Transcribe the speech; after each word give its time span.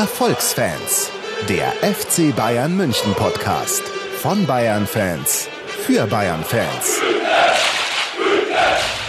Erfolgsfans, 0.00 1.12
der 1.46 1.72
FC 1.82 2.34
Bayern 2.34 2.74
München 2.74 3.12
Podcast 3.12 3.82
von 4.22 4.46
Bayern 4.46 4.86
Fans 4.86 5.46
für 5.66 6.06
Bayern 6.06 6.42
Fans. 6.42 7.02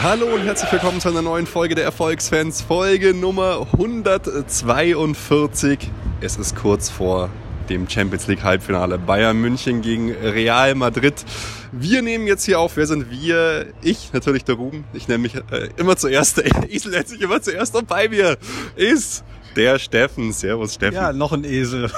Hallo 0.04 0.26
und 0.26 0.44
herzlich 0.44 0.70
willkommen 0.70 1.00
zu 1.00 1.08
einer 1.08 1.22
neuen 1.22 1.48
Folge 1.48 1.76
der 1.76 1.86
Erfolgsfans, 1.86 2.62
Folge 2.62 3.14
Nummer 3.14 3.68
142. 3.72 5.80
Es 6.20 6.36
ist 6.36 6.58
kurz 6.58 6.90
vor 6.90 7.30
dem 7.70 7.88
Champions 7.88 8.28
League 8.28 8.44
Halbfinale 8.44 8.98
Bayern 8.98 9.40
München 9.40 9.82
gegen 9.82 10.12
Real 10.12 10.76
Madrid. 10.76 11.24
Wir 11.72 12.02
nehmen 12.02 12.28
jetzt 12.28 12.44
hier 12.44 12.60
auf. 12.60 12.76
Wer 12.76 12.88
sind 12.88 13.10
wir? 13.10 13.68
Ich, 13.82 14.12
natürlich 14.12 14.44
der 14.44 14.56
Ruben. 14.56 14.84
Ich 14.92 15.08
nenne 15.08 15.20
mich 15.20 15.36
äh, 15.36 15.70
immer 15.78 15.96
zuerst. 15.96 16.40
Esel 16.70 16.92
nennt 16.92 17.08
sich 17.08 17.22
immer 17.22 17.42
zuerst. 17.42 17.78
Und 17.78 17.88
bei 17.88 18.10
mir 18.10 18.38
ist 18.76 19.24
der 19.56 19.80
Steffen. 19.80 20.32
Servus, 20.34 20.76
Steffen. 20.76 20.96
Ja, 20.96 21.14
noch 21.14 21.32
ein 21.32 21.44
Esel. 21.44 21.92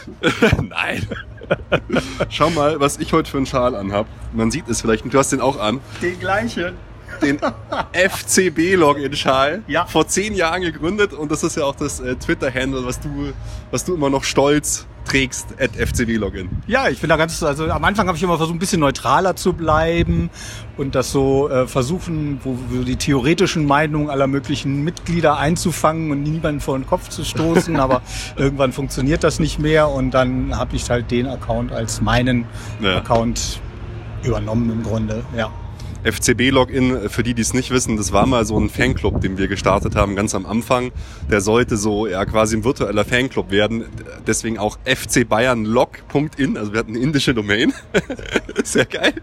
Nein. 0.62 1.06
Schau 2.28 2.50
mal, 2.50 2.80
was 2.80 2.98
ich 2.98 3.12
heute 3.12 3.30
für 3.30 3.36
einen 3.36 3.46
Schal 3.46 3.74
anhab. 3.74 4.06
Man 4.32 4.50
sieht 4.50 4.68
es 4.68 4.80
vielleicht. 4.80 5.12
Du 5.12 5.18
hast 5.18 5.32
den 5.32 5.40
auch 5.40 5.58
an. 5.58 5.80
Den 6.00 6.18
gleichen 6.18 6.74
den 7.22 7.38
FCB-Login-Schal. 7.92 9.62
Ja. 9.66 9.86
Vor 9.86 10.06
zehn 10.06 10.34
Jahren 10.34 10.62
gegründet 10.62 11.12
und 11.12 11.30
das 11.30 11.42
ist 11.42 11.56
ja 11.56 11.64
auch 11.64 11.76
das 11.76 12.00
äh, 12.00 12.16
Twitter-Handle, 12.16 12.84
was 12.84 13.00
du, 13.00 13.32
was 13.70 13.84
du 13.84 13.94
immer 13.94 14.10
noch 14.10 14.24
stolz 14.24 14.86
trägst, 15.04 15.48
at 15.60 15.72
FCB-Login. 15.74 16.48
Ja, 16.68 16.88
ich 16.88 17.00
bin 17.00 17.08
da 17.08 17.16
ganz, 17.16 17.42
also 17.42 17.68
am 17.68 17.84
Anfang 17.84 18.06
habe 18.06 18.16
ich 18.16 18.22
immer 18.22 18.36
versucht, 18.36 18.54
ein 18.54 18.60
bisschen 18.60 18.80
neutraler 18.80 19.34
zu 19.34 19.52
bleiben 19.52 20.30
und 20.76 20.94
das 20.94 21.10
so 21.10 21.48
äh, 21.48 21.66
versuchen, 21.66 22.40
wo, 22.44 22.56
wo 22.68 22.82
die 22.84 22.94
theoretischen 22.96 23.66
Meinungen 23.66 24.10
aller 24.10 24.28
möglichen 24.28 24.84
Mitglieder 24.84 25.38
einzufangen 25.38 26.12
und 26.12 26.22
niemanden 26.22 26.60
vor 26.60 26.78
den 26.78 26.86
Kopf 26.86 27.08
zu 27.08 27.24
stoßen, 27.24 27.80
aber 27.80 28.02
irgendwann 28.36 28.72
funktioniert 28.72 29.24
das 29.24 29.40
nicht 29.40 29.58
mehr 29.58 29.88
und 29.88 30.12
dann 30.12 30.56
habe 30.56 30.76
ich 30.76 30.88
halt 30.88 31.10
den 31.10 31.26
Account 31.26 31.72
als 31.72 32.00
meinen 32.00 32.44
Ja. 32.80 32.98
Account 32.98 33.60
übernommen 34.22 34.70
im 34.70 34.82
Grunde, 34.84 35.24
ja. 35.36 35.50
FCB-Login, 36.04 37.08
für 37.08 37.22
die, 37.22 37.34
die 37.34 37.42
es 37.42 37.54
nicht 37.54 37.70
wissen, 37.70 37.96
das 37.96 38.12
war 38.12 38.26
mal 38.26 38.44
so 38.44 38.58
ein 38.58 38.68
Fanclub, 38.68 39.20
den 39.20 39.38
wir 39.38 39.48
gestartet 39.48 39.94
haben, 39.94 40.16
ganz 40.16 40.34
am 40.34 40.46
Anfang. 40.46 40.92
Der 41.30 41.40
sollte 41.40 41.76
so 41.76 42.06
ja 42.06 42.24
quasi 42.24 42.56
ein 42.56 42.64
virtueller 42.64 43.04
Fanclub 43.04 43.50
werden. 43.50 43.84
Deswegen 44.26 44.58
auch 44.58 44.78
fcbayernlog.in, 44.84 46.56
also 46.56 46.72
wir 46.72 46.80
hatten 46.80 46.94
eine 46.94 46.98
indische 46.98 47.34
Domain. 47.34 47.72
Sehr 48.64 48.84
geil. 48.84 49.14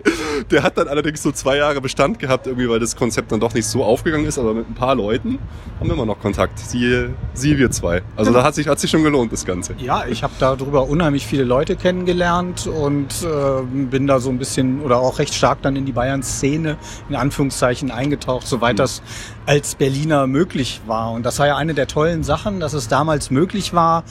Der 0.52 0.64
hat 0.64 0.78
dann 0.78 0.88
allerdings 0.88 1.22
so 1.22 1.32
zwei 1.32 1.58
Jahre 1.58 1.82
Bestand 1.82 2.20
gehabt, 2.20 2.48
irgendwie, 2.48 2.70
weil 2.70 2.80
das 2.80 2.96
Konzept 2.96 3.32
dann 3.32 3.40
doch 3.40 3.54
nicht 3.54 3.66
so 3.66 3.84
aufgegangen 3.84 4.26
ist, 4.26 4.38
aber 4.38 4.54
mit 4.54 4.70
ein 4.70 4.76
paar 4.76 4.96
Leuten 4.96 5.40
haben 5.80 5.88
wir 5.88 5.94
immer 5.94 6.06
noch 6.06 6.20
Kontakt. 6.20 6.60
Siehe, 6.60 7.12
siehe 7.34 7.58
wir 7.58 7.72
zwei. 7.72 8.02
Also 8.16 8.32
da 8.32 8.44
hat 8.44 8.56
sich, 8.56 8.68
hat 8.68 8.80
sich 8.80 8.92
schon 8.92 9.04
gelohnt, 9.04 9.32
das 9.32 9.46
Ganze. 9.46 9.74
Ja, 9.80 10.06
ich 10.06 10.24
habe 10.24 10.34
darüber 10.40 10.88
unheimlich 10.88 11.26
viele 11.26 11.44
Leute 11.44 11.76
kennengelernt 11.76 12.68
und 12.68 13.08
äh, 13.24 13.62
bin 13.64 14.08
da 14.08 14.20
so 14.20 14.30
ein 14.30 14.38
bisschen 14.38 14.82
oder 14.82 15.00
auch 15.00 15.20
recht 15.20 15.34
stark 15.34 15.62
dann 15.62 15.76
in 15.76 15.86
die 15.86 15.92
Bayern-Szene 15.92 16.69
in 17.10 17.16
Anführungszeichen 17.16 17.92
eingetaucht, 17.92 18.48
soweit 18.48 18.80
das 18.80 19.02
als 19.46 19.76
Berliner 19.76 20.28
möglich 20.28 20.82
war. 20.88 21.12
Und 21.12 21.26
das 21.26 21.40
war 21.40 21.48
ja 21.48 21.56
eine 21.58 21.74
der 21.74 21.88
tollen 21.88 22.24
Sachen, 22.24 22.60
dass 22.60 22.74
es 22.74 22.88
damals 22.88 23.32
möglich 23.32 23.74
war, 23.74 24.04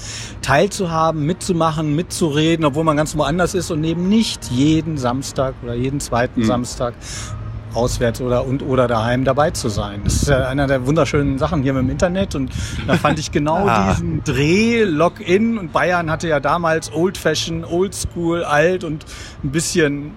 teilzuhaben, 0.42 1.24
mitzumachen, 1.26 1.94
mitzureden, 1.94 2.64
obwohl 2.64 2.84
man 2.84 2.96
ganz 2.96 3.16
woanders 3.16 3.54
ist 3.54 3.70
und 3.70 3.84
eben 3.84 4.08
nicht 4.08 4.50
jeden 4.50 4.98
Samstag 4.98 5.54
oder 5.62 5.74
jeden 5.74 6.00
zweiten 6.00 6.40
Mhm. 6.40 6.46
Samstag 6.46 6.94
auswärts 7.74 8.20
oder 8.22 8.46
und 8.46 8.62
oder 8.62 8.88
daheim 8.88 9.24
dabei 9.24 9.50
zu 9.50 9.68
sein. 9.68 10.00
Das 10.02 10.14
ist 10.22 10.28
ja 10.28 10.48
einer 10.48 10.66
der 10.66 10.86
wunderschönen 10.86 11.38
Sachen 11.38 11.62
hier 11.62 11.74
mit 11.74 11.82
dem 11.82 11.90
Internet 11.90 12.34
und 12.34 12.50
da 12.86 12.94
fand 12.94 13.18
ich 13.18 13.30
genau 13.32 13.66
Ah. 13.68 13.90
diesen 13.92 14.24
Dreh, 14.24 14.84
Login 14.84 15.58
und 15.58 15.70
Bayern 15.72 16.10
hatte 16.10 16.28
ja 16.28 16.40
damals 16.40 16.90
Old 16.92 17.18
Fashion, 17.18 17.64
Old 17.64 17.94
School, 17.94 18.42
alt 18.42 18.84
und 18.84 19.04
ein 19.44 19.50
bisschen 19.50 20.12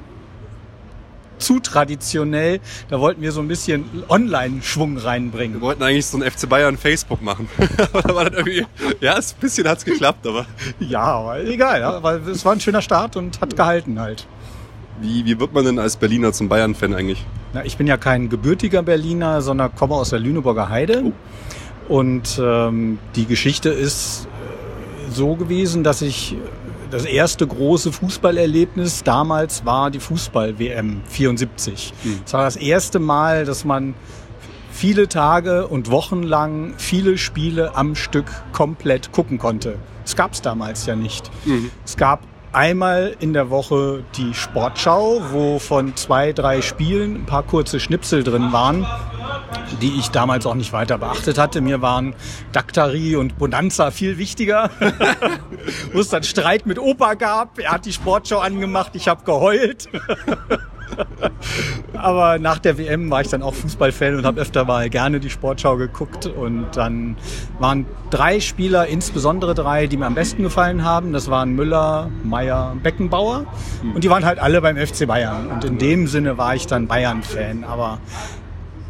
zu 1.41 1.59
traditionell. 1.59 2.59
Da 2.89 2.99
wollten 2.99 3.21
wir 3.21 3.31
so 3.31 3.41
ein 3.41 3.47
bisschen 3.47 3.85
Online-Schwung 4.09 4.95
Wir 4.97 5.03
reinbringen. 5.05 5.59
wollten 5.61 5.83
eigentlich 5.83 6.05
so 6.05 6.17
ein 6.17 6.29
FC 6.29 6.47
Bayern 6.47 6.77
Facebook 6.77 7.21
machen. 7.21 7.49
aber 7.93 8.15
war 8.15 8.25
dann 8.25 8.33
irgendwie, 8.45 8.65
ja, 9.01 9.15
ein 9.15 9.23
bisschen 9.39 9.67
hat's 9.67 9.83
geklappt, 9.85 10.25
aber 10.25 10.45
Ja, 10.79 11.01
aber 11.01 11.43
egal, 11.43 12.01
weil 12.03 12.21
es 12.29 12.45
war 12.45 12.53
ein 12.53 12.59
schöner 12.61 12.81
Start 12.81 13.15
und 13.17 13.41
hat 13.41 13.55
gehalten 13.55 13.99
halt. 13.99 14.25
wie, 15.01 15.25
wie 15.25 15.39
wird 15.39 15.53
man 15.53 15.65
denn 15.65 15.79
als 15.79 15.97
Berliner 15.97 16.31
zum 16.31 16.47
Bayern-Fan 16.47 16.93
eigentlich? 16.93 17.25
Na, 17.53 17.65
ich 17.65 17.75
bin 17.77 17.87
ja 17.87 17.97
kein 17.97 18.29
gebürtiger 18.29 18.83
Berliner, 18.83 19.41
sondern 19.41 19.75
komme 19.75 19.95
aus 19.95 20.11
der 20.11 20.19
Lüneburger 20.19 20.69
Heide. 20.69 21.11
Und 21.89 22.39
ähm, 22.41 22.99
die 23.15 23.25
Geschichte 23.25 23.69
ist 23.69 24.27
äh, 24.27 25.11
so 25.11 25.35
gewesen, 25.35 25.83
dass 25.83 26.01
ich 26.01 26.35
das 26.91 27.05
erste 27.05 27.47
große 27.47 27.91
Fußballerlebnis 27.91 29.03
damals 29.03 29.65
war 29.65 29.89
die 29.89 29.99
Fußball-WM 29.99 31.01
74. 31.07 31.93
Es 32.25 32.33
war 32.33 32.43
das 32.43 32.57
erste 32.57 32.99
Mal, 32.99 33.45
dass 33.45 33.65
man 33.65 33.95
viele 34.71 35.07
Tage 35.07 35.67
und 35.67 35.89
Wochen 35.89 36.23
lang 36.23 36.73
viele 36.77 37.17
Spiele 37.17 37.75
am 37.75 37.95
Stück 37.95 38.25
komplett 38.51 39.11
gucken 39.11 39.37
konnte. 39.37 39.77
Das 40.03 40.15
gab 40.15 40.33
es 40.33 40.41
damals 40.41 40.85
ja 40.85 40.95
nicht. 40.95 41.31
Es 41.85 41.95
gab 41.97 42.21
einmal 42.53 43.15
in 43.19 43.33
der 43.33 43.49
Woche 43.49 44.03
die 44.15 44.33
Sportschau, 44.33 45.21
wo 45.31 45.59
von 45.59 45.95
zwei, 45.95 46.33
drei 46.33 46.61
Spielen 46.61 47.15
ein 47.15 47.25
paar 47.25 47.43
kurze 47.43 47.79
Schnipsel 47.79 48.23
drin 48.23 48.51
waren, 48.51 48.85
die 49.81 49.97
ich 49.97 50.09
damals 50.09 50.45
auch 50.45 50.55
nicht 50.55 50.73
weiter 50.73 50.97
beachtet 50.97 51.37
hatte. 51.37 51.61
Mir 51.61 51.81
waren 51.81 52.13
Daktari 52.51 53.15
und 53.15 53.37
Bonanza 53.37 53.91
viel 53.91 54.17
wichtiger, 54.17 54.69
wo 55.93 55.99
es 55.99 56.09
dann 56.09 56.23
Streit 56.23 56.65
mit 56.65 56.79
Opa 56.79 57.13
gab. 57.13 57.59
Er 57.59 57.71
hat 57.71 57.85
die 57.85 57.93
Sportschau 57.93 58.39
angemacht, 58.39 58.91
ich 58.95 59.07
habe 59.07 59.23
geheult. 59.23 59.89
Aber 61.93 62.39
nach 62.39 62.59
der 62.59 62.77
WM 62.77 63.09
war 63.11 63.21
ich 63.21 63.27
dann 63.27 63.43
auch 63.43 63.53
Fußballfan 63.53 64.15
und 64.15 64.25
habe 64.25 64.41
öfter 64.41 64.65
mal 64.65 64.89
gerne 64.89 65.19
die 65.19 65.29
Sportschau 65.29 65.77
geguckt. 65.77 66.25
Und 66.25 66.67
dann 66.75 67.15
waren 67.59 67.85
drei 68.09 68.39
Spieler, 68.39 68.87
insbesondere 68.87 69.53
drei, 69.53 69.87
die 69.87 69.97
mir 69.97 70.05
am 70.05 70.15
besten 70.15 70.43
gefallen 70.43 70.83
haben. 70.83 71.13
Das 71.13 71.29
waren 71.29 71.55
Müller, 71.55 72.09
Meier, 72.23 72.75
Beckenbauer. 72.81 73.45
Und 73.93 74.03
die 74.03 74.09
waren 74.09 74.25
halt 74.25 74.39
alle 74.39 74.61
beim 74.61 74.77
FC 74.77 75.07
Bayern. 75.07 75.47
Und 75.47 75.63
in 75.63 75.77
dem 75.77 76.07
Sinne 76.07 76.37
war 76.37 76.55
ich 76.55 76.67
dann 76.67 76.87
Bayern-Fan. 76.87 77.63
Aber 77.63 77.99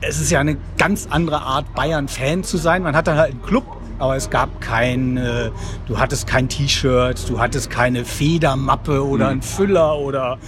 es 0.01 0.19
ist 0.19 0.31
ja 0.31 0.39
eine 0.39 0.57
ganz 0.77 1.07
andere 1.09 1.41
Art, 1.41 1.73
Bayern-Fan 1.75 2.43
zu 2.43 2.57
sein. 2.57 2.83
Man 2.83 2.95
hat 2.95 3.07
dann 3.07 3.17
halt 3.17 3.31
einen 3.31 3.41
Club, 3.43 3.65
aber 3.99 4.15
es 4.15 4.31
gab 4.31 4.61
kein, 4.61 5.17
äh, 5.17 5.51
du 5.87 5.99
hattest 5.99 6.25
kein 6.25 6.49
T-Shirt, 6.49 7.29
du 7.29 7.39
hattest 7.39 7.69
keine 7.69 8.03
Federmappe 8.03 9.05
oder 9.05 9.27
einen 9.27 9.43
Füller 9.43 9.97
oder 9.99 10.39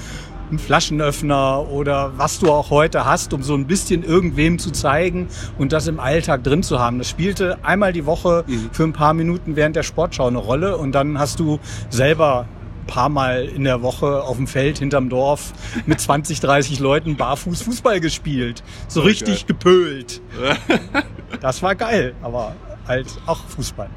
einen 0.54 0.60
Flaschenöffner 0.60 1.68
oder 1.68 2.12
was 2.18 2.40
du 2.40 2.52
auch 2.52 2.70
heute 2.70 3.06
hast, 3.06 3.34
um 3.34 3.42
so 3.42 3.56
ein 3.56 3.66
bisschen 3.66 4.04
irgendwem 4.04 4.60
zu 4.60 4.70
zeigen 4.72 5.28
und 5.58 5.74
das 5.74 5.88
im 5.88 6.00
Alltag 6.00 6.44
drin 6.44 6.62
zu 6.62 6.80
haben. 6.80 7.00
Das 7.00 7.10
spielte 7.10 7.58
einmal 7.64 7.92
die 7.92 8.06
Woche 8.06 8.46
für 8.72 8.84
ein 8.84 8.94
paar 8.94 9.16
Minuten 9.16 9.56
während 9.56 9.76
der 9.76 9.82
Sportschau 9.84 10.28
eine 10.28 10.38
Rolle 10.38 10.78
und 10.78 10.92
dann 10.92 11.18
hast 11.18 11.40
du 11.40 11.60
selber 11.90 12.46
ein 12.82 12.88
paar 12.88 13.10
Mal 13.10 13.46
in 13.46 13.64
der 13.64 13.82
Woche 13.82 14.22
auf 14.24 14.38
dem 14.38 14.46
Feld 14.46 14.78
hinterm 14.78 15.10
Dorf 15.10 15.54
mit 15.88 16.00
20, 16.02 16.40
30 16.40 16.80
Leuten 16.80 17.18
barfuß 17.18 17.64
Fußball 17.64 18.00
gespielt. 18.00 18.62
So 18.88 19.02
richtig 19.02 19.48
gepölt. 19.48 20.22
Das 21.42 21.62
war 21.62 21.76
geil, 21.76 22.14
aber 22.22 22.56
halt 22.88 23.08
auch 23.26 23.40
Fußball. 23.48 23.90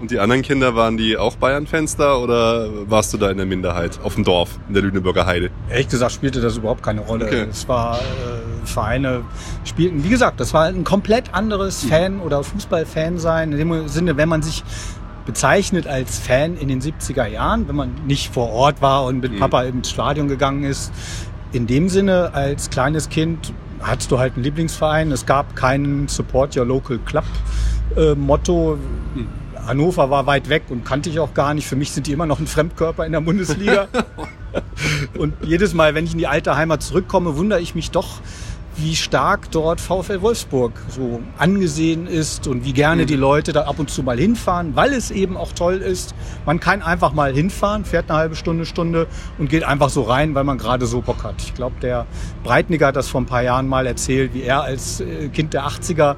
Und 0.00 0.10
die 0.10 0.18
anderen 0.18 0.40
Kinder, 0.42 0.74
waren 0.74 0.96
die 0.96 1.16
auch 1.18 1.36
Bayern-Fans 1.36 1.96
da 1.96 2.14
oder 2.16 2.68
warst 2.88 3.12
du 3.12 3.18
da 3.18 3.30
in 3.30 3.36
der 3.36 3.44
Minderheit 3.46 4.00
auf 4.02 4.14
dem 4.14 4.24
Dorf 4.24 4.58
in 4.68 4.74
der 4.74 4.82
Lüneburger 4.82 5.26
Heide? 5.26 5.50
Ehrlich 5.68 5.88
gesagt 5.88 6.12
spielte 6.12 6.40
das 6.40 6.56
überhaupt 6.56 6.82
keine 6.82 7.02
Rolle. 7.02 7.26
Okay. 7.26 7.46
Es 7.50 7.68
war 7.68 7.98
äh, 7.98 8.66
Vereine 8.66 9.22
spielten, 9.64 10.02
wie 10.02 10.08
gesagt, 10.08 10.40
das 10.40 10.54
war 10.54 10.64
ein 10.66 10.84
komplett 10.84 11.34
anderes 11.34 11.84
Fan 11.84 12.20
oder 12.20 12.42
Fußballfan 12.42 13.18
sein. 13.18 13.52
In 13.52 13.58
dem 13.58 13.88
Sinne, 13.88 14.16
wenn 14.16 14.28
man 14.30 14.40
sich 14.40 14.64
bezeichnet 15.26 15.86
als 15.86 16.18
Fan 16.18 16.56
in 16.56 16.68
den 16.68 16.80
70er 16.80 17.26
Jahren, 17.26 17.68
wenn 17.68 17.76
man 17.76 17.90
nicht 18.06 18.32
vor 18.32 18.50
Ort 18.50 18.80
war 18.80 19.04
und 19.04 19.20
mit 19.20 19.32
Mhm. 19.32 19.38
Papa 19.38 19.62
ins 19.64 19.90
Stadion 19.90 20.28
gegangen 20.28 20.64
ist. 20.64 20.92
In 21.52 21.66
dem 21.66 21.90
Sinne, 21.90 22.30
als 22.32 22.70
kleines 22.70 23.10
Kind 23.10 23.52
hattest 23.82 24.10
du 24.10 24.18
halt 24.18 24.34
einen 24.34 24.44
Lieblingsverein. 24.44 25.12
Es 25.12 25.26
gab 25.26 25.54
keinen 25.56 26.08
Support 26.08 26.56
Your 26.56 26.64
Local 26.64 26.98
Club 27.04 27.24
äh, 27.96 28.14
Motto. 28.14 28.78
Hannover 29.66 30.10
war 30.10 30.26
weit 30.26 30.48
weg 30.48 30.64
und 30.68 30.84
kannte 30.84 31.10
ich 31.10 31.20
auch 31.20 31.34
gar 31.34 31.54
nicht. 31.54 31.66
Für 31.66 31.76
mich 31.76 31.92
sind 31.92 32.06
die 32.06 32.12
immer 32.12 32.26
noch 32.26 32.38
ein 32.38 32.46
Fremdkörper 32.46 33.06
in 33.06 33.12
der 33.12 33.20
Bundesliga. 33.20 33.88
Und 35.16 35.34
jedes 35.44 35.74
Mal, 35.74 35.94
wenn 35.94 36.04
ich 36.04 36.12
in 36.12 36.18
die 36.18 36.26
alte 36.26 36.56
Heimat 36.56 36.82
zurückkomme, 36.82 37.36
wundere 37.36 37.60
ich 37.60 37.76
mich 37.76 37.92
doch, 37.92 38.20
wie 38.76 38.96
stark 38.96 39.50
dort 39.50 39.80
VfL 39.80 40.22
Wolfsburg 40.22 40.72
so 40.88 41.20
angesehen 41.38 42.06
ist 42.06 42.46
und 42.46 42.64
wie 42.64 42.72
gerne 42.72 43.04
die 43.04 43.16
Leute 43.16 43.52
da 43.52 43.62
ab 43.62 43.78
und 43.78 43.90
zu 43.90 44.02
mal 44.02 44.18
hinfahren, 44.18 44.74
weil 44.74 44.92
es 44.92 45.10
eben 45.10 45.36
auch 45.36 45.52
toll 45.52 45.76
ist. 45.76 46.14
Man 46.46 46.60
kann 46.60 46.80
einfach 46.80 47.12
mal 47.12 47.32
hinfahren, 47.32 47.84
fährt 47.84 48.10
eine 48.10 48.18
halbe 48.18 48.36
Stunde, 48.36 48.64
Stunde 48.64 49.06
und 49.38 49.50
geht 49.50 49.64
einfach 49.64 49.90
so 49.90 50.02
rein, 50.02 50.34
weil 50.34 50.44
man 50.44 50.56
gerade 50.56 50.86
so 50.86 51.00
Bock 51.02 51.24
hat. 51.24 51.34
Ich 51.38 51.54
glaube, 51.54 51.76
der 51.82 52.06
Breitniger 52.42 52.88
hat 52.88 52.96
das 52.96 53.08
vor 53.08 53.20
ein 53.20 53.26
paar 53.26 53.42
Jahren 53.42 53.68
mal 53.68 53.86
erzählt, 53.86 54.34
wie 54.34 54.42
er 54.42 54.62
als 54.62 55.00
äh, 55.00 55.28
Kind 55.28 55.52
der 55.52 55.66
80er 55.66 56.16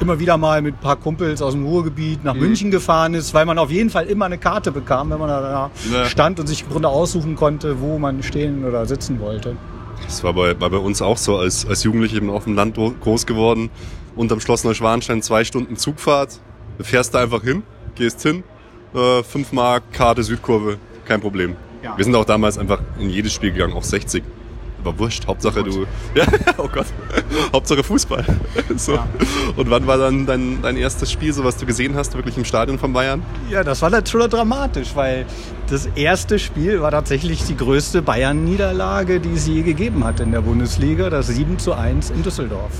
immer 0.00 0.18
wieder 0.18 0.36
mal 0.36 0.60
mit 0.62 0.74
ein 0.74 0.80
paar 0.80 0.96
Kumpels 0.96 1.40
aus 1.42 1.52
dem 1.52 1.64
Ruhrgebiet 1.64 2.24
nach 2.24 2.34
München 2.34 2.70
gefahren 2.70 3.14
ist, 3.14 3.32
weil 3.34 3.46
man 3.46 3.58
auf 3.58 3.70
jeden 3.70 3.90
Fall 3.90 4.06
immer 4.06 4.24
eine 4.26 4.38
Karte 4.38 4.72
bekam, 4.72 5.10
wenn 5.10 5.18
man 5.18 5.28
da 5.28 5.70
Ja. 5.92 6.04
stand 6.06 6.40
und 6.40 6.46
sich 6.46 6.62
im 6.62 6.70
Grunde 6.70 6.88
aussuchen 6.88 7.36
konnte, 7.36 7.80
wo 7.80 7.98
man 7.98 8.22
stehen 8.22 8.64
oder 8.64 8.86
sitzen 8.86 9.20
wollte. 9.20 9.56
Das 10.04 10.22
war 10.24 10.32
bei, 10.34 10.58
war 10.60 10.70
bei 10.70 10.76
uns 10.78 11.00
auch 11.00 11.16
so, 11.16 11.36
als, 11.38 11.66
als 11.66 11.84
Jugendliche 11.84 12.16
eben 12.16 12.28
auf 12.30 12.44
dem 12.44 12.54
Land 12.54 12.74
gro- 12.74 12.94
groß 13.00 13.24
geworden. 13.26 13.70
Unterm 14.16 14.40
Schloss 14.40 14.64
Neuschwanstein 14.64 15.22
zwei 15.22 15.44
Stunden 15.44 15.76
Zugfahrt. 15.76 16.40
Du 16.78 16.84
fährst 16.84 17.14
da 17.14 17.20
einfach 17.20 17.42
hin, 17.42 17.62
gehst 17.94 18.22
hin, 18.22 18.42
äh, 18.94 19.22
5 19.22 19.52
Mark, 19.52 19.92
Karte, 19.92 20.22
Südkurve, 20.22 20.78
kein 21.04 21.20
Problem. 21.20 21.56
Ja. 21.82 21.96
Wir 21.96 22.04
sind 22.04 22.14
auch 22.16 22.24
damals 22.24 22.58
einfach 22.58 22.80
in 22.98 23.10
jedes 23.10 23.32
Spiel 23.32 23.52
gegangen, 23.52 23.72
auch 23.74 23.82
60. 23.84 24.22
Aber 24.84 24.98
wurscht, 24.98 25.26
Hauptsache 25.26 25.64
du. 25.64 25.86
Ja, 26.14 26.26
oh 26.58 26.68
Gott. 26.68 26.86
Hauptsache 27.52 27.82
Fußball. 27.82 28.24
so. 28.76 28.92
Ja. 28.92 29.08
Und 29.56 29.70
wann 29.70 29.86
war 29.86 29.96
dann 29.96 30.26
dein, 30.26 30.60
dein 30.60 30.76
erstes 30.76 31.10
Spiel, 31.10 31.32
so 31.32 31.42
was 31.42 31.56
du 31.56 31.64
gesehen 31.64 31.96
hast, 31.96 32.14
wirklich 32.14 32.36
im 32.36 32.44
Stadion 32.44 32.78
von 32.78 32.92
Bayern? 32.92 33.22
Ja, 33.50 33.64
das 33.64 33.80
war 33.80 33.88
dann 33.88 34.04
schon 34.04 34.28
dramatisch, 34.28 34.90
weil 34.94 35.24
das 35.70 35.86
erste 35.94 36.38
Spiel 36.38 36.82
war 36.82 36.90
tatsächlich 36.90 37.44
die 37.44 37.56
größte 37.56 38.02
Bayern-Niederlage, 38.02 39.20
die 39.20 39.32
es 39.32 39.46
je 39.46 39.62
gegeben 39.62 40.04
hat 40.04 40.20
in 40.20 40.32
der 40.32 40.42
Bundesliga, 40.42 41.08
das 41.08 41.28
7 41.28 41.58
zu 41.58 41.72
1 41.72 42.10
in 42.10 42.22
Düsseldorf. 42.22 42.72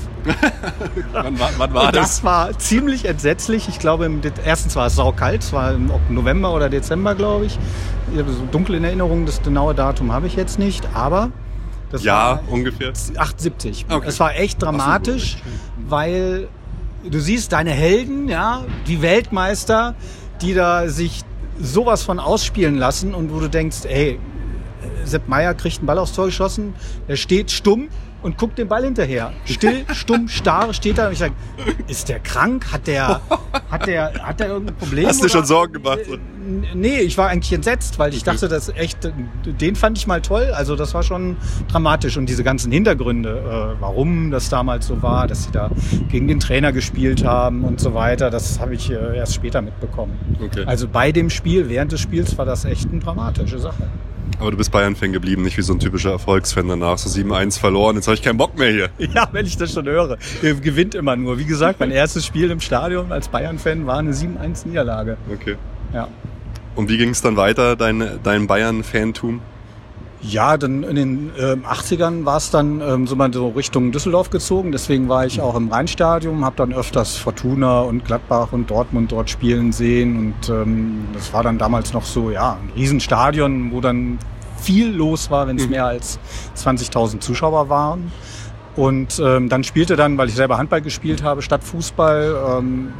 Wann 1.11 1.39
war, 1.39 1.49
wann 1.57 1.73
war 1.73 1.87
Und 1.87 1.95
das 1.95 2.23
war 2.23 2.57
ziemlich 2.59 3.05
entsetzlich. 3.05 3.67
Ich 3.67 3.79
glaube, 3.79 4.05
im, 4.05 4.21
erstens 4.45 4.75
war 4.75 4.87
es 4.87 4.95
saukalt, 4.95 5.41
es 5.41 5.53
war 5.53 5.73
im 5.73 5.89
November 6.09 6.53
oder 6.53 6.69
Dezember, 6.69 7.15
glaube 7.15 7.45
ich. 7.45 7.57
Ich 8.13 8.19
habe 8.19 8.31
so 8.31 8.45
dunkel 8.51 8.75
in 8.75 8.83
Erinnerung, 8.83 9.25
das 9.25 9.41
genaue 9.41 9.73
Datum 9.73 10.11
habe 10.11 10.27
ich 10.27 10.35
jetzt 10.35 10.59
nicht, 10.59 10.87
aber 10.93 11.31
das 11.95 12.03
Ja, 12.03 12.41
ungefähr. 12.49 12.93
78. 13.17 13.85
Okay. 13.89 14.07
Es 14.07 14.19
war 14.19 14.35
echt 14.35 14.61
dramatisch, 14.61 15.37
weil 15.87 16.47
du 17.09 17.19
siehst 17.19 17.51
deine 17.51 17.71
Helden, 17.71 18.27
ja, 18.27 18.65
die 18.87 19.01
Weltmeister, 19.01 19.95
die 20.41 20.53
da 20.53 20.87
sich 20.87 21.21
sowas 21.59 22.03
von 22.03 22.19
ausspielen 22.19 22.75
lassen 22.75 23.13
und 23.15 23.33
wo 23.33 23.39
du 23.39 23.47
denkst, 23.49 23.85
ey, 23.85 24.19
Sepp 25.05 25.27
Meier 25.27 25.53
kriegt 25.53 25.77
einen 25.79 25.87
Ball 25.87 25.99
aufs 25.99 26.13
Tor 26.13 26.25
geschossen, 26.25 26.73
er 27.07 27.15
steht 27.15 27.51
stumm 27.51 27.89
und 28.21 28.37
guckt 28.37 28.57
den 28.57 28.67
Ball 28.67 28.83
hinterher. 28.83 29.33
Still, 29.45 29.85
stumm, 29.93 30.27
starr 30.27 30.73
steht 30.73 30.97
da 30.97 31.07
und 31.07 31.13
ich 31.13 31.19
sage, 31.19 31.33
ist 31.87 32.09
der 32.09 32.19
krank? 32.19 32.71
Hat 32.71 32.87
der, 32.87 33.21
hat 33.75 33.87
der, 33.87 34.13
hat 34.23 34.39
der 34.39 34.47
irgendein 34.47 34.75
Problem? 34.75 35.07
Hast 35.07 35.23
du 35.23 35.29
schon 35.29 35.45
Sorgen 35.45 35.73
gemacht? 35.73 35.99
Nee, 36.73 36.99
ich 36.99 37.17
war 37.17 37.29
eigentlich 37.29 37.53
entsetzt, 37.53 37.97
weil 37.99 38.13
ich 38.13 38.23
dachte, 38.23 38.47
das 38.47 38.69
echt, 38.69 38.99
den 39.45 39.75
fand 39.75 39.97
ich 39.97 40.07
mal 40.07 40.21
toll. 40.21 40.51
Also 40.53 40.75
das 40.75 40.93
war 40.93 41.03
schon 41.03 41.37
dramatisch 41.67 42.17
und 42.17 42.27
diese 42.27 42.43
ganzen 42.43 42.71
Hintergründe, 42.71 43.75
äh, 43.77 43.81
warum 43.81 44.31
das 44.31 44.49
damals 44.49 44.87
so 44.87 45.01
war, 45.01 45.27
dass 45.27 45.45
sie 45.45 45.51
da 45.51 45.71
gegen 46.09 46.27
den 46.27 46.39
Trainer 46.39 46.71
gespielt 46.71 47.25
haben 47.25 47.63
und 47.63 47.79
so 47.79 47.93
weiter, 47.93 48.29
das 48.29 48.59
habe 48.59 48.75
ich 48.75 48.91
äh, 48.91 49.17
erst 49.17 49.33
später 49.33 49.61
mitbekommen. 49.61 50.13
Okay. 50.43 50.63
Also 50.65 50.87
bei 50.87 51.11
dem 51.11 51.29
Spiel, 51.29 51.69
während 51.69 51.91
des 51.91 52.01
Spiels 52.01 52.37
war 52.37 52.45
das 52.45 52.65
echt 52.65 52.89
eine 52.91 52.99
dramatische 52.99 53.59
Sache. 53.59 53.89
Aber 54.39 54.51
du 54.51 54.57
bist 54.57 54.71
Bayern-Fan 54.71 55.13
geblieben, 55.13 55.43
nicht 55.43 55.57
wie 55.57 55.61
so 55.61 55.73
ein 55.73 55.79
typischer 55.79 56.11
Erfolgsfan 56.11 56.67
danach. 56.67 56.97
So 56.97 57.09
7-1 57.09 57.59
verloren, 57.59 57.95
jetzt 57.95 58.07
habe 58.07 58.15
ich 58.15 58.21
keinen 58.21 58.37
Bock 58.37 58.57
mehr 58.57 58.71
hier. 58.71 58.89
Ja, 59.13 59.29
wenn 59.31 59.45
ich 59.45 59.57
das 59.57 59.73
schon 59.73 59.85
höre. 59.85 60.17
Ihr 60.41 60.55
gewinnt 60.55 60.95
immer 60.95 61.15
nur. 61.15 61.37
Wie 61.37 61.45
gesagt, 61.45 61.79
mein 61.79 61.91
erstes 61.91 62.25
Spiel 62.25 62.51
im 62.51 62.59
Stadion 62.59 63.11
als 63.11 63.27
Bayern-Fan 63.29 63.87
war 63.87 63.99
eine 63.99 64.11
7-1-Niederlage. 64.11 65.17
Okay. 65.31 65.55
Ja. 65.93 66.09
Und 66.75 66.89
wie 66.89 66.97
ging 66.97 67.09
es 67.09 67.21
dann 67.21 67.37
weiter, 67.37 67.75
dein, 67.75 68.19
dein 68.23 68.47
Bayern-Fantum? 68.47 69.41
Ja, 70.27 70.57
dann 70.57 70.83
in 70.83 70.95
den 70.95 71.31
ähm, 71.37 71.65
80ern 71.65 72.25
war 72.25 72.37
es 72.37 72.49
dann 72.49 72.81
ähm, 72.81 73.05
so 73.05 73.15
mal 73.15 73.31
so 73.33 73.49
Richtung 73.49 73.91
Düsseldorf 73.91 74.29
gezogen. 74.29 74.71
Deswegen 74.71 75.07
war 75.07 75.25
ich 75.25 75.41
auch 75.41 75.55
im 75.55 75.69
Rheinstadion, 75.71 76.43
habe 76.43 76.55
dann 76.55 76.73
öfters 76.73 77.15
Fortuna 77.15 77.81
und 77.81 78.05
Gladbach 78.05 78.51
und 78.51 78.69
Dortmund 78.69 79.11
dort 79.11 79.29
spielen 79.29 79.71
sehen. 79.71 80.17
Und 80.17 80.49
ähm, 80.49 81.07
das 81.13 81.31
war 81.33 81.43
dann 81.43 81.57
damals 81.57 81.93
noch 81.93 82.05
so, 82.05 82.31
ja, 82.31 82.53
ein 82.53 82.71
Riesenstadion, 82.75 83.71
wo 83.71 83.81
dann 83.81 84.17
viel 84.57 84.89
los 84.89 85.29
war, 85.29 85.47
wenn 85.47 85.57
es 85.57 85.67
mehr 85.67 85.85
als 85.85 86.19
20.000 86.57 87.19
Zuschauer 87.19 87.69
waren. 87.69 88.11
Und 88.75 89.21
ähm, 89.23 89.47
dann 89.47 89.63
spielte 89.63 89.95
dann, 89.95 90.17
weil 90.17 90.27
ich 90.29 90.35
selber 90.35 90.57
Handball 90.57 90.81
gespielt 90.81 91.23
habe, 91.23 91.41
statt 91.41 91.63
Fußball, 91.63 92.57
ähm, 92.59 92.93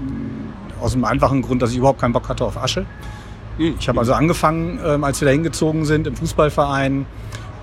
aus 0.79 0.91
dem 0.91 1.05
einfachen 1.05 1.41
Grund, 1.41 1.61
dass 1.61 1.71
ich 1.71 1.77
überhaupt 1.77 1.99
keinen 1.99 2.13
Bock 2.13 2.29
hatte 2.29 2.45
auf 2.45 2.57
Asche. 2.57 2.85
Ich 3.57 3.87
habe 3.87 3.99
also 3.99 4.13
angefangen, 4.13 4.79
ähm, 4.85 5.03
als 5.03 5.21
wir 5.21 5.27
da 5.27 5.31
hingezogen 5.31 5.85
sind, 5.85 6.07
im 6.07 6.15
Fußballverein 6.15 7.05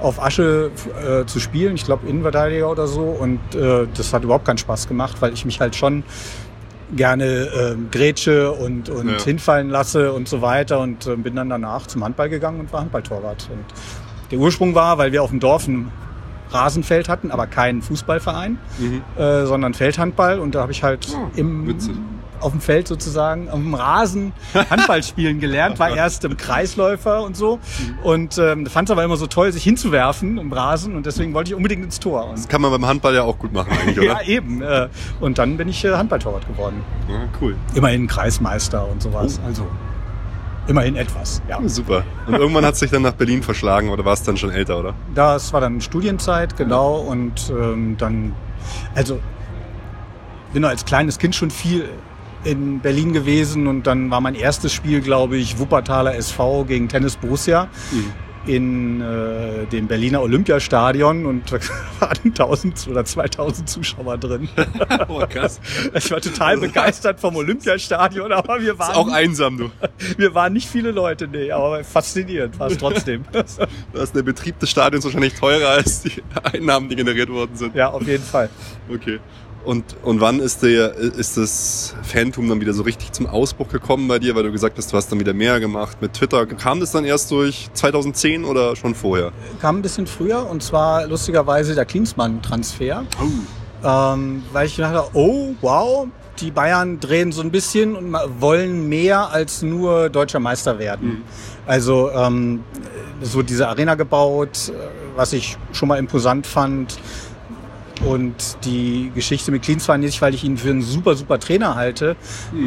auf 0.01 0.21
Asche 0.23 0.71
äh, 1.07 1.27
zu 1.27 1.39
spielen. 1.39 1.75
Ich 1.75 1.85
glaube 1.85 2.09
Innenverteidiger 2.09 2.71
oder 2.71 2.87
so. 2.87 3.03
Und 3.03 3.41
äh, 3.55 3.87
das 3.95 4.13
hat 4.13 4.25
überhaupt 4.25 4.45
keinen 4.47 4.59
Spaß 4.59 4.89
gemacht, 4.89 5.17
weil 5.21 5.33
ich 5.33 5.45
mich 5.45 5.61
halt 5.61 5.77
schon 5.77 6.03
gerne 6.95 7.49
ähm, 7.75 7.89
grätsche 7.91 8.53
und, 8.53 8.89
und 8.91 9.09
Ja. 9.09 9.23
hinfallen 9.25 9.71
lasse 9.71 10.13
und 10.13 10.29
so 10.29 10.43
weiter. 10.43 10.81
Und 10.81 11.07
äh, 11.07 11.17
bin 11.17 11.37
dann 11.37 11.49
danach 11.51 11.87
zum 11.87 12.03
Handball 12.05 12.29
gegangen 12.29 12.61
und 12.61 12.73
war 12.73 12.81
Handballtorwart. 12.81 13.49
Und 13.53 13.65
der 14.31 14.39
Ursprung 14.39 14.75
war, 14.75 14.99
weil 14.99 15.13
wir 15.13 15.23
auf 15.23 15.31
dem 15.31 15.41
Dorf 15.41 15.69
ein 15.69 15.91
Rasenfeld 16.51 17.09
hatten, 17.09 17.31
aber 17.31 17.47
keinen 17.47 17.81
Fußballverein, 17.81 18.59
äh, 19.17 19.47
sondern 19.47 19.73
Feldhandball. 19.73 20.39
Und 20.39 20.55
da 20.55 20.63
habe 20.63 20.73
ich 20.73 20.83
halt 20.83 21.07
im, 21.37 21.67
witzig. 21.67 21.95
Auf 22.43 22.53
dem 22.53 22.61
Feld 22.61 22.89
sozusagen, 22.89 23.49
auf 23.49 23.59
dem 23.59 23.75
Rasen 23.75 24.33
Handball 24.71 25.03
spielen 25.03 25.41
gelernt, 25.41 25.79
war 25.79 25.95
erst 25.97 26.25
im 26.25 26.37
Kreisläufer 26.37 27.23
und 27.23 27.37
so. 27.37 27.59
Und 28.03 28.39
ähm, 28.39 28.67
fand 28.67 28.89
es 28.89 28.93
aber 28.93 29.05
immer 29.05 29.17
so 29.17 29.27
toll, 29.27 29.53
sich 29.53 29.63
hinzuwerfen 29.63 30.39
im 30.39 30.53
Rasen. 30.53 30.97
Und 30.97 31.07
deswegen 31.07 31.35
wollte 31.35 31.51
ich 31.51 31.55
unbedingt 31.55 31.85
ins 31.85 32.01
Tor. 32.01 32.27
Und 32.27 32.39
Das 32.39 32.49
kann 32.49 32.61
man 32.61 32.71
beim 32.71 32.87
Handball 32.87 33.15
ja 33.15 33.23
auch 33.23 33.39
gut 33.39 33.53
machen 33.53 33.73
eigentlich, 33.73 33.99
oder? 33.99 34.07
ja, 34.23 34.23
eben. 34.23 34.63
Äh, 34.63 34.89
und 35.21 35.39
dann 35.39 35.57
bin 35.57 35.69
ich 35.69 35.85
äh, 35.85 35.93
Handballtorwart 35.93 36.47
geworden. 36.47 36.83
Ja, 37.09 37.21
cool. 37.41 37.57
Immerhin 37.75 38.07
Kreismeister 38.07 38.89
und 38.89 39.03
sowas. 39.03 39.41
Also 39.47 39.67
immerhin 40.67 40.97
etwas, 40.97 41.43
ja. 41.49 41.59
Super. 41.69 42.05
Und 42.27 42.35
irgendwann 42.35 42.65
hat 42.65 42.75
es 42.75 42.81
dich 42.81 42.91
dann 42.91 43.03
nach 43.03 43.15
Berlin 43.15 43.43
verschlagen 43.43 43.89
oder 43.89 44.05
warst 44.05 44.29
dann 44.29 44.37
schon 44.37 44.51
älter, 44.51 44.79
oder? 44.79 44.95
Das 45.15 45.53
war 45.53 45.61
dann 45.61 45.81
Studienzeit, 45.81 46.57
genau. 46.57 46.97
Und 46.99 47.51
ähm, 47.51 47.97
dann, 47.99 48.35
also 48.95 49.19
bin 50.53 50.65
als 50.65 50.85
kleines 50.85 51.19
Kind 51.19 51.35
schon 51.35 51.51
viel 51.51 51.89
in 52.45 52.81
Berlin 52.81 53.13
gewesen 53.13 53.67
und 53.67 53.87
dann 53.87 54.11
war 54.11 54.21
mein 54.21 54.35
erstes 54.35 54.73
Spiel, 54.73 55.01
glaube 55.01 55.37
ich, 55.37 55.59
Wuppertaler 55.59 56.15
SV 56.17 56.65
gegen 56.65 56.89
Tennis 56.89 57.17
Borussia 57.17 57.69
in 58.45 59.01
äh, 59.01 59.67
dem 59.67 59.87
Berliner 59.87 60.21
Olympiastadion 60.21 61.27
und 61.27 61.53
da 61.53 61.59
waren 62.01 62.19
1000 62.25 62.89
oder 62.89 63.05
2000 63.05 63.69
Zuschauer 63.69 64.19
drin. 64.19 64.49
Oh, 65.09 65.23
krass. 65.29 65.61
Ich 65.95 66.11
war 66.11 66.21
total 66.21 66.59
begeistert 66.59 67.21
vom 67.21 67.37
Olympiastadion, 67.37 68.33
aber 68.33 68.61
wir 68.61 68.73
Ist 68.73 68.81
auch 68.81 69.07
waren, 69.07 69.15
einsam, 69.15 69.59
du. 69.59 69.71
wir 70.17 70.35
waren 70.35 70.53
nicht 70.53 70.69
viele 70.69 70.91
Leute, 70.91 71.29
nee, 71.29 71.51
aber 71.53 71.85
faszinierend 71.85 72.59
war 72.59 72.69
es 72.69 72.79
trotzdem. 72.79 73.25
Da 73.31 74.03
ist 74.03 74.15
der 74.15 74.23
Betrieb 74.23 74.59
des 74.59 74.71
Stadions 74.71 75.05
wahrscheinlich 75.05 75.35
teurer 75.35 75.69
als 75.69 76.03
die 76.03 76.23
Einnahmen, 76.43 76.89
die 76.89 76.97
generiert 76.97 77.29
worden 77.31 77.55
sind. 77.57 77.75
ja, 77.75 77.91
auf 77.91 78.07
jeden 78.07 78.25
Fall. 78.25 78.49
Okay. 78.93 79.21
Und, 79.65 79.85
und 80.03 80.21
wann 80.21 80.41
ist, 80.41 80.63
der, 80.63 80.95
ist 80.95 81.37
das 81.37 81.95
Fantum 82.03 82.49
dann 82.49 82.61
wieder 82.61 82.73
so 82.73 82.83
richtig 82.83 83.13
zum 83.13 83.27
Ausbruch 83.27 83.69
gekommen 83.69 84.09
bei 84.09 84.19
dir, 84.19 84.35
weil 84.35 84.43
du 84.43 84.51
gesagt 84.51 84.77
hast, 84.77 84.93
du 84.93 84.97
hast 84.97 85.13
dann 85.13 85.21
wieder 85.21 85.35
mehr 85.35 85.61
gemacht 85.61 85.99
mit 86.01 86.15
Twitter? 86.15 86.47
Kam 86.47 86.81
das 86.81 86.91
dann 86.91 87.05
erst 87.05 87.31
durch 87.31 87.69
2010 87.75 88.45
oder 88.45 88.75
schon 88.75 88.95
vorher? 88.95 89.33
kam 89.61 89.79
ein 89.79 89.83
bisschen 89.83 90.07
früher 90.07 90.49
und 90.51 90.63
zwar 90.63 91.07
lustigerweise 91.07 91.75
der 91.75 91.85
Klinsmann-Transfer. 91.85 93.05
Ähm, 93.85 94.43
weil 94.53 94.67
ich 94.67 94.77
dachte, 94.77 95.05
oh, 95.15 95.55
wow, 95.61 96.09
die 96.41 96.51
Bayern 96.51 96.99
drehen 96.99 97.31
so 97.33 97.43
ein 97.43 97.51
bisschen 97.51 97.95
und 97.95 98.17
wollen 98.41 98.89
mehr 98.89 99.31
als 99.31 99.63
nur 99.63 100.09
deutscher 100.09 100.41
Meister 100.41 100.79
werden. 100.79 101.23
Also 101.67 102.11
ähm, 102.11 102.65
so 103.21 103.43
diese 103.43 103.69
Arena 103.69 103.95
gebaut, 103.95 104.71
äh, 104.71 104.73
was 105.17 105.33
ich 105.33 105.57
schon 105.73 105.89
mal 105.89 105.99
imposant 105.99 106.47
fand. 106.47 106.99
Und 108.05 108.35
die 108.65 109.13
Geschichte 109.15 109.53
mit 109.53 109.63
Klinsmann 109.63 110.01
nicht, 110.01 110.21
weil 110.23 110.35
ich 110.35 110.43
ihn 110.43 110.57
für 110.57 110.71
einen 110.71 110.83
super, 110.83 111.15
super 111.15 111.39
Trainer 111.39 111.77
halte 111.77 112.17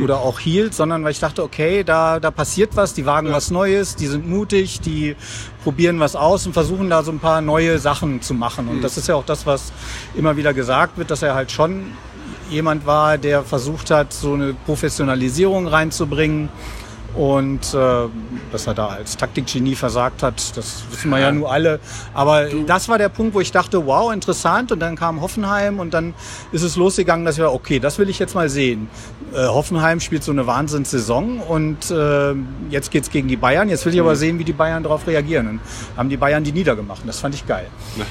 oder 0.02 0.20
auch 0.20 0.40
hielt, 0.40 0.74
sondern 0.74 1.04
weil 1.04 1.12
ich 1.12 1.20
dachte, 1.20 1.44
okay, 1.44 1.84
da, 1.84 2.20
da 2.20 2.32
passiert 2.32 2.76
was, 2.76 2.94
die 2.94 3.06
wagen 3.06 3.32
was 3.32 3.52
Neues, 3.52 3.96
die 3.96 4.08
sind 4.08 4.30
mutig, 4.30 4.80
die 4.80 5.16
probieren 5.64 6.00
was 6.00 6.16
aus 6.16 6.46
und 6.46 6.54
versuchen 6.54 6.90
da 6.90 7.04
so 7.04 7.12
ein 7.12 7.20
paar 7.20 7.42
neue 7.42 7.80
Sachen 7.80 8.22
zu 8.22 8.34
machen. 8.34 8.70
Und 8.70 8.82
das 8.82 8.98
ist 8.98 9.08
ja 9.08 9.16
auch 9.16 9.26
das, 9.26 9.46
was 9.46 9.74
immer 10.16 10.38
wieder 10.38 10.54
gesagt 10.54 10.98
wird, 10.98 11.12
dass 11.12 11.22
er 11.22 11.36
halt 11.36 11.52
schon 11.52 11.92
jemand 12.50 12.86
war, 12.86 13.18
der 13.18 13.44
versucht 13.44 13.92
hat, 13.92 14.14
so 14.14 14.34
eine 14.34 14.54
Professionalisierung 14.66 15.68
reinzubringen. 15.68 16.50
Und 17.16 17.74
äh, 17.74 18.08
dass 18.52 18.68
er 18.68 18.74
da 18.74 18.88
als 18.88 19.16
Taktikgenie 19.16 19.76
versagt 19.76 20.22
hat, 20.22 20.58
das 20.58 20.84
wissen 20.92 21.10
wir 21.10 21.20
ja 21.20 21.32
nur 21.32 21.50
alle. 21.50 21.80
Aber 22.14 22.46
das 22.46 22.90
war 22.90 22.98
der 22.98 23.08
Punkt, 23.08 23.34
wo 23.34 23.40
ich 23.40 23.52
dachte, 23.52 23.86
wow, 23.86 24.12
interessant. 24.12 24.74
Und 24.74 24.82
dann 24.82 24.98
kam 24.98 25.22
Hoffenheim 25.22 25.80
und 25.80 25.94
dann 25.94 26.14
ist 26.52 26.62
es 26.62 26.76
losgegangen, 26.76 27.26
dass 27.26 27.38
wir, 27.38 27.54
okay, 27.54 27.80
das 27.80 28.00
will 28.00 28.10
ich 28.10 28.20
jetzt 28.20 28.36
mal 28.36 28.50
sehen. 28.50 28.90
Äh, 29.34 29.48
Hoffenheim 29.48 30.02
spielt 30.02 30.24
so 30.24 30.32
eine 30.32 30.46
Wahnsinnssaison 30.46 31.40
und 31.40 31.90
äh, 31.90 32.34
jetzt 32.70 32.92
geht's 32.92 33.10
gegen 33.10 33.30
die 33.30 33.38
Bayern. 33.38 33.70
Jetzt 33.70 33.86
will 33.86 33.94
ich 33.94 34.00
aber 34.02 34.18
sehen, 34.18 34.38
wie 34.38 34.44
die 34.44 34.54
Bayern 34.54 34.84
darauf 34.84 35.08
reagieren. 35.08 35.48
Und 35.48 35.60
haben 35.96 36.10
die 36.10 36.18
Bayern 36.18 36.44
die 36.44 36.52
niedergemacht. 36.52 37.02
Und 37.02 37.08
das 37.08 37.20
fand 37.20 37.34
ich 37.34 37.48
geil. 37.48 37.68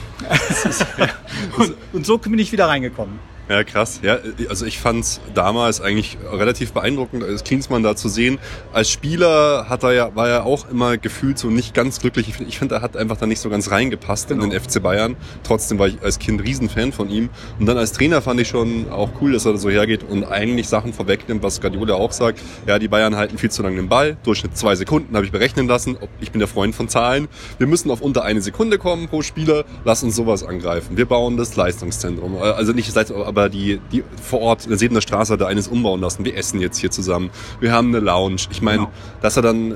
und, 1.59 1.75
und 1.93 2.07
so 2.07 2.17
bin 2.17 2.39
ich 2.39 2.53
wieder 2.53 2.69
reingekommen. 2.69 3.34
Ja, 3.49 3.63
krass. 3.63 4.01
Ja, 4.03 4.19
also 4.49 4.65
ich 4.65 4.79
fand's 4.79 5.21
damals 5.35 5.81
eigentlich 5.81 6.17
relativ 6.33 6.73
beeindruckend, 6.73 7.23
als 7.23 7.45
Klinsmann 7.45 7.83
da 7.83 7.95
zu 7.95 8.09
sehen. 8.09 8.39
Als 8.73 8.91
Spieler 8.91 9.69
hat 9.69 9.83
er 9.83 9.93
ja, 9.93 10.17
war 10.17 10.29
er 10.29 10.47
auch 10.47 10.71
immer 10.71 10.97
gefühlt 10.97 11.39
so 11.39 11.49
nicht 11.49 11.75
ganz 11.75 12.01
glücklich. 12.01 12.29
Ich 12.29 12.37
finde, 12.37 12.53
find, 12.53 12.73
er 12.73 12.81
hat 12.81 12.97
einfach 12.97 13.19
da 13.19 13.27
nicht 13.27 13.41
so 13.41 13.51
ganz 13.51 13.71
reingepasst 13.71 14.29
genau. 14.29 14.45
in 14.45 14.51
den 14.51 14.61
FC 14.61 14.83
Bayern. 14.83 15.17
Trotzdem 15.43 15.79
war 15.79 15.89
ich 15.89 16.03
als 16.03 16.19
Kind 16.19 16.43
Riesenfan 16.43 16.93
von 16.93 17.11
ihm. 17.11 17.29
Und 17.59 17.67
dann 17.67 17.77
als 17.77 17.93
Trainer 17.93 18.23
fand 18.23 18.41
ich 18.41 18.49
schon 18.49 18.91
auch 18.91 19.11
cool, 19.21 19.33
dass 19.33 19.45
er 19.45 19.53
da 19.53 19.59
so 19.59 19.69
hergeht 19.69 20.05
und 20.09 20.25
eigentlich 20.25 20.69
Sachen 20.69 20.95
vorwegnimmt, 20.95 21.43
was 21.43 21.61
Guardiola 21.61 21.95
auch 21.95 22.13
sagt. 22.13 22.41
Ja, 22.67 22.79
die 22.79 22.89
Bayern 22.89 23.17
halten 23.17 23.37
viel 23.37 23.51
zu 23.51 23.63
lange 23.63 23.77
den 23.77 23.89
Ball. 23.89 24.17
Durchschnitt 24.25 24.57
zwei 24.57 24.75
Sekunden 24.75 25.15
habe 25.15 25.27
ich 25.27 25.33
berechnen 25.33 25.69
lassen. 25.69 25.99
Ich 26.21 26.33
bin 26.33 26.39
der 26.39 26.49
Freund 26.49 26.75
von 26.75 26.89
Zahlen. 26.89 27.29
Wir 27.59 27.67
müssen 27.67 27.91
auf 27.91 28.01
unter 28.01 28.25
eine 28.25 28.41
Sekunde 28.41 28.79
kommen 28.79 29.09
pro 29.09 29.21
Spieler. 29.21 29.65
Lass 29.85 30.03
uns 30.03 30.17
sowas 30.17 30.43
angreifen. 30.43 30.97
Wir 30.97 31.07
bauen 31.07 31.37
das 31.37 31.57
Leistungszentrum. 31.57 32.39
Also 32.39 32.73
nicht 32.73 32.89
das 32.89 32.95
Leistungszentrum, 32.95 33.34
aber 33.35 33.49
die, 33.49 33.81
die 33.91 34.05
vor 34.23 34.41
Ort 34.41 34.65
in 34.65 34.71
der 34.71 34.79
Sebener 34.79 35.01
Straße 35.01 35.33
hat 35.33 35.41
er 35.41 35.49
eines 35.49 35.67
umbauen 35.67 36.01
lassen. 36.01 36.25
Wir 36.25 36.37
essen 36.37 36.61
jetzt 36.61 36.79
hier 36.79 36.93
zusammen. 36.93 37.31
Wir 37.59 37.73
haben 37.73 37.89
eine 37.89 37.99
Lounge. 37.99 38.43
Ich 38.51 38.63
meine, 38.63 38.79
genau. 38.79 38.93
dass 39.23 39.37
er 39.37 39.43
dann 39.43 39.73
äh, 39.73 39.75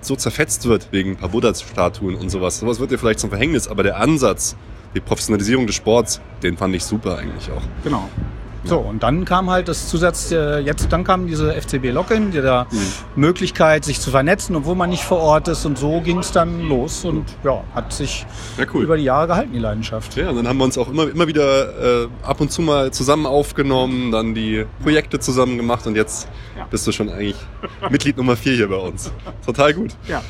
so 0.00 0.16
zerfetzt 0.16 0.66
wird 0.66 0.88
wegen 0.90 1.10
ein 1.10 1.16
paar 1.16 1.28
Buddha-Statuen 1.28 2.14
und 2.14 2.30
sowas. 2.30 2.58
Sowas 2.58 2.80
wird 2.80 2.90
dir 2.90 2.98
vielleicht 2.98 3.20
zum 3.20 3.28
Verhängnis, 3.28 3.68
aber 3.68 3.82
der 3.82 3.98
Ansatz, 3.98 4.56
die 4.94 5.00
Professionalisierung 5.00 5.66
des 5.66 5.76
Sports, 5.76 6.20
den 6.42 6.56
fand 6.56 6.74
ich 6.74 6.84
super 6.84 7.18
eigentlich 7.18 7.50
auch. 7.50 7.62
Genau. 7.82 8.08
So, 8.64 8.78
und 8.78 9.02
dann 9.02 9.26
kam 9.26 9.50
halt 9.50 9.68
das 9.68 9.88
Zusatz, 9.88 10.32
äh, 10.32 10.58
jetzt, 10.60 10.90
dann 10.90 11.04
kam 11.04 11.26
diese 11.26 11.52
FCB 11.52 11.90
Login, 11.92 12.30
die 12.30 12.40
da 12.40 12.66
mhm. 12.70 12.78
Möglichkeit, 13.14 13.84
sich 13.84 14.00
zu 14.00 14.10
vernetzen, 14.10 14.56
obwohl 14.56 14.74
man 14.74 14.88
nicht 14.88 15.04
vor 15.04 15.18
Ort 15.18 15.48
ist. 15.48 15.66
Und 15.66 15.78
so 15.78 16.00
ging 16.00 16.18
es 16.18 16.32
dann 16.32 16.62
los 16.66 17.04
und 17.04 17.24
ja, 17.44 17.62
hat 17.74 17.92
sich 17.92 18.24
ja, 18.56 18.64
cool. 18.72 18.84
über 18.84 18.96
die 18.96 19.04
Jahre 19.04 19.26
gehalten, 19.26 19.52
die 19.52 19.58
Leidenschaft. 19.58 20.16
Ja, 20.16 20.30
und 20.30 20.36
dann 20.36 20.48
haben 20.48 20.56
wir 20.56 20.64
uns 20.64 20.78
auch 20.78 20.88
immer, 20.88 21.08
immer 21.08 21.26
wieder 21.28 22.04
äh, 22.04 22.08
ab 22.22 22.40
und 22.40 22.50
zu 22.50 22.62
mal 22.62 22.90
zusammen 22.90 23.26
aufgenommen, 23.26 24.10
dann 24.10 24.34
die 24.34 24.64
Projekte 24.82 25.18
zusammen 25.20 25.58
gemacht 25.58 25.86
und 25.86 25.94
jetzt 25.94 26.28
ja. 26.56 26.66
bist 26.70 26.86
du 26.86 26.92
schon 26.92 27.10
eigentlich 27.10 27.36
Mitglied 27.90 28.16
Nummer 28.16 28.36
vier 28.36 28.54
hier 28.54 28.68
bei 28.68 28.76
uns. 28.76 29.12
Total 29.44 29.74
gut. 29.74 29.94
Ja. 30.08 30.22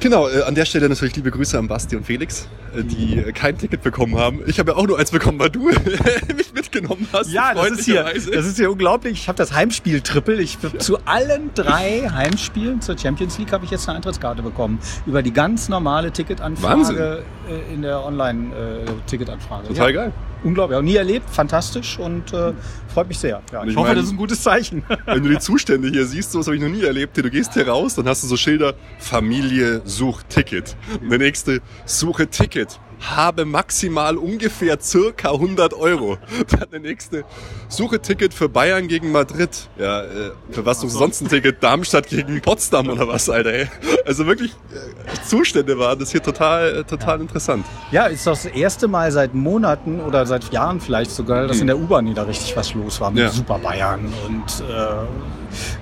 Genau, 0.00 0.28
äh, 0.28 0.42
an 0.42 0.54
der 0.54 0.64
Stelle 0.64 0.88
natürlich 0.88 1.14
liebe 1.16 1.30
Grüße 1.30 1.58
an 1.58 1.68
Basti 1.68 1.96
und 1.96 2.04
Felix, 2.04 2.48
die 2.82 3.18
äh, 3.18 3.32
kein 3.32 3.56
Ticket 3.58 3.82
bekommen 3.82 4.16
haben. 4.16 4.40
Ich 4.46 4.58
habe 4.58 4.72
ja 4.72 4.76
auch 4.76 4.86
nur 4.86 4.98
eins 4.98 5.10
bekommen, 5.10 5.38
weil 5.38 5.50
du 5.50 5.68
mich 6.36 6.52
mitgenommen 6.54 7.06
hast. 7.12 7.30
Ja, 7.30 7.54
das 7.54 7.70
ist, 7.70 7.84
hier, 7.84 8.04
das 8.04 8.26
ist 8.26 8.56
hier 8.56 8.70
unglaublich. 8.70 9.12
Ich 9.12 9.28
habe 9.28 9.36
das 9.36 9.52
Heimspiel-Triple. 9.52 10.40
Ich 10.42 10.58
ja. 10.62 10.78
zu 10.78 10.98
allen 11.04 11.50
drei 11.54 12.08
Heimspielen 12.10 12.80
zur 12.80 12.98
Champions 12.98 13.38
League 13.38 13.52
habe 13.52 13.64
ich 13.64 13.70
jetzt 13.70 13.88
eine 13.88 13.96
Eintrittskarte 13.96 14.42
bekommen. 14.42 14.78
Über 15.06 15.22
die 15.22 15.32
ganz 15.32 15.68
normale 15.68 16.10
Ticketanfrage 16.10 16.78
Wahnsinn. 16.78 16.96
Äh, 16.96 17.72
in 17.72 17.82
der 17.82 18.04
Online-Ticketanfrage. 18.04 19.68
Total 19.68 19.94
ja. 19.94 20.02
geil 20.04 20.12
unglaublich. 20.44 20.78
Auch 20.78 20.82
nie 20.82 20.96
erlebt, 20.96 21.28
fantastisch 21.30 21.98
und 21.98 22.32
äh, 22.32 22.52
freut 22.92 23.08
mich 23.08 23.18
sehr. 23.18 23.42
Ja, 23.52 23.64
ich, 23.64 23.70
ich 23.70 23.76
hoffe, 23.76 23.88
mein, 23.88 23.96
das 23.96 24.06
ist 24.06 24.12
ein 24.12 24.16
gutes 24.16 24.42
Zeichen. 24.42 24.84
Wenn 25.06 25.22
du 25.22 25.30
die 25.30 25.38
Zustände 25.38 25.88
hier 25.88 26.06
siehst, 26.06 26.32
so 26.32 26.38
was 26.38 26.46
habe 26.46 26.56
ich 26.56 26.62
noch 26.62 26.68
nie 26.68 26.82
erlebt. 26.82 27.16
Du 27.16 27.30
gehst 27.30 27.54
hier 27.54 27.66
raus, 27.68 27.94
dann 27.94 28.06
hast 28.06 28.22
du 28.22 28.28
so 28.28 28.36
Schilder, 28.36 28.74
Familie 28.98 29.82
sucht 29.84 30.28
Ticket. 30.28 30.76
Und 31.00 31.10
der 31.10 31.18
nächste, 31.18 31.60
suche 31.86 32.28
Ticket 32.28 32.63
habe 33.10 33.44
maximal 33.44 34.16
ungefähr 34.16 34.80
circa 34.80 35.32
100 35.32 35.74
Euro. 35.74 36.18
Dann 36.50 36.70
der 36.70 36.80
nächste, 36.80 37.24
suche 37.68 38.00
Ticket 38.00 38.34
für 38.34 38.48
Bayern 38.48 38.88
gegen 38.88 39.12
Madrid. 39.12 39.68
Ja, 39.78 40.02
äh, 40.02 40.30
für 40.50 40.64
was 40.64 40.80
suchst 40.80 40.94
du 40.96 40.98
sonst 40.98 41.20
ein 41.22 41.28
Ticket? 41.28 41.62
Darmstadt 41.62 42.08
gegen 42.08 42.40
Potsdam 42.40 42.88
oder 42.88 43.08
was, 43.08 43.28
Alter, 43.28 43.52
ey. 43.52 43.68
Also 44.06 44.26
wirklich, 44.26 44.52
äh, 44.52 45.26
Zustände 45.26 45.78
waren 45.78 45.98
das 45.98 46.10
hier 46.10 46.22
total, 46.22 46.78
äh, 46.78 46.84
total 46.84 47.16
ja. 47.16 47.22
interessant. 47.22 47.66
Ja, 47.90 48.06
ist 48.06 48.26
das 48.26 48.46
erste 48.46 48.88
Mal 48.88 49.12
seit 49.12 49.34
Monaten 49.34 50.00
oder 50.00 50.26
seit 50.26 50.52
Jahren 50.52 50.80
vielleicht 50.80 51.10
sogar, 51.10 51.46
dass 51.46 51.56
hm. 51.56 51.62
in 51.62 51.66
der 51.68 51.78
U-Bahn 51.78 52.06
wieder 52.08 52.26
richtig 52.26 52.56
was 52.56 52.74
los 52.74 53.00
war 53.00 53.10
mit 53.10 53.22
ja. 53.22 53.30
Super 53.30 53.58
Bayern 53.58 54.12
und 54.26 54.64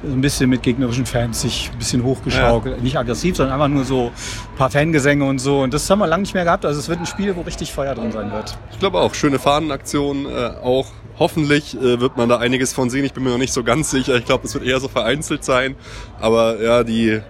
äh, 0.02 0.08
ein 0.12 0.20
bisschen 0.20 0.50
mit 0.50 0.62
gegnerischen 0.62 1.06
Fans 1.06 1.42
sich 1.42 1.70
ein 1.72 1.78
bisschen 1.78 2.04
hochgeschaukelt. 2.04 2.76
Ja. 2.76 2.82
Nicht 2.82 2.96
aggressiv, 2.98 3.36
sondern 3.36 3.54
einfach 3.54 3.68
nur 3.68 3.84
so 3.84 4.06
ein 4.06 4.56
paar 4.56 4.70
Fangesänge 4.70 5.24
und 5.24 5.38
so. 5.38 5.60
Und 5.60 5.74
das 5.74 5.88
haben 5.90 5.98
wir 5.98 6.06
lange 6.06 6.22
nicht 6.22 6.34
mehr 6.34 6.44
gehabt. 6.44 6.64
Also 6.64 6.78
es 6.80 6.88
wird 6.88 7.00
ein 7.00 7.06
Spiel, 7.06 7.34
wo 7.36 7.42
richtig 7.42 7.72
Feuer 7.72 7.94
drin 7.94 8.12
sein 8.12 8.30
wird. 8.32 8.56
Ich 8.70 8.78
glaube 8.78 8.98
auch. 8.98 9.14
Schöne 9.14 9.38
Fahnenaktion. 9.38 10.26
Äh, 10.26 10.52
auch 10.62 10.86
hoffentlich 11.18 11.76
äh, 11.76 12.00
wird 12.00 12.16
man 12.16 12.28
da 12.28 12.38
einiges 12.38 12.72
von 12.72 12.90
sehen. 12.90 13.04
Ich 13.04 13.12
bin 13.12 13.24
mir 13.24 13.30
noch 13.30 13.38
nicht 13.38 13.52
so 13.52 13.62
ganz 13.62 13.90
sicher. 13.90 14.16
Ich 14.16 14.24
glaube, 14.24 14.46
es 14.46 14.54
wird 14.54 14.64
eher 14.64 14.80
so 14.80 14.88
vereinzelt 14.88 15.44
sein. 15.44 15.76
Aber 16.20 16.60
ja, 16.62 16.84
die 16.84 17.20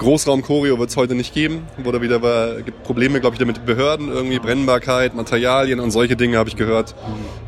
Großraum-Choreo 0.00 0.78
wird 0.78 0.88
es 0.88 0.96
heute 0.96 1.14
nicht 1.14 1.34
geben. 1.34 1.66
Wurde 1.76 2.00
wieder 2.00 2.62
gibt 2.62 2.82
Probleme, 2.84 3.20
glaube 3.20 3.36
ich, 3.36 3.44
mit 3.44 3.66
Behörden, 3.66 4.08
irgendwie 4.08 4.38
Brennbarkeit, 4.38 5.14
Materialien 5.14 5.78
und 5.78 5.90
solche 5.90 6.16
Dinge 6.16 6.38
habe 6.38 6.48
ich 6.48 6.56
gehört. 6.56 6.94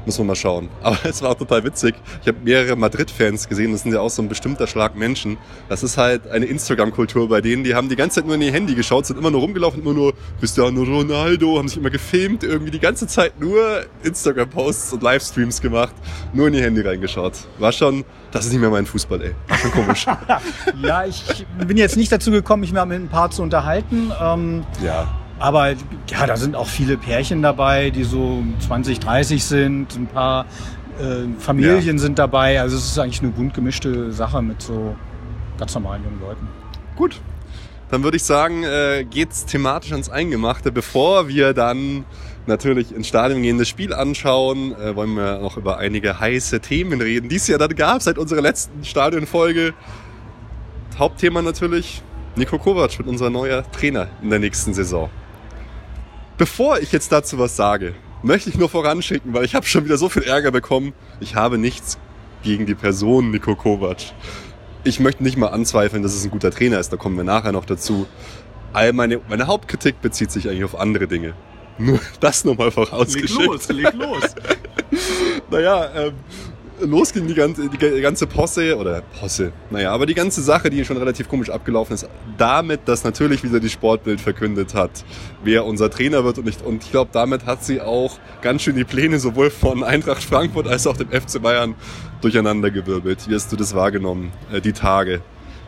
Muss 0.04 0.18
man 0.18 0.26
mal 0.26 0.36
schauen. 0.36 0.68
Aber 0.82 0.98
es 1.04 1.22
war 1.22 1.30
auch 1.30 1.38
total 1.38 1.64
witzig. 1.64 1.94
Ich 2.20 2.28
habe 2.28 2.36
mehrere 2.44 2.76
Madrid-Fans 2.76 3.48
gesehen. 3.48 3.72
Das 3.72 3.84
sind 3.84 3.94
ja 3.94 4.00
auch 4.00 4.10
so 4.10 4.20
ein 4.20 4.28
bestimmter 4.28 4.66
Schlag 4.66 4.96
Menschen. 4.96 5.38
Das 5.70 5.82
ist 5.82 5.96
halt 5.96 6.28
eine 6.28 6.44
Instagram-Kultur 6.44 7.26
bei 7.26 7.40
denen. 7.40 7.64
Die 7.64 7.74
haben 7.74 7.88
die 7.88 7.96
ganze 7.96 8.16
Zeit 8.16 8.26
nur 8.26 8.34
in 8.34 8.42
ihr 8.42 8.52
Handy 8.52 8.74
geschaut, 8.74 9.06
sind 9.06 9.18
immer 9.18 9.30
nur 9.30 9.40
rumgelaufen, 9.40 9.80
immer 9.80 9.94
nur 9.94 10.12
Cristiano 10.38 10.82
Ronaldo, 10.82 11.56
haben 11.56 11.68
sich 11.68 11.78
immer 11.78 11.90
gefilmt, 11.90 12.44
irgendwie 12.44 12.70
die 12.70 12.80
ganze 12.80 13.06
Zeit 13.06 13.40
nur 13.40 13.86
Instagram-Posts 14.02 14.92
und 14.92 15.02
Livestreams 15.02 15.62
gemacht, 15.62 15.94
nur 16.34 16.48
in 16.48 16.54
ihr 16.54 16.62
Handy 16.64 16.82
reingeschaut. 16.82 17.32
War 17.58 17.72
schon 17.72 18.04
das 18.32 18.46
ist 18.46 18.52
nicht 18.52 18.62
mehr 18.62 18.70
mein 18.70 18.86
Fußball, 18.86 19.20
ey. 19.20 19.34
War 19.46 19.58
schon 19.58 19.70
komisch. 19.70 20.06
ja, 20.82 21.04
ich 21.04 21.46
bin 21.66 21.76
jetzt 21.76 21.98
nicht 21.98 22.10
dazu 22.10 22.30
gekommen, 22.30 22.41
mich 22.60 22.72
mal 22.72 22.86
mit 22.86 23.00
ein 23.00 23.08
paar 23.08 23.30
zu 23.30 23.42
unterhalten. 23.42 24.12
Ähm, 24.20 24.64
ja. 24.82 25.06
Aber 25.38 25.70
ja, 25.70 26.26
da 26.26 26.36
sind 26.36 26.54
auch 26.54 26.68
viele 26.68 26.96
Pärchen 26.96 27.42
dabei, 27.42 27.90
die 27.90 28.04
so 28.04 28.42
20, 28.60 29.00
30 29.00 29.44
sind. 29.44 29.96
Ein 29.96 30.06
paar 30.06 30.46
äh, 31.00 31.26
Familien 31.38 31.96
ja. 31.96 32.02
sind 32.02 32.18
dabei. 32.18 32.60
Also 32.60 32.76
es 32.76 32.84
ist 32.84 32.98
eigentlich 32.98 33.22
eine 33.22 33.32
bunt 33.32 33.54
gemischte 33.54 34.12
Sache 34.12 34.40
mit 34.40 34.62
so 34.62 34.94
ganz 35.58 35.74
normalen 35.74 36.04
jungen 36.04 36.20
Leuten. 36.20 36.48
Gut. 36.96 37.20
Dann 37.90 38.04
würde 38.04 38.16
ich 38.16 38.22
sagen, 38.22 38.62
äh, 38.64 39.04
geht's 39.04 39.44
thematisch 39.44 39.92
ans 39.92 40.08
Eingemachte, 40.08 40.72
bevor 40.72 41.28
wir 41.28 41.52
dann 41.52 42.06
natürlich 42.46 42.94
ins 42.94 43.06
Stadion 43.06 43.42
gehen, 43.42 43.58
das 43.58 43.68
Spiel 43.68 43.92
anschauen, 43.92 44.74
äh, 44.76 44.96
wollen 44.96 45.14
wir 45.14 45.40
noch 45.40 45.56
über 45.56 45.78
einige 45.78 46.18
heiße 46.18 46.60
Themen 46.60 47.00
reden, 47.00 47.28
die 47.28 47.36
es 47.36 47.46
ja 47.48 47.58
dann 47.58 47.74
gab 47.74 48.00
seit 48.00 48.16
unserer 48.16 48.40
letzten 48.40 48.84
Stadionfolge. 48.84 49.74
Hauptthema 50.98 51.42
natürlich 51.42 52.02
Nico 52.34 52.58
Kovac 52.58 52.98
wird 52.98 53.08
unser 53.08 53.28
neuer 53.28 53.70
Trainer 53.72 54.08
in 54.22 54.30
der 54.30 54.38
nächsten 54.38 54.72
Saison. 54.72 55.10
Bevor 56.38 56.78
ich 56.78 56.90
jetzt 56.90 57.12
dazu 57.12 57.38
was 57.38 57.56
sage, 57.56 57.94
möchte 58.22 58.48
ich 58.48 58.56
nur 58.56 58.70
voranschicken, 58.70 59.34
weil 59.34 59.44
ich 59.44 59.54
habe 59.54 59.66
schon 59.66 59.84
wieder 59.84 59.98
so 59.98 60.08
viel 60.08 60.22
Ärger 60.22 60.50
bekommen. 60.50 60.94
Ich 61.20 61.34
habe 61.34 61.58
nichts 61.58 61.98
gegen 62.42 62.64
die 62.64 62.74
Person 62.74 63.30
Nico 63.30 63.54
Kovac. 63.54 63.98
Ich 64.82 64.98
möchte 64.98 65.22
nicht 65.22 65.36
mal 65.36 65.48
anzweifeln, 65.48 66.02
dass 66.02 66.14
es 66.14 66.24
ein 66.24 66.30
guter 66.30 66.50
Trainer 66.50 66.80
ist, 66.80 66.90
da 66.90 66.96
kommen 66.96 67.16
wir 67.16 67.24
nachher 67.24 67.52
noch 67.52 67.66
dazu. 67.66 68.06
All 68.72 68.94
meine, 68.94 69.20
meine 69.28 69.46
Hauptkritik 69.46 70.00
bezieht 70.00 70.30
sich 70.30 70.48
eigentlich 70.48 70.64
auf 70.64 70.78
andere 70.78 71.06
Dinge. 71.06 71.34
Nur 71.76 72.00
das 72.20 72.44
nochmal 72.44 72.70
vorausgeschickt. 72.70 73.38
Leg 73.38 73.46
los, 73.46 73.68
leg 73.68 73.92
los. 73.92 74.22
naja, 75.50 75.90
ähm, 75.94 76.14
los 76.86 77.12
ging 77.12 77.26
die 77.26 77.34
ganze, 77.34 77.68
die 77.68 78.00
ganze 78.00 78.26
Posse, 78.26 78.76
oder 78.76 79.02
Posse, 79.20 79.52
naja, 79.70 79.92
aber 79.92 80.06
die 80.06 80.14
ganze 80.14 80.42
Sache, 80.42 80.70
die 80.70 80.84
schon 80.84 80.96
relativ 80.96 81.28
komisch 81.28 81.50
abgelaufen 81.50 81.94
ist, 81.94 82.08
damit, 82.38 82.80
dass 82.86 83.04
natürlich 83.04 83.42
wieder 83.42 83.60
die 83.60 83.68
Sportbild 83.68 84.20
verkündet 84.20 84.74
hat, 84.74 85.04
wer 85.42 85.64
unser 85.64 85.90
Trainer 85.90 86.24
wird 86.24 86.38
und 86.38 86.46
nicht. 86.46 86.62
Und 86.62 86.84
ich 86.84 86.90
glaube, 86.90 87.10
damit 87.12 87.46
hat 87.46 87.64
sie 87.64 87.80
auch 87.80 88.18
ganz 88.40 88.62
schön 88.62 88.76
die 88.76 88.84
Pläne 88.84 89.18
sowohl 89.18 89.50
von 89.50 89.84
Eintracht 89.84 90.22
Frankfurt 90.22 90.68
als 90.68 90.86
auch 90.86 90.96
dem 90.96 91.08
FC 91.08 91.40
Bayern 91.40 91.74
durcheinandergewirbelt. 92.20 93.28
Wie 93.28 93.34
hast 93.34 93.50
du 93.52 93.56
das 93.56 93.74
wahrgenommen, 93.74 94.32
äh, 94.52 94.60
die 94.60 94.72
Tage? 94.72 95.20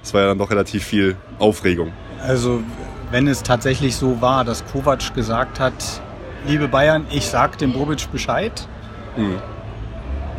Es 0.02 0.12
war 0.12 0.22
ja 0.22 0.26
dann 0.28 0.38
doch 0.38 0.50
relativ 0.50 0.84
viel 0.84 1.16
Aufregung. 1.38 1.92
Also 2.20 2.62
wenn 3.10 3.28
es 3.28 3.42
tatsächlich 3.42 3.96
so 3.96 4.20
war, 4.20 4.44
dass 4.44 4.64
Kovac 4.66 5.14
gesagt 5.14 5.60
hat, 5.60 6.02
liebe 6.46 6.68
Bayern, 6.68 7.06
ich 7.10 7.26
sag 7.26 7.58
dem 7.58 7.72
Bobic 7.72 8.10
Bescheid, 8.12 8.68
mhm. 9.16 9.38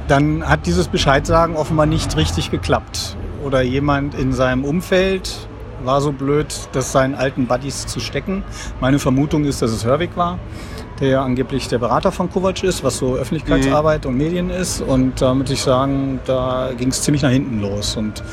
Dann 0.08 0.48
hat 0.48 0.66
dieses 0.66 0.88
Bescheidsagen 0.88 1.56
offenbar 1.56 1.86
nicht 1.86 2.16
richtig 2.16 2.52
geklappt. 2.52 3.16
Oder 3.44 3.62
jemand 3.62 4.16
in 4.16 4.34
seinem 4.34 4.64
Umfeld 4.64 5.48
war 5.84 6.02
so 6.02 6.12
blöd, 6.12 6.48
das 6.72 6.92
seinen 6.92 7.16
alten 7.16 7.48
Buddies 7.48 7.86
zu 7.86 8.00
stecken. 8.00 8.44
Meine 8.82 9.00
Vermutung 9.00 9.46
ist, 9.46 9.62
dass 9.62 9.72
es 9.72 9.86
Hörwig 9.86 10.12
war, 10.16 10.40
der 11.00 11.10
ja 11.10 11.24
angeblich 11.24 11.68
der 11.68 11.78
Berater 11.78 12.12
von 12.12 12.32
Kovac 12.32 12.64
ist, 12.64 12.84
was 12.84 12.98
so 12.98 13.16
Öffentlichkeitsarbeit 13.16 14.06
mhm. 14.06 14.12
und 14.12 14.18
Medien 14.18 14.50
ist. 14.50 14.82
Und 14.82 15.22
da 15.22 15.34
muss 15.34 15.50
ich 15.52 15.62
sagen, 15.62 16.20
da 16.26 16.72
ging 16.76 16.90
es 16.90 17.02
ziemlich 17.04 17.22
nach 17.22 17.30
hinten 17.30 17.62
los. 17.62 17.98
Und 17.98 18.24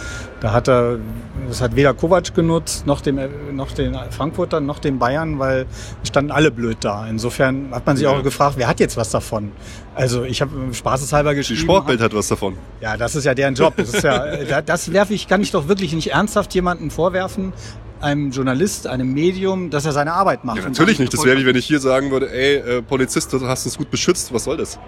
da 0.42 0.52
hat 0.52 0.68
er, 0.68 0.98
das 1.46 1.60
hat 1.60 1.76
weder 1.76 1.94
Kovac 1.94 2.34
genutzt, 2.34 2.84
noch, 2.84 3.00
dem, 3.00 3.20
noch 3.54 3.70
den 3.70 3.96
Frankfurtern, 4.10 4.66
noch 4.66 4.80
den 4.80 4.98
Bayern, 4.98 5.38
weil 5.38 5.66
standen 6.02 6.32
alle 6.32 6.50
blöd 6.50 6.78
da. 6.80 7.06
Insofern 7.06 7.70
hat 7.70 7.86
man 7.86 7.96
sich 7.96 8.06
ja. 8.06 8.10
auch 8.10 8.24
gefragt, 8.24 8.54
wer 8.58 8.66
hat 8.66 8.80
jetzt 8.80 8.96
was 8.96 9.10
davon? 9.10 9.52
Also 9.94 10.24
ich 10.24 10.42
habe 10.42 10.50
spaßeshalber 10.72 11.36
geschrieben. 11.36 11.60
Die 11.60 11.62
Sportbild 11.62 12.00
hat 12.00 12.12
was 12.12 12.26
davon. 12.26 12.56
Ja, 12.80 12.96
das 12.96 13.14
ist 13.14 13.22
ja 13.22 13.34
deren 13.34 13.54
Job. 13.54 13.74
Das, 13.76 14.02
ja, 14.02 14.60
das 14.62 14.92
werfe 14.92 15.14
ich, 15.14 15.28
kann 15.28 15.42
ich 15.42 15.52
doch 15.52 15.68
wirklich 15.68 15.92
nicht 15.92 16.10
ernsthaft 16.10 16.52
jemandem 16.54 16.90
vorwerfen, 16.90 17.52
einem 18.00 18.32
Journalist, 18.32 18.88
einem 18.88 19.14
Medium, 19.14 19.70
dass 19.70 19.84
er 19.84 19.92
seine 19.92 20.12
Arbeit 20.12 20.44
macht. 20.44 20.58
Ja, 20.58 20.64
natürlich 20.64 20.98
nicht. 20.98 21.14
Das 21.14 21.24
wäre 21.24 21.38
wie 21.38 21.46
wenn 21.46 21.54
ich 21.54 21.66
hier 21.66 21.78
sagen 21.78 22.10
würde, 22.10 22.32
ey, 22.32 22.56
äh, 22.56 22.82
Polizist, 22.82 23.32
du 23.32 23.46
hast 23.46 23.64
uns 23.64 23.78
gut 23.78 23.92
beschützt, 23.92 24.34
was 24.34 24.42
soll 24.42 24.56
das? 24.56 24.80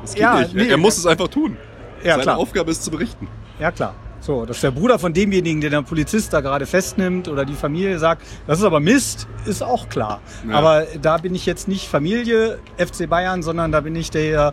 Das 0.00 0.14
geht 0.14 0.22
Ja, 0.22 0.40
nicht. 0.40 0.54
nee, 0.54 0.68
er 0.68 0.78
muss 0.78 0.96
es 0.96 1.04
einfach 1.04 1.28
tun. 1.28 1.58
Ja, 2.02 2.12
Seine 2.12 2.22
klar. 2.22 2.38
Aufgabe 2.38 2.70
ist 2.70 2.82
zu 2.82 2.90
berichten. 2.90 3.28
Ja, 3.60 3.70
klar. 3.70 3.94
So, 4.26 4.44
dass 4.44 4.60
der 4.60 4.72
Bruder 4.72 4.98
von 4.98 5.12
demjenigen, 5.12 5.60
der 5.60 5.70
der 5.70 5.82
Polizist 5.82 6.32
da 6.32 6.40
gerade 6.40 6.66
festnimmt 6.66 7.28
oder 7.28 7.44
die 7.44 7.54
Familie 7.54 7.96
sagt, 8.00 8.22
das 8.48 8.58
ist 8.58 8.64
aber 8.64 8.80
Mist, 8.80 9.28
ist 9.44 9.62
auch 9.62 9.88
klar. 9.88 10.20
Ja. 10.48 10.56
Aber 10.56 10.84
da 11.00 11.18
bin 11.18 11.36
ich 11.36 11.46
jetzt 11.46 11.68
nicht 11.68 11.86
Familie 11.86 12.58
FC 12.76 13.08
Bayern, 13.08 13.44
sondern 13.44 13.70
da 13.70 13.80
bin 13.82 13.94
ich 13.94 14.10
der 14.10 14.52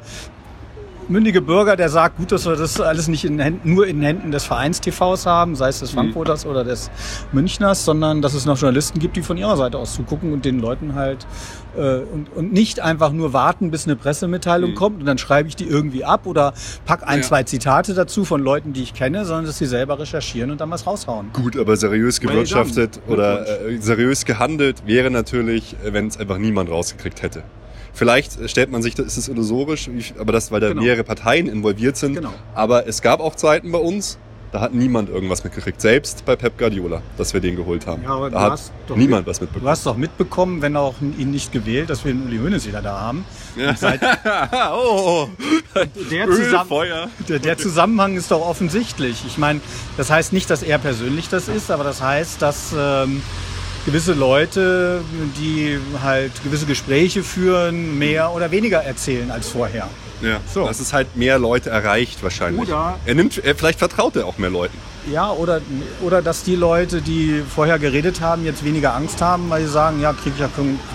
mündige 1.10 1.42
Bürger, 1.42 1.76
der 1.76 1.90
sagt, 1.90 2.18
gut, 2.18 2.32
dass 2.32 2.46
wir 2.46 2.56
das 2.56 2.80
alles 2.80 3.08
nicht 3.08 3.26
in 3.26 3.40
Händen, 3.40 3.74
nur 3.74 3.88
in 3.88 4.02
Händen 4.02 4.32
des 4.32 4.44
Vereins 4.46 4.82
TVs 4.82 5.26
haben, 5.26 5.56
sei 5.56 5.70
es 5.70 5.80
des 5.80 5.92
Frankfurters 5.92 6.46
oder 6.46 6.64
des 6.64 6.90
Münchners, 7.32 7.86
sondern 7.86 8.22
dass 8.22 8.34
es 8.34 8.46
noch 8.46 8.58
Journalisten 8.58 9.00
gibt, 9.00 9.16
die 9.16 9.22
von 9.22 9.38
ihrer 9.38 9.58
Seite 9.58 9.78
aus 9.78 9.94
zugucken 9.96 10.34
und 10.34 10.46
den 10.46 10.60
Leuten 10.60 10.96
halt 10.96 11.26
äh, 11.78 11.98
und, 12.00 12.32
und 12.36 12.54
nicht 12.54 12.80
einfach 12.80 13.12
nur 13.12 13.34
warten, 13.34 13.72
bis 13.72 13.86
eine 13.86 13.96
Pressemitteilung 13.96 14.76
kommt 14.76 15.00
und 15.00 15.06
dann 15.06 15.18
schreibe 15.18 15.50
ich 15.50 15.56
die 15.56 15.66
irgendwie 15.68 16.06
ab 16.06 16.26
oder 16.26 16.54
pack 16.86 17.08
ein, 17.08 17.20
Ja. 17.20 17.26
zwei 17.26 17.44
Zitate 17.44 17.94
dazu 17.94 18.26
von 18.26 18.42
Leuten, 18.42 18.74
die 18.74 18.84
ich 18.84 18.94
kenne, 18.94 19.26
sondern 19.26 19.46
dass 19.46 19.58
sie 19.58 19.66
selber 19.66 20.00
recherchieren 20.00 20.52
und 20.52 20.62
dann 20.62 20.70
was 20.72 20.86
raushauen. 20.88 21.32
Gut, 21.34 21.58
aber 21.58 21.76
seriös 21.78 22.20
gewirtschaftet 22.20 23.00
oder 23.08 23.68
äh, 23.68 23.78
seriös 23.78 24.26
gehandelt 24.26 24.84
wäre 24.86 25.12
natürlich, 25.12 25.76
äh, 25.84 25.94
wenn 25.94 26.08
es 26.08 26.18
einfach 26.18 26.38
niemand 26.38 26.70
rausgekriegt 26.70 27.22
hätte. 27.22 27.44
Vielleicht 27.94 28.50
stellt 28.50 28.72
man 28.72 28.82
sich, 28.82 28.96
das 28.96 29.06
ist 29.08 29.18
es 29.18 29.28
illusorisch, 29.28 29.90
aber 30.20 30.32
das, 30.34 30.52
weil 30.52 30.60
da 30.60 30.70
Genau. 30.70 30.82
mehrere 30.82 31.04
Parteien 31.04 31.48
involviert 31.48 31.96
sind. 31.98 32.16
Genau. 32.16 32.34
Aber 32.56 32.88
es 32.88 33.02
gab 33.02 33.20
auch 33.20 33.36
Zeiten 33.36 33.72
bei 33.72 33.78
uns, 33.78 34.18
da 34.52 34.62
hat 34.62 34.74
niemand 34.74 35.10
irgendwas 35.10 35.44
mitgekriegt. 35.44 35.82
Selbst 35.82 36.26
bei 36.26 36.36
Pep 36.36 36.60
Guardiola, 36.60 37.02
dass 37.18 37.34
wir 37.34 37.42
den 37.42 37.56
geholt 37.56 37.88
haben. 37.88 38.04
Ja, 38.04 38.10
aber 38.12 38.30
da 38.30 38.56
du 38.88 38.94
hat 38.94 38.98
niemand 38.98 39.26
was 39.26 39.40
Du 39.40 39.46
mitbekommen. 39.46 39.70
hast 39.72 39.86
doch 39.86 39.98
mitbekommen, 39.98 40.62
wenn 40.62 40.78
auch 40.78 40.94
ihn 41.02 41.32
nicht 41.32 41.52
gewählt, 41.52 41.90
dass 41.90 42.06
wir 42.06 42.14
den 42.14 42.24
Uli 42.28 42.38
Hoeneß 42.38 42.68
wieder 42.68 42.82
da 42.84 43.00
haben. 43.00 43.26
Und 43.56 43.78
seit 43.80 44.00
oh, 44.76 45.28
der, 46.12 46.30
zusammen, 46.30 46.68
Feuer. 46.70 47.08
der, 47.28 47.40
der 47.40 47.58
Zusammenhang 47.58 48.16
ist 48.16 48.30
doch 48.30 48.42
offensichtlich. 48.48 49.24
Ich 49.26 49.38
meine, 49.40 49.60
das 49.98 50.12
heißt 50.12 50.34
nicht, 50.34 50.50
dass 50.52 50.62
er 50.62 50.78
persönlich 50.78 51.30
das 51.30 51.48
ist, 51.48 51.72
aber 51.72 51.84
das 51.84 52.02
heißt, 52.04 52.40
dass 52.42 52.74
ähm, 52.78 53.24
gewisse 53.86 54.14
Leute, 54.14 55.02
die 55.40 55.78
halt 56.02 56.32
gewisse 56.44 56.66
Gespräche 56.66 57.24
führen, 57.24 57.98
mehr 57.98 58.32
oder 58.32 58.52
weniger 58.52 58.84
erzählen 58.84 59.30
als 59.32 59.50
vorher. 59.50 59.88
Ja, 60.22 60.40
So. 60.54 60.66
dass 60.66 60.80
es 60.80 60.94
halt 60.94 61.18
mehr 61.18 61.38
Leute 61.38 61.70
erreicht 61.70 62.24
wahrscheinlich. 62.24 62.70
Oder- 62.70 62.98
er 63.06 63.16
nimmt, 63.16 63.44
er, 63.44 63.56
vielleicht 63.56 63.80
vertraut 63.80 64.16
er 64.16 64.26
auch 64.26 64.38
mehr 64.38 64.50
Leuten. 64.50 64.78
Ja, 65.12 65.32
oder, 65.32 65.60
oder 66.02 66.22
dass 66.22 66.44
die 66.44 66.56
Leute, 66.56 67.02
die 67.02 67.44
vorher 67.54 67.78
geredet 67.78 68.22
haben, 68.22 68.46
jetzt 68.46 68.64
weniger 68.64 68.96
Angst 68.96 69.22
haben, 69.22 69.50
weil 69.50 69.66
sie 69.66 69.72
sagen, 69.72 70.00
ja, 70.00 70.14
krieg 70.14 70.32
ich 70.36 70.40
ja, 70.40 70.50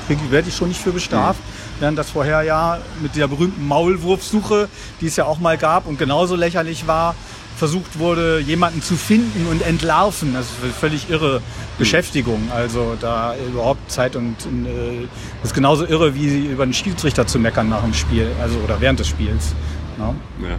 krieg, 0.06 0.18
werde 0.30 0.48
ich 0.48 0.56
schon 0.56 0.68
nicht 0.68 0.80
für 0.80 0.92
bestraft. 0.92 1.40
Während 1.78 1.98
das 1.98 2.08
vorher 2.10 2.42
ja 2.42 2.78
mit 3.02 3.16
der 3.16 3.28
berühmten 3.28 3.66
Maulwurfsuche, 3.68 4.68
die 5.02 5.06
es 5.08 5.16
ja 5.16 5.26
auch 5.26 5.38
mal 5.40 5.58
gab 5.58 5.86
und 5.86 5.98
genauso 5.98 6.34
lächerlich 6.34 6.86
war, 6.86 7.14
versucht 7.58 7.98
wurde, 7.98 8.38
jemanden 8.40 8.80
zu 8.82 8.96
finden 8.96 9.46
und 9.50 9.60
entlarven. 9.62 10.32
Das 10.34 10.46
ist 10.46 10.76
völlig 10.78 11.10
irre 11.10 11.42
Beschäftigung. 11.78 12.40
Also 12.54 12.96
da 13.00 13.34
überhaupt 13.36 13.90
Zeit 13.90 14.16
und 14.16 14.36
äh, 14.46 15.06
das 15.42 15.50
ist 15.50 15.54
genauso 15.54 15.84
irre, 15.84 16.14
wie 16.14 16.46
über 16.46 16.64
den 16.64 16.72
Schiedsrichter 16.72 17.26
zu 17.26 17.38
meckern 17.38 17.68
nach 17.68 17.82
dem 17.82 17.94
Spiel, 17.94 18.30
also 18.40 18.58
oder 18.60 18.80
während 18.80 19.00
des 19.00 19.08
Spiels. 19.08 19.54
Ja, 19.98 20.14
Ja. 20.40 20.56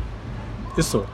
ist 0.75 0.91
so. 0.91 1.05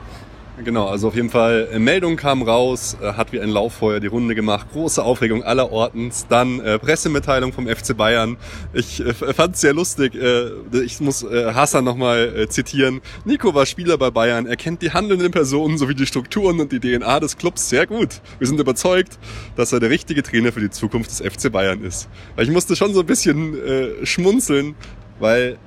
Genau, 0.64 0.88
also 0.88 1.10
auf 1.10 1.16
jeden 1.16 1.30
Fall, 1.30 1.68
äh, 1.74 1.80
Meldung 1.80 2.16
kam 2.16 2.42
raus, 2.42 2.96
äh, 3.02 3.14
hat 3.14 3.34
wie 3.34 3.42
ein 3.42 3.50
Lauffeuer 3.50 4.00
die 4.00 4.08
Runde 4.08 4.36
gemacht, 4.36 4.68
große 4.72 5.04
Aufregung 5.04 5.44
aller 5.44 5.70
Ortens, 5.70 6.28
dann 6.30 6.62
äh, 6.62 6.80
Pressemitteilung 6.80 7.52
vom 7.52 7.68
FC 7.68 7.96
Bayern. 7.96 8.38
Ich 8.72 9.02
äh, 9.02 9.14
fand 9.14 9.56
es 9.56 9.62
sehr 9.62 9.74
lustig, 9.74 10.16
äh, 10.16 10.52
ich 10.72 11.02
muss 11.02 11.24
äh, 11.24 11.54
Hassan 11.54 11.84
nochmal 11.84 12.34
äh, 12.38 12.48
zitieren. 12.48 13.02
Nico 13.26 13.54
war 13.54 13.65
Spieler 13.65 13.98
bei 13.98 14.12
Bayern, 14.12 14.46
er 14.46 14.56
kennt 14.56 14.82
die 14.82 14.91
handelnden 14.91 15.30
Personen 15.30 15.78
sowie 15.78 15.94
die 15.94 16.06
Strukturen 16.06 16.62
und 16.62 16.72
die 16.72 16.80
DNA 16.80 17.20
des 17.20 17.38
Clubs 17.38 17.68
sehr 17.68 17.86
gut. 17.86 18.22
Wir 18.39 18.48
sind 18.48 18.58
überzeugt, 18.58 19.20
dass 19.58 19.74
er 19.74 19.82
der 19.82 19.89
richtige 19.89 20.24
Trainer 20.24 20.54
für 20.54 20.62
die 20.62 20.70
Zukunft 20.70 21.10
des 21.12 21.20
FC 21.20 21.52
Bayern 21.52 21.84
ist. 21.84 22.08
Weil 22.38 22.46
ich 22.46 22.52
musste 22.52 22.78
schon 22.78 22.94
so 22.94 23.02
ein 23.02 23.06
bisschen 23.06 23.62
äh, 23.62 24.06
schmunzeln, 24.06 24.76
weil 25.20 25.58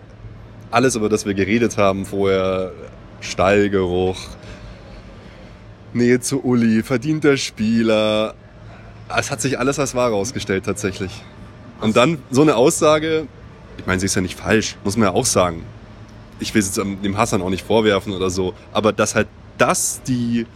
alles, 0.70 0.96
über 0.96 1.10
das 1.10 1.26
wir 1.26 1.34
geredet 1.34 1.76
haben 1.76 2.06
vorher, 2.06 2.72
Stallgeruch, 3.20 4.16
Nähe 5.92 6.20
zu 6.20 6.44
Uli, 6.44 6.82
verdienter 6.82 7.36
Spieler. 7.36 8.34
Es 9.16 9.30
hat 9.30 9.40
sich 9.40 9.58
alles 9.58 9.78
als 9.78 9.94
wahr 9.94 10.10
herausgestellt 10.10 10.64
tatsächlich. 10.64 11.12
Und 11.80 11.96
dann 11.96 12.18
so 12.30 12.42
eine 12.42 12.56
Aussage, 12.56 13.26
ich 13.78 13.86
meine, 13.86 14.00
sie 14.00 14.06
ist 14.06 14.14
ja 14.14 14.22
nicht 14.22 14.38
falsch, 14.38 14.76
muss 14.84 14.96
man 14.96 15.08
ja 15.08 15.14
auch 15.14 15.26
sagen. 15.26 15.64
Ich 16.40 16.54
will 16.54 16.60
es 16.60 16.76
jetzt 16.76 16.78
dem 16.78 17.16
Hassan 17.16 17.42
auch 17.42 17.50
nicht 17.50 17.66
vorwerfen 17.66 18.12
oder 18.12 18.30
so, 18.30 18.54
aber 18.72 18.92
dass 18.92 19.14
halt 19.14 19.28
das 19.56 20.02
die 20.02 20.46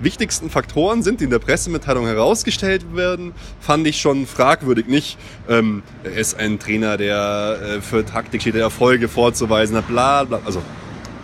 wichtigsten 0.00 0.50
Faktoren 0.50 1.02
sind, 1.02 1.20
die 1.20 1.24
in 1.24 1.30
der 1.30 1.38
Pressemitteilung 1.38 2.06
herausgestellt 2.06 2.94
werden, 2.94 3.32
fand 3.60 3.86
ich 3.86 4.00
schon 4.00 4.26
fragwürdig. 4.26 4.86
Nicht, 4.86 5.18
ähm, 5.48 5.82
er 6.04 6.12
ist 6.12 6.38
ein 6.38 6.58
Trainer, 6.58 6.96
der 6.96 7.58
äh, 7.60 7.80
für 7.80 8.04
Taktik 8.04 8.40
steht, 8.40 8.54
der 8.54 8.62
Erfolge 8.62 9.08
vorzuweisen 9.08 9.76
hat, 9.76 9.88
bla 9.88 10.24
bla. 10.24 10.40
Also 10.44 10.62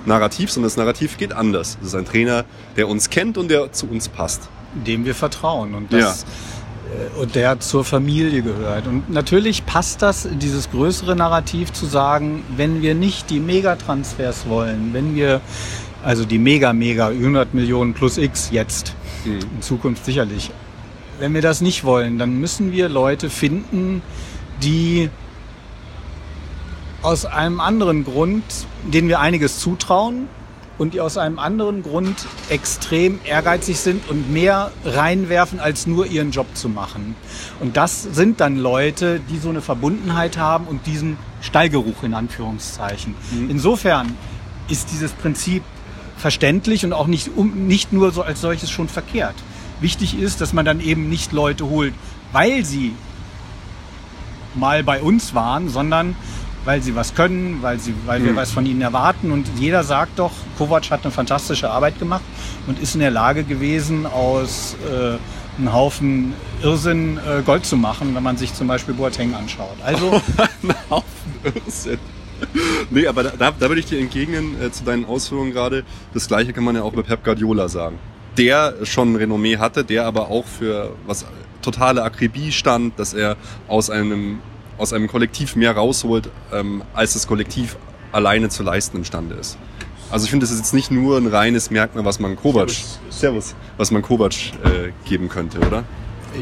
Narrativ, 0.06 0.50
sondern 0.50 0.68
das 0.68 0.76
Narrativ 0.76 1.16
geht 1.16 1.32
anders. 1.32 1.78
Es 1.80 1.88
ist 1.88 1.94
ein 1.94 2.04
Trainer, 2.04 2.44
der 2.76 2.88
uns 2.88 3.10
kennt 3.10 3.38
und 3.38 3.50
der 3.50 3.72
zu 3.72 3.86
uns 3.86 4.08
passt. 4.08 4.48
dem 4.74 5.04
wir 5.04 5.14
vertrauen 5.14 5.74
und 5.74 5.92
das 5.92 6.24
äh, 6.24 7.20
und 7.20 7.34
der 7.34 7.60
zur 7.60 7.84
Familie 7.84 8.42
gehört. 8.42 8.86
Und 8.86 9.08
natürlich 9.10 9.64
passt 9.66 10.02
das 10.02 10.28
dieses 10.32 10.70
größere 10.70 11.16
Narrativ 11.16 11.72
zu 11.72 11.86
sagen, 11.86 12.42
wenn 12.56 12.82
wir 12.82 12.94
nicht 12.94 13.30
die 13.30 13.40
Megatransfers 13.40 14.48
wollen, 14.48 14.92
wenn 14.92 15.14
wir 15.14 15.40
also 16.02 16.24
die 16.24 16.38
Mega 16.38 16.72
Mega 16.72 17.08
100 17.08 17.54
Millionen 17.54 17.94
plus 17.94 18.18
X 18.18 18.50
jetzt 18.50 18.94
in 19.24 19.62
Zukunft 19.62 20.04
sicherlich. 20.04 20.50
Wenn 21.18 21.32
wir 21.32 21.40
das 21.40 21.60
nicht 21.60 21.84
wollen, 21.84 22.18
dann 22.18 22.40
müssen 22.40 22.72
wir 22.72 22.88
Leute 22.88 23.30
finden, 23.30 24.02
die 24.62 25.08
aus 27.04 27.26
einem 27.26 27.60
anderen 27.60 28.04
Grund, 28.04 28.42
denen 28.82 29.08
wir 29.08 29.20
einiges 29.20 29.58
zutrauen 29.60 30.26
und 30.78 30.94
die 30.94 31.02
aus 31.02 31.18
einem 31.18 31.38
anderen 31.38 31.82
Grund 31.82 32.26
extrem 32.48 33.20
ehrgeizig 33.24 33.78
sind 33.78 34.08
und 34.08 34.32
mehr 34.32 34.72
reinwerfen, 34.86 35.60
als 35.60 35.86
nur 35.86 36.06
ihren 36.06 36.30
Job 36.30 36.46
zu 36.54 36.70
machen. 36.70 37.14
Und 37.60 37.76
das 37.76 38.02
sind 38.02 38.40
dann 38.40 38.56
Leute, 38.56 39.20
die 39.30 39.38
so 39.38 39.50
eine 39.50 39.60
Verbundenheit 39.60 40.38
haben 40.38 40.66
und 40.66 40.86
diesen 40.86 41.18
Stallgeruch 41.42 42.02
in 42.02 42.14
Anführungszeichen. 42.14 43.14
Insofern 43.50 44.16
ist 44.68 44.90
dieses 44.90 45.12
Prinzip 45.12 45.62
verständlich 46.16 46.86
und 46.86 46.94
auch 46.94 47.06
nicht, 47.06 47.30
um, 47.36 47.66
nicht 47.66 47.92
nur 47.92 48.12
so 48.12 48.22
als 48.22 48.40
solches 48.40 48.70
schon 48.70 48.88
verkehrt. 48.88 49.34
Wichtig 49.80 50.18
ist, 50.18 50.40
dass 50.40 50.54
man 50.54 50.64
dann 50.64 50.80
eben 50.80 51.10
nicht 51.10 51.32
Leute 51.32 51.66
holt, 51.66 51.92
weil 52.32 52.64
sie 52.64 52.94
mal 54.54 54.82
bei 54.82 55.02
uns 55.02 55.34
waren, 55.34 55.68
sondern 55.68 56.16
weil 56.64 56.82
sie 56.82 56.94
was 56.94 57.14
können, 57.14 57.58
weil, 57.60 57.78
sie, 57.78 57.94
weil 58.06 58.24
wir 58.24 58.36
was 58.36 58.50
von 58.50 58.66
ihnen 58.66 58.80
erwarten. 58.80 59.30
Und 59.32 59.46
jeder 59.58 59.84
sagt 59.84 60.18
doch, 60.18 60.32
Kovac 60.58 60.90
hat 60.90 61.02
eine 61.02 61.10
fantastische 61.10 61.70
Arbeit 61.70 61.98
gemacht 61.98 62.22
und 62.66 62.80
ist 62.80 62.94
in 62.94 63.00
der 63.00 63.10
Lage 63.10 63.44
gewesen, 63.44 64.06
aus 64.06 64.76
äh, 64.90 65.18
einem 65.58 65.72
Haufen 65.72 66.32
Irrsinn 66.62 67.18
äh, 67.18 67.42
Gold 67.42 67.64
zu 67.64 67.76
machen, 67.76 68.14
wenn 68.14 68.22
man 68.22 68.36
sich 68.36 68.54
zum 68.54 68.66
Beispiel 68.66 68.94
Boateng 68.94 69.34
anschaut. 69.34 69.76
Also 69.84 70.12
Ein 70.36 70.74
Haufen 70.90 71.04
Irrsinn. 71.44 71.98
Nee, 72.90 73.06
aber 73.06 73.24
da, 73.24 73.52
da, 73.52 73.68
würde 73.68 73.80
ich 73.80 73.86
dir 73.86 74.00
entgegnen 74.00 74.60
äh, 74.60 74.70
zu 74.70 74.84
deinen 74.84 75.04
Ausführungen 75.04 75.52
gerade. 75.52 75.84
Das 76.12 76.28
gleiche 76.28 76.52
kann 76.52 76.64
man 76.64 76.74
ja 76.74 76.82
auch 76.82 76.92
bei 76.92 77.02
Pep 77.02 77.24
Guardiola 77.24 77.68
sagen. 77.68 77.98
Der 78.36 78.74
schon 78.82 79.14
Renommee 79.14 79.58
hatte, 79.58 79.84
der 79.84 80.06
aber 80.06 80.28
auch 80.28 80.44
für 80.44 80.96
was 81.06 81.24
totale 81.62 82.02
Akribie 82.02 82.52
stand, 82.52 82.98
dass 82.98 83.14
er 83.14 83.36
aus 83.68 83.88
einem, 83.90 84.40
aus 84.78 84.92
einem 84.92 85.08
Kollektiv 85.08 85.56
mehr 85.56 85.76
rausholt, 85.76 86.30
ähm, 86.52 86.82
als 86.94 87.14
das 87.14 87.26
Kollektiv 87.26 87.76
alleine 88.12 88.48
zu 88.48 88.62
leisten 88.62 88.98
imstande 88.98 89.34
ist. 89.34 89.58
Also 90.10 90.24
ich 90.24 90.30
finde, 90.30 90.44
das 90.44 90.52
ist 90.52 90.58
jetzt 90.58 90.74
nicht 90.74 90.90
nur 90.90 91.16
ein 91.18 91.26
reines 91.26 91.70
Merkmal, 91.70 92.04
was 92.04 92.20
man 92.20 92.36
Kovac, 92.36 92.70
Servus, 93.10 93.54
was 93.76 93.90
man 93.90 94.02
Kovac 94.02 94.32
äh, 94.32 94.92
geben 95.08 95.28
könnte, 95.28 95.58
oder? 95.58 95.84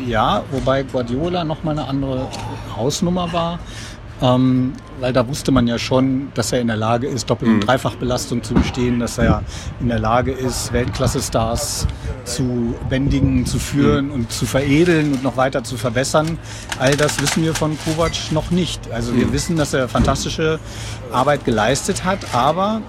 Ja, 0.07 0.43
wobei 0.51 0.83
Guardiola 0.83 1.45
nochmal 1.45 1.79
eine 1.79 1.89
andere 1.89 2.29
Hausnummer 2.77 3.33
war. 3.33 3.59
Ähm, 4.21 4.73
weil 5.03 5.13
da 5.13 5.27
wusste 5.27 5.51
man 5.51 5.67
ja 5.67 5.79
schon, 5.79 6.31
dass 6.35 6.53
er 6.53 6.61
in 6.61 6.69
der 6.69 6.77
Lage 6.77 7.09
ist, 7.09 7.29
Doppel- 7.29 7.49
und 7.49 7.61
Dreifachbelastung 7.61 8.45
zu 8.45 8.55
bestehen, 8.55 9.01
dass 9.01 9.19
er 9.19 9.43
in 9.81 9.89
der 9.89 9.99
Lage 9.99 10.31
ist, 10.31 10.73
Weltklasse-Stars 10.73 11.89
zu 12.25 12.77
bändigen, 12.89 13.45
zu 13.45 13.59
führen 13.59 14.13
und 14.13 14.31
zu 14.31 14.47
veredeln 14.47 15.15
und 15.15 15.25
noch 15.25 15.37
weiter 15.37 15.65
zu 15.65 15.77
verbessern. 15.77 16.39
All 16.79 16.97
das 16.97 17.21
wissen 17.21 17.43
wir 17.43 17.53
von 17.53 17.77
Kovac 17.85 18.13
noch 18.31 18.53
nicht. 18.53 18.93
Also 18.93 19.17
wir 19.17 19.33
wissen, 19.33 19.57
dass 19.57 19.75
er 19.75 19.89
fantastische 19.89 20.61
Arbeit 21.11 21.45
geleistet 21.45 22.05
hat, 22.05 22.21
aber 22.33 22.81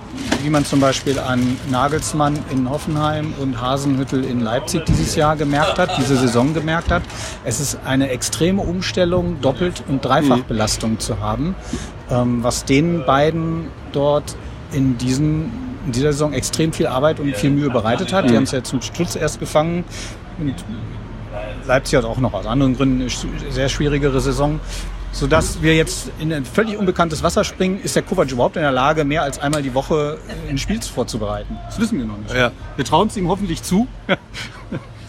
wie 0.44 0.52
man 0.52 0.66
zum 0.66 0.80
Beispiel 0.80 1.18
an 1.18 1.58
Nagelsmann 1.72 2.38
in 2.52 2.70
Hoffenheim 2.70 3.34
und 3.42 3.60
Hasenhüttel 3.60 4.24
in 4.24 4.40
Leipzig 4.40 4.86
dieses 4.86 5.16
Jahr 5.16 5.36
gemerkt 5.36 5.80
hat, 5.80 5.98
diese 5.98 6.16
Saison 6.16 6.54
gemerkt 6.54 6.92
hat, 6.92 7.02
es 7.44 7.60
ist 7.60 7.80
eine 7.86 8.10
extreme 8.10 8.62
Umstellung, 8.62 9.42
Doppelt- 9.42 9.84
und 9.88 10.06
Dreifachbelastung 10.06 11.00
zu 11.00 11.20
haben, 11.20 11.56
ähm, 12.14 12.44
was 12.44 12.66
den 12.66 13.06
beiden 13.06 13.68
dort 13.92 14.36
in, 14.72 14.98
diesen, 14.98 15.52
in 15.86 15.92
dieser 15.92 16.14
Saison 16.14 16.34
extrem 16.34 16.74
viel 16.74 16.88
Arbeit 16.88 17.20
und 17.20 17.36
viel 17.36 17.50
Mühe 17.50 17.70
bereitet 17.70 18.14
hat. 18.14 18.30
Die 18.30 18.36
haben 18.36 18.44
es 18.44 18.52
ja 18.52 18.64
zum 18.64 18.82
Schluss 18.82 19.16
erst 19.16 19.40
gefangen. 19.40 19.84
Und 20.40 20.56
Leipzig 21.66 21.98
hat 21.98 22.06
auch 22.06 22.18
noch 22.18 22.34
aus 22.34 22.46
anderen 22.46 22.76
Gründen 22.76 23.02
eine 23.02 23.52
sehr 23.52 23.70
schwierigere 23.70 24.20
Saison. 24.22 24.60
Sodass 25.12 25.62
wir 25.62 25.76
jetzt 25.76 26.10
in 26.20 26.34
ein 26.34 26.44
völlig 26.44 26.76
unbekanntes 26.76 27.22
Wasser 27.22 27.44
springen, 27.44 27.80
ist 27.84 27.96
der 27.96 28.02
Kovac 28.02 28.32
überhaupt 28.32 28.56
in 28.56 28.64
der 28.64 28.72
Lage, 28.72 29.06
mehr 29.06 29.22
als 29.22 29.38
einmal 29.38 29.62
die 29.62 29.76
Woche 29.76 30.18
ein 30.50 30.58
Spiel 30.58 30.82
vorzubereiten? 30.82 31.56
Das 31.68 31.80
wissen 31.80 32.00
wir 32.00 32.06
noch 32.06 32.18
nicht. 32.18 32.34
Ja. 32.34 32.52
Wir 32.76 32.86
trauen 32.86 33.10
es 33.10 33.18
ihm 33.18 33.28
hoffentlich 33.28 33.62
zu. 33.62 33.88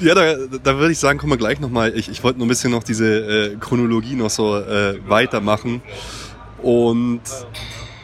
Ja, 0.01 0.14
da, 0.14 0.35
da 0.62 0.77
würde 0.77 0.93
ich 0.93 0.99
sagen, 0.99 1.19
kommen 1.19 1.33
wir 1.33 1.37
gleich 1.38 1.61
nochmal. 1.61 1.97
Ich, 1.97 2.11
ich 2.11 2.23
wollte 2.25 2.38
nur 2.38 2.47
ein 2.47 2.49
bisschen 2.49 2.73
noch 2.73 2.83
diese 2.83 3.07
äh, 3.07 3.57
Chronologie 3.57 4.14
noch 4.14 4.29
so 4.29 4.59
äh, 4.59 4.99
weitermachen. 5.07 5.83
Und 6.64 7.20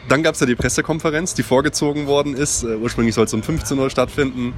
dann 0.08 0.22
gab 0.22 0.34
es 0.34 0.40
ja 0.40 0.46
die 0.46 0.54
Pressekonferenz, 0.56 1.34
die 1.34 1.42
vorgezogen 1.42 2.06
worden 2.06 2.34
ist. 2.34 2.62
Äh, 2.64 2.76
ursprünglich 2.76 3.14
soll 3.14 3.24
es 3.24 3.34
um 3.34 3.42
15 3.42 3.78
Uhr 3.78 3.90
stattfinden. 3.90 4.52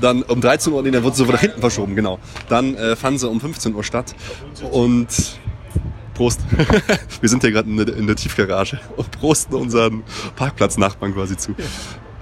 Dann 0.00 0.22
um 0.22 0.40
13 0.40 0.72
Uhr, 0.72 0.82
nee, 0.82 0.90
dann 0.90 1.02
wurde 1.02 1.16
sie 1.16 1.24
nach 1.24 1.40
hinten 1.40 1.60
verschoben, 1.60 1.96
genau. 1.96 2.18
Dann 2.48 2.74
äh, 2.76 2.96
fand 2.96 3.20
sie 3.20 3.28
um 3.28 3.40
15 3.40 3.74
Uhr 3.74 3.84
statt. 3.84 4.14
Und 4.70 5.08
Prost. 6.14 6.40
Wir 7.20 7.28
sind 7.28 7.42
hier 7.42 7.50
gerade 7.52 7.68
in, 7.68 7.76
der- 7.76 7.94
in 7.96 8.06
der 8.06 8.16
Tiefgarage 8.16 8.80
und 8.96 9.10
prosten 9.10 9.54
unseren 9.56 10.02
Parkplatznachbarn 10.36 11.12
quasi 11.14 11.36
zu. 11.36 11.54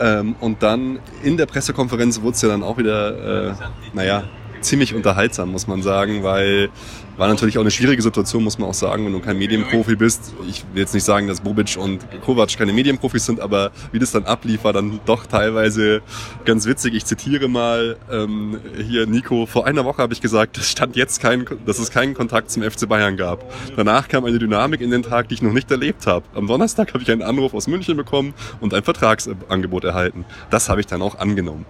Ähm, 0.01 0.35
und 0.41 0.63
dann 0.65 0.99
in 1.23 1.37
der 1.37 1.47
Pressekonferenz 1.47 2.21
wurde 2.21 2.35
es 2.35 2.43
ja 2.43 2.49
dann 2.49 2.65
auch 2.65 2.77
wieder, 2.79 3.51
äh, 3.51 3.55
naja, 3.93 4.25
ziemlich 4.65 4.95
unterhaltsam, 4.95 5.51
muss 5.51 5.67
man 5.67 5.83
sagen, 5.83 6.23
weil 6.23 6.71
war 7.17 7.29
natürlich 7.29 7.59
auch 7.59 7.63
eine 7.63 7.71
schwierige 7.71 8.03
Situation, 8.03 8.43
muss 8.43 8.59
man 8.59 8.69
auch 8.69 8.75
sagen, 8.75 9.07
wenn 9.07 9.13
du 9.13 9.21
kein 9.21 9.39
Medienprofi 9.39 9.95
bist. 9.95 10.35
Ich 10.49 10.65
will 10.73 10.81
jetzt 10.81 10.95
nicht 10.95 11.05
sagen, 11.05 11.29
dass 11.29 11.41
Bobic 11.41 11.77
und 11.77 12.05
Kovac 12.23 12.57
keine 12.57 12.73
Medienprofis 12.73 13.27
sind, 13.27 13.41
aber 13.41 13.71
wie 13.93 13.99
das 13.99 14.11
dann 14.11 14.25
ablief, 14.25 14.65
war 14.65 14.73
dann 14.73 15.01
doch 15.07 15.27
teilweise 15.27 16.03
ganz 16.45 16.67
witzig. 16.67 16.95
Ich 16.95 17.05
zitiere 17.05 17.49
mal 17.49 17.97
ähm, 18.11 18.59
hier 18.77 19.07
Nico, 19.07 19.47
vor 19.47 19.67
einer 19.67 19.85
Woche 19.85 20.03
habe 20.03 20.13
ich 20.13 20.21
gesagt, 20.21 20.59
es 20.59 20.71
stand 20.71 20.97
jetzt 20.97 21.21
kein, 21.21 21.45
dass 21.67 21.79
es 21.79 21.91
keinen 21.91 22.15
Kontakt 22.15 22.51
zum 22.51 22.63
FC 22.63 22.89
Bayern 22.89 23.17
gab. 23.17 23.45
Danach 23.77 24.09
kam 24.09 24.25
eine 24.25 24.39
Dynamik 24.39 24.81
in 24.81 24.91
den 24.91 25.03
Tag, 25.03 25.29
die 25.29 25.35
ich 25.35 25.43
noch 25.43 25.53
nicht 25.53 25.71
erlebt 25.71 26.07
habe. 26.07 26.25
Am 26.35 26.47
Donnerstag 26.47 26.95
habe 26.95 27.03
ich 27.03 27.11
einen 27.11 27.23
Anruf 27.23 27.55
aus 27.55 27.69
München 27.69 27.97
bekommen 27.97 28.35
und 28.61 28.75
ein 28.75 28.83
Vertragsangebot 28.83 29.85
erhalten. 29.85 30.25
Das 30.51 30.69
habe 30.69 30.81
ich 30.81 30.87
dann 30.87 31.03
auch 31.03 31.19
angenommen. 31.19 31.65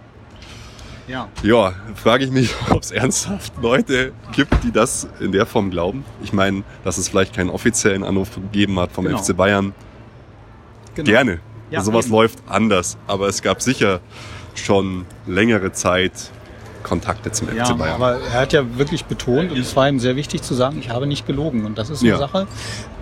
Ja. 1.06 1.28
Ja, 1.42 1.72
frage 1.94 2.24
ich 2.24 2.30
mich, 2.30 2.54
ob 2.70 2.82
es 2.82 2.90
ernsthaft 2.90 3.52
Leute 3.60 4.12
gibt, 4.32 4.64
die 4.64 4.72
das 4.72 5.06
in 5.20 5.32
der 5.32 5.46
Form 5.46 5.70
glauben. 5.70 6.04
Ich 6.22 6.32
meine, 6.32 6.62
dass 6.82 6.96
es 6.98 7.08
vielleicht 7.08 7.34
keinen 7.34 7.50
offiziellen 7.50 8.04
Anruf 8.04 8.34
gegeben 8.34 8.78
hat 8.80 8.92
vom 8.92 9.04
Genau. 9.04 9.18
FC 9.18 9.36
Bayern. 9.36 9.74
Genau. 10.94 11.10
Gerne. 11.10 11.40
Ja, 11.70 11.82
Sowas 11.82 12.06
eben. 12.06 12.14
läuft 12.14 12.38
anders. 12.48 12.96
Aber 13.06 13.28
es 13.28 13.42
gab 13.42 13.60
sicher 13.60 14.00
schon 14.54 15.04
längere 15.26 15.72
Zeit 15.72 16.12
Kontakte 16.84 17.32
zum 17.32 17.48
FC 17.48 17.56
Ja, 17.56 17.72
Bayern. 17.72 17.94
aber 17.94 18.18
er 18.20 18.40
hat 18.40 18.52
ja 18.52 18.62
wirklich 18.78 19.06
betont, 19.06 19.50
und 19.52 19.58
es 19.58 19.74
war 19.74 19.88
ihm 19.88 19.98
sehr 19.98 20.16
wichtig 20.16 20.42
zu 20.42 20.54
sagen, 20.54 20.76
ich 20.78 20.90
habe 20.90 21.06
nicht 21.06 21.26
gelogen. 21.26 21.64
Und 21.64 21.78
das 21.78 21.88
ist 21.90 22.00
eine 22.02 22.10
Ja. 22.10 22.18
Sache, 22.18 22.46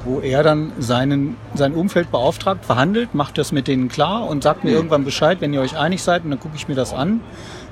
wo 0.04 0.20
er 0.20 0.42
dann 0.44 0.72
seinen, 0.78 1.36
sein 1.54 1.74
Umfeld 1.74 2.10
beauftragt, 2.12 2.64
verhandelt, 2.64 3.14
macht 3.14 3.38
das 3.38 3.50
mit 3.52 3.66
denen 3.68 3.88
klar 3.88 4.26
und 4.28 4.42
sagt 4.44 4.62
mir 4.64 4.70
irgendwann 4.70 5.04
Bescheid, 5.04 5.40
wenn 5.40 5.52
ihr 5.52 5.60
euch 5.60 5.76
einig 5.76 6.02
seid, 6.02 6.24
und 6.24 6.30
dann 6.30 6.40
gucke 6.40 6.54
ich 6.56 6.68
mir 6.68 6.74
das 6.76 6.92
an 6.94 7.20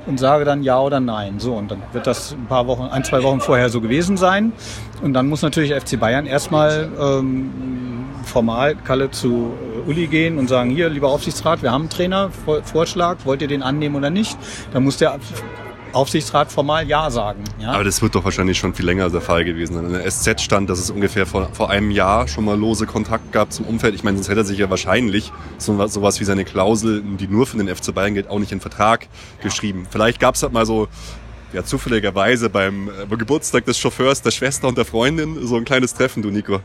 und 0.07 0.19
sage 0.19 0.45
dann 0.45 0.63
ja 0.63 0.81
oder 0.81 1.01
nein. 1.01 1.39
So, 1.39 1.55
und 1.55 1.71
dann 1.71 1.83
wird 1.93 2.07
das 2.07 2.33
ein 2.33 2.47
paar 2.47 2.67
Wochen, 2.67 2.85
ein, 2.85 3.05
zwei 3.05 3.23
Wochen 3.23 3.41
vorher 3.41 3.69
so 3.69 3.81
gewesen 3.81 4.17
sein. 4.17 4.53
Und 5.03 5.13
dann 5.15 5.29
muss 5.29 5.43
natürlich 5.43 5.73
FC 5.75 5.99
Bayern 5.99 6.27
erstmal 6.27 6.89
ähm, 7.01 7.51
formal 8.25 8.75
Kalle 8.77 9.11
zu 9.11 9.53
äh, 9.87 9.89
Uli 9.91 10.07
gehen 10.07 10.39
und 10.39 10.49
sagen, 10.49 10.71
hier, 10.71 10.89
lieber 10.89 11.09
Aufsichtsrat, 11.09 11.63
wir 11.63 11.71
haben 11.73 11.83
einen 11.83 11.91
Trainer, 11.91 12.31
Vor- 12.45 12.63
Vorschlag, 12.63 13.17
wollt 13.25 13.43
ihr 13.43 13.49
den 13.49 13.63
annehmen 13.63 13.95
oder 13.97 14.11
nicht? 14.11 14.37
Dann 14.73 14.85
muss 14.85 14.97
der 14.99 15.19
Aufsichtsrat 15.92 16.50
formal 16.53 16.87
Ja 16.88 17.11
sagen. 17.11 17.42
Ja? 17.59 17.72
Aber 17.72 17.85
das 17.85 18.00
wird 18.03 18.14
doch 18.14 18.24
wahrscheinlich 18.24 18.59
schon 18.59 18.74
viel 18.74 18.85
länger 18.87 19.11
der 19.11 19.20
Fall 19.20 19.44
gewesen 19.44 19.74
sein. 19.74 19.87
In 19.87 19.92
der 19.92 20.11
SZ 20.11 20.40
stand, 20.40 20.70
dass 20.70 20.79
es 20.79 20.90
ungefähr 20.90 21.26
vor, 21.26 21.48
vor 21.53 21.70
einem 21.70 21.90
Jahr 21.90 22.29
schon 22.29 22.44
mal 22.44 22.59
lose 22.59 22.87
Kontakt 22.87 23.33
gab 23.33 23.53
zum 23.53 23.66
Umfeld. 23.66 23.94
Ich 23.94 24.05
meine, 24.05 24.16
sonst 24.16 24.29
hätte 24.29 24.40
er 24.40 24.44
sich 24.44 24.59
ja 24.59 24.70
wahrscheinlich 24.70 25.33
so, 25.59 25.76
was- 25.79 25.92
sowas 25.94 26.20
wie 26.20 26.24
seine 26.24 26.44
Klausel, 26.44 27.03
die 27.03 27.26
nur 27.29 27.46
für 27.46 27.57
den 27.59 27.68
FC 27.68 27.92
Bayern 27.94 28.14
gilt, 28.14 28.29
auch 28.29 28.38
nicht 28.38 28.53
in 28.53 28.61
Vertrag 28.61 29.09
geschrieben. 29.42 29.87
Vielleicht 29.90 30.20
gab 30.20 30.35
es 30.37 30.42
halt 30.42 30.53
mal 30.53 30.66
so, 30.66 30.88
ja, 31.53 31.64
zufälligerweise 31.64 32.48
beim 32.50 32.88
äh, 32.88 33.16
Geburtstag 33.16 33.64
des 33.64 33.76
Chauffeurs, 33.79 34.22
der 34.22 34.31
Schwester 34.31 34.68
und 34.68 34.79
der 34.79 34.85
Freundin 34.85 35.46
so 35.46 35.57
ein 35.57 35.64
kleines 35.64 35.94
Treffen, 35.94 36.22
du 36.22 36.31
Nico. 36.31 36.61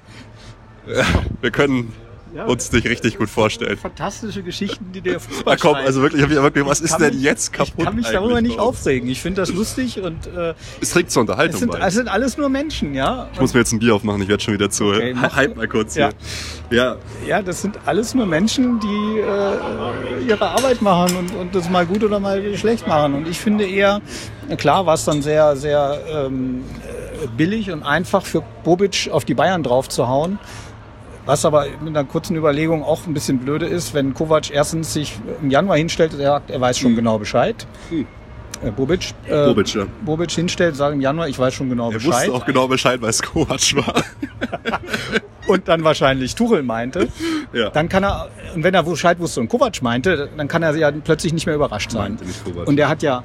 Ja, 0.88 1.04
Wir 1.42 1.50
können 1.52 1.92
Ja, 2.36 2.46
uns 2.46 2.70
dich 2.70 2.84
richtig 2.86 3.18
gut 3.18 3.30
vorstellen. 3.30 3.78
fantastische 3.78 4.44
Geschichten, 4.44 4.92
die 4.92 5.00
der 5.02 5.20
Ah, 5.46 5.56
komm, 5.60 5.76
also 5.76 6.02
wirklich, 6.02 6.22
ich 6.22 6.36
hab 6.36 6.44
wirklich 6.44 6.66
was 6.66 6.80
Ich 6.82 6.86
ist 6.92 6.98
denn 6.98 7.14
mich- 7.16 7.24
jetzt 7.24 7.54
kaputt? 7.54 7.74
Ich 7.78 7.86
kann 7.86 7.96
mich 7.96 8.08
darüber 8.10 8.42
nicht 8.42 8.60
aufregen. 8.60 9.08
Ich 9.10 9.22
finde 9.22 9.42
das 9.42 9.54
lustig 9.54 10.02
und 10.02 10.28
äh, 10.28 10.54
Es 10.82 10.92
trägt 10.92 11.12
zur 11.12 11.22
Unterhaltung 11.22 11.54
es, 11.56 11.60
sind, 11.62 11.72
bei. 11.72 11.80
es 11.80 11.94
sind 11.94 12.10
alles 12.10 12.38
nur 12.38 12.50
Menschen, 12.50 12.94
ja. 12.94 13.30
Ich 13.34 13.40
muss 13.40 13.54
mir 13.54 13.62
jetzt 13.62 13.72
ein 13.72 13.80
Bier 13.80 13.96
aufmachen, 13.96 14.22
ich 14.22 14.28
werde 14.28 14.44
schon 14.44 14.54
wieder 14.54 14.70
zu. 14.70 14.86
Okay, 14.88 15.16
Hype 15.36 15.56
mal 15.56 15.68
kurz 15.70 15.96
Ja. 15.96 16.10
hier. 16.70 16.78
Ja, 16.78 16.96
Ja, 17.26 17.42
das 17.42 17.62
sind 17.62 17.80
alles 17.86 18.14
nur 18.14 18.26
Menschen, 18.26 18.80
die 18.82 19.20
äh, 19.20 20.28
ihre 20.28 20.46
Arbeit 20.50 20.82
machen 20.82 21.16
und, 21.16 21.36
und 21.36 21.56
das 21.56 21.70
mal 21.70 21.86
gut 21.86 22.04
oder 22.04 22.20
mal 22.20 22.58
schlecht 22.58 22.86
machen. 22.88 23.14
Und 23.14 23.28
ich 23.30 23.40
finde 23.40 23.66
eher, 23.66 24.02
klar 24.58 24.86
war 24.86 24.96
es 24.96 25.06
dann 25.06 25.22
sehr, 25.22 25.56
sehr 25.56 26.00
ähm, 26.12 26.64
äh, 27.24 27.28
billig 27.38 27.72
und 27.72 27.84
einfach 27.84 28.26
für 28.26 28.44
Bobic 28.64 29.10
auf 29.12 29.24
die 29.24 29.36
Bayern 29.36 29.64
drauf 29.64 29.88
zu 29.88 30.08
hauen. 30.10 30.38
Was 31.26 31.44
aber 31.44 31.66
mit 31.82 31.96
einer 31.96 32.04
kurzen 32.04 32.36
Überlegung 32.36 32.84
auch 32.84 33.06
ein 33.08 33.14
bisschen 33.14 33.40
blöde 33.40 33.66
ist, 33.66 33.94
wenn 33.94 34.14
Kovac 34.14 34.52
erstens 34.52 34.94
sich 34.94 35.18
im 35.42 35.50
Januar 35.50 35.78
hinstellt 35.78 36.14
und 36.14 36.20
sagt, 36.20 36.52
er 36.52 36.62
weiß 36.62 36.78
schon 36.78 36.96
genau 36.96 37.18
Bescheid. 37.18 37.66
Hm. 37.90 38.06
Äh, 38.64 38.72
Bobic, 38.72 39.14
äh, 39.28 39.46
Bobic, 39.48 39.74
ja. 39.74 39.86
Bobic 40.06 40.32
hinstellt, 40.32 40.76
sagt 40.76 40.94
im 40.94 41.02
Januar, 41.02 41.28
ich 41.28 41.38
weiß 41.38 41.54
schon 41.54 41.70
genau 41.70 41.90
Er 41.90 41.96
Bescheid. 41.96 42.14
wusste 42.14 42.34
auch 42.34 42.46
genau 42.46 42.68
Bescheid, 42.68 43.02
weil 43.02 43.10
es 43.10 43.22
Kovac 43.22 43.76
war. 43.76 44.04
und 45.48 45.68
dann 45.68 45.84
wahrscheinlich 45.84 46.36
Tuchel 46.36 46.64
meinte. 46.64 47.10
ja. 47.54 47.70
Dann 47.72 47.90
kann 47.90 48.04
er, 48.04 48.30
und 48.54 48.64
wenn 48.64 48.74
er 48.74 48.84
Bescheid 48.84 49.20
wusste 49.20 49.42
und 49.42 49.50
Kovac 49.50 49.82
meinte, 49.82 50.30
dann 50.38 50.48
kann 50.48 50.64
er 50.64 50.76
ja 50.76 50.92
plötzlich 50.92 51.34
nicht 51.34 51.46
mehr 51.46 51.56
überrascht 51.56 51.92
sein. 51.92 52.18
Und 52.66 52.80
er 52.80 52.88
hat 52.88 53.02
ja 53.04 53.24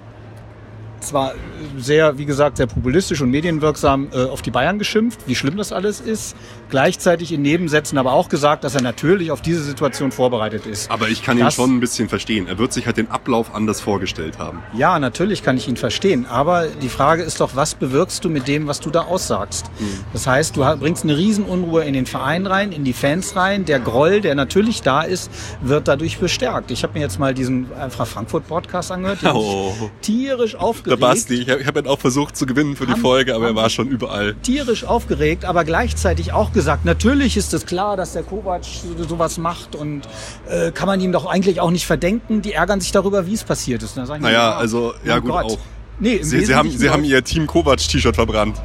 zwar 1.02 1.34
sehr, 1.78 2.18
wie 2.18 2.24
gesagt, 2.24 2.56
sehr 2.58 2.66
populistisch 2.66 3.20
und 3.20 3.30
medienwirksam 3.30 4.08
äh, 4.12 4.24
auf 4.24 4.42
die 4.42 4.50
Bayern 4.50 4.78
geschimpft, 4.78 5.20
wie 5.26 5.34
schlimm 5.34 5.56
das 5.56 5.72
alles 5.72 6.00
ist, 6.00 6.36
gleichzeitig 6.70 7.32
in 7.32 7.42
Nebensätzen 7.42 7.98
aber 7.98 8.12
auch 8.12 8.28
gesagt, 8.28 8.64
dass 8.64 8.74
er 8.74 8.82
natürlich 8.82 9.30
auf 9.30 9.40
diese 9.42 9.62
Situation 9.62 10.12
vorbereitet 10.12 10.66
ist. 10.66 10.90
Aber 10.90 11.08
ich 11.08 11.22
kann 11.22 11.36
ihn 11.38 11.44
Das- 11.44 11.54
schon 11.54 11.76
ein 11.76 11.80
bisschen 11.80 12.08
verstehen. 12.08 12.46
Er 12.46 12.58
wird 12.58 12.72
sich 12.72 12.86
halt 12.86 12.96
den 12.96 13.10
Ablauf 13.10 13.54
anders 13.54 13.80
vorgestellt 13.80 14.38
haben. 14.38 14.62
Ja, 14.74 14.98
natürlich 14.98 15.42
kann 15.42 15.56
ich 15.56 15.68
ihn 15.68 15.76
verstehen. 15.76 16.26
Aber 16.26 16.66
die 16.68 16.88
Frage 16.88 17.22
ist 17.22 17.40
doch, 17.40 17.56
was 17.56 17.74
bewirkst 17.74 18.24
du 18.24 18.28
mit 18.30 18.46
dem, 18.48 18.66
was 18.66 18.80
du 18.80 18.90
da 18.90 19.02
aussagst? 19.02 19.66
Das 20.12 20.26
heißt, 20.26 20.56
du 20.56 20.60
bringst 20.78 21.04
eine 21.04 21.16
Riesenunruhe 21.16 21.84
in 21.84 21.94
den 21.94 22.06
Verein 22.06 22.46
rein, 22.46 22.72
in 22.72 22.84
die 22.84 22.92
Fans 22.92 23.34
rein. 23.36 23.64
Der 23.64 23.80
Groll, 23.80 24.20
der 24.20 24.34
natürlich 24.34 24.82
da 24.82 25.02
ist, 25.02 25.30
wird 25.60 25.88
dadurch 25.88 26.18
bestärkt. 26.18 26.70
Ich 26.70 26.82
habe 26.82 26.94
mir 26.94 27.00
jetzt 27.00 27.18
mal 27.18 27.34
diesen 27.34 27.72
einfach 27.72 28.06
Frankfurt-Podcast 28.06 28.92
angehört. 28.92 29.22
der 29.22 29.34
Oh. 29.34 29.74
mich 29.80 29.90
tierisch 30.02 30.52
Der 30.52 30.89
aufgeregt. 30.94 31.14
Basti, 31.14 31.35
ich 31.42 31.50
habe 31.50 31.64
hab 31.64 31.76
ihn 31.76 31.87
auch 31.87 31.98
versucht 31.98 32.37
zu 32.37 32.46
gewinnen 32.46 32.76
für 32.76 32.87
die 32.87 32.92
Haben- 32.92 33.00
Folge, 33.00 33.35
aber 33.35 33.48
er 33.48 33.55
war 33.55 33.70
schon 33.70 33.88
überall. 33.88 34.35
tierisch 34.42 34.85
aufgeregt, 34.85 35.44
aber 35.44 35.64
gleichzeitig 35.64 36.33
auch 36.33 36.53
gesagt, 36.53 36.85
natürlich 36.85 37.37
ist 37.37 37.53
es 37.55 37.66
klar, 37.66 37.96
dass 37.96 38.12
der 38.12 38.22
Kovac 38.22 38.64
so- 38.64 39.05
sowas 39.05 39.38
macht 39.38 39.74
und 39.76 40.03
äh, 40.48 40.70
kann 40.72 40.87
man 40.87 41.00
ihm 41.00 41.12
doch 41.12 41.26
eigentlich 41.26 41.61
auch 41.61 41.70
nicht 41.70 41.87
verdenken. 41.87 42.42
Die 42.42 42.53
ärgern 42.53 42.81
sich 42.81 42.92
darüber, 42.92 43.26
wie 43.26 43.35
es 43.35 43.44
passiert 43.44 43.83
ist. 43.83 43.96
Ich 43.96 44.09
mir, 44.09 44.18
Naja, 44.18 44.55
also, 44.57 44.94
ja 45.05 45.18
oh 45.18 45.20
gut, 45.20 45.31
Gott. 45.31 45.44
auch. 45.44 45.59
Nee, 45.98 46.20
Sie, 46.22 46.44
sie, 46.44 46.55
haben, 46.55 46.70
sie 46.70 46.88
haben 46.88 47.05
ihr 47.05 47.22
Team 47.22 47.46
Kovac-T-Shirt 47.46 48.14
verbrannt. 48.14 48.57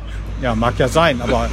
Ja, 0.42 0.54
mag 0.56 0.78
ja 0.80 0.88
sein, 0.88 1.22
aber 1.22 1.50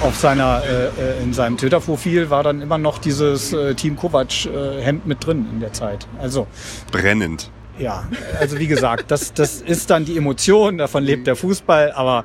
auf 0.00 0.16
seiner, 0.16 0.62
äh, 0.64 0.86
äh, 0.86 1.22
in 1.22 1.32
seinem 1.32 1.56
Twitter-Profil 1.56 2.30
war 2.30 2.42
dann 2.42 2.60
immer 2.60 2.78
noch 2.78 2.98
dieses 2.98 3.52
äh, 3.52 3.74
Team 3.74 3.96
Kovac-Hemd 3.96 5.06
mit 5.06 5.24
drin 5.26 5.46
in 5.52 5.60
der 5.60 5.72
Zeit. 5.72 6.06
Also, 6.20 6.46
Brennend. 6.90 7.50
Ja, 7.82 8.04
also 8.38 8.58
wie 8.58 8.68
gesagt, 8.68 9.10
das, 9.10 9.34
das 9.34 9.60
ist 9.60 9.90
dann 9.90 10.04
die 10.04 10.16
Emotion, 10.16 10.78
davon 10.78 11.02
lebt 11.02 11.26
der 11.26 11.36
Fußball, 11.36 11.92
aber 11.92 12.24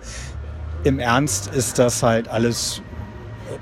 im 0.84 1.00
Ernst 1.00 1.54
ist 1.54 1.80
das 1.80 2.04
halt 2.04 2.28
alles 2.28 2.82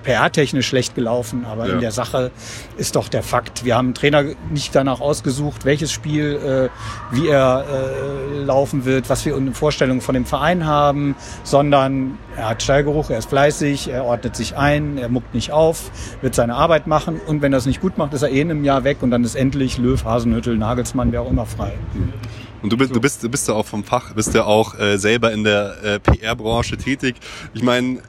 PR-technisch 0.05 0.67
schlecht 0.67 0.95
gelaufen, 0.95 1.45
aber 1.45 1.67
Ja. 1.67 1.73
in 1.73 1.79
der 1.81 1.91
Sache 1.91 2.31
ist 2.77 2.95
doch 2.95 3.07
der 3.09 3.23
Fakt, 3.23 3.65
wir 3.65 3.75
haben 3.75 3.87
einen 3.87 3.93
Trainer 3.95 4.23
nicht 4.51 4.73
danach 4.75 5.01
ausgesucht, 5.01 5.65
welches 5.65 5.91
Spiel, 5.91 6.69
äh, 7.11 7.15
wie 7.15 7.27
er 7.27 7.65
äh, 7.67 8.43
laufen 8.43 8.85
wird, 8.85 9.09
was 9.09 9.25
wir 9.25 9.35
eine 9.35 9.53
Vorstellung 9.53 10.01
von 10.01 10.13
dem 10.13 10.25
Verein 10.25 10.65
haben, 10.65 11.15
sondern 11.43 12.17
er 12.37 12.49
hat 12.49 12.63
Stallgeruch, 12.63 13.09
er 13.09 13.17
ist 13.17 13.29
fleißig, 13.29 13.89
er 13.89 14.05
ordnet 14.05 14.35
sich 14.35 14.55
ein, 14.55 14.97
er 14.97 15.09
muckt 15.09 15.33
nicht 15.33 15.51
auf, 15.51 15.89
wird 16.21 16.35
seine 16.35 16.55
Arbeit 16.55 16.87
machen 16.87 17.19
und 17.25 17.41
wenn 17.41 17.51
er 17.53 17.57
es 17.59 17.65
nicht 17.65 17.81
gut 17.81 17.97
macht, 17.97 18.13
ist 18.13 18.21
er 18.21 18.29
eh 18.29 18.41
in 18.41 18.51
einem 18.51 18.63
Jahr 18.63 18.83
weg 18.83 18.97
und 19.01 19.11
dann 19.11 19.23
ist 19.23 19.35
endlich 19.35 19.77
Löw, 19.77 20.03
Hasenhüttel, 20.03 20.57
Nagelsmann, 20.57 21.11
wer 21.11 21.21
auch 21.23 21.29
immer 21.29 21.45
frei. 21.45 21.73
Und 22.61 22.71
du 22.71 22.77
bist, 22.77 22.95
du 22.95 22.99
bist, 23.01 23.23
du 23.23 23.29
bist 23.29 23.47
ja 23.47 23.53
auch 23.53 23.65
vom 23.65 23.83
Fach, 23.83 24.13
bist 24.13 24.33
ja 24.33 24.45
auch 24.45 24.77
äh, 24.79 24.97
selber 24.97 25.31
in 25.31 25.43
der 25.43 25.75
äh, 25.83 25.99
PR-Branche 25.99 26.77
tätig. 26.77 27.15
Ich 27.53 27.61
meine, 27.61 27.99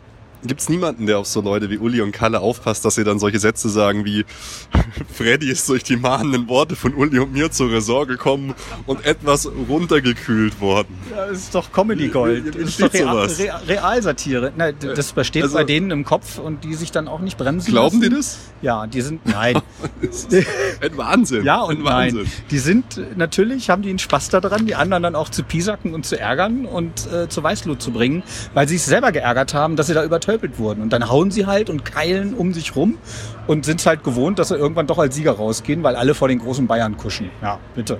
gibt's 0.46 0.68
niemanden, 0.68 1.06
der 1.06 1.18
auf 1.18 1.26
so 1.26 1.40
Leute 1.40 1.70
wie 1.70 1.78
Uli 1.78 2.00
und 2.00 2.12
Kalle 2.12 2.40
aufpasst, 2.40 2.84
dass 2.84 2.94
sie 2.96 3.04
dann 3.04 3.18
solche 3.18 3.38
Sätze 3.38 3.68
sagen 3.68 4.04
wie 4.04 4.24
Freddy 5.14 5.50
ist 5.50 5.68
durch 5.68 5.82
die 5.84 5.96
mahnenden 5.96 6.48
Worte 6.48 6.76
von 6.76 6.94
Uli 6.94 7.18
und 7.18 7.32
mir 7.32 7.50
zur 7.50 7.70
Ressort 7.70 8.08
gekommen 8.08 8.54
und 8.86 9.04
etwas 9.04 9.48
runtergekühlt 9.68 10.60
worden. 10.60 10.96
Ja, 11.10 11.26
das 11.26 11.38
ist 11.38 11.54
doch 11.54 11.72
Comedy 11.72 12.08
Gold. 12.08 12.54
Das 12.54 12.62
ist 12.70 12.82
doch 12.82 12.92
Real, 12.92 13.28
Realsatire. 13.66 14.52
Na, 14.56 14.72
das 14.72 15.12
besteht 15.12 15.42
Also- 15.44 15.54
bei 15.54 15.64
denen 15.64 15.90
im 15.90 16.04
Kopf 16.04 16.38
und 16.38 16.64
die 16.64 16.74
sich 16.74 16.92
dann 16.92 17.08
auch 17.08 17.20
nicht 17.20 17.36
bremsen 17.38 17.70
Glauben 17.70 18.00
die 18.00 18.06
lassen. 18.08 18.16
das? 18.16 18.38
Ja, 18.62 18.86
die 18.86 19.00
sind, 19.00 19.24
nein. 19.26 19.56
Ein 20.80 20.96
Wahnsinn. 20.96 21.44
Ja 21.44 21.62
und 21.62 21.78
ein 21.78 21.82
nein. 21.84 22.14
Wahnsinn. 22.16 22.32
Die 22.50 22.58
sind, 22.58 23.00
natürlich 23.16 23.70
haben 23.70 23.82
die 23.82 23.90
einen 23.90 23.98
Spaß 23.98 24.30
daran, 24.30 24.66
die 24.66 24.74
anderen 24.74 25.02
dann 25.02 25.14
auch 25.14 25.28
zu 25.28 25.42
piesacken 25.42 25.94
und 25.94 26.06
zu 26.06 26.18
ärgern 26.18 26.64
und 26.66 27.06
äh, 27.12 27.28
zur 27.28 27.42
Weißglut 27.42 27.80
zu 27.82 27.90
bringen, 27.90 28.22
weil 28.54 28.68
sie 28.68 28.76
sich 28.78 28.86
selber 28.86 29.12
geärgert 29.12 29.54
haben, 29.54 29.76
dass 29.76 29.86
sie 29.88 29.94
da 29.94 30.02
übertölpelt 30.36 30.58
wurden. 30.58 30.82
Und 30.82 30.92
dann 30.92 31.08
hauen 31.08 31.30
sie 31.30 31.46
halt 31.46 31.70
und 31.70 31.84
keilen 31.84 32.34
um 32.34 32.52
sich 32.52 32.76
rum 32.76 32.98
und 33.46 33.64
sind 33.64 33.84
halt 33.86 34.04
gewohnt, 34.04 34.38
dass 34.38 34.48
sie 34.48 34.56
irgendwann 34.56 34.86
doch 34.86 34.98
als 34.98 35.14
Sieger 35.14 35.32
rausgehen, 35.32 35.82
weil 35.82 35.96
alle 35.96 36.14
vor 36.14 36.28
den 36.28 36.38
großen 36.38 36.66
Bayern 36.66 36.96
kuschen. 36.96 37.30
Ja, 37.42 37.58
bitte. 37.74 37.98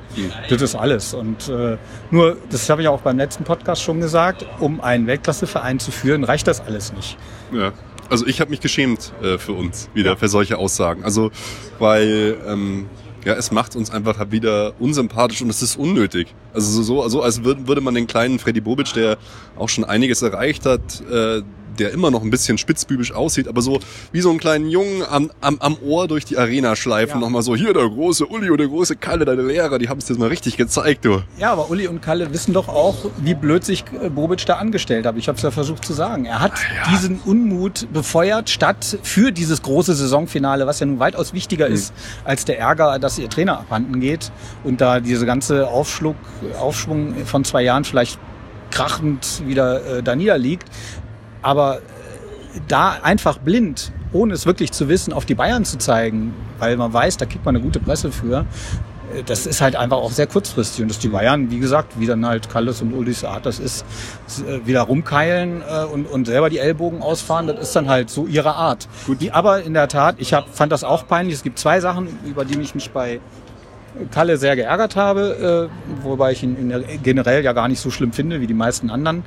Das 0.49 0.62
ist 0.62 0.75
alles. 0.75 1.14
Und 1.14 1.49
äh, 1.49 1.77
nur, 2.11 2.37
das 2.51 2.68
habe 2.68 2.83
ich 2.83 2.88
auch 2.88 3.01
beim 3.01 3.16
letzten 3.16 3.44
Podcast 3.44 3.83
schon 3.83 4.01
gesagt, 4.01 4.46
um 4.61 4.81
einen 4.81 5.07
Weltklasseverein 5.07 5.79
zu 5.79 5.90
führen, 5.90 6.25
reicht 6.25 6.46
das 6.46 6.61
alles 6.61 6.92
nicht. 6.92 7.16
Ja. 7.53 7.72
Also 8.09 8.25
ich 8.25 8.40
habe 8.40 8.51
mich 8.51 8.61
geschämt 8.61 9.12
äh, 9.20 9.37
für 9.37 9.53
uns 9.53 9.88
wieder, 9.92 10.16
für 10.16 10.29
solche 10.29 10.59
Aussagen. 10.59 11.03
Also, 11.03 11.33
weil 11.81 12.37
ähm, 12.46 12.87
ja, 13.25 13.35
es 13.35 13.51
macht 13.51 13.75
uns 13.75 13.90
einfach 13.90 14.31
wieder 14.31 14.75
unsympathisch 14.79 15.42
und 15.42 15.51
es 15.51 15.61
ist 15.61 15.77
unnötig. 15.77 16.33
Also 16.55 16.70
so, 16.70 17.03
so 17.03 17.09
so 17.09 17.22
als 17.22 17.42
würde, 17.42 17.66
würde 17.66 17.81
man 17.81 17.94
den 17.94 18.07
kleinen 18.07 18.38
Freddy 18.38 18.61
Bobic, 18.61 18.92
der 18.92 19.18
auch 19.57 19.68
schon 19.68 19.83
einiges 19.83 20.22
erreicht 20.22 20.64
hat, 20.64 21.03
äh, 21.11 21.42
der 21.78 21.92
immer 21.92 22.10
noch 22.10 22.22
ein 22.22 22.30
bisschen 22.30 22.58
spitzbübisch 22.58 23.12
aussieht, 23.12 23.48
aber 23.48 23.62
so 23.62 23.80
wie 24.12 24.20
so 24.20 24.30
einen 24.30 24.38
kleinen 24.38 24.68
Jungen 24.68 25.02
am, 25.08 25.30
am, 25.40 25.58
am 25.60 25.76
Ohr 25.82 26.08
durch 26.08 26.24
die 26.24 26.36
Arena 26.38 26.76
schleifen, 26.76 27.16
Ja. 27.16 27.20
nochmal 27.20 27.42
so, 27.42 27.54
hier 27.56 27.72
der 27.72 27.88
große 27.88 28.26
Uli 28.26 28.50
und 28.50 28.58
der 28.58 28.68
große 28.68 28.96
Kalle, 28.96 29.24
deine 29.24 29.42
Lehrer, 29.42 29.78
die 29.78 29.88
haben 29.88 29.98
es 29.98 30.06
dir 30.06 30.16
mal 30.18 30.28
richtig 30.28 30.56
gezeigt, 30.56 31.04
du. 31.04 31.22
Ja, 31.38 31.52
aber 31.52 31.70
Uli 31.70 31.86
und 31.88 32.02
Kalle 32.02 32.32
wissen 32.32 32.52
doch 32.54 32.68
auch, 32.68 32.96
wie 33.18 33.34
blöd 33.34 33.64
sich 33.64 33.84
äh, 34.02 34.08
Bobic 34.08 34.44
da 34.46 34.54
angestellt 34.56 35.06
hat. 35.06 35.16
Ich 35.16 35.28
habe 35.28 35.36
es 35.36 35.42
ja 35.42 35.50
versucht 35.50 35.84
zu 35.84 35.92
sagen. 35.92 36.24
Er 36.24 36.40
hat 36.40 36.52
diesen 36.90 37.20
Unmut 37.24 37.86
befeuert, 37.92 38.50
statt 38.50 38.98
für 39.02 39.32
dieses 39.32 39.62
große 39.62 39.94
Saisonfinale, 39.94 40.66
was 40.66 40.80
ja 40.80 40.86
nun 40.86 40.98
weitaus 40.98 41.32
wichtiger 41.32 41.66
ist 41.66 41.92
als 42.24 42.44
der 42.44 42.58
Ärger, 42.58 42.98
dass 42.98 43.18
ihr 43.18 43.28
Trainer 43.28 43.58
abhanden 43.60 44.00
geht 44.00 44.30
und 44.64 44.80
da 44.80 45.00
diese 45.00 45.26
ganze 45.26 45.68
Aufschluck, 45.68 46.16
Aufschwung 46.58 47.14
von 47.26 47.44
zwei 47.44 47.62
Jahren 47.62 47.84
vielleicht 47.84 48.18
krachend 48.70 49.42
wieder 49.46 49.98
äh, 49.98 50.02
da 50.02 50.16
niederliegt. 50.16 50.68
Aber 51.46 51.76
äh, 51.76 52.61
da 52.66 52.98
einfach 53.04 53.38
blind, 53.38 53.92
ohne 54.12 54.35
es 54.35 54.46
wirklich 54.46 54.72
zu 54.72 54.88
wissen, 54.88 55.12
auf 55.12 55.26
die 55.26 55.37
Bayern 55.37 55.64
zu 55.64 55.78
zeigen, 55.78 56.35
weil 56.59 56.76
man 56.76 56.92
weiß, 56.92 57.18
da 57.18 57.26
kriegt 57.26 57.44
man 57.44 57.54
eine 57.54 57.64
gute 57.64 57.78
Presse 57.78 58.11
für, 58.11 58.46
äh, 59.14 59.22
das 59.24 59.46
ist 59.46 59.61
halt 59.61 59.76
einfach 59.76 59.98
auch 59.98 60.11
sehr 60.11 60.26
kurzfristig. 60.26 60.82
Und 60.82 60.88
dass 60.88 60.98
die 60.98 61.06
Bayern, 61.06 61.48
wie 61.52 61.61
gesagt, 61.61 62.00
wie 62.00 62.06
dann 62.06 62.26
halt 62.26 62.50
Kalles 62.50 62.82
und 62.82 62.92
Uldis 62.92 63.22
Art, 63.22 63.46
das 63.46 63.61
ist 63.61 63.85
äh, 64.44 64.66
wieder 64.66 64.82
rumkeilen 64.82 65.62
und, 65.92 66.06
und 66.06 66.24
selber 66.24 66.50
die 66.50 66.59
Ellbogen 66.59 67.00
ausfahren, 67.00 67.46
das 67.46 67.61
ist 67.61 67.76
dann 67.76 67.88
halt 67.88 68.11
so 68.11 68.26
ihre 68.26 68.56
Art. 68.56 68.88
Die, 69.20 69.30
aber 69.30 69.62
in 69.62 69.72
der 69.72 69.87
Tat, 69.87 70.16
ich 70.18 70.35
hab, 70.35 70.52
fand 70.52 70.72
das 70.72 70.82
auch 70.82 71.06
peinlich. 71.06 71.37
Es 71.37 71.44
gibt 71.44 71.61
zwei 71.61 71.78
Sachen, 71.78 72.09
über 72.26 72.44
die 72.44 72.61
ich 72.61 72.74
mich 72.74 72.90
bei 72.90 73.20
Kalle 74.11 74.37
sehr 74.37 74.56
geärgert 74.56 74.96
habe, 74.96 75.70
äh, 75.70 76.04
wobei 76.04 76.32
ich 76.32 76.42
ihn 76.42 76.85
generell 77.04 77.44
ja 77.44 77.52
gar 77.52 77.68
nicht 77.68 77.80
so 77.80 77.90
schlimm 77.90 78.12
finde 78.12 78.40
wie 78.40 78.48
die 78.48 78.54
meisten 78.54 78.90
anderen. 78.90 79.22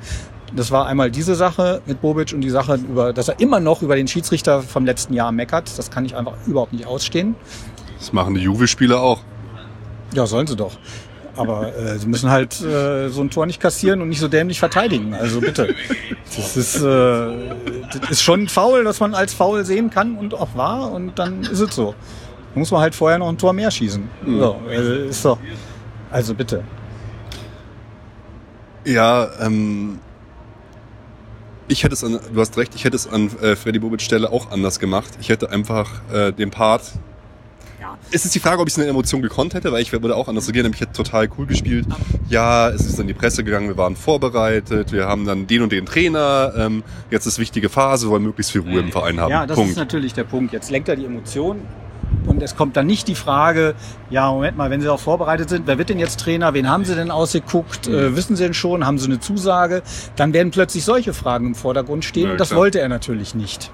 Das 0.55 0.71
war 0.71 0.87
einmal 0.87 1.11
diese 1.11 1.35
Sache 1.35 1.81
mit 1.85 2.01
Bobic 2.01 2.33
und 2.33 2.41
die 2.41 2.49
Sache, 2.49 2.75
über, 2.75 3.13
dass 3.13 3.27
er 3.27 3.39
immer 3.39 3.59
noch 3.59 3.81
über 3.81 3.95
den 3.95 4.07
Schiedsrichter 4.07 4.61
vom 4.61 4.85
letzten 4.85 5.13
Jahr 5.13 5.31
meckert. 5.31 5.77
Das 5.77 5.91
kann 5.91 6.05
ich 6.05 6.15
einfach 6.15 6.33
überhaupt 6.47 6.73
nicht 6.73 6.87
ausstehen. 6.87 7.35
Das 7.99 8.13
machen 8.13 8.33
die 8.33 8.41
Juve-Spieler 8.41 8.99
auch. 8.99 9.21
Ja, 10.13 10.25
sollen 10.25 10.47
sie 10.47 10.55
doch. 10.55 10.77
Aber 11.35 11.75
äh, 11.75 11.97
sie 11.97 12.07
müssen 12.07 12.29
halt 12.29 12.59
äh, 12.61 13.09
so 13.09 13.21
ein 13.21 13.29
Tor 13.29 13.45
nicht 13.45 13.61
kassieren 13.61 14.01
und 14.01 14.09
nicht 14.09 14.19
so 14.19 14.27
dämlich 14.27 14.59
verteidigen. 14.59 15.13
Also 15.13 15.39
bitte. 15.39 15.73
Das 16.35 16.57
ist, 16.57 16.81
äh, 16.81 16.81
das 17.99 18.11
ist 18.11 18.23
schon 18.23 18.47
faul, 18.47 18.83
dass 18.83 18.99
man 18.99 19.13
als 19.13 19.33
faul 19.33 19.63
sehen 19.65 19.89
kann 19.89 20.17
und 20.17 20.33
auch 20.33 20.55
war. 20.55 20.91
Und 20.91 21.17
dann 21.19 21.41
ist 21.41 21.59
es 21.59 21.75
so. 21.75 21.95
Da 22.53 22.59
muss 22.59 22.71
man 22.71 22.81
halt 22.81 22.95
vorher 22.95 23.19
noch 23.19 23.29
ein 23.29 23.37
Tor 23.37 23.53
mehr 23.53 23.71
schießen. 23.71 24.09
So, 24.25 24.59
äh, 24.69 25.09
ist 25.09 25.23
doch. 25.23 25.37
Also 26.11 26.33
bitte. 26.33 26.63
Ja, 28.85 29.29
ähm, 29.39 29.99
ich 31.69 31.83
hätte 31.83 31.93
es 31.93 32.03
an, 32.03 32.19
du 32.33 32.39
hast 32.39 32.57
recht, 32.57 32.75
ich 32.75 32.83
hätte 32.83 32.95
es 32.95 33.07
an 33.07 33.29
äh, 33.41 33.55
Freddy 33.55 33.79
Bobic 33.79 34.01
Stelle 34.01 34.31
auch 34.31 34.51
anders 34.51 34.79
gemacht. 34.79 35.09
Ich 35.21 35.29
hätte 35.29 35.49
einfach 35.49 35.89
äh, 36.11 36.31
den 36.33 36.51
Part. 36.51 36.83
Es 38.11 38.25
ist 38.25 38.35
die 38.35 38.39
Frage, 38.39 38.61
ob 38.61 38.67
ich 38.67 38.73
es 38.73 38.77
in 38.77 38.83
der 38.83 38.91
Emotion 38.91 39.21
gekonnt 39.21 39.53
hätte, 39.53 39.71
weil 39.71 39.81
ich 39.81 39.91
würde 39.91 40.15
auch 40.15 40.27
anders 40.27 40.45
reagieren, 40.47 40.65
nämlich 40.65 40.81
ich 40.81 40.87
hätte 40.87 41.03
total 41.03 41.29
cool 41.37 41.45
gespielt. 41.45 41.87
Ja, 42.27 42.69
es 42.69 42.85
ist 42.85 42.99
in 42.99 43.07
die 43.07 43.13
Presse 43.13 43.43
gegangen, 43.43 43.67
wir 43.67 43.77
waren 43.77 43.95
vorbereitet, 43.95 44.91
wir 44.91 45.07
haben 45.07 45.25
dann 45.25 45.47
den 45.47 45.63
und 45.63 45.71
den 45.71 45.85
Trainer, 45.85 46.53
ähm, 46.57 46.83
jetzt 47.09 47.25
ist 47.25 47.39
wichtige 47.39 47.69
Phase, 47.69 48.07
wir 48.07 48.11
wollen 48.11 48.23
möglichst 48.23 48.51
viel 48.51 48.61
Ruhe 48.61 48.81
im 48.81 48.91
Verein 48.91 49.19
haben. 49.19 49.31
Ja, 49.31 49.45
das 49.47 49.55
Punkt. 49.55 49.71
ist 49.71 49.77
natürlich 49.77 50.13
der 50.13 50.23
Punkt. 50.23 50.53
Jetzt 50.53 50.69
lenkt 50.69 50.87
er 50.89 50.95
die 50.95 51.05
Emotionen 51.05 51.61
und 52.27 52.41
es 52.41 52.55
kommt 52.55 52.75
dann 52.77 52.87
nicht 52.87 53.07
die 53.07 53.15
Frage, 53.15 53.75
ja, 54.09 54.31
Moment 54.31 54.57
mal, 54.57 54.69
wenn 54.69 54.81
Sie 54.81 54.89
auch 54.89 54.99
vorbereitet 54.99 55.49
sind, 55.49 55.67
wer 55.67 55.77
wird 55.77 55.89
denn 55.89 55.99
jetzt 55.99 56.19
Trainer? 56.19 56.53
Wen 56.53 56.69
haben 56.69 56.85
Sie 56.85 56.95
denn 56.95 57.11
ausgeguckt? 57.11 57.87
Mhm. 57.87 57.93
Äh, 57.95 58.15
wissen 58.15 58.35
Sie 58.35 58.43
denn 58.43 58.53
schon? 58.53 58.85
Haben 58.85 58.97
Sie 58.97 59.05
eine 59.07 59.19
Zusage? 59.19 59.81
Dann 60.15 60.33
werden 60.33 60.51
plötzlich 60.51 60.83
solche 60.85 61.13
Fragen 61.13 61.47
im 61.47 61.55
Vordergrund 61.55 62.05
stehen 62.05 62.25
Ja, 62.25 62.31
und 62.33 62.37
das 62.39 62.49
klar. 62.49 62.59
wollte 62.61 62.79
er 62.79 62.89
natürlich 62.89 63.35
nicht. 63.35 63.71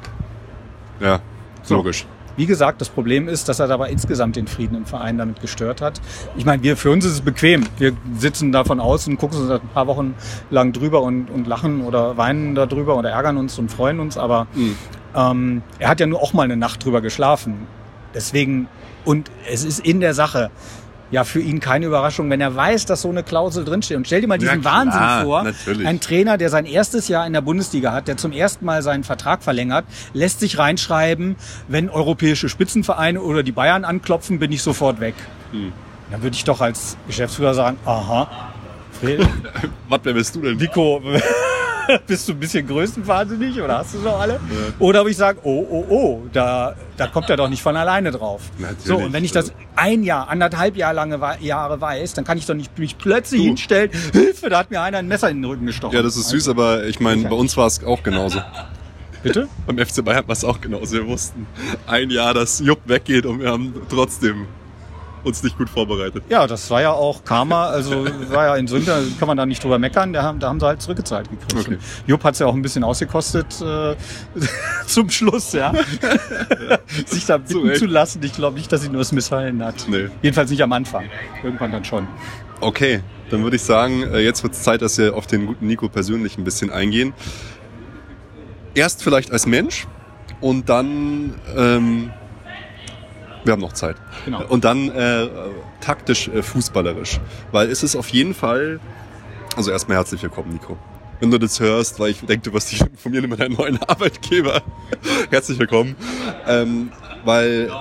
ja, 1.00 1.20
So. 1.64 1.76
logisch. 1.76 2.06
Wie 2.38 2.46
gesagt, 2.46 2.82
das 2.82 2.90
Problem 2.90 3.30
ist, 3.30 3.48
dass 3.48 3.60
er 3.60 3.68
dabei 3.68 3.90
insgesamt 3.90 4.36
den 4.36 4.48
Frieden 4.48 4.76
im 4.76 4.86
Verein 4.86 5.18
damit 5.18 5.40
gestört 5.40 5.80
hat. 5.80 6.02
Ich 6.36 6.44
meine, 6.46 6.62
wir, 6.64 6.76
für 6.76 6.92
uns 6.92 7.06
ist 7.06 7.14
es 7.14 7.22
bequem. 7.22 7.64
Wir 7.78 7.94
sitzen 8.18 8.52
da 8.52 8.66
von 8.66 8.82
außen, 8.82 9.16
gucken 9.18 9.40
uns 9.40 9.50
ein 9.50 9.62
paar 9.74 9.88
Wochen 9.88 10.16
lang 10.50 10.74
drüber 10.74 11.02
und, 11.02 11.30
und 11.30 11.48
lachen 11.48 11.82
oder 11.86 12.18
weinen 12.18 12.54
darüber 12.54 12.98
oder 12.98 13.10
ärgern 13.12 13.38
uns 13.38 13.58
und 13.58 13.72
freuen 13.72 14.02
uns. 14.02 14.18
Aber 14.18 14.48
Mhm. 14.54 14.76
ähm, 15.16 15.62
er 15.80 15.88
hat 15.88 16.02
ja 16.02 16.08
nur 16.08 16.22
auch 16.22 16.34
mal 16.34 16.44
eine 16.44 16.58
Nacht 16.58 16.84
drüber 16.84 17.00
geschlafen. 17.00 17.68
Deswegen, 18.16 18.68
und 19.04 19.30
es 19.52 19.64
ist 19.64 19.80
in 19.86 20.00
der 20.00 20.14
Sache 20.16 20.50
ja 21.12 21.24
für 21.24 21.40
ihn 21.40 21.60
keine 21.60 21.86
Überraschung, 21.86 22.30
wenn 22.32 22.42
er 22.42 22.56
weiß, 22.56 22.88
dass 22.88 23.04
so 23.04 23.10
eine 23.10 23.22
Klausel 23.22 23.64
drinsteht. 23.64 23.96
Und 23.98 24.08
stell 24.08 24.22
dir 24.22 24.28
mal 24.28 24.36
Ja, 24.42 24.50
diesen 24.50 24.62
klar, 24.62 24.74
Wahnsinn 24.88 25.26
vor. 25.26 25.44
natürlich. 25.44 25.88
Ein 25.88 26.00
Trainer, 26.00 26.38
der 26.40 26.50
sein 26.50 26.66
erstes 26.66 27.08
Jahr 27.08 27.28
in 27.28 27.34
der 27.34 27.42
Bundesliga 27.42 27.92
hat, 27.92 28.08
der 28.08 28.18
zum 28.18 28.32
ersten 28.32 28.66
Mal 28.66 28.82
seinen 28.82 29.04
Vertrag 29.04 29.44
verlängert, 29.44 29.86
lässt 30.14 30.40
sich 30.40 30.58
reinschreiben, 30.58 31.36
wenn 31.68 31.90
europäische 31.92 32.50
Spitzenvereine 32.50 33.22
oder 33.22 33.44
die 33.44 33.52
Bayern 33.52 33.86
anklopfen, 33.86 34.40
bin 34.40 34.52
ich 34.52 34.64
sofort 34.64 35.00
weg. 35.00 35.14
Hm. 35.52 35.72
Dann 36.12 36.24
würde 36.24 36.36
ich 36.36 36.44
doch 36.44 36.60
als 36.62 36.98
Geschäftsführer 37.08 37.54
sagen, 37.54 37.78
aha, 37.86 38.28
Fred, 39.00 39.28
Was, 39.90 40.00
wer 40.04 40.14
bist 40.14 40.36
du 40.36 40.42
denn? 40.42 40.58
Nico, 40.58 41.02
bist 42.08 42.28
du 42.28 42.34
ein 42.34 42.40
bisschen 42.40 42.68
größenwahnsinnig 42.68 43.62
oder 43.62 43.80
hast 43.80 43.94
du 43.94 44.00
so 44.00 44.10
alle? 44.10 44.40
Oder 44.80 45.02
ob 45.02 45.08
ich 45.08 45.18
sage, 45.18 45.40
oh, 45.44 45.66
oh, 45.70 45.86
oh, 45.90 46.22
da, 46.32 46.76
da 46.98 47.08
kommt 47.08 47.30
er 47.30 47.38
doch 47.38 47.50
nicht 47.50 47.62
von 47.62 47.76
alleine 47.76 48.12
drauf. 48.12 48.42
Natürlich, 48.58 48.86
So, 48.86 48.98
und 48.98 49.14
wenn 49.14 49.24
ich 49.24 49.32
das 49.32 49.50
also. 49.50 49.60
ein 49.76 50.04
Jahr, 50.04 50.30
anderthalb 50.30 50.76
Jahr 50.78 50.94
lange 50.94 51.20
Jahre 51.42 51.80
weiß, 51.82 52.14
dann 52.14 52.26
kann 52.26 52.38
ich 52.38 52.46
doch 52.46 52.54
nicht 52.54 52.78
mich 52.80 52.98
plötzlich 52.98 53.42
Du. 53.42 53.48
hinstellen, 53.48 53.92
Hilfe, 54.14 54.50
da 54.50 54.60
hat 54.60 54.72
mir 54.72 54.82
einer 54.82 54.98
ein 55.00 55.08
Messer 55.08 55.30
in 55.30 55.38
den 55.42 55.46
Rücken 55.50 55.66
gestochen. 55.66 55.96
Ja, 55.96 56.02
das 56.02 56.18
ist 56.18 56.30
süß, 56.30 56.50
aber 56.50 56.86
ich 56.86 57.00
meine, 57.00 57.24
bei 57.30 57.36
uns 57.36 57.56
war 57.58 57.68
es 57.68 57.84
auch 57.84 58.04
genauso. 58.04 58.42
Bitte? 59.24 59.48
Beim 59.66 59.78
FC 59.84 60.06
Bayern 60.06 60.28
war 60.28 60.34
es 60.34 60.44
auch 60.44 60.62
genauso. 60.62 60.94
Wir 60.94 61.08
wussten 61.08 61.48
ein 61.88 62.12
Jahr, 62.12 62.34
dass 62.36 62.60
Jupp 62.60 62.82
weggeht 62.86 63.26
und 63.26 63.40
wir 63.40 63.50
haben 63.50 63.74
trotzdem 63.90 64.46
uns 65.26 65.44
nicht 65.44 65.58
gut 65.58 65.70
vorbereitet. 65.70 66.24
Ja, 66.30 66.48
das 66.48 66.70
war 66.70 66.82
ja 66.82 66.92
auch 66.92 67.24
Karma, 67.24 67.68
also 67.68 68.06
war 68.30 68.46
ja 68.46 68.56
in 68.56 68.68
Sünder, 68.68 69.02
kann 69.20 69.28
man 69.28 69.38
da 69.38 69.46
nicht 69.46 69.64
drüber 69.64 69.80
meckern, 69.80 70.14
da 70.14 70.24
haben, 70.24 70.40
da 70.40 70.50
haben 70.50 70.60
sie 70.60 70.66
halt 70.66 70.82
zurückgezahlt 70.82 71.30
gekriegt. 71.30 71.68
Okay. 71.68 71.78
Jupp 72.08 72.24
hat 72.24 72.34
es 72.34 72.40
ja 72.40 72.48
auch 72.48 72.54
ein 72.54 72.62
bisschen 72.62 72.84
ausgekostet 72.84 73.62
äh, 73.62 73.96
zum 74.88 75.10
Schluss, 75.10 75.54
ja. 75.54 75.74
Sich 77.06 77.26
da 77.26 77.38
bitten 77.38 77.68
Recht. 77.68 77.80
zu 77.80 77.86
lassen. 77.86 78.22
Ich 78.24 78.34
glaube 78.34 78.58
nicht, 78.58 78.72
dass 78.72 78.86
ihn 78.86 78.92
nur 78.92 79.02
das 79.02 79.12
missfallen 79.12 79.64
hat. 79.64 79.86
Nee. 79.88 80.10
Jedenfalls 80.22 80.50
nicht 80.50 80.62
am 80.62 80.72
Anfang. 80.72 81.06
Irgendwann 81.44 81.72
dann 81.72 81.84
schon. 81.84 82.08
Okay, 82.62 83.02
dann 83.30 83.44
würde 83.44 83.56
ich 83.56 83.64
sagen, 83.64 84.04
äh, 84.04 84.20
jetzt 84.20 84.44
wird 84.44 84.54
es 84.54 84.64
Zeit, 84.64 84.82
dass 84.82 84.98
wir 84.98 85.16
auf 85.16 85.28
den 85.28 85.46
guten 85.46 85.68
Nico 85.68 85.90
persönlich 85.90 86.38
ein 86.38 86.44
bisschen 86.44 86.70
eingehen. 86.70 87.14
Erst 88.74 89.04
vielleicht 89.04 89.32
als 89.32 89.46
Mensch 89.46 89.88
und 90.42 90.70
dann, 90.70 91.34
ähm, 91.56 92.12
wir 93.46 93.54
haben 93.54 93.62
noch 93.62 93.74
Zeit. 93.74 93.96
Genau. 94.26 94.44
Und 94.48 94.66
dann 94.66 94.90
äh, 94.90 95.28
taktisch 95.82 96.28
äh, 96.28 96.42
fußballerisch. 96.42 97.20
Weil 97.52 97.70
es 97.70 97.84
ist 97.84 97.96
auf 97.96 98.10
jeden 98.10 98.34
Fall, 98.34 98.80
also 99.56 99.72
erstmal 99.72 99.98
herzlich 99.98 100.22
willkommen, 100.24 100.54
Nico. 100.54 100.78
Wenn 101.20 101.32
du 101.32 101.38
das 101.38 101.60
hörst, 101.60 102.00
weil 102.00 102.10
ich 102.10 102.20
denke, 102.22 102.50
du 102.50 102.54
wirst 102.54 102.72
dich 102.72 102.82
informieren 102.82 103.26
über 103.26 103.38
deinen 103.38 103.56
neuen 103.56 103.82
Arbeitgeber. 103.84 104.62
herzlich 105.30 105.60
willkommen. 105.60 105.96
Ähm, 106.48 106.92
weil 107.24 107.72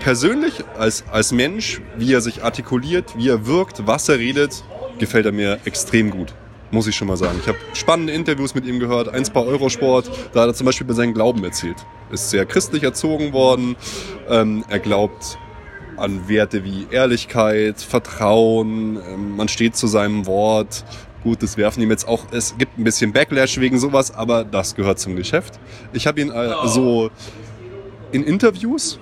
persönlich 0.00 0.64
als, 0.78 1.04
als 1.10 1.32
Mensch, 1.32 1.80
wie 1.96 2.12
er 2.12 2.20
sich 2.20 2.44
artikuliert, 2.44 3.16
wie 3.16 3.28
er 3.28 3.46
wirkt, 3.46 3.86
was 3.86 4.08
er 4.08 4.18
redet, 4.18 4.62
gefällt 4.98 5.26
er 5.26 5.32
mir 5.32 5.58
extrem 5.64 6.10
gut. 6.10 6.34
Muss 6.70 6.86
ich 6.86 6.96
schon 6.96 7.08
mal 7.08 7.16
sagen. 7.16 7.38
Ich 7.40 7.48
habe 7.48 7.58
spannende 7.72 8.12
Interviews 8.12 8.54
mit 8.54 8.66
ihm 8.66 8.78
gehört, 8.78 9.08
eins 9.08 9.30
bei 9.30 9.40
Eurosport, 9.40 10.10
da 10.32 10.42
hat 10.42 10.48
er 10.48 10.54
zum 10.54 10.66
Beispiel 10.66 10.84
über 10.84 10.94
seinen 10.94 11.14
Glauben 11.14 11.42
erzählt. 11.44 11.76
Ist 12.10 12.30
sehr 12.30 12.46
christlich 12.46 12.82
erzogen 12.82 13.32
worden, 13.32 13.76
ähm, 14.28 14.64
er 14.68 14.78
glaubt 14.78 15.38
an 15.96 16.28
Werte 16.28 16.64
wie 16.64 16.86
Ehrlichkeit, 16.90 17.80
Vertrauen, 17.80 18.96
ähm, 18.96 19.36
man 19.36 19.48
steht 19.48 19.76
zu 19.76 19.86
seinem 19.86 20.26
Wort. 20.26 20.84
Gut, 21.24 21.42
das 21.42 21.56
werfen 21.56 21.82
ihm 21.82 21.90
jetzt 21.90 22.06
auch, 22.06 22.26
es 22.30 22.56
gibt 22.56 22.78
ein 22.78 22.84
bisschen 22.84 23.12
Backlash 23.12 23.58
wegen 23.58 23.78
sowas, 23.78 24.14
aber 24.14 24.44
das 24.44 24.74
gehört 24.76 25.00
zum 25.00 25.16
Geschäft. 25.16 25.58
Ich 25.92 26.06
habe 26.06 26.20
ihn 26.20 26.30
äh, 26.30 26.52
so 26.66 27.10
in 28.12 28.22
Interviews, 28.22 29.00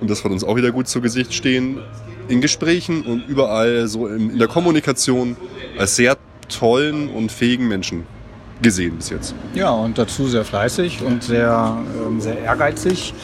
und 0.00 0.10
das 0.10 0.22
wird 0.22 0.32
uns 0.32 0.44
auch 0.44 0.56
wieder 0.56 0.70
gut 0.70 0.88
zu 0.88 1.00
Gesicht 1.00 1.32
stehen, 1.32 1.80
in 2.28 2.40
Gesprächen 2.40 3.02
und 3.02 3.26
überall 3.28 3.86
so 3.86 4.06
in, 4.08 4.30
in 4.30 4.38
der 4.38 4.48
Kommunikation 4.48 5.36
als 5.78 5.96
sehr 5.96 6.16
tollen 6.48 7.08
und 7.08 7.32
fähigen 7.32 7.68
Menschen 7.68 8.06
gesehen 8.62 8.96
bis 8.96 9.10
jetzt. 9.10 9.34
Ja, 9.54 9.70
und 9.70 9.98
dazu 9.98 10.26
sehr 10.28 10.44
fleißig 10.44 11.02
und 11.02 11.22
sehr, 11.22 11.76
ähm, 12.06 12.20
sehr 12.20 12.38
ehrgeizig. 12.38 13.14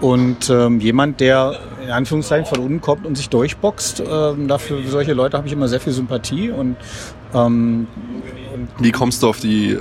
Und 0.00 0.50
ähm, 0.50 0.80
jemand, 0.80 1.20
der 1.20 1.58
in 1.82 1.90
Anführungszeichen 1.90 2.46
von 2.46 2.58
unten 2.58 2.80
kommt 2.80 3.06
und 3.06 3.16
sich 3.16 3.28
durchboxt, 3.28 4.02
ähm, 4.06 4.48
dafür 4.48 4.82
für 4.82 4.88
solche 4.88 5.12
Leute 5.12 5.36
habe 5.36 5.46
ich 5.46 5.52
immer 5.52 5.68
sehr 5.68 5.80
viel 5.80 5.92
Sympathie. 5.92 6.50
Und, 6.50 6.76
ähm, 7.32 7.86
Wie 8.78 8.92
kommst 8.92 9.22
du 9.22 9.28
auf 9.28 9.40
die, 9.40 9.72
äh, 9.72 9.80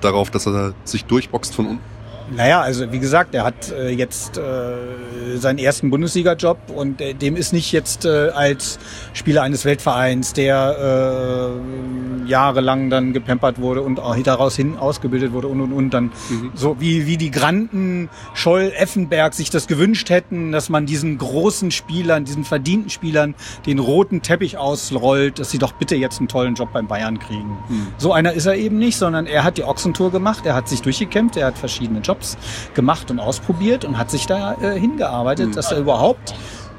darauf, 0.00 0.30
dass 0.30 0.46
er 0.46 0.72
sich 0.84 1.04
durchboxt 1.04 1.54
von 1.54 1.66
unten? 1.66 1.98
Naja, 2.34 2.60
also 2.60 2.90
wie 2.92 2.98
gesagt, 2.98 3.34
er 3.34 3.44
hat 3.44 3.70
äh, 3.72 3.90
jetzt 3.90 4.36
äh, 4.36 4.40
seinen 5.36 5.58
ersten 5.58 5.90
Bundesliga-Job 5.90 6.58
und 6.74 7.00
äh, 7.00 7.14
dem 7.14 7.36
ist 7.36 7.52
nicht 7.52 7.72
jetzt 7.72 8.04
äh, 8.04 8.28
als 8.28 8.78
Spieler 9.14 9.42
eines 9.42 9.64
Weltvereins, 9.64 10.32
der 10.32 11.56
äh, 12.26 12.28
jahrelang 12.28 12.90
dann 12.90 13.12
gepempert 13.12 13.60
wurde 13.60 13.82
und 13.82 13.98
daraus 14.24 14.56
hin 14.56 14.76
ausgebildet 14.76 15.32
wurde 15.32 15.48
und 15.48 15.60
und 15.60 15.72
und 15.72 15.90
dann 15.90 16.10
mhm. 16.28 16.52
so 16.54 16.76
wie 16.80 17.06
wie 17.06 17.16
die 17.16 17.30
Granden 17.30 18.10
Scholl, 18.34 18.72
Effenberg 18.76 19.34
sich 19.34 19.50
das 19.50 19.66
gewünscht 19.66 20.10
hätten, 20.10 20.52
dass 20.52 20.68
man 20.68 20.86
diesen 20.86 21.18
großen 21.18 21.70
Spielern, 21.70 22.24
diesen 22.24 22.44
verdienten 22.44 22.90
Spielern 22.90 23.34
den 23.66 23.78
roten 23.78 24.22
Teppich 24.22 24.58
ausrollt, 24.58 25.38
dass 25.38 25.50
sie 25.50 25.58
doch 25.58 25.72
bitte 25.72 25.96
jetzt 25.96 26.18
einen 26.18 26.28
tollen 26.28 26.54
Job 26.54 26.72
beim 26.72 26.86
Bayern 26.86 27.18
kriegen. 27.18 27.56
Mhm. 27.68 27.86
So 27.96 28.12
einer 28.12 28.32
ist 28.32 28.46
er 28.46 28.56
eben 28.56 28.78
nicht, 28.78 28.96
sondern 28.96 29.26
er 29.26 29.44
hat 29.44 29.56
die 29.56 29.64
Ochsentour 29.64 30.10
gemacht, 30.10 30.44
er 30.44 30.54
hat 30.54 30.68
sich 30.68 30.82
durchgekämpft, 30.82 31.36
er 31.36 31.46
hat 31.46 31.58
verschiedene 31.58 32.00
Jobs 32.00 32.18
Jobs 32.18 32.36
gemacht 32.74 33.10
und 33.10 33.20
ausprobiert 33.20 33.84
und 33.84 33.98
hat 33.98 34.10
sich 34.10 34.26
da 34.26 34.54
äh, 34.54 34.78
hingearbeitet, 34.78 35.17
mhm. 35.24 35.52
dass 35.52 35.72
er 35.72 35.78
überhaupt 35.78 36.34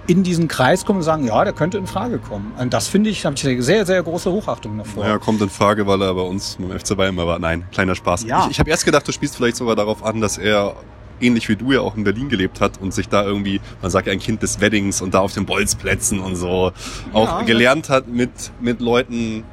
in 0.08 0.23
diesen 0.23 0.47
Kreis 0.47 0.86
kommt 0.86 0.97
und 0.97 1.04
sagen, 1.04 1.25
ja, 1.28 1.43
der 1.43 1.54
könnte 1.54 1.78
in 1.78 1.86
Frage 1.86 2.17
kommen. 2.17 2.52
Und 2.58 2.73
das 2.73 2.88
finde 2.88 3.12
ich, 3.12 3.25
habe 3.25 3.36
ich 3.36 3.45
eine 3.45 3.62
sehr, 3.62 3.86
sehr 3.86 4.02
große 4.02 4.32
Hochachtung 4.32 4.78
davor. 4.78 5.06
Ja, 5.06 5.19
kommt 5.19 5.39
in 5.41 5.49
Frage, 5.49 5.86
weil 5.86 6.02
er 6.02 6.13
bei 6.15 6.21
uns 6.21 6.58
beim 6.60 6.78
FC 6.78 6.97
Bayern 6.97 7.13
immer 7.13 7.28
war. 7.28 7.38
Nein, 7.38 7.65
kleiner 7.71 7.93
Spaß. 7.93 8.23
Ja. 8.23 8.45
Ich, 8.45 8.52
ich 8.52 8.60
habe 8.60 8.71
erst 8.71 8.86
gedacht, 8.86 9.08
du 9.08 9.12
spielst 9.12 9.36
vielleicht 9.36 9.58
sogar 9.58 9.75
darauf 9.75 10.04
an, 10.04 10.19
dass 10.19 10.39
er 10.39 10.75
ähnlich 11.21 11.47
wie 11.47 11.56
du 11.56 11.71
ja 11.71 11.82
auch 11.82 11.95
in 11.95 12.04
Berlin 12.04 12.30
gelebt 12.30 12.60
hat 12.60 12.82
und 12.82 12.93
sich 12.93 13.08
da 13.08 13.23
irgendwie, 13.23 13.62
man 13.82 13.91
sagt 13.91 14.08
ja 14.08 14.13
ein 14.13 14.19
Kind 14.19 14.41
des 14.41 14.62
Weddings 14.62 15.02
und 15.02 15.13
da 15.13 15.19
auf 15.19 15.34
den 15.34 15.45
Bolzplätzen 15.45 16.19
und 16.19 16.36
so 16.36 16.71
auch 17.13 17.39
ja, 17.39 17.41
gelernt 17.43 17.89
hat, 17.89 18.08
mit, 18.08 18.32
mit 18.60 18.80
Leuten 18.80 19.43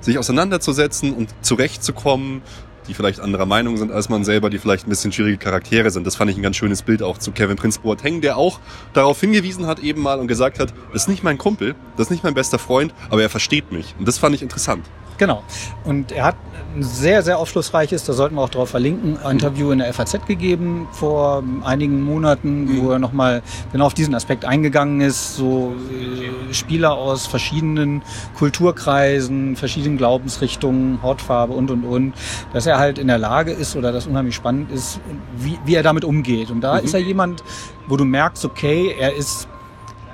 sich 0.00 0.18
auseinanderzusetzen 0.18 1.12
und 1.12 1.28
zurechtzukommen 1.42 2.42
die 2.88 2.94
vielleicht 2.94 3.20
anderer 3.20 3.46
Meinung 3.46 3.76
sind 3.76 3.92
als 3.92 4.08
man 4.08 4.24
selber, 4.24 4.50
die 4.50 4.58
vielleicht 4.58 4.86
ein 4.86 4.90
bisschen 4.90 5.12
schwierige 5.12 5.38
Charaktere 5.38 5.90
sind. 5.90 6.06
Das 6.06 6.16
fand 6.16 6.30
ich 6.30 6.36
ein 6.36 6.42
ganz 6.42 6.56
schönes 6.56 6.82
Bild 6.82 7.02
auch 7.02 7.18
zu 7.18 7.32
Kevin 7.32 7.56
Prince 7.56 7.80
Boateng, 7.80 8.20
der 8.20 8.36
auch 8.36 8.60
darauf 8.94 9.20
hingewiesen 9.20 9.66
hat 9.66 9.78
eben 9.78 10.02
mal 10.02 10.18
und 10.18 10.26
gesagt 10.26 10.58
hat, 10.58 10.72
das 10.92 11.02
ist 11.02 11.08
nicht 11.08 11.22
mein 11.22 11.38
Kumpel, 11.38 11.74
das 11.96 12.06
ist 12.06 12.10
nicht 12.10 12.24
mein 12.24 12.34
bester 12.34 12.58
Freund, 12.58 12.94
aber 13.10 13.22
er 13.22 13.30
versteht 13.30 13.70
mich. 13.70 13.94
Und 13.98 14.08
das 14.08 14.18
fand 14.18 14.34
ich 14.34 14.42
interessant. 14.42 14.84
Genau. 15.18 15.42
Und 15.84 16.12
er 16.12 16.24
hat 16.24 16.36
ein 16.76 16.82
sehr, 16.82 17.22
sehr 17.22 17.38
aufschlussreiches, 17.38 18.04
da 18.04 18.12
sollten 18.12 18.36
wir 18.36 18.42
auch 18.42 18.48
drauf 18.48 18.70
verlinken, 18.70 19.18
Interview 19.28 19.72
in 19.72 19.78
der 19.78 19.92
FAZ 19.92 20.26
gegeben 20.26 20.86
vor 20.92 21.42
einigen 21.64 22.02
Monaten, 22.02 22.64
mhm. 22.64 22.82
wo 22.82 22.90
er 22.92 22.98
nochmal 22.98 23.42
genau 23.72 23.86
auf 23.86 23.94
diesen 23.94 24.14
Aspekt 24.14 24.44
eingegangen 24.44 25.00
ist. 25.00 25.36
So 25.36 25.74
äh, 25.90 26.54
Spieler 26.54 26.92
aus 26.92 27.26
verschiedenen 27.26 28.02
Kulturkreisen, 28.36 29.56
verschiedenen 29.56 29.98
Glaubensrichtungen, 29.98 31.02
Hautfarbe 31.02 31.54
und, 31.54 31.70
und, 31.70 31.84
und. 31.84 32.14
Dass 32.52 32.66
er 32.66 32.78
halt 32.78 32.98
in 32.98 33.08
der 33.08 33.18
Lage 33.18 33.50
ist 33.52 33.74
oder 33.76 33.90
das 33.92 34.06
unheimlich 34.06 34.34
spannend 34.34 34.70
ist, 34.70 35.00
wie, 35.36 35.58
wie 35.64 35.74
er 35.74 35.82
damit 35.82 36.04
umgeht. 36.04 36.50
Und 36.50 36.60
da 36.60 36.78
mhm. 36.78 36.84
ist 36.84 36.94
er 36.94 37.00
jemand, 37.00 37.42
wo 37.88 37.96
du 37.96 38.04
merkst, 38.04 38.44
okay, 38.44 38.94
er 38.98 39.14
ist 39.14 39.48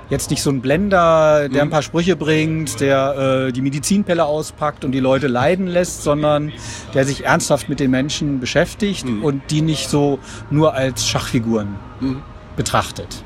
jetzt 0.09 0.29
nicht 0.29 0.41
so 0.41 0.49
ein 0.49 0.61
Blender, 0.61 1.49
der 1.49 1.61
ein 1.61 1.67
mhm. 1.67 1.71
paar 1.71 1.81
Sprüche 1.81 2.15
bringt, 2.15 2.79
der 2.79 3.47
äh, 3.47 3.51
die 3.51 3.61
Medizinpelle 3.61 4.25
auspackt 4.25 4.85
und 4.85 4.91
die 4.91 4.99
Leute 4.99 5.27
leiden 5.27 5.67
lässt, 5.67 6.03
sondern 6.03 6.51
der 6.93 7.05
sich 7.05 7.25
ernsthaft 7.25 7.69
mit 7.69 7.79
den 7.79 7.91
Menschen 7.91 8.39
beschäftigt 8.39 9.05
mhm. 9.05 9.23
und 9.23 9.41
die 9.51 9.61
nicht 9.61 9.89
so 9.89 10.19
nur 10.49 10.73
als 10.73 11.07
Schachfiguren 11.07 11.75
mhm. 11.99 12.21
betrachtet. 12.55 13.23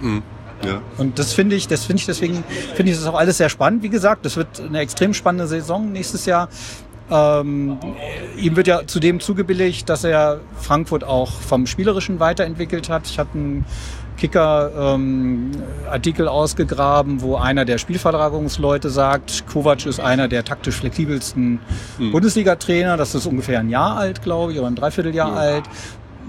Mhm. 0.00 0.22
Ja. 0.64 0.80
Und 0.96 1.18
das 1.18 1.32
finde 1.32 1.56
ich, 1.56 1.66
das 1.66 1.84
finde 1.84 2.00
ich 2.00 2.06
deswegen, 2.06 2.44
finde 2.74 2.92
ich 2.92 2.98
das 2.98 3.06
auch 3.06 3.18
alles 3.18 3.38
sehr 3.38 3.48
spannend. 3.48 3.82
Wie 3.82 3.88
gesagt, 3.88 4.24
das 4.24 4.36
wird 4.36 4.60
eine 4.60 4.78
extrem 4.78 5.12
spannende 5.12 5.48
Saison 5.48 5.90
nächstes 5.90 6.24
Jahr. 6.26 6.48
Ähm, 7.10 7.78
ihm 8.36 8.56
wird 8.56 8.68
ja 8.68 8.86
zudem 8.86 9.18
zugebilligt, 9.20 9.88
dass 9.88 10.04
er 10.04 10.40
Frankfurt 10.56 11.04
auch 11.04 11.30
vom 11.30 11.66
Spielerischen 11.66 12.20
weiterentwickelt 12.20 12.88
hat. 12.88 13.06
Ich 13.06 13.18
hatte 13.18 13.32
einen 13.34 13.64
Kicker-Artikel 14.22 16.26
ähm, 16.26 16.28
ausgegraben, 16.28 17.22
wo 17.22 17.34
einer 17.34 17.64
der 17.64 17.78
Spielverlagerungsleute 17.78 18.88
sagt, 18.88 19.48
Kovac 19.48 19.84
ist 19.84 19.98
einer 19.98 20.28
der 20.28 20.44
taktisch 20.44 20.76
flexibelsten 20.76 21.58
mhm. 21.98 22.12
Bundesliga-Trainer. 22.12 22.96
Das 22.96 23.16
ist 23.16 23.26
ungefähr 23.26 23.58
ein 23.58 23.68
Jahr 23.68 23.96
alt, 23.96 24.22
glaube 24.22 24.52
ich, 24.52 24.60
oder 24.60 24.68
ein 24.68 24.76
Dreivierteljahr 24.76 25.28
ja. 25.28 25.34
alt 25.34 25.64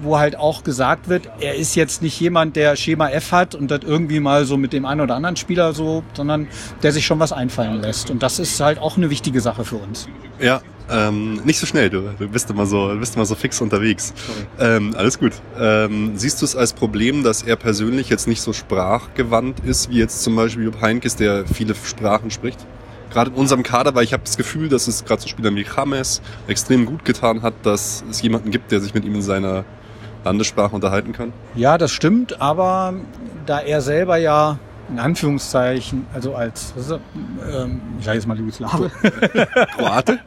wo 0.01 0.17
halt 0.17 0.35
auch 0.35 0.63
gesagt 0.63 1.07
wird, 1.07 1.29
er 1.39 1.55
ist 1.55 1.75
jetzt 1.75 2.01
nicht 2.01 2.19
jemand, 2.19 2.55
der 2.55 2.75
Schema 2.75 3.09
F 3.09 3.31
hat 3.31 3.55
und 3.55 3.71
das 3.71 3.81
irgendwie 3.85 4.19
mal 4.19 4.45
so 4.45 4.57
mit 4.57 4.73
dem 4.73 4.85
einen 4.85 5.01
oder 5.01 5.15
anderen 5.15 5.35
Spieler 5.35 5.73
so, 5.73 6.03
sondern 6.13 6.47
der 6.81 6.91
sich 6.91 7.05
schon 7.05 7.19
was 7.19 7.31
einfallen 7.31 7.81
lässt. 7.81 8.09
Und 8.09 8.23
das 8.23 8.39
ist 8.39 8.59
halt 8.59 8.79
auch 8.79 8.97
eine 8.97 9.09
wichtige 9.09 9.41
Sache 9.41 9.65
für 9.65 9.77
uns. 9.77 10.07
Ja, 10.39 10.61
ähm, 10.89 11.41
nicht 11.45 11.59
so 11.59 11.65
schnell, 11.65 11.89
du, 11.89 12.13
du 12.19 12.27
bist 12.27 12.49
immer 12.49 12.65
so, 12.65 12.93
bist 12.99 13.15
immer 13.15 13.25
so 13.25 13.35
fix 13.35 13.61
unterwegs. 13.61 14.13
Ähm, 14.59 14.93
alles 14.97 15.17
gut. 15.17 15.31
Ähm, 15.57 16.13
siehst 16.15 16.41
du 16.41 16.45
es 16.45 16.55
als 16.55 16.73
Problem, 16.73 17.23
dass 17.23 17.43
er 17.43 17.55
persönlich 17.55 18.09
jetzt 18.09 18.27
nicht 18.27 18.41
so 18.41 18.51
sprachgewandt 18.51 19.61
ist, 19.61 19.89
wie 19.89 19.99
jetzt 19.99 20.23
zum 20.23 20.35
Beispiel 20.35 20.65
Jupp 20.65 20.81
Heynckes, 20.81 21.15
der 21.15 21.45
viele 21.47 21.73
Sprachen 21.75 22.31
spricht? 22.31 22.59
Gerade 23.11 23.29
in 23.29 23.37
unserem 23.37 23.63
Kader, 23.63 23.93
weil 23.95 24.03
ich 24.03 24.11
habe 24.11 24.23
das 24.23 24.37
Gefühl, 24.37 24.69
dass 24.69 24.87
es 24.87 25.05
gerade 25.05 25.21
so 25.21 25.27
Spieler 25.27 25.53
wie 25.55 25.63
James 25.63 26.21
extrem 26.47 26.85
gut 26.85 27.05
getan 27.05 27.43
hat, 27.43 27.53
dass 27.63 28.03
es 28.09 28.21
jemanden 28.21 28.51
gibt, 28.51 28.71
der 28.71 28.81
sich 28.81 28.93
mit 28.93 29.05
ihm 29.05 29.15
in 29.15 29.21
seiner 29.21 29.65
Landessprache 30.23 30.75
unterhalten 30.75 31.13
kann? 31.13 31.33
Ja, 31.55 31.77
das 31.77 31.91
stimmt, 31.91 32.41
aber 32.41 32.93
da 33.45 33.59
er 33.59 33.81
selber 33.81 34.17
ja 34.17 34.57
in 34.89 34.99
Anführungszeichen, 34.99 36.05
also 36.13 36.35
als, 36.35 36.73
ist, 36.77 36.91
ähm, 36.91 37.81
ich 37.99 38.05
sage 38.05 38.17
jetzt 38.17 38.27
mal 38.27 38.37
Jugoslawe. 38.37 38.91
Kroate? 39.77 40.19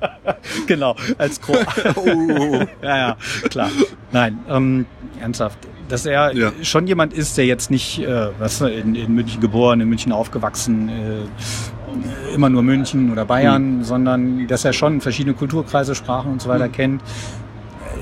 genau, 0.67 0.97
als 1.19 1.41
Kroate. 1.41 1.95
oh. 1.97 2.65
ja, 2.83 2.97
ja, 2.97 3.17
klar. 3.51 3.71
Nein, 4.13 4.39
ähm, 4.49 4.87
ernsthaft. 5.21 5.59
Dass 5.89 6.05
er 6.05 6.35
ja. 6.35 6.53
schon 6.63 6.87
jemand 6.87 7.13
ist, 7.13 7.39
der 7.39 7.47
jetzt 7.47 7.71
nicht, 7.71 8.01
äh, 8.01 8.29
was 8.39 8.61
in, 8.61 8.95
in 8.95 9.15
München 9.15 9.41
geboren, 9.41 9.81
in 9.81 9.89
München 9.89 10.11
aufgewachsen, 10.11 10.89
äh, 10.89 12.35
immer 12.35 12.49
nur 12.49 12.63
München 12.63 13.13
oder 13.13 13.25
Bayern, 13.25 13.79
mhm. 13.79 13.85
sondern 13.85 14.47
dass 14.49 14.65
er 14.65 14.73
schon 14.73 15.01
verschiedene 15.01 15.35
Kulturkreise, 15.35 15.95
Sprachen 15.95 16.33
und 16.33 16.43
so 16.43 16.49
weiter 16.49 16.69
mhm. 16.69 16.73
kennt 16.73 17.03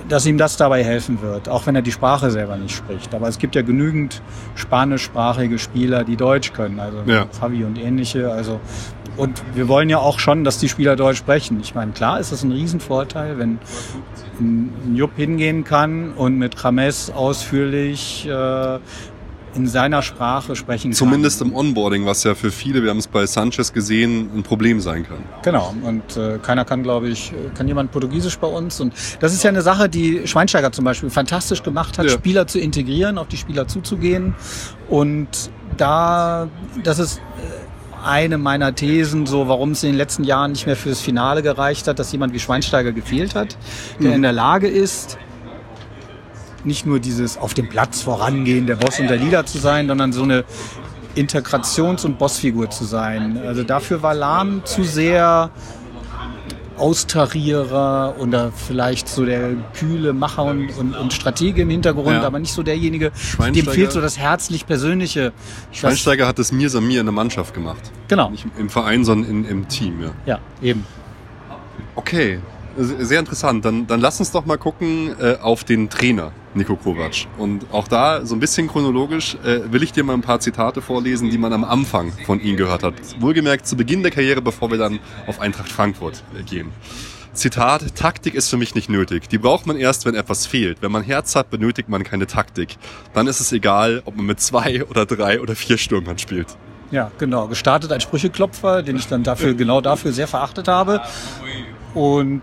dass 0.09 0.27
ihm 0.27 0.39
das 0.39 0.57
dabei 0.57 0.85
helfen 0.85 1.23
wird, 1.23 1.49
auch 1.49 1.67
wenn 1.67 1.75
er 1.75 1.83
die 1.83 1.93
Sprache 1.93 2.31
selber 2.31 2.57
nicht 2.57 2.77
spricht. 2.77 3.15
Aber 3.15 3.29
es 3.29 3.39
gibt 3.39 3.55
ja 3.55 3.63
genügend 3.63 4.23
spanischsprachige 4.55 5.59
Spieler, 5.59 6.05
die 6.05 6.17
Deutsch 6.17 6.53
können, 6.53 6.81
also 6.81 6.99
ja. 7.07 7.27
Fabi 7.31 7.65
und 7.65 7.79
ähnliche. 7.79 8.31
Also 8.31 8.61
und 9.17 9.43
wir 9.55 9.69
wollen 9.69 9.89
ja 9.89 9.99
auch 9.99 10.19
schon, 10.19 10.43
dass 10.43 10.59
die 10.59 10.69
Spieler 10.69 10.97
Deutsch 10.97 11.19
sprechen. 11.19 11.61
Ich 11.63 11.75
meine, 11.75 11.93
klar 11.93 12.19
ist 12.19 12.33
das 12.33 12.43
ein 12.43 12.51
Riesenvorteil, 12.51 13.39
wenn 13.39 13.59
ein 14.41 14.97
Jupp 14.97 15.13
hingehen 15.17 15.63
kann 15.63 16.13
und 16.13 16.37
mit 16.37 16.65
Rames 16.65 17.11
ausführlich 17.11 18.27
äh, 18.27 18.79
in 19.55 19.67
seiner 19.67 20.03
Sprache 20.03 20.57
sprechen 20.57 20.91
kann. 20.91 20.97
Zumindest 20.97 21.41
im 21.43 21.55
Onboarding, 21.55 22.07
was 22.07 22.25
ja 22.25 22.35
für 22.35 22.51
viele, 22.51 22.83
wir 22.83 22.91
haben 22.91 22.99
es 22.99 23.07
bei 23.07 23.27
Sanchez 23.27 23.73
gesehen, 23.73 24.31
ein 24.35 24.43
Problem 24.43 24.81
sein 24.81 25.07
kann. 25.07 25.19
Genau. 25.43 25.75
Und 25.83 26.17
äh, 26.17 26.39
keiner 26.39 26.65
kann, 26.65 26.83
glaube 26.83 27.09
ich, 27.09 27.33
kann 27.57 27.69
jemand 27.69 27.93
Portugiesisch 27.93 28.39
bei 28.39 28.47
uns. 28.47 28.81
Und 28.81 28.95
das 29.21 29.33
ist 29.33 29.43
ja 29.43 29.51
eine 29.51 29.63
Sache, 29.63 29.89
die 29.89 30.27
Schweinsteiger 30.27 30.73
zum 30.73 30.85
Beispiel 30.85 31.11
fantastisch 31.11 31.63
gemacht 31.63 31.99
hat, 31.99 32.07
ja. 32.07 32.13
Spieler 32.13 32.47
zu 32.47 32.59
integrieren, 32.59 33.19
auf 33.19 33.29
die 33.29 33.37
Spieler 33.37 33.69
zuzugehen. 33.69 34.35
Und 34.89 35.29
da, 35.77 36.49
das 36.83 36.99
ist 36.99 37.19
äh, 37.19 38.05
eine 38.07 38.39
meiner 38.39 38.75
Thesen, 38.75 39.27
so 39.27 39.49
warum 39.49 39.73
es 39.73 39.83
in 39.83 39.91
den 39.91 39.97
letzten 39.97 40.25
Jahren 40.25 40.53
nicht 40.53 40.67
mehr 40.67 40.77
fürs 40.77 41.01
Finale 41.01 41.43
gereicht 41.43 41.89
hat, 41.89 41.99
dass 41.99 42.13
jemand 42.13 42.33
wie 42.35 42.41
Schweinsteiger 42.41 42.93
gefehlt 42.93 43.35
hat, 43.35 43.57
der 44.01 44.11
mhm. 44.11 44.17
in 44.17 44.23
der 44.23 44.33
Lage 44.33 44.69
ist, 44.69 45.19
nicht 46.65 46.87
nur 46.87 47.01
dieses 47.01 47.37
auf 47.39 47.55
dem 47.55 47.69
Platz 47.69 48.03
vorangehen, 48.03 48.67
der 48.67 48.77
Boss 48.77 48.99
und 49.01 49.09
der 49.09 49.17
Leader 49.19 49.47
zu 49.47 49.59
sein, 49.59 49.89
sondern 49.89 50.13
so 50.13 50.23
eine 50.23 50.45
Integrations- 51.17 52.05
und 52.05 52.19
Bossfigur 52.19 52.71
zu 52.71 52.85
sein. 52.85 53.39
Also 53.47 53.63
dafür 53.63 54.03
war 54.03 54.15
Lahm 54.15 54.65
zu 54.65 54.83
sehr 54.85 55.51
Austarierer 56.77 58.17
oder 58.19 58.51
vielleicht 58.51 59.09
so 59.09 59.25
der 59.25 59.51
kühle 59.79 60.13
Macher 60.13 60.45
und, 60.45 60.71
und, 60.77 60.97
und 60.97 61.13
Stratege 61.13 61.63
im 61.63 61.71
Hintergrund, 61.71 62.09
Ja. 62.09 62.23
aber 62.23 62.41
nicht 62.41 62.53
so 62.53 62.65
derjenige, 62.65 63.13
dem 63.39 63.67
fehlt 63.67 63.93
so 63.93 64.01
das 64.01 64.19
herzlich 64.19 64.67
Persönliche. 64.67 65.33
Das- 65.71 65.79
Schweinsteiger 65.79 66.27
hat 66.27 66.39
es 66.41 66.51
mir 66.51 66.69
Samir 66.69 66.99
in 67.01 67.07
der 67.07 67.13
Mannschaft 67.13 67.55
gemacht. 67.55 67.93
Genau, 68.09 68.31
Nicht 68.31 68.47
im 68.59 68.69
Verein, 68.71 69.05
sondern 69.05 69.31
in, 69.31 69.45
im 69.45 69.69
Team, 69.69 70.03
ja. 70.03 70.11
ja, 70.27 70.39
eben. 70.63 70.85
Okay, 71.95 72.41
sehr 72.77 73.21
interessant. 73.21 73.65
Dann, 73.65 73.87
dann 73.87 74.01
lass 74.01 74.19
uns 74.19 74.33
doch 74.33 74.45
mal 74.45 74.59
gucken 74.59 75.15
äh, 75.21 75.37
auf 75.41 75.63
den 75.63 75.89
Trainer 75.91 76.33
Niko 76.55 76.77
Kovac. 76.77 77.27
Und 77.39 77.67
auch 77.73 77.89
da 77.89 78.25
so 78.25 78.35
ein 78.35 78.41
bisschen 78.41 78.69
chronologisch 78.69 79.37
äh, 79.45 79.73
will 79.73 79.83
ich 79.83 79.93
dir 79.93 80.05
mal 80.05 80.15
ein 80.15 80.23
paar 80.23 80.41
Zitate 80.41 80.81
vorlesen, 80.81 81.31
die 81.31 81.39
man 81.39 81.53
am 81.53 81.65
Anfang 81.65 82.13
von 82.25 82.41
ihm 82.41 82.57
gehört 82.57 82.83
hat. 82.83 82.95
Wohlgemerkt 83.21 83.67
zu 83.67 83.77
Beginn 83.77 84.03
der 84.03 84.11
Karriere, 84.11 84.43
bevor 84.43 84.71
wir 84.71 84.79
dann 84.79 85.01
auf 85.27 85.41
Eintracht 85.41 85.71
Frankfurt 85.71 86.23
äh, 86.39 86.43
gehen. 86.43 86.71
Zitat, 87.35 87.97
Taktik 87.97 88.35
ist 88.35 88.49
für 88.49 88.57
mich 88.57 88.77
nicht 88.77 88.89
nötig. 88.89 89.29
Die 89.29 89.39
braucht 89.39 89.67
man 89.67 89.77
erst, 89.77 90.07
wenn 90.07 90.15
etwas 90.15 90.47
fehlt. 90.47 90.83
Wenn 90.83 90.93
man 90.93 91.03
Herz 91.03 91.35
hat, 91.35 91.51
benötigt 91.51 91.89
man 91.89 92.05
keine 92.05 92.29
Taktik. 92.29 92.77
Dann 93.13 93.27
ist 93.27 93.41
es 93.41 93.51
egal, 93.51 94.03
ob 94.05 94.17
man 94.17 94.27
mit 94.27 94.41
zwei 94.41 94.85
oder 94.85 95.05
drei 95.05 95.41
oder 95.41 95.57
vier 95.57 95.77
Stürmern 95.77 96.19
spielt. 96.19 96.57
Ja, 96.93 97.11
genau. 97.19 97.49
Gestartet 97.49 97.91
als 97.91 98.05
Sprücheklopfer, 98.05 98.83
den 98.83 98.97
ich 98.97 99.09
dann 99.09 99.25
dafür, 99.25 99.55
genau 99.55 99.81
dafür 99.81 100.13
sehr 100.13 100.29
verachtet 100.29 100.69
habe. 100.69 101.01
Und 101.95 102.43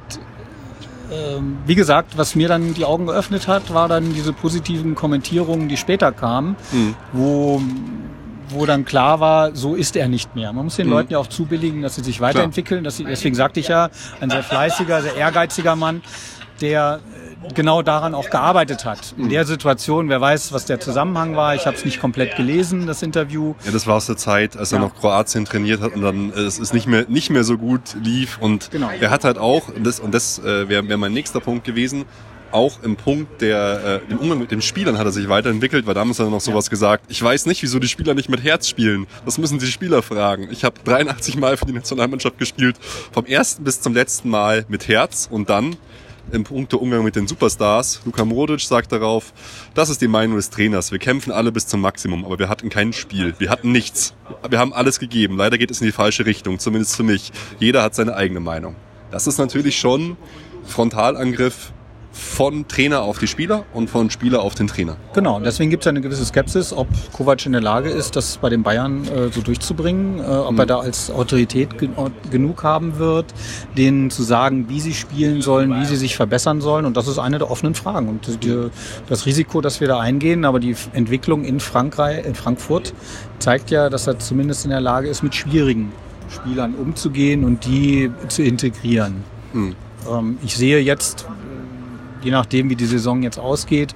wie 1.65 1.75
gesagt, 1.75 2.17
was 2.17 2.35
mir 2.35 2.47
dann 2.47 2.73
die 2.73 2.85
Augen 2.85 3.05
geöffnet 3.05 3.47
hat, 3.47 3.73
war 3.73 3.87
dann 3.87 4.13
diese 4.13 4.33
positiven 4.33 4.95
Kommentierungen, 4.95 5.67
die 5.67 5.77
später 5.77 6.11
kamen, 6.11 6.55
wo, 7.11 7.61
wo 8.49 8.65
dann 8.65 8.85
klar 8.85 9.19
war, 9.19 9.55
so 9.55 9.75
ist 9.75 9.95
er 9.95 10.07
nicht 10.07 10.35
mehr. 10.35 10.53
Man 10.53 10.65
muss 10.65 10.77
den 10.77 10.89
Leuten 10.89 11.11
ja 11.13 11.19
auch 11.19 11.27
zubilligen, 11.27 11.81
dass 11.81 11.95
sie 11.95 12.03
sich 12.03 12.21
weiterentwickeln. 12.21 12.83
Dass 12.83 12.97
sie, 12.97 13.05
deswegen 13.05 13.35
sagte 13.35 13.59
ich 13.59 13.67
ja, 13.67 13.89
ein 14.19 14.29
sehr 14.29 14.43
fleißiger, 14.43 15.01
sehr 15.01 15.15
ehrgeiziger 15.15 15.75
Mann, 15.75 16.01
der 16.61 16.99
genau 17.55 17.81
daran 17.81 18.13
auch 18.13 18.29
gearbeitet 18.29 18.85
hat. 18.85 19.13
In 19.17 19.29
der 19.29 19.45
Situation, 19.45 20.09
wer 20.09 20.21
weiß, 20.21 20.51
was 20.53 20.65
der 20.65 20.79
Zusammenhang 20.79 21.35
war. 21.35 21.55
Ich 21.55 21.65
habe 21.65 21.75
es 21.75 21.85
nicht 21.85 21.99
komplett 21.99 22.35
gelesen, 22.35 22.87
das 22.87 23.01
Interview. 23.01 23.55
Ja, 23.65 23.71
das 23.71 23.87
war 23.87 23.95
aus 23.95 24.05
der 24.05 24.17
Zeit, 24.17 24.55
als 24.57 24.71
er 24.71 24.79
Ja. 24.79 24.85
noch 24.85 24.95
Kroatien 24.95 25.45
trainiert 25.45 25.81
hat 25.81 25.93
und 25.95 26.01
dann 26.01 26.31
äh, 26.31 26.39
es 26.41 26.59
ist 26.59 26.73
nicht 26.73 26.87
mehr 26.87 27.05
nicht 27.07 27.29
mehr 27.29 27.43
so 27.43 27.57
gut 27.57 27.81
lief 28.03 28.37
und 28.39 28.71
Genau. 28.71 28.89
er 28.99 29.09
hat 29.09 29.23
halt 29.23 29.37
auch 29.37 29.67
und 29.69 29.83
das 29.85 29.99
und 29.99 30.13
das 30.13 30.39
äh, 30.39 30.69
wäre 30.69 30.87
wär 30.87 30.97
mein 30.97 31.13
nächster 31.13 31.39
Punkt 31.39 31.65
gewesen. 31.65 32.05
Auch 32.53 32.83
im 32.83 32.97
Punkt 32.97 33.41
der 33.41 34.01
äh, 34.07 34.11
im 34.11 34.19
Umgang 34.19 34.39
mit 34.39 34.51
den 34.51 34.61
Spielern 34.61 34.97
hat 34.97 35.05
er 35.05 35.13
sich 35.13 35.29
weiterentwickelt, 35.29 35.87
weil 35.87 35.93
damals 35.93 36.19
hat 36.19 36.27
er 36.27 36.31
noch 36.31 36.41
sowas 36.41 36.69
gesagt. 36.69 37.05
Ich 37.07 37.23
weiß 37.23 37.45
nicht, 37.45 37.63
wieso 37.63 37.79
die 37.79 37.87
Spieler 37.87 38.13
nicht 38.13 38.27
mit 38.27 38.43
Herz 38.43 38.67
spielen. 38.67 39.07
Das 39.23 39.37
müssen 39.37 39.57
die 39.57 39.67
Spieler 39.67 40.01
fragen. 40.01 40.49
Ich 40.51 40.65
habe 40.65 40.75
83 40.83 41.37
Mal 41.37 41.55
für 41.55 41.65
die 41.65 41.71
Nationalmannschaft 41.71 42.37
gespielt, 42.37 42.75
vom 43.13 43.25
ersten 43.25 43.63
bis 43.63 43.79
zum 43.79 43.93
letzten 43.93 44.29
Mal 44.29 44.65
mit 44.67 44.89
Herz 44.89 45.29
und 45.31 45.49
dann 45.49 45.77
im 46.33 46.43
Punkt 46.43 46.71
der 46.71 46.81
Umgang 46.81 47.03
mit 47.03 47.15
den 47.15 47.27
Superstars. 47.27 48.01
Luka 48.05 48.25
Modric 48.25 48.61
sagt 48.61 48.91
darauf, 48.91 49.33
das 49.73 49.89
ist 49.89 50.01
die 50.01 50.07
Meinung 50.07 50.37
des 50.37 50.49
Trainers. 50.49 50.91
Wir 50.91 50.99
kämpfen 50.99 51.31
alle 51.31 51.51
bis 51.51 51.67
zum 51.67 51.81
Maximum, 51.81 52.25
aber 52.25 52.39
wir 52.39 52.49
hatten 52.49 52.69
kein 52.69 52.93
Spiel. 52.93 53.33
Wir 53.37 53.49
hatten 53.49 53.71
nichts. 53.71 54.13
Wir 54.49 54.59
haben 54.59 54.73
alles 54.73 54.99
gegeben. 54.99 55.37
Leider 55.37 55.57
geht 55.57 55.71
es 55.71 55.81
in 55.81 55.85
die 55.87 55.91
falsche 55.91 56.25
Richtung, 56.25 56.59
zumindest 56.59 56.95
für 56.95 57.03
mich. 57.03 57.31
Jeder 57.59 57.83
hat 57.83 57.95
seine 57.95 58.15
eigene 58.15 58.39
Meinung. 58.39 58.75
Das 59.11 59.27
ist 59.27 59.37
natürlich 59.37 59.77
schon 59.77 60.17
Frontalangriff 60.65 61.73
von 62.11 62.67
Trainer 62.67 63.01
auf 63.01 63.19
die 63.19 63.27
Spieler 63.27 63.63
und 63.73 63.89
von 63.89 64.09
Spieler 64.09 64.41
auf 64.41 64.55
den 64.55 64.67
Trainer. 64.67 64.97
Genau, 65.13 65.39
deswegen 65.39 65.69
gibt 65.69 65.83
es 65.83 65.87
eine 65.87 66.01
gewisse 66.01 66.25
Skepsis, 66.25 66.73
ob 66.73 66.87
Kovac 67.13 67.45
in 67.45 67.53
der 67.53 67.61
Lage 67.61 67.89
ist, 67.89 68.15
das 68.15 68.37
bei 68.37 68.49
den 68.49 68.63
Bayern 68.63 69.07
äh, 69.07 69.29
so 69.31 69.41
durchzubringen, 69.41 70.19
äh, 70.19 70.23
ob 70.23 70.59
er 70.59 70.65
da 70.65 70.79
als 70.79 71.09
Autorität 71.09 71.77
gen 71.77 71.95
genug 72.29 72.63
haben 72.63 72.97
wird, 72.97 73.27
denen 73.77 74.09
zu 74.09 74.23
sagen, 74.23 74.67
wie 74.69 74.79
sie 74.79 74.93
spielen 74.93 75.41
sollen, 75.41 75.79
wie 75.79 75.85
sie 75.85 75.95
sich 75.95 76.15
verbessern 76.15 76.61
sollen. 76.61 76.85
Und 76.85 76.97
das 76.97 77.07
ist 77.07 77.19
eine 77.19 77.37
der 77.37 77.49
offenen 77.49 77.75
Fragen. 77.75 78.09
Und 78.09 78.43
die, 78.43 78.69
das 79.07 79.25
Risiko, 79.25 79.61
dass 79.61 79.79
wir 79.79 79.87
da 79.87 79.99
eingehen, 79.99 80.45
aber 80.45 80.59
die 80.59 80.75
Entwicklung 80.93 81.43
in 81.45 81.59
Frankreich, 81.59 82.25
in 82.25 82.35
Frankfurt 82.35 82.93
zeigt 83.39 83.71
ja, 83.71 83.89
dass 83.89 84.07
er 84.07 84.19
zumindest 84.19 84.65
in 84.65 84.71
der 84.71 84.81
Lage 84.81 85.07
ist, 85.07 85.23
mit 85.23 85.35
schwierigen 85.35 85.91
Spielern 86.29 86.75
umzugehen 86.75 87.43
und 87.43 87.65
die 87.65 88.11
zu 88.27 88.43
integrieren. 88.43 89.23
Ähm, 90.09 90.37
ich 90.43 90.55
sehe 90.55 90.79
jetzt, 90.79 91.25
je 92.21 92.31
nachdem, 92.31 92.69
wie 92.69 92.75
die 92.75 92.85
Saison 92.85 93.23
jetzt 93.23 93.39
ausgeht, 93.39 93.95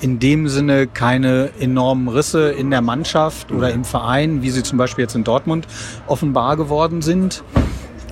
in 0.00 0.18
dem 0.18 0.48
Sinne 0.48 0.86
keine 0.86 1.50
enormen 1.58 2.08
Risse 2.08 2.50
in 2.50 2.70
der 2.70 2.80
Mannschaft 2.80 3.52
oder 3.52 3.70
im 3.70 3.84
Verein, 3.84 4.42
wie 4.42 4.50
sie 4.50 4.62
zum 4.62 4.78
Beispiel 4.78 5.02
jetzt 5.02 5.14
in 5.14 5.24
Dortmund 5.24 5.66
offenbar 6.06 6.56
geworden 6.56 7.02
sind. 7.02 7.42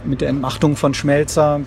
Mit 0.05 0.20
der 0.20 0.29
Entmachtung 0.29 0.76
von 0.76 0.95
Schmelzer 0.95 1.61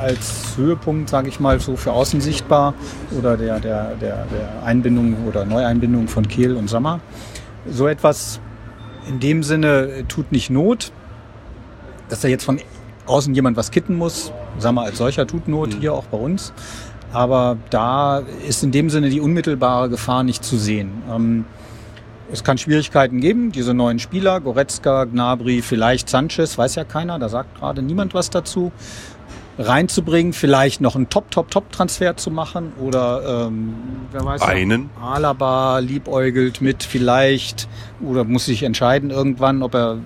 als 0.00 0.54
Höhepunkt, 0.56 1.10
sage 1.10 1.28
ich 1.28 1.40
mal, 1.40 1.60
so 1.60 1.76
für 1.76 1.92
außen 1.92 2.20
sichtbar 2.20 2.74
oder 3.18 3.36
der, 3.36 3.60
der, 3.60 3.96
der, 3.96 4.26
der 4.26 4.64
Einbindung 4.64 5.26
oder 5.26 5.44
Neueinbindung 5.44 6.08
von 6.08 6.26
Kehl 6.26 6.56
und 6.56 6.68
Sommer. 6.68 7.00
So 7.68 7.86
etwas 7.86 8.40
in 9.08 9.20
dem 9.20 9.42
Sinne 9.42 10.04
tut 10.08 10.32
nicht 10.32 10.50
Not, 10.50 10.92
dass 12.08 12.20
da 12.20 12.28
jetzt 12.28 12.44
von 12.44 12.60
außen 13.10 13.34
jemand 13.34 13.56
was 13.56 13.70
kitten 13.70 13.96
muss. 13.96 14.32
Sommer 14.58 14.82
als 14.82 14.98
solcher 14.98 15.26
tut 15.26 15.48
Not 15.48 15.74
hier 15.74 15.92
auch 15.92 16.04
bei 16.04 16.18
uns. 16.18 16.52
Aber 17.12 17.56
da 17.70 18.22
ist 18.46 18.62
in 18.62 18.70
dem 18.70 18.88
Sinne 18.88 19.10
die 19.10 19.20
unmittelbare 19.20 19.88
Gefahr 19.88 20.22
nicht 20.22 20.44
zu 20.44 20.56
sehen. 20.56 21.02
Ähm, 21.10 21.44
es 22.32 22.44
kann 22.44 22.58
Schwierigkeiten 22.58 23.20
geben, 23.20 23.50
diese 23.50 23.74
neuen 23.74 23.98
Spieler, 23.98 24.40
Goretzka, 24.40 25.04
Gnabry, 25.04 25.62
vielleicht 25.62 26.08
Sanchez, 26.08 26.56
weiß 26.56 26.76
ja 26.76 26.84
keiner, 26.84 27.18
da 27.18 27.28
sagt 27.28 27.58
gerade 27.58 27.82
niemand 27.82 28.14
was 28.14 28.30
dazu, 28.30 28.70
reinzubringen, 29.58 30.32
vielleicht 30.32 30.80
noch 30.80 30.94
einen 30.94 31.08
Top-Top-Top-Transfer 31.08 32.16
zu 32.16 32.30
machen 32.30 32.72
oder 32.80 33.46
ähm, 33.48 33.74
wer 34.12 34.24
weiß 34.24 34.42
Einen? 34.42 34.90
Alaba 35.02 35.80
liebäugelt 35.80 36.60
mit 36.60 36.84
vielleicht 36.84 37.68
oder 38.00 38.22
muss 38.22 38.46
sich 38.46 38.62
entscheiden 38.62 39.10
irgendwann, 39.10 39.62
ob 39.62 39.74
er 39.74 39.98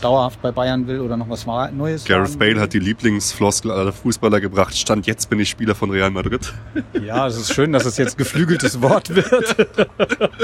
dauerhaft 0.00 0.40
bei 0.42 0.52
Bayern 0.52 0.86
will 0.86 1.00
oder 1.00 1.16
noch 1.16 1.28
was 1.28 1.46
wa- 1.46 1.70
Neues. 1.70 2.04
Gareth 2.04 2.38
Bale 2.38 2.60
hat 2.60 2.72
die 2.72 2.78
Lieblingsfloskel 2.78 3.70
aller 3.70 3.92
Fußballer 3.92 4.40
gebracht. 4.40 4.76
Stand 4.76 5.06
jetzt 5.06 5.28
bin 5.30 5.40
ich 5.40 5.48
Spieler 5.50 5.74
von 5.74 5.90
Real 5.90 6.10
Madrid. 6.10 6.52
Ja, 7.04 7.26
es 7.26 7.36
ist 7.36 7.52
schön, 7.54 7.72
dass 7.72 7.84
es 7.86 7.96
jetzt 7.96 8.18
geflügeltes 8.18 8.80
Wort 8.82 9.14
wird. 9.14 9.56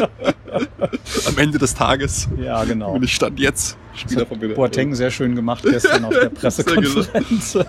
Am 1.26 1.38
Ende 1.38 1.58
des 1.58 1.74
Tages 1.74 2.28
Ja, 2.42 2.64
genau. 2.64 2.92
bin 2.94 3.02
ich 3.04 3.14
Stand 3.14 3.38
jetzt 3.40 3.76
Spieler 3.94 4.26
von 4.26 4.38
Real 4.38 4.54
Boateng 4.54 4.94
sehr 4.94 5.10
schön 5.10 5.34
gemacht 5.34 5.62
gestern 5.64 6.04
auf 6.04 6.14
der 6.14 6.28
Pressekonferenz. 6.30 7.58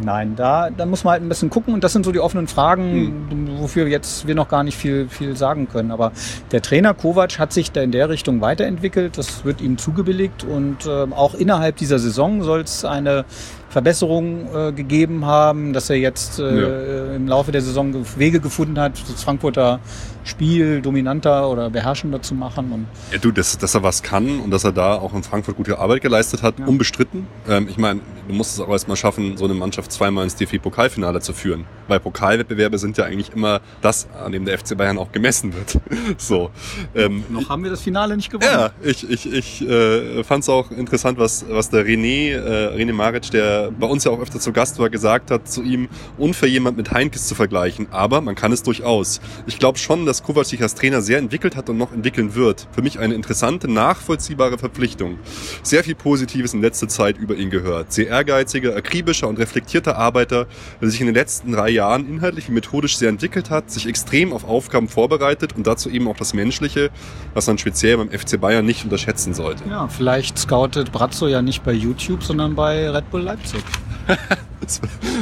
Nein, 0.00 0.36
da, 0.36 0.70
da 0.70 0.86
muss 0.86 1.02
man 1.02 1.12
halt 1.14 1.22
ein 1.24 1.28
bisschen 1.28 1.50
gucken 1.50 1.74
und 1.74 1.82
das 1.82 1.92
sind 1.92 2.04
so 2.04 2.12
die 2.12 2.20
offenen 2.20 2.46
Fragen, 2.46 3.56
wofür 3.58 3.88
jetzt 3.88 4.28
wir 4.28 4.36
noch 4.36 4.46
gar 4.48 4.62
nicht 4.62 4.78
viel, 4.78 5.08
viel 5.08 5.36
sagen 5.36 5.66
können. 5.68 5.90
Aber 5.90 6.12
der 6.52 6.62
Trainer 6.62 6.94
Kovac 6.94 7.40
hat 7.40 7.52
sich 7.52 7.72
da 7.72 7.80
in 7.82 7.90
der 7.90 8.08
Richtung 8.08 8.40
weiterentwickelt, 8.40 9.18
das 9.18 9.44
wird 9.44 9.60
ihm 9.60 9.76
zugebilligt 9.76 10.44
und 10.44 10.86
auch 10.88 11.34
innerhalb 11.34 11.76
dieser 11.76 11.98
Saison 11.98 12.42
soll 12.42 12.60
es 12.60 12.84
eine 12.84 13.24
Verbesserung 13.70 14.48
äh, 14.54 14.72
gegeben 14.72 15.26
haben, 15.26 15.72
dass 15.72 15.90
er 15.90 15.96
jetzt 15.96 16.38
äh, 16.38 17.14
im 17.16 17.28
Laufe 17.28 17.52
der 17.52 17.60
Saison 17.60 17.92
ge- 17.92 18.02
Wege 18.16 18.40
gefunden 18.40 18.78
hat, 18.80 18.92
das 19.12 19.22
Frankfurter 19.22 19.80
Spiel 20.28 20.80
dominanter 20.82 21.48
oder 21.50 21.70
beherrschender 21.70 22.22
zu 22.22 22.34
machen. 22.34 22.70
Und 22.72 22.86
Ja, 23.12 23.18
du, 23.18 23.32
dass, 23.32 23.58
dass 23.58 23.74
er 23.74 23.82
was 23.82 24.02
kann 24.02 24.40
und 24.40 24.50
dass 24.50 24.64
er 24.64 24.72
da 24.72 24.94
auch 24.94 25.14
in 25.14 25.22
Frankfurt 25.22 25.56
gute 25.56 25.78
Arbeit 25.78 26.02
geleistet 26.02 26.42
hat, 26.42 26.58
Ja. 26.58 26.66
unbestritten. 26.66 27.26
Ähm, 27.48 27.66
ich 27.68 27.78
meine, 27.78 28.00
du 28.28 28.34
musst 28.34 28.52
es 28.54 28.60
auch 28.60 28.68
erstmal 28.68 28.96
schaffen, 28.96 29.36
so 29.36 29.44
eine 29.46 29.54
Mannschaft 29.54 29.90
zweimal 29.90 30.24
ins 30.24 30.36
DFB-Pokalfinale 30.36 31.20
zu 31.20 31.32
führen. 31.32 31.64
Weil 31.88 32.00
Pokalwettbewerbe 32.00 32.78
sind 32.78 32.98
ja 32.98 33.04
eigentlich 33.04 33.32
immer 33.34 33.60
das, 33.80 34.06
an 34.24 34.32
dem 34.32 34.44
der 34.44 34.58
FC 34.58 34.76
Bayern 34.76 34.98
auch 34.98 35.12
gemessen 35.12 35.54
wird. 35.54 35.78
so. 36.18 36.50
Ähm, 36.94 37.24
noch 37.30 37.48
haben 37.48 37.64
wir 37.64 37.70
das 37.70 37.80
Finale 37.80 38.16
nicht 38.16 38.30
gewonnen. 38.30 38.50
ja, 38.52 38.70
ich, 38.82 39.08
ich, 39.08 39.32
ich 39.32 39.62
äh, 39.68 40.22
fand 40.24 40.42
es 40.42 40.48
auch 40.48 40.70
interessant, 40.70 41.18
was, 41.18 41.44
was 41.48 41.70
der 41.70 41.84
René, 41.86 42.32
äh, 42.34 42.76
René 42.76 42.92
Maric, 42.92 43.30
der 43.30 43.70
bei 43.70 43.86
uns 43.86 44.04
ja 44.04 44.10
auch 44.10 44.20
öfter 44.20 44.38
zu 44.40 44.52
Gast 44.52 44.78
war, 44.78 44.90
gesagt 44.90 45.30
hat 45.30 45.48
zu 45.48 45.62
ihm, 45.62 45.88
unfair 46.18 46.48
jemand 46.48 46.76
mit 46.76 46.90
Heinkes 46.90 47.26
zu 47.28 47.34
vergleichen, 47.34 47.88
aber 47.90 48.20
man 48.20 48.34
kann 48.34 48.52
es 48.52 48.62
durchaus. 48.62 49.20
Ich 49.46 49.58
glaube 49.58 49.78
schon, 49.78 50.04
dass 50.06 50.17
Kovac 50.22 50.46
sich 50.46 50.62
als 50.62 50.74
Trainer 50.74 51.00
sehr 51.00 51.18
entwickelt 51.18 51.56
hat 51.56 51.68
und 51.68 51.78
noch 51.78 51.92
entwickeln 51.92 52.34
wird. 52.34 52.68
Für 52.72 52.82
mich 52.82 52.98
eine 52.98 53.14
interessante, 53.14 53.70
nachvollziehbare 53.70 54.58
Verpflichtung. 54.58 55.18
Sehr 55.62 55.84
viel 55.84 55.94
Positives 55.94 56.54
in 56.54 56.62
letzter 56.62 56.88
Zeit 56.88 57.18
über 57.18 57.34
ihn 57.34 57.50
gehört. 57.50 57.92
Sehr 57.92 58.08
ehrgeiziger, 58.08 58.76
akribischer 58.76 59.28
und 59.28 59.38
reflektierter 59.38 59.96
Arbeiter, 59.96 60.46
der 60.80 60.90
sich 60.90 61.00
in 61.00 61.06
den 61.06 61.14
letzten 61.14 61.52
drei 61.52 61.70
Jahren 61.70 62.08
inhaltlich 62.08 62.48
und 62.48 62.54
methodisch 62.54 62.96
sehr 62.96 63.08
entwickelt 63.08 63.50
hat, 63.50 63.70
sich 63.70 63.86
extrem 63.86 64.32
auf 64.32 64.44
Aufgaben 64.44 64.88
vorbereitet 64.88 65.54
und 65.56 65.66
dazu 65.66 65.90
eben 65.90 66.08
auch 66.08 66.16
das 66.16 66.34
Menschliche, 66.34 66.90
was 67.34 67.46
man 67.46 67.58
speziell 67.58 67.96
beim 67.96 68.10
FC 68.10 68.40
Bayern 68.40 68.64
nicht 68.64 68.84
unterschätzen 68.84 69.34
sollte. 69.34 69.64
Ja, 69.68 69.88
vielleicht 69.88 70.38
scoutet 70.38 70.92
Brazzo 70.92 71.28
ja 71.28 71.42
nicht 71.42 71.64
bei 71.64 71.72
YouTube, 71.72 72.22
sondern 72.22 72.54
bei 72.54 72.90
Red 72.90 73.10
Bull 73.10 73.22
Leipzig. 73.22 73.62
Das 74.60 74.80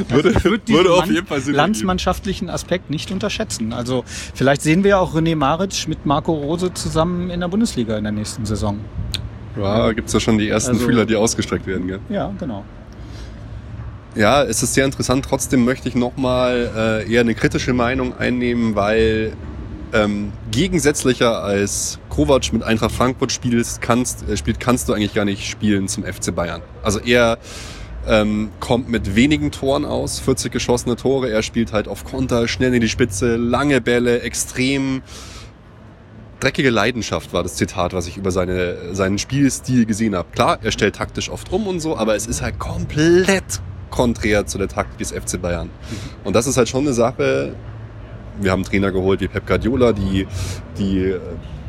würde, 0.09 0.29
Ich 0.31 0.43
würde 0.43 0.67
würde 0.73 0.93
auf 0.93 1.05
jeden 1.05 1.25
Fall 1.25 1.39
Sinn 1.39 1.53
landsmannschaftlichen 1.55 2.49
Aspekt 2.49 2.89
nicht 2.89 3.11
unterschätzen. 3.11 3.71
Also 3.71 4.03
vielleicht 4.33 4.61
sehen 4.61 4.83
wir 4.83 4.89
ja 4.89 4.97
auch 4.97 5.15
René 5.15 5.35
Maric 5.37 5.87
mit 5.87 6.05
Marco 6.05 6.33
Rose 6.33 6.73
zusammen 6.73 7.29
in 7.29 7.39
der 7.39 7.47
Bundesliga 7.47 7.97
in 7.97 8.03
der 8.03 8.11
nächsten 8.11 8.45
Saison. 8.45 8.79
Ja, 9.57 9.91
gibt's 9.93 10.11
ja 10.13 10.19
schon 10.19 10.37
die 10.37 10.49
ersten 10.49 10.71
Also- 10.71 10.85
Fühler, 10.85 11.05
die 11.05 11.15
ausgestreckt 11.15 11.65
werden, 11.65 11.87
gell? 11.87 11.99
Ja, 12.09 12.31
genau. 12.37 12.65
Ja, 14.15 14.43
es 14.43 14.63
ist 14.63 14.73
sehr 14.73 14.83
interessant. 14.85 15.23
Trotzdem 15.29 15.63
möchte 15.63 15.87
ich 15.87 15.95
nochmal 15.95 17.05
äh, 17.07 17.11
eher 17.11 17.21
eine 17.21 17.35
kritische 17.35 17.73
Meinung 17.73 18.17
einnehmen, 18.17 18.75
weil 18.75 19.33
ähm, 19.93 20.33
gegensätzlicher 20.51 21.43
als 21.43 21.99
Kovac 22.09 22.51
mit 22.51 22.63
Eintracht 22.63 22.91
Frankfurt 22.91 23.31
spielst, 23.31 23.81
kannst, 23.81 24.27
äh, 24.27 24.35
spielt, 24.35 24.59
kannst 24.59 24.89
du 24.89 24.93
eigentlich 24.93 25.13
gar 25.13 25.23
nicht 25.25 25.47
spielen 25.47 25.87
zum 25.87 26.03
FC 26.03 26.35
Bayern. 26.35 26.61
Also 26.83 26.99
er 26.99 27.37
ähm, 28.07 28.49
kommt 28.59 28.89
mit 28.89 29.15
wenigen 29.15 29.51
Toren 29.51 29.85
aus, 29.85 30.19
40 30.19 30.51
geschossene 30.51 30.95
Tore. 30.95 31.29
Er 31.29 31.43
spielt 31.43 31.73
halt 31.73 31.87
auf 31.87 32.03
Konter, 32.03 32.47
schnell 32.47 32.73
in 32.73 32.81
die 32.81 32.89
Spitze, 32.89 33.35
lange 33.35 33.81
Bälle, 33.81 34.21
extrem 34.21 35.01
dreckige 36.39 36.69
Leidenschaft 36.69 37.33
war 37.33 37.43
das 37.43 37.55
Zitat, 37.55 37.93
was 37.93 38.07
ich 38.07 38.17
über 38.17 38.31
seine, 38.31 38.93
seinen 38.93 39.17
Spielstil 39.17 39.85
gesehen 39.85 40.15
habe. 40.15 40.29
Klar, 40.31 40.59
er 40.61 40.71
stellt 40.71 40.95
taktisch 40.95 41.29
oft 41.29 41.51
um 41.51 41.67
und 41.67 41.79
so, 41.79 41.97
aber 41.97 42.15
es 42.15 42.27
ist 42.27 42.41
halt 42.41 42.59
komplett 42.59 43.61
konträr 43.89 44.45
zu 44.45 44.57
der 44.57 44.67
Taktik 44.67 44.99
des 44.99 45.11
FC 45.11 45.41
Bayern. 45.41 45.69
Und 46.23 46.35
das 46.35 46.47
ist 46.47 46.57
halt 46.57 46.69
schon 46.69 46.81
eine 46.81 46.93
Sache. 46.93 47.55
Wir 48.39 48.51
haben 48.51 48.63
Trainer 48.63 48.91
geholt 48.91 49.21
wie 49.21 49.27
Pep 49.27 49.47
Guardiola, 49.47 49.93
die, 49.93 50.27
die 50.77 50.99
äh, 50.99 51.19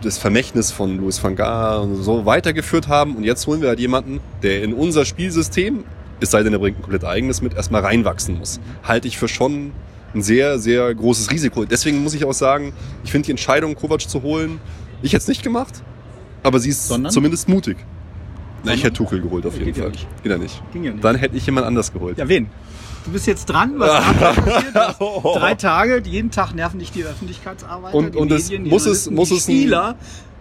das 0.02 0.18
Vermächtnis 0.18 0.70
von 0.70 0.98
Louis 0.98 1.22
van 1.22 1.34
Gaal 1.34 1.80
und 1.80 2.02
so 2.02 2.26
weitergeführt 2.26 2.88
haben. 2.88 3.16
Und 3.16 3.24
jetzt 3.24 3.46
holen 3.46 3.62
wir 3.62 3.68
halt 3.68 3.80
jemanden, 3.80 4.20
der 4.42 4.62
in 4.62 4.74
unser 4.74 5.04
Spielsystem, 5.04 5.84
es 6.20 6.30
sei 6.30 6.42
denn, 6.42 6.52
er 6.52 6.58
bringt 6.58 6.78
ein 6.78 6.82
komplett 6.82 7.04
eigenes 7.04 7.42
mit, 7.42 7.54
erstmal 7.54 7.82
reinwachsen 7.82 8.38
muss. 8.38 8.60
Halte 8.82 9.08
ich 9.08 9.18
für 9.18 9.28
schon 9.28 9.72
ein 10.14 10.22
sehr, 10.22 10.58
sehr 10.58 10.94
großes 10.94 11.30
Risiko. 11.30 11.64
Deswegen 11.64 12.02
muss 12.02 12.14
ich 12.14 12.24
auch 12.24 12.32
sagen, 12.32 12.72
ich 13.04 13.10
finde 13.12 13.26
die 13.26 13.32
Entscheidung, 13.32 13.74
Kovac 13.74 14.00
zu 14.02 14.22
holen, 14.22 14.60
ich 15.02 15.12
hätte 15.12 15.22
es 15.22 15.28
nicht 15.28 15.42
gemacht, 15.42 15.82
aber 16.42 16.58
sie 16.60 16.70
ist 16.70 16.88
Sondern? 16.88 17.12
zumindest 17.12 17.48
mutig. 17.48 17.76
Na, 18.64 18.72
ich 18.74 18.82
hätte 18.82 18.94
Tuchel 18.94 19.20
geholt 19.20 19.46
auf 19.46 19.54
Geht 19.56 19.66
jeden 19.66 19.76
ja 19.78 19.82
Fall. 19.84 19.92
nicht. 19.92 20.06
Geht 20.22 20.32
ja 20.32 20.38
nicht. 20.38 20.62
Ging 20.72 20.84
ja 20.84 20.90
nicht. 20.92 21.04
Dann 21.04 21.14
hätte 21.16 21.36
ich 21.36 21.46
jemand 21.46 21.66
anders 21.66 21.92
geholt. 21.92 22.18
Ja, 22.18 22.28
wen? 22.28 22.48
Du 23.04 23.12
bist 23.12 23.26
jetzt 23.26 23.46
dran, 23.46 23.74
was 23.78 24.02
passiert 24.18 24.74
ist. 24.74 24.98
Drei 25.36 25.54
Tage, 25.54 26.02
jeden 26.04 26.30
Tag 26.32 26.54
nerven 26.54 26.80
dich 26.80 26.90
die 26.90 27.04
Öffentlichkeitsarbeiter, 27.04 27.96
Und- 27.96 28.14
die 28.14 28.18
und 28.18 28.32
es 28.32 28.44
Medien, 28.44 28.64
die 28.64 28.70
muss 28.70 28.82
es- 28.86 29.04
Journalisten, 29.06 29.14
muss 29.14 29.28
die 29.28 29.34
es 29.36 29.42
Spieler 29.44 29.94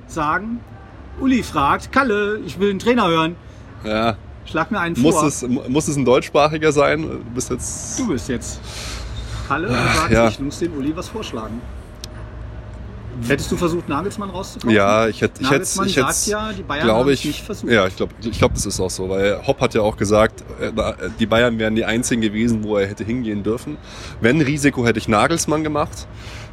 sagen, 0.08 0.60
Uli 1.22 1.44
fragt, 1.44 1.92
Kalle, 1.92 2.40
ich 2.46 2.60
will 2.60 2.72
einen 2.72 2.80
Trainer 2.80 3.08
hören, 3.08 3.36
Ja. 3.84 4.18
Schlag 4.50 4.72
mir 4.72 4.80
einen 4.80 5.00
Muss 5.00 5.16
vor. 5.16 5.28
es, 5.28 5.46
muss 5.68 5.88
es 5.88 5.96
ein 5.96 6.06
deutschsprachiger 6.06 6.72
sein? 6.72 7.02
Du 7.04 7.20
bist 7.34 7.50
jetzt. 7.50 8.00
Du 8.00 8.08
bist 8.08 8.30
jetzt 8.30 8.60
Kalle 9.48 9.68
und 9.68 9.74
sagst, 9.74 10.12
ja. 10.12 10.28
ich 10.28 10.40
muss 10.40 10.60
dem 10.60 10.74
Uli 10.74 10.96
was 10.96 11.08
vorschlagen. 11.08 11.62
Hättest 13.28 13.52
du 13.52 13.58
versucht, 13.58 13.90
Nagelsmann 13.90 14.30
rauszukommen? 14.30 14.76
Ja, 14.76 15.08
ich 15.08 15.22
hätte, 15.22 15.42
ich 15.42 15.50
hätte, 15.50 15.64
ich 15.86 15.98
hätte, 15.98 16.30
ja, 16.30 16.52
die 16.54 16.62
Bayern 16.62 16.86
glaube 16.86 17.14
ich, 17.14 17.22
es 17.22 17.26
nicht 17.26 17.44
versucht. 17.44 17.72
ja, 17.72 17.88
ich 17.88 17.96
glaube, 17.96 18.14
ich 18.22 18.38
glaube, 18.38 18.54
das 18.54 18.66
ist 18.66 18.80
auch 18.80 18.92
so, 18.92 19.10
weil 19.10 19.46
Hopp 19.48 19.60
hat 19.60 19.74
ja 19.74 19.82
auch 19.82 19.98
gesagt, 19.98 20.44
äh, 20.62 20.72
die 21.20 21.26
Bayern 21.26 21.58
wären 21.58 21.76
die 21.76 21.84
einzigen 21.84 22.22
gewesen, 22.22 22.64
wo 22.64 22.78
er 22.78 22.88
hätte 22.88 23.04
hingehen 23.04 23.42
dürfen. 23.42 23.78
Wenn 24.22 24.40
Risiko 24.40 24.86
hätte 24.86 25.00
ich 25.00 25.08
Nagelsmann 25.08 25.64
gemacht. 25.64 26.08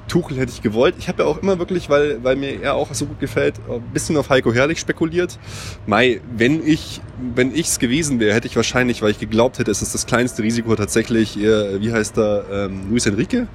Tuchel 0.08 0.36
hätte 0.38 0.52
ich 0.52 0.62
gewollt. 0.62 0.94
Ich 0.98 1.08
habe 1.08 1.22
ja 1.22 1.28
auch 1.28 1.38
immer 1.42 1.58
wirklich, 1.58 1.88
weil, 1.88 2.22
weil 2.22 2.36
mir 2.36 2.60
er 2.60 2.74
auch 2.74 2.92
so 2.94 3.06
gut 3.06 3.20
gefällt, 3.20 3.54
ein 3.68 3.80
bisschen 3.92 4.16
auf 4.16 4.30
Heiko 4.30 4.52
Herrlich 4.52 4.78
spekuliert. 4.80 5.38
Mai, 5.86 6.20
wenn 6.36 6.66
ich, 6.66 7.00
wenn 7.34 7.54
ich's 7.54 7.78
gewesen 7.78 8.20
wäre, 8.20 8.34
hätte 8.34 8.46
ich 8.46 8.56
wahrscheinlich, 8.56 9.02
weil 9.02 9.10
ich 9.10 9.18
geglaubt 9.18 9.58
hätte, 9.58 9.70
es 9.70 9.82
ist 9.82 9.94
das 9.94 10.06
kleinste 10.06 10.42
Risiko 10.42 10.74
tatsächlich, 10.76 11.38
äh, 11.38 11.80
wie 11.80 11.92
heißt 11.92 12.18
er, 12.18 12.44
ähm, 12.50 12.90
Luis 12.90 13.06
Enrique 13.06 13.46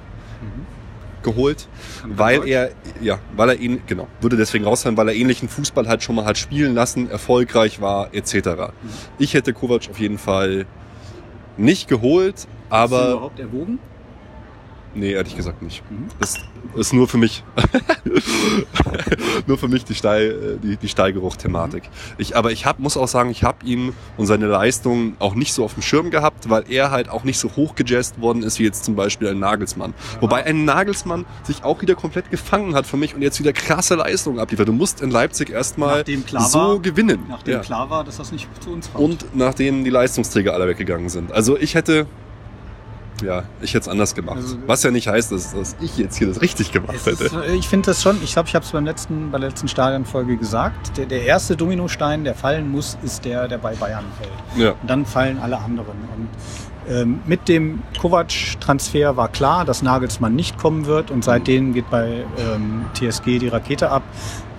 geholt, 1.22 1.68
Kann 2.00 2.18
weil 2.18 2.48
er, 2.48 2.70
ja, 3.00 3.18
weil 3.36 3.50
er 3.50 3.56
ihn, 3.56 3.82
genau, 3.86 4.08
würde 4.20 4.36
deswegen 4.36 4.64
rausfallen, 4.64 4.96
weil 4.96 5.08
er 5.08 5.14
ähnlichen 5.14 5.48
Fußball 5.48 5.86
halt 5.86 6.02
schon 6.02 6.16
mal 6.16 6.24
hat 6.24 6.38
spielen 6.38 6.74
lassen, 6.74 7.10
erfolgreich 7.10 7.80
war, 7.80 8.14
etc. 8.14 8.72
Ich 9.18 9.34
hätte 9.34 9.52
Kovac 9.52 9.88
auf 9.90 9.98
jeden 9.98 10.18
Fall 10.18 10.66
nicht 11.56 11.88
geholt, 11.88 12.46
Hast 12.70 12.92
du 12.92 12.96
aber 12.96 13.12
überhaupt 13.12 13.40
erwogen? 13.40 13.78
Nee, 14.94 15.12
ehrlich 15.12 15.36
gesagt 15.36 15.62
nicht. 15.62 15.82
Mhm. 15.90 16.08
Das 16.18 16.34
ist 16.76 16.92
nur 16.92 17.08
für 17.08 17.18
mich, 17.18 17.42
nur 19.46 19.58
für 19.58 19.68
mich 19.68 19.84
die 19.84 19.94
Steil, 19.94 20.58
die, 20.62 20.76
die 20.76 20.88
Steigeruch-Thematik. 20.88 21.84
Ich, 22.18 22.36
aber 22.36 22.52
ich 22.52 22.66
hab, 22.66 22.78
muss 22.78 22.96
auch 22.96 23.08
sagen, 23.08 23.30
ich 23.30 23.42
habe 23.44 23.64
ihn 23.64 23.92
und 24.16 24.26
seine 24.26 24.46
Leistung 24.46 25.14
auch 25.18 25.34
nicht 25.34 25.52
so 25.52 25.64
auf 25.64 25.74
dem 25.74 25.82
Schirm 25.82 26.10
gehabt, 26.10 26.48
weil 26.50 26.64
er 26.68 26.90
halt 26.90 27.08
auch 27.08 27.24
nicht 27.24 27.38
so 27.38 27.50
hochgejazzt 27.56 28.20
worden 28.20 28.42
ist 28.42 28.58
wie 28.58 28.64
jetzt 28.64 28.84
zum 28.84 28.94
Beispiel 28.96 29.28
ein 29.28 29.38
Nagelsmann. 29.38 29.94
Wobei 30.20 30.44
ein 30.44 30.64
Nagelsmann 30.64 31.26
sich 31.44 31.64
auch 31.64 31.80
wieder 31.82 31.94
komplett 31.94 32.30
gefangen 32.30 32.74
hat 32.74 32.86
für 32.86 32.96
mich 32.96 33.14
und 33.14 33.22
jetzt 33.22 33.38
wieder 33.40 33.52
krasse 33.52 33.94
Leistungen 33.94 34.38
abliefert. 34.38 34.68
Du 34.68 34.72
musst 34.72 35.00
in 35.00 35.10
Leipzig 35.10 35.50
erstmal 35.50 36.04
so 36.48 36.58
war- 36.58 36.78
gewinnen. 36.78 37.20
Nachdem 37.28 37.54
Ja. 37.54 37.60
klar 37.60 37.90
war, 37.90 38.04
dass 38.04 38.16
das 38.18 38.32
nicht 38.32 38.48
zu 38.62 38.70
uns 38.70 38.90
kommt. 38.92 39.04
Und 39.04 39.36
nachdem 39.36 39.84
die 39.84 39.90
Leistungsträger 39.90 40.54
alle 40.54 40.68
weggegangen 40.68 41.08
sind. 41.08 41.32
Also 41.32 41.56
ich 41.58 41.74
hätte, 41.74 42.06
ja, 43.22 43.44
ich 43.60 43.70
hätte 43.74 43.82
es 43.82 43.88
anders 43.88 44.14
gemacht. 44.14 44.36
Also- 44.36 44.56
Was 44.66 44.82
ja 44.82 44.90
nicht 44.90 45.08
heißt, 45.08 45.32
dass, 45.32 45.52
dass 45.54 45.76
ich 45.80 45.96
jetzt 45.98 46.16
hier 46.16 46.26
das 46.28 46.40
richtig 46.40 46.72
gemacht 46.72 46.94
ist, 46.94 47.06
hätte. 47.06 47.30
äh, 47.46 47.54
ich 47.56 47.68
finde 47.68 47.86
das 47.90 48.02
schon, 48.02 48.22
ich 48.22 48.32
glaube, 48.32 48.48
ich 48.48 48.54
habe 48.54 48.64
es 48.64 48.70
beim 48.72 48.84
letzten, 48.84 49.30
bei 49.30 49.38
der 49.38 49.48
letzten 49.50 49.68
Stadionfolge 49.68 50.36
gesagt, 50.36 50.96
der, 50.96 51.06
der 51.06 51.24
erste 51.24 51.56
Dominostein, 51.56 52.24
der 52.24 52.34
fallen 52.34 52.70
muss, 52.70 52.96
ist 53.02 53.24
der, 53.24 53.48
der 53.48 53.58
bei 53.58 53.74
Bayern 53.74 54.04
fällt. 54.18 54.60
Ja. 54.62 54.70
Und 54.80 54.88
dann 54.90 55.06
fallen 55.06 55.38
alle 55.38 55.58
anderen. 55.58 55.88
Und 56.16 56.28
ähm, 56.88 57.20
mit 57.26 57.48
dem 57.48 57.82
Kovac-Transfer 58.00 59.16
war 59.16 59.28
klar, 59.28 59.64
dass 59.64 59.82
Nagelsmann 59.82 60.34
nicht 60.34 60.58
kommen 60.58 60.86
wird 60.86 61.10
und 61.10 61.24
seitdem 61.24 61.72
geht 61.74 61.88
bei 61.90 62.24
ähm, 62.38 62.86
TSG 62.94 63.38
die 63.38 63.48
Rakete 63.48 63.90
ab, 63.90 64.02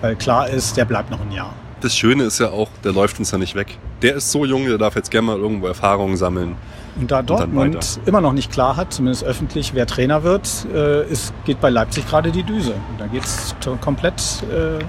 weil 0.00 0.16
klar 0.16 0.48
ist, 0.48 0.76
der 0.76 0.84
bleibt 0.84 1.10
noch 1.10 1.20
ein 1.20 1.32
Jahr. 1.32 1.52
Das 1.82 1.96
Schöne 1.96 2.22
ist 2.22 2.38
ja 2.38 2.50
auch, 2.50 2.68
der 2.84 2.92
läuft 2.92 3.18
uns 3.18 3.32
ja 3.32 3.38
nicht 3.38 3.56
weg. 3.56 3.76
Der 4.02 4.14
ist 4.14 4.30
so 4.30 4.44
jung, 4.44 4.66
der 4.66 4.78
darf 4.78 4.94
jetzt 4.94 5.10
gerne 5.10 5.26
mal 5.26 5.36
irgendwo 5.36 5.66
Erfahrungen 5.66 6.16
sammeln. 6.16 6.54
Und 6.94 7.10
da 7.10 7.22
Dortmund 7.22 7.74
weiter. 7.74 8.00
immer 8.06 8.20
noch 8.20 8.32
nicht 8.32 8.52
klar 8.52 8.76
hat, 8.76 8.92
zumindest 8.92 9.24
öffentlich, 9.24 9.74
wer 9.74 9.86
Trainer 9.86 10.22
wird, 10.22 10.48
äh, 10.72 11.10
ist, 11.10 11.34
geht 11.44 11.60
bei 11.60 11.70
Leipzig 11.70 12.06
gerade 12.06 12.30
die 12.30 12.44
Düse. 12.44 12.74
Und 12.90 13.00
da 13.00 13.06
geht 13.08 13.24
es 13.24 13.56
komplett 13.80 14.14
äh, 14.52 14.84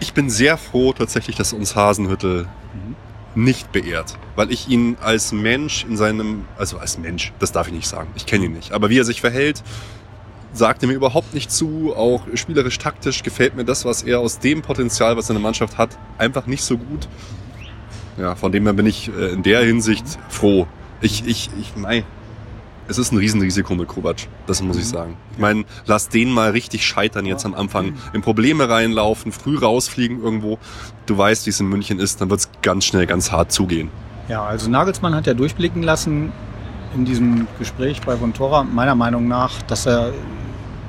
Ich 0.00 0.14
bin 0.14 0.30
sehr 0.30 0.56
froh 0.56 0.94
tatsächlich, 0.94 1.36
dass 1.36 1.52
uns 1.52 1.76
Hasenhüttel 1.76 2.46
nicht 3.34 3.70
beehrt, 3.70 4.16
weil 4.34 4.50
ich 4.50 4.68
ihn 4.68 4.96
als 5.00 5.32
Mensch 5.32 5.84
in 5.84 5.96
seinem, 5.96 6.46
also 6.58 6.78
als 6.78 6.98
Mensch, 6.98 7.32
das 7.38 7.52
darf 7.52 7.68
ich 7.68 7.72
nicht 7.72 7.86
sagen, 7.86 8.08
ich 8.16 8.26
kenne 8.26 8.46
ihn 8.46 8.52
nicht, 8.52 8.72
aber 8.72 8.90
wie 8.90 8.98
er 8.98 9.04
sich 9.04 9.20
verhält, 9.20 9.62
sagt 10.52 10.82
er 10.82 10.88
mir 10.88 10.94
überhaupt 10.94 11.34
nicht 11.34 11.50
zu, 11.50 11.94
auch 11.94 12.22
spielerisch 12.34 12.78
taktisch 12.78 13.22
gefällt 13.22 13.56
mir 13.56 13.64
das, 13.64 13.84
was 13.84 14.02
er 14.02 14.20
aus 14.20 14.38
dem 14.38 14.62
Potenzial, 14.62 15.16
was 15.16 15.28
seine 15.28 15.40
Mannschaft 15.40 15.78
hat, 15.78 15.98
einfach 16.18 16.46
nicht 16.46 16.62
so 16.62 16.76
gut. 16.76 17.08
Ja, 18.18 18.34
von 18.34 18.52
dem 18.52 18.64
her 18.64 18.72
bin 18.72 18.86
ich 18.86 19.08
äh, 19.08 19.32
in 19.32 19.42
der 19.42 19.62
Hinsicht 19.62 20.04
froh. 20.28 20.66
Ich, 21.00 21.26
ich, 21.26 21.50
ich, 21.58 21.76
mei, 21.76 22.04
es 22.90 22.98
ist 22.98 23.12
ein 23.12 23.18
Riesenrisiko 23.18 23.74
mit 23.74 23.88
Kovac, 23.88 24.26
das 24.46 24.62
muss 24.62 24.76
ich 24.76 24.86
sagen. 24.86 25.16
Ich 25.32 25.38
meine, 25.38 25.64
lass 25.86 26.08
den 26.08 26.30
mal 26.30 26.50
richtig 26.50 26.84
scheitern 26.84 27.24
jetzt 27.24 27.46
am 27.46 27.54
Anfang, 27.54 27.94
in 28.12 28.20
Probleme 28.20 28.68
reinlaufen, 28.68 29.32
früh 29.32 29.56
rausfliegen 29.56 30.22
irgendwo. 30.22 30.58
Du 31.06 31.16
weißt, 31.16 31.46
wie 31.46 31.50
es 31.50 31.60
in 31.60 31.68
München 31.68 32.00
ist, 32.00 32.20
dann 32.20 32.30
wird 32.30 32.40
es 32.40 32.50
ganz 32.62 32.84
schnell 32.84 33.06
ganz 33.06 33.30
hart 33.30 33.52
zugehen. 33.52 33.90
Ja, 34.28 34.44
also 34.44 34.68
Nagelsmann 34.68 35.14
hat 35.14 35.26
ja 35.26 35.34
durchblicken 35.34 35.82
lassen 35.82 36.32
in 36.94 37.04
diesem 37.04 37.46
Gespräch 37.58 38.00
bei 38.02 38.20
Vontora, 38.20 38.64
meiner 38.64 38.94
Meinung 38.94 39.28
nach, 39.28 39.62
dass 39.62 39.86
er 39.86 40.12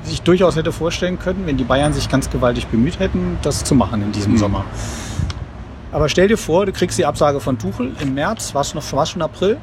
sich 0.04 0.22
durchaus 0.24 0.56
hätte 0.56 0.72
vorstellen 0.72 1.20
können, 1.20 1.44
wenn 1.46 1.58
die 1.58 1.64
Bayern 1.64 1.94
sich 1.94 2.10
ganz 2.10 2.30
gewaltig 2.30 2.68
bemüht 2.68 3.00
hätten, 3.00 3.38
das 3.44 3.64
zu 3.64 3.76
machen 3.76 4.02
in 4.02 4.12
diesem 4.12 4.34
Mhm. 4.34 4.38
Sommer. 4.38 4.66
Aber 5.92 6.10
stell 6.10 6.28
dir 6.28 6.38
vor, 6.38 6.66
du 6.66 6.72
kriegst 6.72 6.98
die 6.98 7.06
Absage 7.06 7.40
von 7.40 7.58
Tuchel 7.60 7.92
im 8.00 8.14
März, 8.16 8.56
war 8.56 8.62
es 8.62 8.74
noch 8.74 8.92
war 8.94 9.06
schon 9.06 9.22
April, 9.22 9.58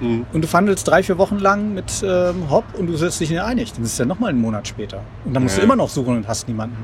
und 0.00 0.42
du 0.42 0.46
verhandelst 0.46 0.86
drei, 0.86 1.02
vier 1.02 1.16
Wochen 1.18 1.38
lang 1.38 1.72
mit 1.72 2.02
ähm, 2.06 2.50
Hopp 2.50 2.64
und 2.76 2.88
du 2.88 2.96
setzt 2.96 3.20
dich 3.20 3.30
nicht 3.30 3.40
einig. 3.40 3.72
Dann 3.72 3.84
ist 3.84 3.92
es 3.92 3.98
ja 3.98 4.04
nochmal 4.04 4.30
einen 4.30 4.40
Monat 4.40 4.68
später. 4.68 5.00
Und 5.24 5.32
dann 5.34 5.44
musst 5.44 5.54
Ja. 5.56 5.60
du 5.60 5.64
immer 5.66 5.76
noch 5.76 5.88
suchen 5.88 6.16
und 6.16 6.28
hast 6.28 6.46
niemanden. 6.48 6.76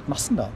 Was 0.00 0.08
machst 0.08 0.30
du 0.30 0.34
denn 0.34 0.44
da? 0.44 0.48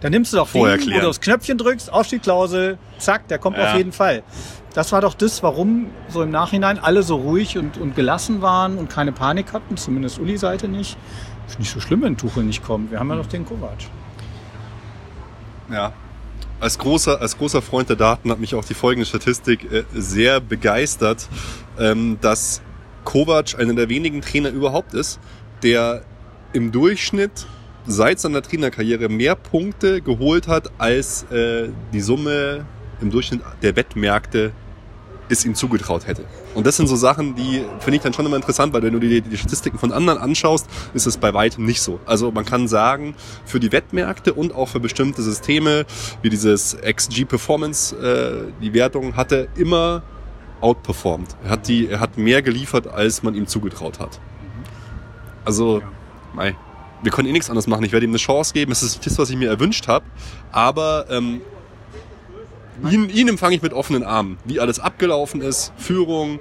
Dann 0.00 0.12
nimmst 0.12 0.32
du 0.32 0.36
doch 0.38 0.46
Vorher 0.48 0.76
den, 0.76 0.82
wo 0.82 0.86
klären. 0.86 1.02
du 1.02 1.08
aufs 1.08 1.20
Knöpfchen 1.20 1.58
drückst, 1.58 1.92
Aufstiegsklausel, 1.92 2.78
zack, 2.98 3.26
der 3.28 3.38
kommt 3.38 3.58
Ja. 3.58 3.70
auf 3.72 3.76
jeden 3.76 3.92
Fall. 3.92 4.22
Das 4.78 4.92
war 4.92 5.00
doch 5.00 5.14
das, 5.14 5.42
warum 5.42 5.90
so 6.08 6.22
im 6.22 6.30
Nachhinein 6.30 6.78
alle 6.78 7.02
so 7.02 7.16
ruhig 7.16 7.58
und, 7.58 7.78
und 7.78 7.96
gelassen 7.96 8.42
waren 8.42 8.78
und 8.78 8.88
keine 8.88 9.10
Panik 9.10 9.52
hatten, 9.52 9.76
zumindest 9.76 10.20
Uli-Seite 10.20 10.68
nicht. 10.68 10.96
Ist 11.48 11.58
nicht 11.58 11.72
so 11.72 11.80
schlimm, 11.80 12.02
wenn 12.02 12.16
Tuchel 12.16 12.44
nicht 12.44 12.62
kommt. 12.62 12.92
Wir 12.92 13.00
haben 13.00 13.08
ja 13.08 13.16
noch 13.16 13.26
den 13.26 13.44
Kovac. 13.44 13.78
Ja. 15.68 15.92
Als 16.60 16.78
großer, 16.78 17.20
als 17.20 17.36
großer 17.36 17.60
Freund 17.60 17.88
der 17.88 17.96
Daten 17.96 18.30
hat 18.30 18.38
mich 18.38 18.54
auch 18.54 18.64
die 18.64 18.74
folgende 18.74 19.04
Statistik 19.04 19.64
äh, 19.64 19.82
sehr 19.92 20.40
begeistert, 20.40 21.28
ähm, 21.76 22.18
dass 22.20 22.62
Kovac 23.02 23.58
einer 23.58 23.74
der 23.74 23.88
wenigen 23.88 24.20
Trainer 24.20 24.50
überhaupt 24.50 24.94
ist, 24.94 25.18
der 25.64 26.04
im 26.52 26.70
Durchschnitt 26.70 27.48
seit 27.84 28.20
seiner 28.20 28.42
Trainerkarriere 28.42 29.08
mehr 29.08 29.34
Punkte 29.34 30.02
geholt 30.02 30.46
hat, 30.46 30.70
als 30.78 31.24
äh, 31.32 31.68
die 31.92 32.00
Summe 32.00 32.64
im 33.00 33.10
Durchschnitt 33.10 33.40
der 33.62 33.74
Wettmärkte 33.74 34.52
es 35.28 35.44
ihm 35.44 35.54
zugetraut 35.54 36.06
hätte. 36.06 36.24
Und 36.54 36.66
das 36.66 36.76
sind 36.76 36.86
so 36.86 36.96
Sachen, 36.96 37.34
die 37.34 37.64
finde 37.80 37.96
ich 37.96 38.02
dann 38.02 38.12
schon 38.12 38.26
immer 38.26 38.36
interessant, 38.36 38.72
weil 38.72 38.82
wenn 38.82 38.92
du 38.92 39.00
dir 39.00 39.20
die 39.20 39.36
Statistiken 39.36 39.78
von 39.78 39.92
anderen 39.92 40.18
anschaust, 40.18 40.66
ist 40.94 41.06
es 41.06 41.16
bei 41.16 41.34
weitem 41.34 41.64
nicht 41.64 41.82
so. 41.82 42.00
Also 42.06 42.30
man 42.30 42.44
kann 42.44 42.68
sagen, 42.68 43.14
für 43.44 43.60
die 43.60 43.72
Wettmärkte 43.72 44.34
und 44.34 44.54
auch 44.54 44.68
für 44.68 44.80
bestimmte 44.80 45.22
Systeme, 45.22 45.86
wie 46.22 46.30
dieses 46.30 46.76
XG 46.80 47.24
Performance, 47.24 47.96
äh, 47.96 48.52
die 48.62 48.74
Wertung 48.74 49.16
hatte 49.16 49.48
immer 49.56 50.02
outperformed. 50.60 51.36
Er 51.44 51.50
hat, 51.50 51.68
die, 51.68 51.88
er 51.88 52.00
hat 52.00 52.18
mehr 52.18 52.42
geliefert, 52.42 52.86
als 52.86 53.22
man 53.22 53.34
ihm 53.34 53.46
zugetraut 53.46 54.00
hat. 54.00 54.20
Also, 55.44 55.82
mei, 56.34 56.56
wir 57.02 57.12
können 57.12 57.28
eh 57.28 57.32
nichts 57.32 57.48
anderes 57.48 57.66
machen. 57.66 57.84
Ich 57.84 57.92
werde 57.92 58.04
ihm 58.04 58.10
eine 58.10 58.18
Chance 58.18 58.52
geben. 58.52 58.72
Es 58.72 58.82
ist 58.82 59.04
das, 59.06 59.18
was 59.18 59.30
ich 59.30 59.36
mir 59.36 59.48
erwünscht 59.48 59.88
habe. 59.88 60.04
Aber 60.50 61.06
ähm, 61.10 61.40
ihn, 62.90 63.08
ihn 63.10 63.28
empfange 63.28 63.56
ich 63.56 63.62
mit 63.62 63.72
offenen 63.72 64.02
Armen. 64.04 64.38
Wie 64.44 64.60
alles 64.60 64.78
abgelaufen 64.80 65.40
ist, 65.40 65.72
Führung, 65.76 66.40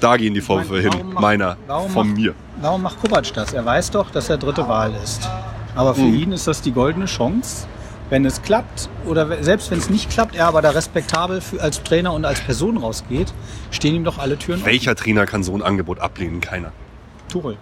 da 0.00 0.16
gehen 0.16 0.34
die 0.34 0.40
Vorwürfe 0.40 0.80
hin. 0.80 0.90
warum 0.92 1.14
Meiner, 1.14 1.56
warum 1.66 1.90
von 1.90 2.08
macht- 2.08 2.18
mir. 2.18 2.34
Warum 2.60 2.82
macht 2.82 3.00
Kovac 3.02 3.32
das? 3.34 3.52
Er 3.52 3.64
weiß 3.64 3.90
doch, 3.90 4.10
dass 4.10 4.28
er 4.30 4.38
dritte 4.38 4.66
Wahl 4.68 4.92
ist. 5.02 5.28
Aber 5.74 5.94
für 5.94 6.02
Mhm. 6.02 6.14
ihn 6.14 6.32
ist 6.32 6.46
das 6.46 6.62
die 6.62 6.72
goldene 6.72 7.04
Chance. 7.06 7.66
Wenn 8.08 8.24
es 8.24 8.40
klappt 8.42 8.88
oder 9.04 9.42
selbst 9.42 9.70
wenn 9.72 9.78
es 9.78 9.90
nicht 9.90 10.10
klappt, 10.10 10.36
er 10.36 10.46
aber 10.46 10.62
da 10.62 10.70
respektabel 10.70 11.40
für, 11.40 11.60
als 11.60 11.82
Trainer 11.82 12.12
und 12.12 12.24
als 12.24 12.40
Person 12.40 12.76
rausgeht, 12.76 13.34
stehen 13.72 13.96
ihm 13.96 14.04
doch 14.04 14.18
alle 14.18 14.38
Türen 14.38 14.64
Welcher 14.64 14.94
Trainer 14.94 15.26
kann 15.26 15.42
so 15.42 15.52
ein 15.54 15.60
Angebot 15.62 15.98
ablehnen? 15.98 16.40
Keiner. 16.40 16.68
offen. 16.68 17.28
Tuchel. 17.28 17.56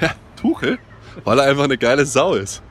Tuchel? 0.40 0.78
Weil 1.24 1.38
er 1.38 1.44
einfach 1.48 1.64
eine 1.64 1.78
geile 1.78 2.06
Sau 2.06 2.34
ist. 2.34 2.62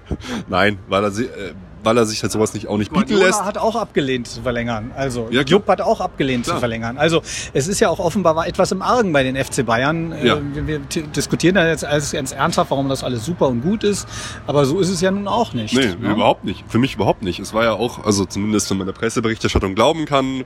Nein, 0.49 0.79
weil 0.89 1.03
er, 1.05 1.09
äh, 1.17 1.53
weil 1.83 1.97
er 1.97 2.05
sich 2.05 2.21
halt 2.21 2.31
sowas 2.31 2.53
nicht 2.53 2.67
auch 2.67 2.77
nicht 2.77 2.89
bieten 2.91 3.01
Guardiola 3.07 3.25
lässt. 3.25 3.43
hat 3.43 3.57
auch 3.57 3.75
abgelehnt 3.75 4.27
zu 4.27 4.41
verlängern. 4.41 4.91
Also 4.95 5.27
Ja. 5.31 5.41
Jupp 5.41 5.67
hat 5.67 5.81
auch 5.81 5.99
abgelehnt 6.01 6.43
Klar. 6.45 6.57
zu 6.57 6.59
verlängern. 6.59 6.97
Also 6.97 7.21
es 7.53 7.67
ist 7.67 7.79
ja 7.79 7.89
auch 7.89 7.99
offenbar 7.99 8.47
etwas 8.47 8.71
im 8.71 8.81
Argen 8.81 9.11
bei 9.13 9.23
den 9.23 9.35
FC 9.35 9.65
Bayern. 9.65 10.11
Äh, 10.11 10.27
Ja. 10.27 10.37
Wir, 10.53 10.67
wir 10.67 10.79
diskutieren 10.79 11.55
da 11.55 11.67
jetzt 11.67 11.83
alles 11.85 12.11
ganz 12.11 12.31
ernsthaft, 12.31 12.71
warum 12.71 12.89
das 12.89 13.03
alles 13.03 13.25
super 13.25 13.47
und 13.47 13.61
gut 13.61 13.83
ist. 13.83 14.07
Aber 14.47 14.65
so 14.65 14.79
ist 14.79 14.89
es 14.89 15.01
ja 15.01 15.11
nun 15.11 15.27
auch 15.27 15.53
nicht. 15.53 15.73
Nee, 15.75 15.95
ne? 15.99 16.11
überhaupt 16.13 16.43
nicht. 16.43 16.63
Für 16.67 16.77
mich 16.79 16.95
überhaupt 16.95 17.23
nicht. 17.23 17.39
Es 17.39 17.53
war 17.53 17.63
ja 17.63 17.73
auch, 17.73 18.03
also 18.05 18.25
zumindest 18.25 18.69
wenn 18.69 18.77
man 18.77 18.87
der 18.87 18.93
Presseberichterstattung 18.93 19.75
glauben 19.75 20.05
kann, 20.05 20.43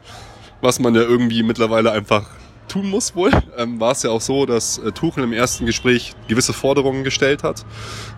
was 0.62 0.80
man 0.80 0.96
ja 0.96 1.02
irgendwie 1.02 1.44
mittlerweile 1.44 1.92
einfach 1.92 2.26
tun 2.68 2.90
muss 2.90 3.16
wohl, 3.16 3.30
ähm, 3.58 3.80
war 3.80 3.92
es 3.92 4.02
ja 4.04 4.10
auch 4.10 4.22
so, 4.22 4.46
dass 4.46 4.80
äh, 4.80 4.92
Tuchel 4.92 5.24
im 5.24 5.34
ersten 5.34 5.66
Gespräch 5.68 6.14
gewisse 6.28 6.52
Forderungen 6.54 7.04
gestellt 7.04 7.44
hat 7.44 7.64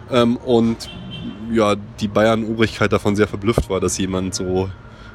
ähm, 0.09 0.37
und 0.37 0.89
ja, 1.51 1.75
die 1.99 2.07
Bayern-Obrigkeit 2.07 2.91
davon 2.91 3.15
sehr 3.15 3.27
verblüfft 3.27 3.69
war, 3.69 3.79
dass 3.79 3.97
jemand 3.97 4.35
so 4.35 4.69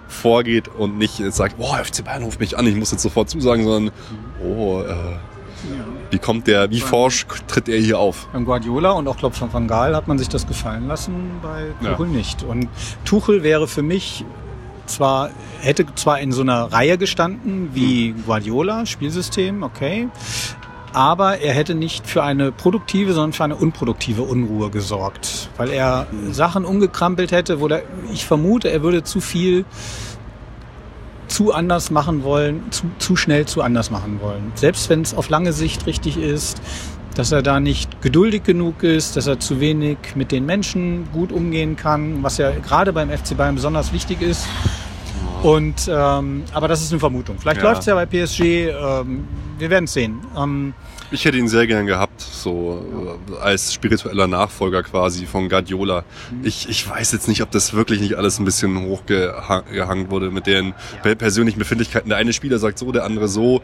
vorgeht 0.08 0.68
und 0.68 0.98
nicht 0.98 1.22
sagt, 1.32 1.56
boah, 1.58 1.78
FC 1.78 2.04
Bayern 2.04 2.22
ruft 2.24 2.40
mich 2.40 2.58
an, 2.58 2.66
ich 2.66 2.76
muss 2.76 2.90
jetzt 2.90 3.02
sofort 3.02 3.30
zusagen, 3.30 3.64
sondern, 3.64 3.94
oh, 4.44 4.82
äh, 4.82 4.94
wie 6.10 6.18
kommt 6.18 6.46
der, 6.48 6.70
wie 6.70 6.80
forsch 6.80 7.26
tritt 7.46 7.68
er 7.68 7.78
hier 7.78 7.98
auf? 7.98 8.26
Beim 8.32 8.44
Guardiola 8.44 8.90
und 8.92 9.06
auch 9.08 9.16
Klopp 9.16 9.34
von 9.34 9.52
Van 9.52 9.68
Gaal 9.68 9.94
hat 9.94 10.08
man 10.08 10.18
sich 10.18 10.28
das 10.28 10.46
gefallen 10.46 10.88
lassen, 10.88 11.14
bei 11.42 11.68
Ja. 11.80 11.92
Tuchel 11.92 12.08
nicht. 12.08 12.42
Und 12.42 12.68
Tuchel 13.04 13.42
wäre 13.42 13.68
für 13.68 13.82
mich 13.82 14.24
zwar, 14.86 15.30
hätte 15.60 15.86
zwar 15.94 16.18
in 16.20 16.32
so 16.32 16.42
einer 16.42 16.64
Reihe 16.64 16.98
gestanden 16.98 17.70
wie 17.72 18.12
Guardiola, 18.26 18.84
Spielsystem, 18.84 19.62
okay, 19.62 20.08
aber 20.92 21.38
er 21.38 21.54
hätte 21.54 21.74
nicht 21.74 22.06
für 22.06 22.22
eine 22.22 22.52
produktive, 22.52 23.12
sondern 23.12 23.32
für 23.32 23.44
eine 23.44 23.56
unproduktive 23.56 24.22
Unruhe 24.22 24.70
gesorgt, 24.70 25.48
weil 25.56 25.70
er 25.70 26.06
Sachen 26.30 26.64
umgekrampelt 26.64 27.32
hätte, 27.32 27.60
wo 27.60 27.68
der, 27.68 27.82
ich 28.12 28.26
vermute, 28.26 28.70
er 28.70 28.82
würde 28.82 29.02
zu 29.02 29.20
viel 29.20 29.64
zu 31.28 31.52
anders 31.52 31.90
machen 31.90 32.24
wollen, 32.24 32.62
zu, 32.70 32.84
zu 32.98 33.16
schnell 33.16 33.46
zu 33.46 33.62
anders 33.62 33.90
machen 33.90 34.20
wollen. 34.20 34.52
Selbst 34.54 34.90
wenn 34.90 35.00
es 35.00 35.14
auf 35.14 35.30
lange 35.30 35.52
Sicht 35.52 35.86
richtig 35.86 36.18
ist, 36.18 36.60
dass 37.14 37.32
er 37.32 37.42
da 37.42 37.60
nicht 37.60 38.02
geduldig 38.02 38.42
genug 38.42 38.82
ist, 38.82 39.16
dass 39.16 39.26
er 39.26 39.38
zu 39.40 39.60
wenig 39.60 39.98
mit 40.14 40.32
den 40.32 40.46
Menschen 40.46 41.10
gut 41.12 41.32
umgehen 41.32 41.76
kann, 41.76 42.22
was 42.22 42.38
ja 42.38 42.50
gerade 42.50 42.92
beim 42.92 43.10
FC 43.10 43.36
Bayern 43.36 43.54
besonders 43.54 43.92
wichtig 43.92 44.22
ist. 44.22 44.46
Und 45.42 45.88
ähm, 45.92 46.44
aber 46.52 46.68
das 46.68 46.82
ist 46.82 46.92
eine 46.92 47.00
Vermutung. 47.00 47.36
Vielleicht 47.38 47.62
Ja. 47.62 47.70
läuft's 47.70 47.86
ja 47.86 47.94
bei 47.94 48.06
PSG. 48.06 48.68
Ähm, 48.68 49.26
wir 49.58 49.70
werden 49.70 49.84
es 49.86 49.92
sehen. 49.92 50.20
Ähm, 50.36 50.72
Ich 51.10 51.24
hätte 51.24 51.36
ihn 51.36 51.48
sehr 51.48 51.66
gern 51.66 51.86
gehabt, 51.86 52.20
so 52.20 53.18
äh, 53.32 53.36
als 53.42 53.74
spiritueller 53.74 54.28
Nachfolger 54.28 54.82
quasi 54.84 55.26
von 55.26 55.48
Guardiola. 55.48 56.04
Ich, 56.44 56.68
ich 56.68 56.88
weiß 56.88 57.10
jetzt 57.12 57.26
nicht, 57.28 57.42
ob 57.42 57.50
das 57.50 57.72
wirklich 57.74 58.00
nicht 58.00 58.14
alles 58.14 58.38
ein 58.38 58.44
bisschen 58.44 58.86
hochgehangen 58.86 60.10
wurde 60.10 60.30
mit 60.30 60.46
den 60.46 60.74
per- 61.02 61.16
persönlichen 61.16 61.58
Befindlichkeiten. 61.58 62.08
Der 62.08 62.18
eine 62.18 62.32
Spieler 62.32 62.58
sagt 62.58 62.78
so, 62.78 62.92
der 62.92 63.04
andere 63.04 63.26
so. 63.28 63.62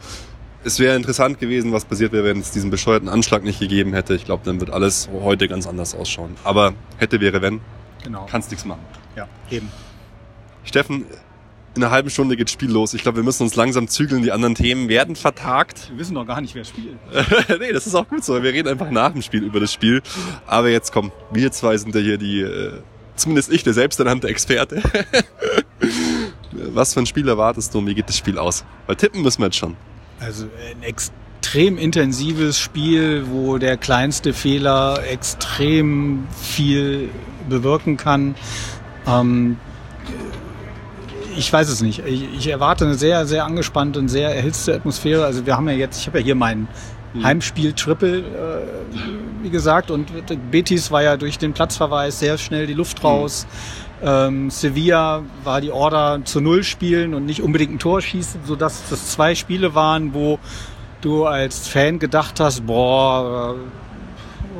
Es 0.65 0.81
wäre 0.81 0.97
interessant 0.97 1.39
gewesen, 1.39 1.73
was 1.73 1.85
passiert 1.85 2.11
wäre, 2.13 2.25
wenn 2.25 2.41
es 2.41 2.51
diesen 2.51 2.71
bescheuerten 2.71 3.09
Anschlag 3.09 3.45
nicht 3.45 3.61
gegeben 3.61 3.95
hätte. 3.95 4.15
Ich 4.17 4.25
glaube, 4.25 4.43
dann 4.45 4.59
wird 4.59 4.71
alles 4.71 5.09
heute 5.23 5.47
ganz 5.47 5.69
anders 5.69 5.95
ausschauen. 5.95 6.35
Aber 6.43 6.75
hätte, 6.97 7.21
wäre, 7.21 7.41
wenn, 7.41 7.61
genau. 8.03 8.27
kannst 8.29 8.51
nichts 8.51 8.67
machen. 8.67 8.81
Ja, 9.15 9.29
eben. 9.51 9.71
Steffen, 10.65 11.07
in 11.79 11.85
einer 11.85 11.93
halben 11.93 12.11
Stunde 12.11 12.37
geht 12.37 12.51
Spiel 12.51 12.71
los. 12.71 12.93
Ich 12.93 13.03
glaube, 13.03 13.19
wir 13.19 13.23
müssen 13.23 13.45
uns 13.45 13.55
langsam 13.55 13.87
zügeln. 13.87 14.23
Die 14.23 14.33
anderen 14.33 14.57
Themen 14.57 14.89
werden 14.89 15.15
vertagt. 15.15 15.91
Wir 15.91 15.99
wissen 15.99 16.15
noch 16.15 16.27
gar 16.27 16.41
nicht, 16.41 16.55
wer 16.57 16.65
spielt. 16.65 16.99
nee, 17.61 17.73
das 17.73 17.87
ist 17.87 17.95
auch 17.95 18.09
gut 18.09 18.25
so. 18.25 18.43
Wir 18.43 18.53
reden 18.53 18.69
einfach 18.69 18.91
nach 18.91 19.13
dem 19.13 19.23
Spiel 19.23 19.45
über 19.45 19.61
das 19.61 19.73
Spiel. 19.73 20.03
Aber 20.47 20.69
jetzt 20.69 20.93
komm, 20.93 21.13
wir 21.31 21.53
zwei 21.53 21.77
sind 21.77 21.95
ja 21.95 22.01
hier 22.01 22.19
die, 22.19 22.41
äh, 22.41 22.73
zumindest 23.15 23.53
ich, 23.53 23.63
der 23.63 23.75
selbsternannte 23.75 24.27
Experte. 24.27 24.83
Was 26.51 26.95
für 26.95 27.01
ein 27.01 27.07
Spiel 27.07 27.29
erwartest 27.29 27.73
du 27.73 27.79
und 27.79 27.87
wie 27.87 27.95
geht 27.95 28.09
das 28.09 28.17
Spiel 28.17 28.39
aus? 28.39 28.65
Weil 28.87 28.97
tippen 28.97 29.23
müssen 29.23 29.41
wir 29.41 29.47
jetzt 29.47 29.59
schon. 29.59 29.77
Also 30.19 30.47
ein 30.69 30.83
extrem 30.83 31.79
intensives 31.79 32.59
Spiel, 32.59 33.27
wo 33.31 33.59
der 33.59 33.77
kleinste 33.77 34.33
Fehler 34.33 35.05
extrem 35.09 36.27
viel 36.43 37.11
bewirken 37.49 37.97
kann. 37.97 38.35
Ähm, 39.07 39.59
ich 41.39 41.53
weiß 41.53 41.69
es 41.69 41.81
nicht. 41.81 42.05
Ich, 42.05 42.25
ich 42.35 42.49
erwarte 42.49 42.85
eine 42.85 42.95
sehr, 42.95 43.27
sehr 43.27 43.45
angespannte 43.45 43.99
und 43.99 44.09
sehr 44.09 44.35
erhitzte 44.35 44.75
Atmosphäre. 44.75 45.25
Also 45.25 45.47
wir 45.47 45.57
haben 45.57 45.69
ja 45.69 45.75
jetzt, 45.75 46.01
ich 46.01 46.07
habe 46.07 46.19
ja 46.19 46.25
hier 46.25 46.35
mein 46.35 46.69
Heimspiel-Triple, 47.23 48.19
äh, 48.19 48.23
wie 49.43 49.51
gesagt, 49.51 49.91
und 49.91 50.11
Betis 50.51 50.91
war 50.91 51.03
ja 51.03 51.17
durch 51.17 51.39
den 51.39 51.53
Platzverweis 51.53 52.19
sehr 52.19 52.37
schnell 52.39 52.67
die 52.67 52.75
Luft 52.75 53.03
raus. 53.03 53.47
Ähm, 54.03 54.51
Sevilla 54.51 55.23
war 55.43 55.61
die 55.61 55.71
Order 55.71 56.21
zu 56.25 56.41
Null 56.41 56.63
spielen 56.63 57.15
und 57.15 57.25
nicht 57.25 57.43
unbedingt 57.43 57.73
ein 57.73 57.79
Tor 57.79 58.01
schießen, 58.01 58.43
sodass 58.45 58.83
das 58.91 59.13
zwei 59.13 59.35
Spiele 59.35 59.75
waren, 59.75 60.15
wo 60.15 60.39
du 61.01 61.25
als 61.25 61.69
Fan 61.69 61.99
gedacht 61.99 62.41
hast, 62.41 62.67
boah, 62.67 63.57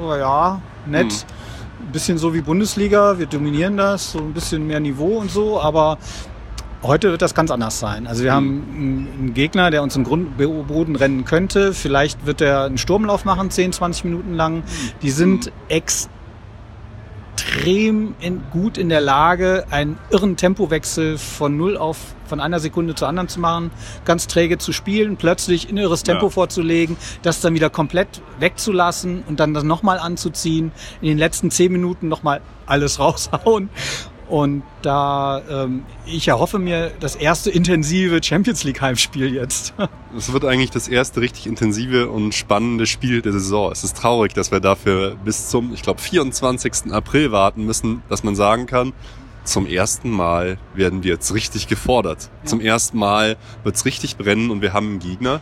äh, 0.01 0.19
ja, 0.19 0.61
nett. 0.87 1.27
Ein 1.81 1.93
bisschen 1.93 2.19
so 2.19 2.35
wie 2.35 2.41
Bundesliga, 2.41 3.19
wir 3.19 3.27
dominieren 3.27 3.77
das, 3.77 4.13
so 4.13 4.19
ein 4.19 4.33
bisschen 4.33 4.67
mehr 4.67 4.81
Niveau 4.81 5.19
und 5.19 5.31
so, 5.31 5.61
aber 5.61 5.99
heute 6.83 7.11
wird 7.11 7.23
das 7.23 7.35
ganz 7.35 7.51
anders 7.51 7.79
sein. 7.79 8.07
Also 8.07 8.25
wir 8.25 8.33
haben 8.33 8.63
einen 8.75 9.35
Gegner, 9.35 9.71
der 9.71 9.83
uns 9.83 9.97
im 9.97 10.05
Grund 10.05 10.37
Boden 10.37 10.97
rennen 10.97 11.25
könnte. 11.25 11.73
Vielleicht 11.75 12.27
wird 12.27 12.41
er 12.41 12.65
einen 12.65 12.79
Sturmlauf 12.79 13.25
machen, 13.25 13.51
10, 13.51 13.73
20 13.73 14.05
Minuten 14.05 14.35
lang. 14.35 14.63
Die 15.03 15.11
sind 15.11 15.51
extrem 15.69 16.09
in, 18.21 18.43
gut 18.51 18.79
in 18.79 18.89
der 18.89 19.01
Lage, 19.01 19.67
einen 19.71 19.99
irren 20.11 20.37
Tempowechsel 20.37 21.19
von 21.19 21.57
null 21.57 21.77
auf 21.77 21.99
von 22.29 22.41
einer 22.41 22.61
Sekunde 22.61 22.95
zur 22.95 23.09
anderen 23.09 23.29
zu 23.29 23.41
machen, 23.41 23.71
ganz 24.05 24.27
träge 24.27 24.59
zu 24.59 24.73
spielen, 24.73 25.17
plötzlich 25.17 25.71
ein 25.71 25.79
irres 25.79 26.03
Tempo 26.03 26.27
Ja. 26.27 26.31
vorzulegen, 26.31 26.99
das 27.23 27.41
dann 27.41 27.55
wieder 27.55 27.71
komplett 27.71 28.21
wegzulassen 28.39 29.25
und 29.27 29.41
dann 29.41 29.55
das 29.55 29.65
nochmal 29.65 29.99
anzuziehen, 29.99 30.73
in 31.01 31.09
den 31.09 31.17
letzten 31.17 31.51
zehn 31.51 31.73
Minuten 31.73 32.09
nochmal 32.09 32.43
alles 32.67 32.99
raushauen. 33.01 33.71
Und 34.29 34.63
da 34.83 35.43
ähm, 35.51 35.85
ich 36.05 36.29
erhoffe 36.29 36.59
mir 36.59 36.93
das 37.01 37.17
erste 37.17 37.51
intensive 37.51 38.23
Champions 38.23 38.63
League 38.65 38.81
Heimspiel 38.81 39.35
jetzt. 39.35 39.75
Es 40.17 40.33
wird 40.33 40.47
eigentlich 40.47 40.71
das 40.71 40.89
erste 40.89 41.21
richtig 41.21 41.47
intensive 41.47 42.09
und 42.09 42.35
spannende 42.35 42.87
Spiel 42.87 43.21
der 43.21 43.33
Saison. 43.33 43.71
Es 43.71 43.85
ist 43.85 43.97
traurig, 43.97 44.33
dass 44.33 44.51
wir 44.51 44.59
dafür 44.59 45.17
bis 45.23 45.51
zum, 45.51 45.75
ich 45.75 45.83
glaube, 45.83 46.01
24. 46.01 46.93
April 46.93 47.31
warten 47.31 47.67
müssen, 47.67 48.03
dass 48.09 48.25
man 48.25 48.35
sagen 48.35 48.65
kann, 48.65 48.95
zum 49.45 49.67
ersten 49.67 50.11
Mal 50.11 50.59
werden 50.75 51.03
wir 51.03 51.13
jetzt 51.13 51.35
richtig 51.35 51.69
gefordert. 51.69 52.31
Zum 52.45 52.61
ersten 52.61 52.99
Mal 52.99 53.37
wird's 53.65 53.85
richtig 53.85 54.17
brennen 54.17 54.51
und 54.51 54.63
wir 54.63 54.73
haben 54.73 54.89
einen 54.89 54.99
Gegner, 54.99 55.41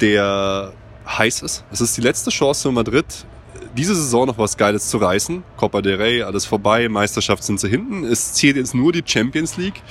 der 0.00 0.72
heiß 1.06 1.42
ist. 1.42 1.64
Es 1.70 1.80
ist 1.80 1.96
die 1.96 2.00
letzte 2.00 2.30
Chance 2.30 2.62
für 2.62 2.72
Madrid, 2.72 3.26
diese 3.76 3.94
Saison 3.94 4.26
noch 4.26 4.38
was 4.38 4.56
Geiles 4.56 4.88
zu 4.88 4.98
reißen. 4.98 5.42
Copa 5.56 5.82
del 5.82 5.96
Rey, 5.96 6.22
alles 6.22 6.44
vorbei, 6.44 6.88
Meisterschaft 6.88 7.44
sind 7.44 7.60
sie 7.60 7.68
hinten. 7.68 8.04
Es 8.04 8.34
zählt 8.34 8.56
jetzt 8.56 8.74
nur 8.74 8.92
die 8.92 9.02
Champions 9.04 9.56
League. 9.56 9.82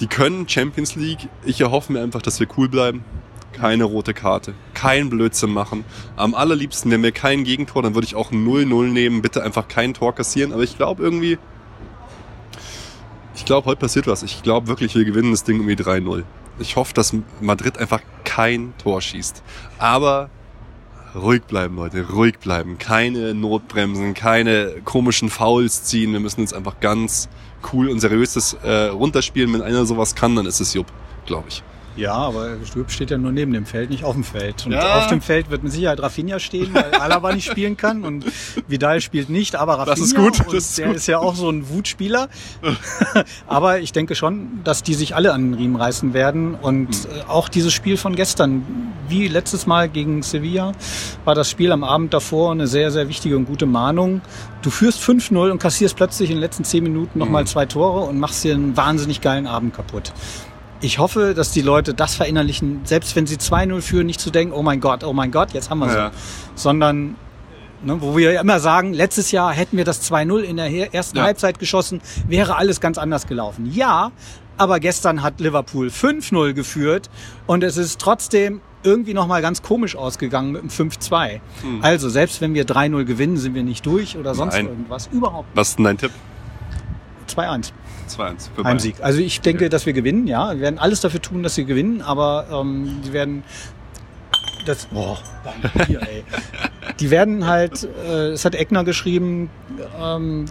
Die 0.00 0.06
können 0.06 0.48
Champions 0.48 0.96
League. 0.96 1.28
Ich 1.44 1.60
erhoffe 1.60 1.92
mir 1.92 2.02
einfach, 2.02 2.22
dass 2.22 2.40
wir 2.40 2.48
cool 2.56 2.68
bleiben. 2.68 3.04
Keine 3.52 3.84
rote 3.84 4.14
Karte. 4.14 4.54
Kein 4.74 5.10
Blödsinn 5.10 5.50
machen. 5.50 5.84
Am 6.16 6.34
allerliebsten, 6.34 6.90
wenn 6.90 7.02
wir 7.02 7.12
kein 7.12 7.44
Gegentor, 7.44 7.82
dann 7.82 7.94
würde 7.94 8.06
ich 8.06 8.16
auch 8.16 8.32
0-0 8.32 8.88
nehmen. 8.88 9.22
Bitte 9.22 9.44
einfach 9.44 9.68
kein 9.68 9.94
Tor 9.94 10.14
kassieren. 10.14 10.52
Aber 10.52 10.62
ich 10.62 10.76
glaube 10.76 11.02
irgendwie, 11.02 11.38
ich 13.36 13.44
glaube, 13.44 13.66
heute 13.66 13.80
passiert 13.80 14.06
was. 14.06 14.22
Ich 14.22 14.42
glaube 14.42 14.66
wirklich, 14.66 14.94
wir 14.94 15.04
gewinnen 15.04 15.30
das 15.30 15.44
Ding 15.44 15.56
irgendwie 15.56 15.80
3-0. 15.80 16.24
Ich 16.58 16.76
hoffe, 16.76 16.94
dass 16.94 17.14
Madrid 17.40 17.78
einfach 17.78 18.00
kein 18.24 18.74
Tor 18.78 19.00
schießt. 19.00 19.42
Aber 19.78 20.30
ruhig 21.14 21.42
bleiben, 21.42 21.76
Leute, 21.76 22.08
ruhig 22.10 22.38
bleiben. 22.38 22.78
Keine 22.78 23.34
Notbremsen, 23.34 24.14
keine 24.14 24.80
komischen 24.84 25.30
Fouls 25.30 25.84
ziehen. 25.84 26.12
Wir 26.12 26.20
müssen 26.20 26.40
jetzt 26.40 26.54
einfach 26.54 26.80
ganz 26.80 27.28
cool 27.72 27.88
und 27.88 28.00
seriös 28.00 28.34
das 28.34 28.54
äh, 28.54 28.86
runterspielen. 28.86 29.52
Wenn 29.52 29.62
einer 29.62 29.86
sowas 29.86 30.14
kann, 30.14 30.36
dann 30.36 30.46
ist 30.46 30.60
es 30.60 30.74
Jupp, 30.74 30.86
glaube 31.26 31.48
ich. 31.48 31.62
Ja, 31.96 32.14
aber 32.14 32.56
Stülp 32.64 32.90
steht 32.90 33.10
ja 33.10 33.18
nur 33.18 33.30
neben 33.30 33.52
dem 33.52 33.66
Feld, 33.66 33.90
nicht 33.90 34.02
auf 34.04 34.14
dem 34.14 34.24
Feld. 34.24 34.66
Und 34.66 34.72
Ja. 34.72 34.98
auf 34.98 35.06
dem 35.06 35.20
Feld 35.20 35.50
wird 35.50 35.62
mit 35.62 35.72
Sicherheit 35.72 36.00
Rafinha 36.02 36.38
stehen, 36.40 36.74
weil 36.74 36.92
Alaba 37.00 37.32
nicht 37.32 37.48
spielen 37.48 37.76
kann 37.76 38.02
und 38.04 38.24
Vidal 38.66 39.00
spielt 39.00 39.30
nicht, 39.30 39.54
aber 39.56 39.74
Rafinha. 39.74 39.94
Das 39.94 40.00
ist 40.00 40.16
gut, 40.16 40.40
das 40.46 40.54
ist 40.64 40.78
der 40.78 40.88
gut. 40.88 40.96
ist 40.96 41.06
ja 41.06 41.18
auch 41.18 41.34
so 41.36 41.48
ein 41.50 41.68
Wutspieler. 41.68 42.28
aber 43.46 43.80
ich 43.80 43.92
denke 43.92 44.14
schon, 44.14 44.60
dass 44.64 44.82
die 44.82 44.94
sich 44.94 45.14
alle 45.14 45.32
an 45.32 45.42
den 45.50 45.54
Riemen 45.54 45.76
reißen 45.76 46.14
werden. 46.14 46.54
Und 46.54 46.88
Hm. 46.94 47.10
äh, 47.10 47.30
auch 47.30 47.48
dieses 47.48 47.72
Spiel 47.72 47.96
von 47.96 48.16
gestern, 48.16 48.64
wie 49.08 49.28
letztes 49.28 49.66
Mal 49.66 49.88
gegen 49.88 50.22
Sevilla, 50.22 50.72
war 51.24 51.34
das 51.34 51.48
Spiel 51.50 51.70
am 51.72 51.84
Abend 51.84 52.12
davor 52.14 52.52
eine 52.52 52.66
sehr, 52.66 52.90
sehr 52.90 53.08
wichtige 53.08 53.36
und 53.36 53.44
gute 53.46 53.66
Mahnung. 53.66 54.20
Du 54.62 54.70
führst 54.70 55.00
5-0 55.00 55.50
und 55.50 55.58
kassierst 55.58 55.94
plötzlich 55.96 56.30
in 56.30 56.36
den 56.36 56.40
letzten 56.40 56.64
10 56.64 56.82
Minuten 56.82 57.18
nochmal 57.18 57.42
Hm. 57.42 57.46
zwei 57.46 57.66
Tore 57.66 58.00
und 58.08 58.18
machst 58.18 58.42
dir 58.44 58.54
einen 58.54 58.76
wahnsinnig 58.76 59.20
geilen 59.20 59.46
Abend 59.46 59.74
kaputt. 59.74 60.12
Ich 60.84 60.98
hoffe, 60.98 61.32
dass 61.32 61.50
die 61.50 61.62
Leute 61.62 61.94
das 61.94 62.14
verinnerlichen, 62.14 62.82
selbst 62.84 63.16
wenn 63.16 63.26
sie 63.26 63.36
2-0 63.36 63.80
führen, 63.80 64.04
nicht 64.04 64.20
zu 64.20 64.30
denken, 64.30 64.52
oh 64.52 64.62
mein 64.62 64.80
Gott, 64.80 65.02
oh 65.02 65.14
mein 65.14 65.30
Gott, 65.30 65.54
jetzt 65.54 65.70
haben 65.70 65.78
wir 65.78 65.88
sie. 65.88 65.96
Ja. 65.96 66.10
Sondern, 66.56 67.16
ne, 67.82 68.02
wo 68.02 68.14
wir 68.18 68.32
ja 68.32 68.42
immer 68.42 68.60
sagen, 68.60 68.92
letztes 68.92 69.30
Jahr 69.30 69.54
hätten 69.54 69.78
wir 69.78 69.86
das 69.86 70.02
2-0 70.12 70.40
in 70.40 70.58
der 70.58 70.92
ersten 70.94 71.16
Ja. 71.16 71.22
Halbzeit 71.24 71.58
geschossen, 71.58 72.02
wäre 72.28 72.56
alles 72.56 72.82
ganz 72.82 72.98
anders 72.98 73.26
gelaufen. 73.26 73.70
Ja, 73.72 74.12
aber 74.58 74.78
gestern 74.78 75.22
hat 75.22 75.40
Liverpool 75.40 75.88
5-0 75.88 76.52
geführt 76.52 77.08
und 77.46 77.64
es 77.64 77.78
ist 77.78 77.98
trotzdem 77.98 78.60
irgendwie 78.82 79.14
nochmal 79.14 79.40
ganz 79.40 79.62
komisch 79.62 79.96
ausgegangen 79.96 80.52
mit 80.52 80.60
dem 80.60 80.68
5-2. 80.68 81.40
Also, 81.80 82.10
selbst 82.10 82.42
wenn 82.42 82.52
wir 82.52 82.66
3-0 82.66 83.04
gewinnen, 83.04 83.38
sind 83.38 83.54
wir 83.54 83.62
nicht 83.62 83.86
durch 83.86 84.18
oder 84.18 84.34
sonst 84.34 84.52
Nein. 84.52 84.66
irgendwas. 84.68 85.08
Überhaupt 85.10 85.48
Was 85.54 85.70
ist 85.70 85.78
denn 85.78 85.86
dein 85.86 85.96
Tipp? 85.96 86.10
nicht. 87.26 87.38
2-1. 87.38 87.72
2-1 88.08 88.48
für 88.54 88.62
Bayern. 88.62 88.66
Heimsieg. 88.66 88.96
Also 89.00 89.20
ich 89.20 89.40
denke, 89.40 89.68
dass 89.68 89.86
wir 89.86 89.92
gewinnen, 89.92 90.26
ja. 90.26 90.52
Wir 90.54 90.60
werden 90.60 90.78
alles 90.78 91.00
dafür 91.00 91.20
tun, 91.22 91.42
dass 91.42 91.56
wir 91.56 91.64
gewinnen, 91.64 92.02
aber 92.02 92.46
ähm, 92.52 93.00
die 93.04 93.12
werden 93.12 93.42
das 94.66 94.86
boah, 94.86 95.18
hier, 95.86 96.00
ey. 96.02 96.24
Die 97.00 97.10
werden 97.10 97.46
halt, 97.46 97.86
äh, 98.06 98.28
es 98.30 98.44
hat 98.44 98.54
Eckner 98.54 98.84
geschrieben, 98.84 99.50
ähm, 100.00 100.46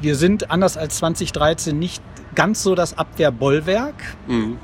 wir 0.00 0.16
sind 0.16 0.50
anders 0.50 0.76
als 0.76 0.96
2013 0.98 1.78
nicht 1.78 2.02
ganz 2.34 2.62
so 2.62 2.74
das 2.74 2.96
Abwehrbollwerk, 2.98 3.94
Mhm. 4.26 4.56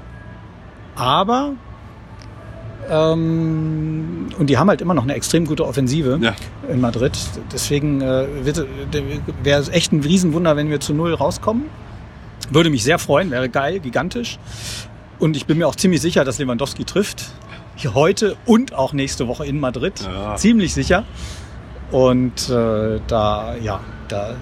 aber 0.97 1.53
ähm, 2.89 4.29
und 4.39 4.49
die 4.49 4.59
haben 4.59 4.69
halt 4.69 4.81
immer 4.81 4.95
noch 4.95 5.03
eine 5.03 5.15
extrem 5.15 5.45
gute 5.47 5.67
Offensive 5.67 6.19
Ja. 6.21 6.35
in 6.69 6.81
Madrid. 6.81 7.19
Deswegen 7.53 8.01
äh, 8.01 8.27
wäre 9.43 9.61
es 9.61 9.69
echt 9.69 9.93
ein 9.93 10.01
Riesenwunder, 10.01 10.57
wenn 10.57 10.71
wir 10.71 10.81
zu 10.81 10.95
null 10.95 11.15
rauskommen. 11.15 11.65
Würde 12.51 12.71
mich 12.71 12.83
sehr 12.85 12.99
freuen, 12.99 13.31
wäre 13.31 13.49
geil, 13.49 13.81
gigantisch. 13.81 14.39
Und 15.19 15.37
ich 15.37 15.47
bin 15.47 15.59
mir 15.59 15.67
auch 15.67 15.77
ziemlich 15.77 16.01
sicher, 16.01 16.25
dass 16.25 16.39
Lewandowski 16.39 16.85
trifft. 16.85 17.25
Hier 17.75 17.95
heute 17.95 18.37
und 18.47 18.75
auch 18.75 18.93
nächste 18.93 19.29
Woche 19.29 19.45
in 19.47 19.61
Madrid. 19.61 20.01
Ja. 20.03 20.37
Ziemlich 20.37 20.73
sicher. 20.75 21.05
Und 21.91 22.49
äh, 22.49 23.01
da, 23.07 23.55
ja, 23.63 23.81
da, 24.09 24.35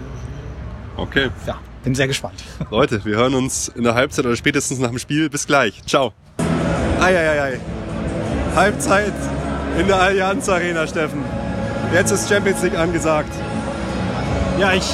Okay. 0.96 1.30
ja, 1.46 1.58
bin 1.82 1.94
sehr 1.94 2.06
gespannt. 2.06 2.42
Leute, 2.70 3.04
wir 3.04 3.16
hören 3.16 3.34
uns 3.34 3.68
in 3.68 3.82
der 3.84 3.94
Halbzeit 3.94 4.24
oder 4.26 4.36
spätestens 4.36 4.78
nach 4.78 4.90
dem 4.90 4.98
Spiel. 4.98 5.28
Bis 5.28 5.46
gleich. 5.46 5.82
Ciao. 5.86 6.12
Eieiei. 7.00 7.58
Halbzeit 8.54 9.12
in 9.78 9.86
der 9.88 10.00
Allianz 10.00 10.48
Arena, 10.48 10.86
Steffen. 10.86 11.24
Jetzt 11.92 12.12
ist 12.12 12.28
Champions 12.28 12.62
League 12.62 12.78
angesagt. 12.78 13.32
Ja, 14.58 14.72
ich 14.72 14.84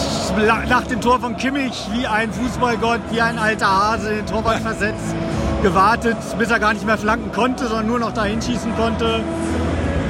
nach 0.69 0.87
dem 0.87 1.03
Tor 1.03 1.21
von 1.21 1.37
Kimmich 1.37 1.87
wie 1.93 2.07
ein 2.07 2.33
Fußballgott, 2.33 3.01
wie 3.11 3.21
ein 3.21 3.39
alter 3.39 3.67
Hase, 3.67 4.15
den 4.15 4.27
Torwart 4.27 4.59
versetzt, 4.63 5.15
gewartet, 5.63 6.17
bis 6.39 6.51
er 6.51 6.59
gar 6.59 6.73
nicht 6.73 6.87
mehr 6.87 6.97
flanken 6.97 7.31
konnte, 7.33 7.67
sondern 7.67 7.87
nur 7.87 7.99
noch 7.99 8.13
dahin 8.13 8.41
schießen 8.41 8.75
konnte. 8.77 9.21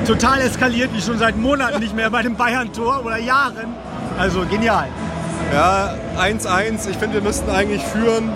Total 0.07 0.40
eskaliert, 0.40 0.94
wie 0.94 1.03
schon 1.03 1.18
seit 1.18 1.36
Monaten 1.36 1.80
nicht 1.80 1.96
mehr 1.96 2.11
bei 2.11 2.22
dem 2.22 2.36
Bayern-Tor 2.36 3.05
oder 3.05 3.18
Jahren. 3.18 3.74
Also 4.18 4.44
genial. 4.46 4.86
Ja, 5.53 5.94
1-1. 6.18 6.88
Ich 6.88 6.96
finde, 6.96 7.14
wir 7.14 7.22
müssten 7.22 7.51
eigentlich 7.51 7.82
führen. 7.82 8.30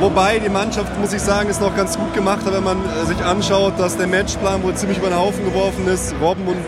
Wobei 0.00 0.40
die 0.40 0.48
Mannschaft, 0.48 0.98
muss 1.00 1.12
ich 1.12 1.22
sagen, 1.22 1.48
es 1.50 1.60
noch 1.60 1.76
ganz 1.76 1.96
gut 1.96 2.12
gemacht 2.14 2.44
hat, 2.44 2.52
wenn 2.52 2.64
man 2.64 2.78
äh, 2.78 3.06
sich 3.06 3.24
anschaut, 3.24 3.74
dass 3.78 3.96
der 3.96 4.08
Matchplan 4.08 4.64
wohl 4.64 4.74
ziemlich 4.74 4.98
über 4.98 5.08
den 5.08 5.18
Haufen 5.18 5.44
geworfen 5.44 5.86
ist. 5.86 6.14
Robben 6.20 6.48
und, 6.48 6.66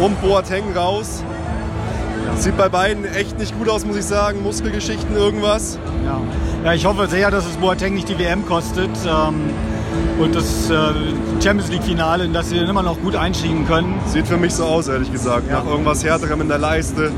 und 0.00 0.22
Boateng 0.22 0.64
raus. 0.76 1.24
Sieht 2.36 2.56
bei 2.56 2.68
beiden 2.68 3.04
echt 3.04 3.38
nicht 3.38 3.56
gut 3.58 3.68
aus, 3.68 3.84
muss 3.84 3.96
ich 3.96 4.04
sagen. 4.04 4.42
Muskelgeschichten, 4.42 5.16
irgendwas. 5.16 5.78
Ja. 6.04 6.20
ja, 6.64 6.74
ich 6.74 6.86
hoffe 6.86 7.06
sehr, 7.08 7.30
dass 7.30 7.46
es 7.46 7.56
Boateng 7.56 7.94
nicht 7.94 8.08
die 8.08 8.18
WM 8.18 8.46
kostet 8.46 8.90
ähm, 9.06 9.50
und 10.20 10.34
das 10.34 10.70
äh, 10.70 10.74
Champions 11.42 11.70
League-Finale, 11.70 12.24
in 12.24 12.32
das 12.32 12.50
wir 12.50 12.68
immer 12.68 12.82
noch 12.82 13.00
gut 13.00 13.16
einschieben 13.16 13.66
können. 13.66 13.98
Sieht 14.06 14.26
für 14.26 14.36
mich 14.36 14.54
so 14.54 14.64
aus, 14.64 14.88
ehrlich 14.88 15.10
gesagt. 15.12 15.48
Ja. 15.48 15.60
Nach 15.60 15.66
irgendwas 15.66 16.04
härterem 16.04 16.40
in 16.42 16.48
der 16.48 16.58
Leiste. 16.58 17.10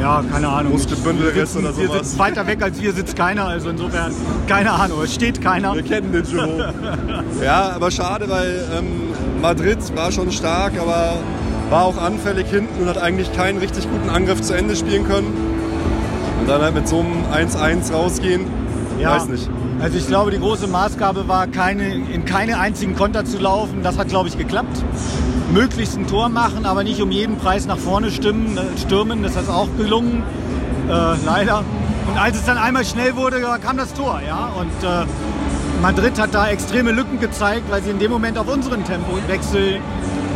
Ja, 0.00 0.24
keine 0.32 0.48
Ahnung. 0.48 0.72
Muskelbündelriss 0.72 1.34
Wir 1.34 1.46
sitzen- 1.46 1.58
oder 1.58 1.72
sowas. 1.74 2.08
sitzen 2.08 2.18
weiter 2.18 2.46
weg 2.46 2.62
als 2.62 2.80
wir 2.80 2.92
sitzt 2.92 3.16
keiner, 3.16 3.46
also 3.48 3.68
insofern 3.68 4.12
keine 4.46 4.72
Ahnung. 4.72 5.02
Es 5.02 5.14
steht 5.14 5.42
keiner. 5.42 5.74
Wir 5.74 5.82
kennen 5.82 6.10
den 6.10 6.24
Jerome. 6.24 6.72
ja, 7.44 7.72
aber 7.74 7.90
schade, 7.90 8.28
weil 8.28 8.64
ähm, 8.78 9.12
Madrid 9.42 9.78
war 9.94 10.10
schon 10.10 10.32
stark, 10.32 10.72
aber 10.80 11.18
war 11.70 11.84
auch 11.84 11.96
anfällig 11.96 12.48
hinten 12.48 12.82
und 12.82 12.88
hat 12.88 12.98
eigentlich 12.98 13.32
keinen 13.32 13.58
richtig 13.58 13.88
guten 13.90 14.10
Angriff 14.10 14.42
zu 14.42 14.54
Ende 14.54 14.76
spielen 14.76 15.06
können. 15.06 15.32
Und 16.40 16.48
dann 16.48 16.60
halt 16.60 16.74
mit 16.74 16.88
so 16.88 17.00
einem 17.00 17.24
1-1 17.32 17.92
rausgehen, 17.92 18.46
weiß 18.98 19.28
nicht. 19.28 19.48
Also 19.80 19.96
ich 19.96 20.06
glaube, 20.06 20.30
die 20.30 20.38
große 20.38 20.66
Maßgabe 20.66 21.26
war, 21.26 21.46
keine, 21.46 21.94
in 21.94 22.26
keine 22.26 22.58
einzigen 22.58 22.94
Konter 22.96 23.24
zu 23.24 23.38
laufen. 23.38 23.82
Das 23.82 23.96
hat, 23.96 24.08
glaube 24.08 24.28
ich, 24.28 24.36
geklappt. 24.36 24.84
Möglichst 25.52 25.96
ein 25.96 26.06
Tor 26.06 26.28
machen, 26.28 26.66
aber 26.66 26.84
nicht 26.84 27.00
um 27.00 27.10
jeden 27.10 27.36
Preis 27.36 27.66
nach 27.66 27.78
vorne 27.78 28.10
stimmen, 28.10 28.58
äh, 28.58 28.78
stürmen. 28.78 29.22
Das 29.22 29.36
ist 29.36 29.48
auch 29.48 29.68
gelungen, 29.78 30.22
äh, 30.88 30.92
leider. 31.24 31.64
Und 32.08 32.18
als 32.18 32.36
es 32.36 32.44
dann 32.44 32.58
einmal 32.58 32.84
schnell 32.84 33.16
wurde, 33.16 33.40
ja, 33.40 33.56
kam 33.58 33.78
das 33.78 33.94
Tor. 33.94 34.20
Ja? 34.26 34.50
Und 34.58 34.86
äh, 34.86 35.06
Madrid 35.80 36.20
hat 36.20 36.34
da 36.34 36.48
extreme 36.48 36.92
Lücken 36.92 37.18
gezeigt, 37.18 37.70
weil 37.70 37.82
sie 37.82 37.90
in 37.90 37.98
dem 37.98 38.10
Moment 38.10 38.36
auf 38.36 38.52
unseren 38.52 38.84
Tempowechsel 38.84 39.80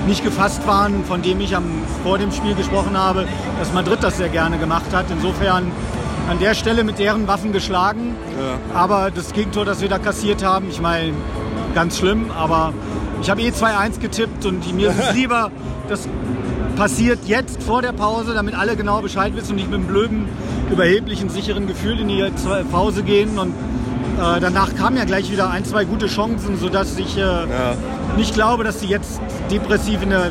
nicht 0.07 0.23
gefasst 0.23 0.67
waren, 0.67 1.05
von 1.05 1.23
dem 1.23 1.41
ich 1.41 1.57
am, 1.57 1.65
vor 2.03 2.19
dem 2.19 2.33
Spiel 2.33 2.55
gesprochen 2.55 2.97
habe, 2.97 3.27
dass 3.59 3.73
Madrid 3.73 3.99
das 4.03 4.17
sehr 4.17 4.29
gerne 4.29 4.59
gemacht 4.59 4.93
hat. 4.93 5.07
Insofern 5.11 5.71
an 6.29 6.39
der 6.39 6.55
Stelle 6.55 6.85
mit 6.85 6.99
deren 6.99 7.27
Waffen 7.27 7.53
geschlagen. 7.53 8.17
Aber 8.75 9.11
das 9.11 9.33
Gegentor, 9.33 9.65
das 9.65 9.81
wir 9.81 9.89
da 9.89 9.99
kassiert 9.99 10.45
haben, 10.45 10.69
ich 10.71 10.81
meine, 10.81 11.13
ganz 11.75 11.99
schlimm. 11.99 12.31
Aber 12.31 12.73
ich 13.23 13.31
habe 13.31 13.43
eh 13.43 13.51
2-1 13.51 14.01
getippt 14.01 14.47
und 14.47 14.75
mir 14.75 14.91
ist 14.91 14.99
es 14.99 15.15
lieber, 15.15 15.51
das 15.89 16.09
passiert 16.77 17.21
jetzt 17.27 17.63
vor 17.63 17.83
der 17.83 17.93
Pause, 17.93 18.35
damit 18.35 18.55
alle 18.55 18.77
genau 18.77 19.01
Bescheid 19.01 19.35
wissen 19.37 19.51
und 19.51 19.57
nicht 19.57 19.71
mit 19.71 19.81
einem 19.81 19.87
blöden, 19.87 20.29
überheblichen, 20.71 21.29
sicheren 21.29 21.67
Gefühl 21.67 22.01
in 22.01 22.09
die 22.09 22.25
Pause 22.71 23.03
gehen. 23.03 23.39
Und 23.39 23.55
äh, 24.19 24.41
danach 24.41 24.75
kamen 24.75 24.97
ja 24.97 25.05
gleich 25.05 25.31
wieder 25.31 25.51
ein, 25.51 25.65
zwei 25.65 25.85
gute 25.85 26.07
Chancen, 26.07 26.57
sodass 26.57 26.99
ich 26.99 27.19
äh, 27.19 27.23
nicht 28.17 28.35
glaube, 28.35 28.65
dass 28.65 28.81
sie 28.81 28.87
jetzt 28.87 29.21
depressiv 29.51 30.03
in 30.03 30.11
der 30.11 30.31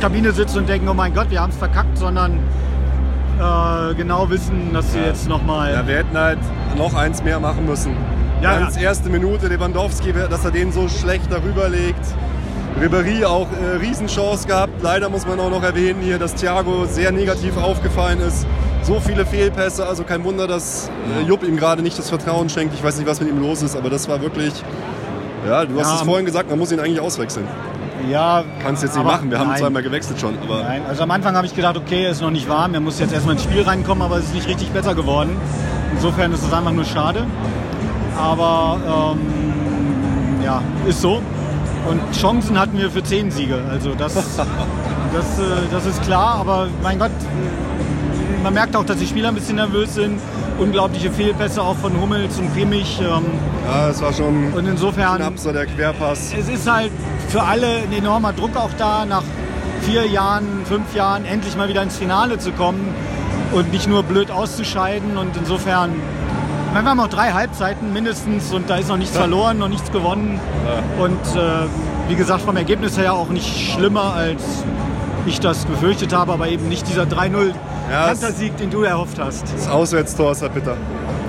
Kabine 0.00 0.32
sitzen 0.32 0.58
und 0.58 0.68
denken, 0.68 0.88
oh 0.88 0.94
mein 0.94 1.14
Gott, 1.14 1.30
wir 1.30 1.40
haben 1.40 1.50
es 1.50 1.56
verkackt, 1.56 1.96
sondern 1.96 2.38
äh, 3.38 3.94
genau 3.94 4.28
wissen, 4.30 4.72
dass 4.72 4.92
sie 4.92 5.00
jetzt 5.00 5.28
nochmal... 5.28 5.72
Ja, 5.72 5.86
wir 5.86 5.96
hätten 5.96 6.16
halt 6.16 6.38
noch 6.76 6.94
eins 6.94 7.22
mehr 7.22 7.40
machen 7.40 7.66
müssen. 7.66 7.96
Ja, 8.42 8.58
Ganz 8.58 8.76
ja. 8.76 8.82
erste 8.82 9.08
Minute 9.08 9.48
Lewandowski, 9.48 10.12
dass 10.12 10.44
er 10.44 10.50
den 10.50 10.72
so 10.72 10.88
schlecht 10.88 11.30
darüber 11.30 11.68
legt. 11.68 12.04
Ribéry 12.80 13.24
auch 13.24 13.46
äh, 13.52 13.76
Riesenchance 13.76 14.46
gehabt. 14.46 14.82
Leider 14.82 15.08
muss 15.08 15.26
man 15.26 15.38
auch 15.40 15.50
noch 15.50 15.62
erwähnen 15.62 16.00
hier, 16.02 16.18
dass 16.18 16.34
Thiago 16.34 16.86
sehr 16.86 17.12
negativ 17.12 17.56
aufgefallen 17.56 18.20
ist. 18.20 18.46
So 18.86 19.00
viele 19.00 19.24
Fehlpässe, 19.24 19.86
also 19.86 20.04
kein 20.04 20.22
Wunder, 20.24 20.46
dass 20.46 20.90
äh, 21.18 21.26
Jupp 21.26 21.42
ihm 21.42 21.56
gerade 21.56 21.82
nicht 21.82 21.98
das 21.98 22.10
Vertrauen 22.10 22.50
schenkt. 22.50 22.74
Ich 22.74 22.84
weiß 22.84 22.98
nicht, 22.98 23.08
was 23.08 23.18
mit 23.18 23.30
ihm 23.30 23.40
los 23.40 23.62
ist, 23.62 23.76
aber 23.76 23.88
das 23.88 24.08
war 24.08 24.20
wirklich. 24.20 24.52
Ja, 25.48 25.64
du 25.64 25.78
hast 25.80 25.88
Ja, 25.88 25.94
es 25.96 26.02
vorhin 26.02 26.26
gesagt, 26.26 26.50
man 26.50 26.58
muss 26.58 26.70
ihn 26.70 26.80
eigentlich 26.80 27.00
auswechseln. 27.00 27.46
Ja, 28.10 28.44
Kannst 28.62 28.82
jetzt 28.82 28.96
nicht 28.96 29.04
machen, 29.04 29.30
wir 29.30 29.38
haben 29.38 29.48
nein. 29.48 29.58
zweimal 29.58 29.82
gewechselt 29.82 30.20
schon, 30.20 30.36
aber 30.42 30.62
Nein, 30.62 30.82
also 30.86 31.02
am 31.04 31.10
Anfang 31.10 31.34
habe 31.36 31.46
ich 31.46 31.54
gedacht, 31.54 31.76
okay, 31.78 32.04
er 32.04 32.10
ist 32.10 32.20
noch 32.20 32.30
nicht 32.30 32.46
warm, 32.48 32.74
er 32.74 32.80
muss 32.80 32.98
jetzt 32.98 33.14
erstmal 33.14 33.34
ins 33.36 33.44
Spiel 33.44 33.62
reinkommen, 33.62 34.02
aber 34.02 34.18
es 34.18 34.24
ist 34.24 34.34
nicht 34.34 34.48
richtig 34.48 34.70
besser 34.70 34.94
geworden. 34.94 35.34
Insofern 35.94 36.32
ist 36.32 36.42
es 36.42 36.52
einfach 36.52 36.72
nur 36.72 36.84
schade. 36.84 37.24
Aber 38.18 39.14
ähm, 39.16 40.42
ja, 40.44 40.60
ist 40.86 41.00
so. 41.00 41.22
Und 41.88 42.00
Chancen 42.12 42.58
hatten 42.58 42.78
wir 42.78 42.90
für 42.90 43.02
zehn 43.02 43.30
Siege. 43.30 43.58
Also 43.70 43.94
das, 43.94 44.14
das, 44.14 44.18
äh, 44.36 45.42
das 45.70 45.86
ist 45.86 46.02
klar, 46.02 46.36
aber 46.40 46.68
mein 46.82 46.98
Gott, 46.98 47.10
man 48.44 48.52
merkt 48.52 48.76
auch, 48.76 48.84
dass 48.84 48.98
die 48.98 49.06
Spieler 49.06 49.28
ein 49.28 49.34
bisschen 49.34 49.56
nervös 49.56 49.94
sind. 49.94 50.20
Unglaubliche 50.58 51.10
Fehlpässe 51.10 51.62
auch 51.62 51.76
von 51.76 51.98
Hummels 51.98 52.38
und 52.38 52.54
Kimmich. 52.54 53.00
Ähm, 53.00 53.24
ja, 53.66 53.88
es 53.88 54.02
war 54.02 54.12
schon 54.12 54.52
und 54.52 54.68
insofern 54.68 55.16
knapp 55.16 55.38
so 55.38 55.50
der 55.50 55.64
Querpass. 55.64 56.34
es 56.38 56.48
ist 56.48 56.70
halt 56.70 56.92
für 57.28 57.42
alle 57.42 57.66
ein 57.66 57.92
enormer 57.92 58.34
Druck 58.34 58.54
auch 58.56 58.70
da, 58.76 59.06
nach 59.06 59.24
vier 59.80 60.06
Jahren, 60.06 60.46
fünf 60.66 60.94
Jahren 60.94 61.24
endlich 61.24 61.56
mal 61.56 61.68
wieder 61.68 61.82
ins 61.82 61.96
Finale 61.96 62.38
zu 62.38 62.52
kommen 62.52 62.94
und 63.52 63.72
nicht 63.72 63.88
nur 63.88 64.02
blöd 64.02 64.30
auszuscheiden. 64.30 65.16
Und 65.16 65.34
insofern 65.38 65.92
wir 66.74 66.84
haben 66.84 67.00
auch 67.00 67.08
drei 67.08 67.32
Halbzeiten 67.32 67.94
mindestens 67.94 68.52
und 68.52 68.68
da 68.68 68.76
ist 68.76 68.88
noch 68.90 68.98
nichts 68.98 69.16
verloren, 69.16 69.58
noch 69.58 69.68
nichts 69.68 69.90
gewonnen. 69.90 70.38
Und 70.98 71.12
äh, 71.34 71.66
wie 72.08 72.14
gesagt, 72.14 72.42
vom 72.42 72.58
Ergebnis 72.58 72.98
her 72.98 73.14
auch 73.14 73.30
nicht 73.30 73.72
schlimmer, 73.72 74.12
als 74.12 74.42
ich 75.24 75.40
das 75.40 75.64
befürchtet 75.64 76.12
habe, 76.12 76.32
aber 76.32 76.48
eben 76.48 76.68
nicht 76.68 76.86
dieser 76.86 77.04
3-0 77.04 77.54
Ja, 77.90 78.06
Kantersieg, 78.08 78.56
den 78.56 78.70
du 78.70 78.82
erhofft 78.82 79.18
hast. 79.18 79.44
Das 79.54 79.68
Auswärtstor 79.68 80.32
ist 80.32 80.42
halt 80.42 80.54
bitter. 80.54 80.76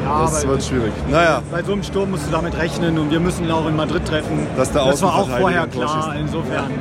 Ja, 0.06 0.22
Das 0.22 0.48
wird 0.48 0.64
schwierig. 0.64 0.94
Naja, 1.10 1.42
bei 1.52 1.64
so 1.64 1.74
einem 1.74 1.84
Sturm 1.84 2.12
musst 2.12 2.28
du 2.28 2.32
damit 2.32 2.58
rechnen 2.58 2.98
und 2.98 3.12
wir 3.12 3.20
müssen 3.20 3.46
ihn 3.46 3.52
auch 3.52 3.68
in 3.68 3.76
Madrid 3.76 4.06
treffen. 4.06 4.48
Der 4.56 4.66
das 4.66 5.02
war 5.02 5.16
auch 5.16 5.30
vorher 5.30 5.68
klar, 5.68 6.16
insofern. 6.20 6.72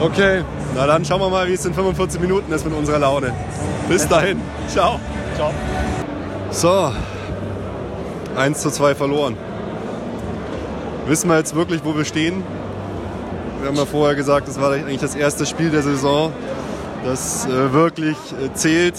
okay. 0.00 0.42
Na 0.74 0.86
dann 0.86 1.04
schauen 1.04 1.20
wir 1.20 1.30
mal, 1.30 1.48
wie 1.48 1.54
es 1.54 1.64
in 1.64 1.74
45 1.74 2.20
Minuten 2.20 2.52
ist 2.52 2.64
mit 2.64 2.74
unserer 2.74 2.98
Laune. 2.98 3.32
Bis 3.88 4.06
dahin. 4.06 4.40
Ciao. 4.68 5.00
Ciao. 5.36 5.50
So. 6.50 6.92
1 8.36 8.60
zu 8.60 8.70
2 8.70 8.94
verloren. 8.94 9.36
Wissen 11.06 11.30
wir 11.30 11.38
jetzt 11.38 11.54
wirklich, 11.54 11.82
wo 11.84 11.96
wir 11.96 12.04
stehen? 12.04 12.42
Wir 13.60 13.68
haben 13.68 13.76
ja 13.76 13.86
vorher 13.86 14.14
gesagt, 14.14 14.48
das 14.48 14.60
war 14.60 14.72
eigentlich 14.72 15.00
das 15.00 15.14
erste 15.14 15.46
Spiel 15.46 15.70
der 15.70 15.82
Saison, 15.82 16.32
das 17.06 17.46
äh, 17.46 17.72
wirklich 17.72 18.16
äh, 18.32 18.52
zählt. 18.52 18.94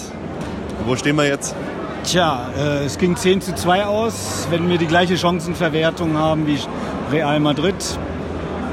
Wo 0.85 0.95
stehen 0.95 1.17
wir 1.17 1.27
jetzt? 1.27 1.53
Tja, 2.03 2.49
äh, 2.57 2.85
es 2.85 2.97
ging 2.97 3.15
10 3.15 3.41
zu 3.41 3.53
2 3.53 3.85
aus. 3.85 4.47
Wenn 4.49 4.69
wir 4.69 4.77
die 4.77 4.87
gleiche 4.87 5.17
Chancenverwertung 5.17 6.17
haben 6.17 6.47
wie 6.47 6.57
Real 7.11 7.39
Madrid, 7.39 7.75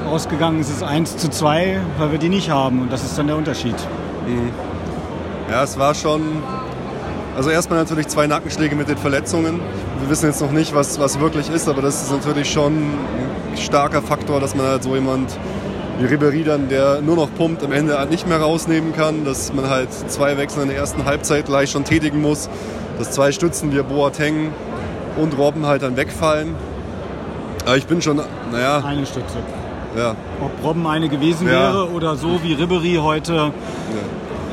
ausgegangen 0.09 0.61
ist 0.61 0.71
es 0.71 0.83
1 0.83 1.17
zu 1.17 1.29
2, 1.29 1.81
weil 1.99 2.13
wir 2.13 2.19
die 2.19 2.29
nicht 2.29 2.51
haben. 2.51 2.83
Und 2.83 2.93
das 2.93 3.03
ist 3.03 3.19
dann 3.19 3.27
der 3.27 3.37
Unterschied. 3.37 3.75
Ja, 5.51 5.65
es 5.65 5.79
war 5.79 5.95
schon. 5.95 6.43
Also 7.37 7.51
erstmal 7.51 7.81
natürlich 7.81 8.07
zwei 8.07 8.29
Nackenschläge 8.29 8.77
mit 8.77 8.89
den 8.89 8.97
Verletzungen. 8.97 9.61
Wir 9.99 10.09
wissen 10.09 10.27
jetzt 10.27 10.41
noch 10.41 10.53
nicht, 10.53 10.73
was, 10.73 11.01
was 11.01 11.19
wirklich 11.19 11.51
ist, 11.51 11.69
aber 11.69 11.83
das 11.83 12.03
ist 12.03 12.13
natürlich 12.13 12.49
schon 12.49 12.75
ein 12.75 13.57
starker 13.57 14.03
Faktor, 14.03 14.39
dass 14.39 14.55
man 14.55 14.67
halt 14.67 14.85
so 14.85 14.95
jemand 14.95 15.37
wie 15.99 16.07
Ribéry 16.07 16.45
dann, 16.45 16.69
der 16.69 17.01
nur 17.01 17.17
noch 17.17 17.29
pumpt, 17.35 17.63
am 17.63 17.73
Ende 17.73 17.99
halt 17.99 18.11
nicht 18.11 18.29
mehr 18.29 18.39
rausnehmen 18.41 18.93
kann, 18.95 19.25
dass 19.25 19.53
man 19.53 19.69
halt 19.69 19.89
zwei 20.09 20.37
Wechsel 20.37 20.63
in 20.63 20.69
der 20.69 20.79
ersten 20.79 21.05
Halbzeit 21.05 21.47
gleich 21.47 21.71
schon 21.71 21.85
tätigen 21.85 22.21
muss, 22.21 22.49
dass 22.99 23.13
zwei 23.13 23.33
Stützen 23.33 23.73
wie 23.73 23.81
Boateng 23.83 24.53
und 25.17 25.37
Robben 25.39 25.67
halt 25.67 25.83
dann 25.83 25.97
wegfallen. 25.97 26.55
Aber 27.65 27.77
ich 27.77 27.87
bin 27.87 28.03
schon, 28.03 28.21
naja, 28.53 28.83
Eine 28.85 29.07
Stütze. 29.07 29.37
ja, 29.97 30.15
Ob 30.41 30.51
Robben 30.65 30.87
eine 30.87 31.09
gewesen 31.09 31.47
Ja. 31.47 31.53
wäre 31.53 31.91
oder 31.91 32.17
so 32.17 32.41
wie 32.43 32.55
Ribery 32.55 32.99
heute 33.01 33.53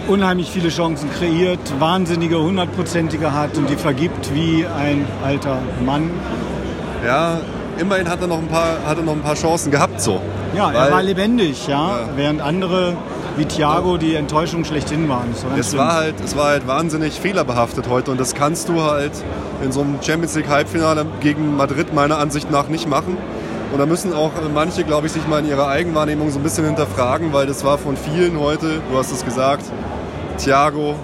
unheimlich 0.07 0.49
viele 0.49 0.69
Chancen 0.69 1.09
kreiert, 1.11 1.59
wahnsinnige 1.79 2.39
hundertprozentige 2.41 3.33
hat 3.33 3.57
und 3.57 3.69
die 3.69 3.75
vergibt 3.75 4.33
wie 4.33 4.65
ein 4.65 5.05
alter 5.23 5.57
Mann. 5.85 6.09
ja, 7.05 7.39
immerhin 7.77 8.09
hat 8.09 8.21
er 8.21 8.27
noch 8.27 8.37
ein 8.39 8.47
paar, 8.47 8.77
hat 8.85 8.97
er 8.97 9.03
noch 9.03 9.13
ein 9.13 9.21
paar 9.21 9.35
Chancen 9.35 9.71
gehabt 9.71 10.01
so. 10.01 10.19
Ja, 10.53 10.71
er 10.71 10.81
Weil- 10.81 10.91
war 10.91 11.03
lebendig, 11.03 11.67
ja, 11.67 11.99
Ja. 12.01 12.09
während 12.15 12.41
andere 12.41 12.95
wie 13.37 13.45
Thiago 13.45 13.95
die 13.97 14.15
Enttäuschung 14.15 14.65
schlechthin 14.65 15.07
waren. 15.07 15.29
War 15.49 15.57
Es 15.57 15.69
schlimm. 15.69 15.79
war, 15.79 15.93
halt, 15.95 16.15
es 16.23 16.35
war 16.35 16.47
halt 16.47 16.67
wahnsinnig 16.67 17.19
fehlerbehaftet 17.19 17.87
heute 17.89 18.11
und 18.11 18.19
das 18.19 18.35
kannst 18.35 18.67
du 18.67 18.81
halt 18.81 19.11
in 19.63 19.71
so 19.71 19.81
einem 19.81 19.99
Champions 20.01 20.35
League 20.35 20.49
Halbfinale 20.49 21.05
gegen 21.21 21.55
Madrid 21.55 21.93
meiner 21.93 22.17
Ansicht 22.17 22.51
nach 22.51 22.67
nicht 22.67 22.89
machen. 22.89 23.15
Und 23.71 23.79
da 23.79 23.85
müssen 23.85 24.13
auch 24.13 24.31
manche, 24.53 24.83
glaube 24.83 25.07
ich, 25.07 25.13
sich 25.13 25.25
mal 25.29 25.39
in 25.39 25.47
ihrer 25.47 25.69
Eigenwahrnehmung 25.69 26.29
so 26.29 26.39
ein 26.39 26.43
bisschen 26.43 26.65
hinterfragen, 26.65 27.31
weil 27.31 27.47
das 27.47 27.63
war 27.63 27.77
von 27.77 27.95
vielen 27.95 28.37
heute, 28.37 28.81
du 28.91 28.97
hast 28.97 29.13
es 29.13 29.23
gesagt, 29.23 29.63
Thiago. 30.37 30.95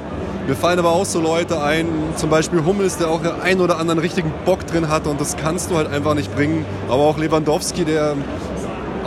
Mir 0.47 0.55
fallen 0.55 0.79
aber 0.79 0.91
auch 0.91 1.05
so 1.05 1.19
Leute 1.21 1.61
ein, 1.61 1.87
zum 2.15 2.29
Beispiel 2.29 2.63
Hummels, 2.65 2.97
der 2.97 3.09
auch 3.09 3.19
einen 3.43 3.59
oder 3.61 3.79
anderen 3.79 3.99
richtigen 3.99 4.33
Bock 4.45 4.65
drin 4.65 4.89
hatte 4.89 5.09
und 5.09 5.19
das 5.19 5.35
kannst 5.37 5.71
du 5.71 5.75
halt 5.77 5.91
einfach 5.91 6.13
nicht 6.13 6.33
bringen. 6.35 6.65
Aber 6.89 7.03
auch 7.03 7.17
Lewandowski, 7.17 7.83
der 7.85 8.15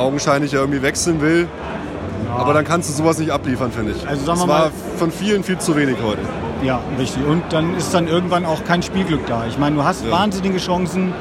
augenscheinlich 0.01 0.53
irgendwie 0.55 0.83
wechseln 0.83 1.21
will. 1.21 1.49
Aber 2.37 2.55
dann 2.55 2.65
kannst 2.65 2.89
du 2.89 2.93
sowas 2.95 3.19
nicht 3.19 3.31
abliefern, 3.31 3.73
finde 3.73 3.93
ich. 3.93 4.09
Also 4.09 4.25
sagen 4.25 4.39
wir 4.39 4.45
es 4.45 4.49
war 4.49 4.59
mal- 4.67 4.71
von 4.99 5.11
vielen 5.11 5.43
viel 5.43 5.59
zu 5.59 5.77
wenig 5.77 5.97
heute. 6.05 6.21
Ja, 6.63 6.81
richtig. 6.99 7.25
Und 7.27 7.43
dann 7.51 7.75
ist 7.77 7.93
dann 7.93 8.07
irgendwann 8.09 8.45
auch 8.47 8.65
kein 8.65 8.83
Spielglück 8.83 9.27
da. 9.27 9.45
Ich 9.49 9.59
meine, 9.59 9.77
du 9.77 9.85
hast 9.85 10.05
Ja. 10.05 10.11
wahnsinnige 10.13 10.59
Chancen 10.59 11.13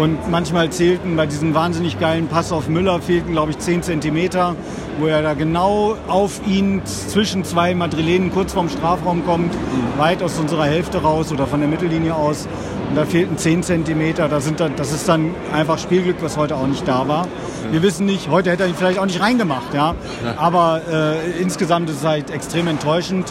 und 0.00 0.30
manchmal 0.30 0.70
zählten 0.70 1.14
bei 1.14 1.26
diesem 1.26 1.54
wahnsinnig 1.54 2.00
geilen 2.00 2.26
Pass 2.26 2.52
auf 2.52 2.68
Müller 2.68 3.02
fehlten, 3.02 3.32
glaube 3.32 3.50
ich, 3.50 3.58
10 3.58 3.82
Zentimeter, 3.82 4.56
wo 4.98 5.06
er 5.06 5.20
da 5.20 5.34
genau 5.34 5.94
auf 6.08 6.40
ihn 6.46 6.80
zwischen 6.86 7.44
zwei 7.44 7.74
Madrilenen 7.74 8.32
kurz 8.32 8.54
vorm 8.54 8.70
Strafraum 8.70 9.26
kommt, 9.26 9.52
weit 9.98 10.22
aus 10.22 10.38
unserer 10.38 10.64
Hälfte 10.64 11.02
raus 11.02 11.30
oder 11.30 11.46
von 11.46 11.60
der 11.60 11.68
Mittellinie 11.68 12.14
aus. 12.14 12.48
Und 12.88 12.96
da 12.96 13.04
fehlten 13.04 13.36
10 13.36 13.62
Zentimeter. 13.62 14.28
Das, 14.28 14.46
sind 14.46 14.58
dann, 14.58 14.74
das 14.74 14.90
ist 14.90 15.06
dann 15.06 15.34
einfach 15.52 15.78
Spielglück, 15.78 16.16
was 16.22 16.38
heute 16.38 16.56
auch 16.56 16.66
nicht 16.66 16.88
da 16.88 17.06
war. 17.06 17.28
Wir 17.70 17.82
wissen 17.82 18.06
nicht, 18.06 18.30
heute 18.30 18.50
hätte 18.50 18.62
er 18.62 18.70
ihn 18.70 18.74
vielleicht 18.74 18.98
auch 18.98 19.06
nicht 19.06 19.20
reingemacht. 19.20 19.74
Ja? 19.74 19.94
Aber 20.38 20.80
äh, 20.90 21.42
insgesamt 21.42 21.90
ist 21.90 21.96
es 21.96 22.06
halt 22.06 22.30
extrem 22.30 22.68
enttäuschend. 22.68 23.30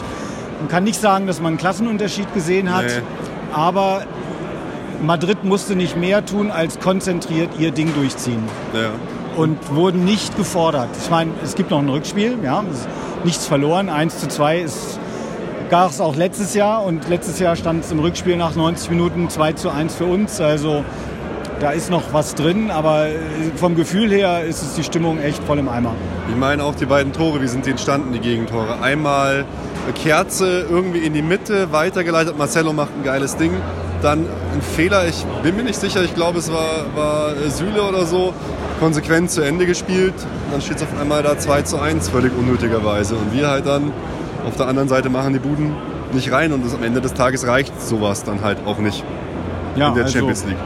Man 0.60 0.68
kann 0.68 0.84
nicht 0.84 1.00
sagen, 1.00 1.26
dass 1.26 1.38
man 1.40 1.48
einen 1.48 1.58
Klassenunterschied 1.58 2.32
gesehen 2.32 2.72
hat, 2.72 2.84
Nee. 2.84 3.02
aber 3.52 4.02
Madrid 5.02 5.44
musste 5.44 5.76
nicht 5.76 5.96
mehr 5.96 6.24
tun, 6.24 6.50
als 6.50 6.78
konzentriert 6.78 7.50
ihr 7.58 7.70
Ding 7.70 7.94
durchziehen. 7.94 8.42
Ja. 8.74 8.90
Und 9.36 9.74
wurden 9.74 10.04
nicht 10.04 10.36
gefordert. 10.36 10.88
Ich 11.02 11.10
meine, 11.10 11.30
es 11.42 11.54
gibt 11.54 11.70
noch 11.70 11.78
ein 11.78 11.88
Rückspiel, 11.88 12.36
ja, 12.42 12.64
nichts 13.24 13.46
verloren. 13.46 13.88
1 13.88 14.18
zu 14.18 14.28
2 14.28 14.60
ist, 14.60 14.98
gab 15.70 15.90
es 15.90 16.00
auch 16.00 16.16
letztes 16.16 16.54
Jahr 16.54 16.84
und 16.84 17.08
letztes 17.08 17.38
Jahr 17.38 17.56
stand 17.56 17.84
es 17.84 17.92
im 17.92 18.00
Rückspiel 18.00 18.36
nach 18.36 18.54
90 18.54 18.90
Minuten 18.90 19.30
2 19.30 19.52
zu 19.54 19.70
1 19.70 19.94
für 19.94 20.04
uns. 20.04 20.40
Also 20.40 20.84
da 21.60 21.70
ist 21.70 21.90
noch 21.90 22.12
was 22.12 22.34
drin, 22.34 22.70
aber 22.70 23.08
äh, 23.08 23.16
vom 23.56 23.76
Gefühl 23.76 24.10
her 24.10 24.44
ist 24.44 24.62
es 24.62 24.74
die 24.74 24.82
Stimmung 24.82 25.20
echt 25.20 25.42
voll 25.44 25.58
im 25.58 25.68
Eimer. 25.68 25.94
Ich 26.28 26.36
meine 26.36 26.64
auch 26.64 26.74
die 26.74 26.86
beiden 26.86 27.12
Tore, 27.12 27.40
wie 27.40 27.48
sind 27.48 27.66
die 27.66 27.70
entstanden, 27.70 28.12
die 28.12 28.20
Gegentore? 28.20 28.80
Einmal 28.80 29.44
eine 29.84 29.92
Kerze 29.94 30.66
irgendwie 30.68 31.00
in 31.00 31.12
die 31.14 31.22
Mitte, 31.22 31.70
weitergeleitet, 31.72 32.36
Marcelo 32.36 32.72
macht 32.72 32.90
ein 32.98 33.04
geiles 33.04 33.36
Ding. 33.36 33.52
Dann 34.02 34.20
ein 34.20 34.62
Fehler, 34.62 35.06
ich 35.06 35.24
bin 35.42 35.56
mir 35.56 35.64
nicht 35.64 35.78
sicher, 35.78 36.02
ich 36.02 36.14
glaube 36.14 36.38
es 36.38 36.50
war, 36.50 36.86
war 36.94 37.36
äh, 37.36 37.50
Süle 37.50 37.82
oder 37.82 38.06
so, 38.06 38.32
konsequent 38.78 39.30
zu 39.30 39.42
Ende 39.42 39.66
gespielt. 39.66 40.14
Dann 40.50 40.62
steht 40.62 40.78
es 40.78 40.82
auf 40.84 40.98
einmal 40.98 41.22
da 41.22 41.38
2 41.38 41.62
zu 41.62 41.78
1, 41.78 42.08
völlig 42.08 42.32
unnötigerweise. 42.36 43.14
Und 43.16 43.32
wir 43.32 43.48
halt 43.48 43.66
dann 43.66 43.92
auf 44.46 44.56
der 44.56 44.68
anderen 44.68 44.88
Seite 44.88 45.10
machen 45.10 45.34
die 45.34 45.38
Buden 45.38 45.74
nicht 46.12 46.32
rein 46.32 46.52
und 46.52 46.64
das, 46.64 46.74
am 46.74 46.82
Ende 46.82 47.00
des 47.00 47.14
Tages 47.14 47.46
reicht 47.46 47.80
sowas 47.80 48.24
dann 48.24 48.42
halt 48.42 48.58
auch 48.66 48.78
nicht 48.78 49.04
Ja, 49.76 49.88
in 49.88 49.94
der 49.94 50.04
also 50.04 50.18
Champions 50.18 50.44
League. 50.46 50.56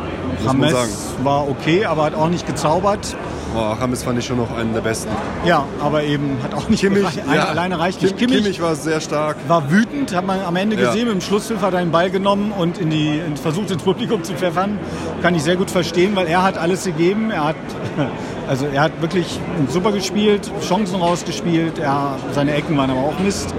Muss 0.42 0.52
James 0.52 1.14
war 1.22 1.48
okay, 1.48 1.84
aber 1.84 2.04
hat 2.04 2.14
auch 2.14 2.28
nicht 2.28 2.46
gezaubert. 2.46 3.16
Oh, 3.56 3.74
James 3.80 4.02
fand 4.02 4.18
ich 4.18 4.26
schon 4.26 4.38
noch 4.38 4.50
einen 4.56 4.72
der 4.74 4.80
besten. 4.80 5.08
Ja, 5.44 5.64
aber 5.80 6.02
eben 6.02 6.36
hat 6.42 6.54
auch 6.54 6.68
nicht. 6.68 6.84
Einer 6.84 7.00
ja, 7.34 7.44
alleine 7.44 7.78
reicht 7.78 8.02
nicht. 8.02 8.16
Kimmich, 8.16 8.38
Kimmich 8.42 8.60
war 8.60 8.74
sehr 8.74 9.00
stark. 9.00 9.36
war 9.46 9.70
wütend, 9.70 10.14
hat 10.14 10.26
man 10.26 10.40
am 10.40 10.56
Ende 10.56 10.76
Ja. 10.76 10.86
gesehen. 10.88 11.04
Mit 11.06 11.14
dem 11.14 11.20
Schlusspfiff 11.20 11.62
hat 11.62 11.72
er 11.74 11.80
den 11.80 11.90
Ball 11.92 12.10
genommen 12.10 12.52
und 12.52 12.78
in 12.78 12.90
die, 12.90 13.18
in, 13.24 13.36
versucht 13.36 13.70
ins 13.70 13.82
Publikum 13.82 14.24
zu 14.24 14.32
pfeffern. 14.34 14.78
Kann 15.22 15.34
ich 15.34 15.42
sehr 15.44 15.56
gut 15.56 15.70
verstehen, 15.70 16.16
weil 16.16 16.26
er 16.26 16.42
hat 16.42 16.58
alles 16.58 16.84
gegeben. 16.84 17.30
Er 17.30 17.44
hat, 17.44 17.56
also 18.48 18.66
er 18.66 18.82
hat 18.82 19.00
wirklich 19.00 19.38
super 19.68 19.92
gespielt, 19.92 20.50
Chancen 20.66 20.96
rausgespielt. 20.96 21.78
Er, 21.78 22.16
seine 22.32 22.54
Ecken 22.54 22.76
waren 22.76 22.90
aber 22.90 23.00
auch 23.00 23.18
Mist. 23.20 23.54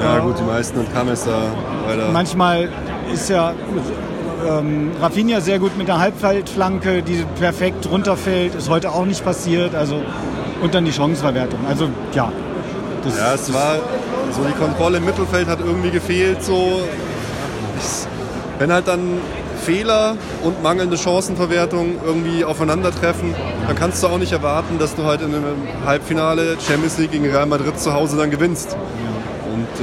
Ja 0.00 0.18
Äh, 0.18 0.20
gut, 0.22 0.38
die 0.38 0.42
meisten 0.44 0.78
und 0.80 0.88
James 0.94 1.24
da 1.24 1.42
weiter. 1.86 2.10
Manchmal 2.12 2.68
ist 3.12 3.30
ja 3.30 3.54
ähm, 4.46 4.90
Rafinha 5.00 5.40
sehr 5.40 5.58
gut 5.58 5.76
mit 5.76 5.88
der 5.88 5.98
Halbfeldflanke, 5.98 7.02
die 7.02 7.24
perfekt 7.38 7.88
runterfällt. 7.90 8.54
Ist 8.54 8.68
heute 8.68 8.92
auch 8.92 9.04
nicht 9.04 9.24
passiert. 9.24 9.74
Also, 9.74 10.02
und 10.62 10.74
dann 10.74 10.84
die 10.84 10.92
Chancenverwertung. 10.92 11.60
Also 11.68 11.88
ja. 12.12 12.32
Das, 13.04 13.16
Ja, 13.16 13.34
es 13.34 13.52
war 13.52 13.76
so 14.32 14.42
die 14.44 14.54
Kontrolle 14.54 14.98
im 14.98 15.04
Mittelfeld 15.04 15.48
hat 15.48 15.60
irgendwie 15.60 15.90
gefehlt. 15.90 16.42
So, 16.42 16.80
wenn 18.58 18.72
halt 18.72 18.88
dann 18.88 19.20
Fehler 19.64 20.16
und 20.44 20.62
mangelnde 20.62 20.96
Chancenverwertung 20.96 21.96
irgendwie 22.04 22.44
aufeinandertreffen, 22.44 23.34
dann 23.66 23.76
kannst 23.76 24.02
du 24.02 24.08
auch 24.08 24.18
nicht 24.18 24.32
erwarten, 24.32 24.78
dass 24.78 24.94
du 24.94 25.04
halt 25.04 25.22
in 25.22 25.34
einem 25.34 25.56
Halbfinale 25.84 26.56
Champions 26.66 26.98
League 26.98 27.12
gegen 27.12 27.24
Real 27.24 27.46
Madrid 27.46 27.78
zu 27.78 27.92
Hause 27.92 28.16
dann 28.16 28.30
gewinnst. 28.30 28.76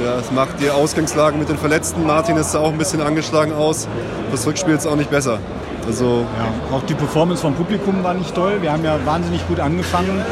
Ja, 0.02 0.18
es 0.18 0.32
macht 0.32 0.60
die 0.60 0.70
Ausgangslage 0.70 1.36
mit 1.36 1.48
den 1.48 1.56
Verletzten. 1.56 2.04
Martin 2.06 2.36
ist 2.36 2.54
auch 2.56 2.72
ein 2.72 2.78
bisschen 2.78 3.00
angeschlagen 3.00 3.52
aus. 3.52 3.86
Das 4.32 4.46
Rückspiel 4.46 4.74
ist 4.74 4.86
auch 4.86 4.96
nicht 4.96 5.10
besser. 5.10 5.38
Also 5.86 6.26
Ja, 6.38 6.76
auch 6.76 6.82
die 6.82 6.94
Performance 6.94 7.42
vom 7.42 7.54
Publikum 7.54 8.02
war 8.02 8.14
nicht 8.14 8.34
toll. 8.34 8.58
Wir 8.60 8.72
haben 8.72 8.84
ja 8.84 8.98
wahnsinnig 9.04 9.46
gut 9.46 9.60
angefangen 9.60 10.22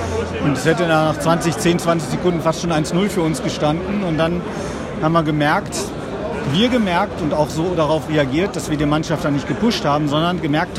und 0.44 0.56
es 0.56 0.64
hätte 0.64 0.86
nach 0.88 1.16
20, 1.18 1.56
10, 1.56 1.78
20 1.78 2.10
Sekunden 2.10 2.40
fast 2.40 2.62
schon 2.62 2.72
1-0 2.72 3.08
für 3.08 3.20
uns 3.20 3.42
gestanden. 3.42 4.02
Und 4.02 4.18
dann 4.18 4.40
haben 5.00 5.12
wir 5.12 5.22
gemerkt, 5.22 5.76
wir 6.52 6.68
gemerkt 6.68 7.20
und 7.20 7.32
auch 7.32 7.48
so 7.48 7.74
darauf 7.76 8.08
reagiert, 8.08 8.56
dass 8.56 8.68
wir 8.68 8.76
die 8.76 8.86
Mannschaft 8.86 9.24
dann 9.24 9.34
nicht 9.34 9.46
gepusht 9.46 9.84
haben, 9.84 10.08
sondern 10.08 10.40
gemerkt, 10.42 10.78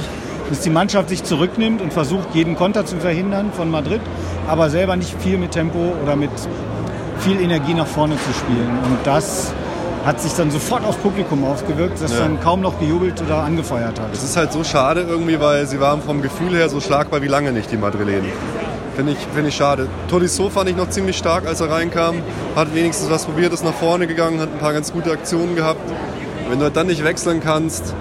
dass 0.50 0.60
die 0.60 0.70
Mannschaft 0.70 1.10
sich 1.10 1.24
zurücknimmt 1.24 1.82
und 1.82 1.94
versucht, 1.94 2.34
jeden 2.34 2.56
Konter 2.56 2.86
zu 2.86 2.98
verhindern 2.98 3.52
von 3.56 3.72
Madrid, 3.72 4.02
aber 4.48 4.70
selber 4.70 4.96
nicht 4.98 5.16
viel 5.22 5.38
mit 5.38 5.52
Tempo 5.52 5.94
oder 6.04 6.16
mit 6.16 6.32
viel 7.20 7.40
Energie 7.42 7.74
nach 7.74 7.88
vorne 7.88 8.16
zu 8.16 8.34
spielen. 8.34 8.70
Und 8.86 8.98
das 9.06 9.54
hat 10.06 10.20
sich 10.22 10.34
dann 10.34 10.52
sofort 10.52 10.84
aufs 10.86 10.98
Publikum 10.98 11.46
ausgewirkt, 11.46 12.02
das 12.02 12.12
Ja. 12.12 12.20
dann 12.20 12.40
kaum 12.42 12.60
noch 12.62 12.78
gejubelt 12.80 13.22
oder 13.22 13.38
angefeuert 13.44 14.00
hat. 14.00 14.12
Es 14.14 14.24
ist 14.24 14.36
halt 14.36 14.52
so 14.52 14.64
schade 14.64 15.06
irgendwie, 15.08 15.40
weil 15.40 15.66
sie 15.66 15.80
waren 15.80 16.02
vom 16.02 16.22
Gefühl 16.22 16.54
her 16.56 16.68
so 16.70 16.82
schlagbar 16.82 17.22
wie 17.22 17.28
lange 17.28 17.52
nicht, 17.54 17.72
die 17.72 17.78
Madrilenen. 17.78 18.32
Finde 18.96 19.14
ich, 19.14 19.18
finde 19.34 19.50
ich 19.50 19.56
schade. 19.56 19.88
Tolisso 20.10 20.50
fand 20.50 20.70
ich 20.70 20.76
noch 20.76 20.90
ziemlich 20.90 21.18
stark, 21.18 21.48
als 21.48 21.62
er 21.62 21.70
reinkam. 21.72 22.18
Hat 22.56 22.76
wenigstens 22.76 23.10
was 23.10 23.26
probiert, 23.26 23.54
ist 23.54 23.64
nach 23.64 23.74
vorne 23.74 24.06
gegangen, 24.06 24.40
hat 24.40 24.50
ein 24.54 24.60
paar 24.60 24.74
ganz 24.74 24.92
gute 24.92 25.12
Aktionen 25.12 25.56
gehabt. 25.56 25.80
Wenn 26.50 26.60
du 26.60 26.70
dann 26.70 26.88
nicht 26.88 27.04
wechseln 27.04 27.40
kannst, 27.40 27.96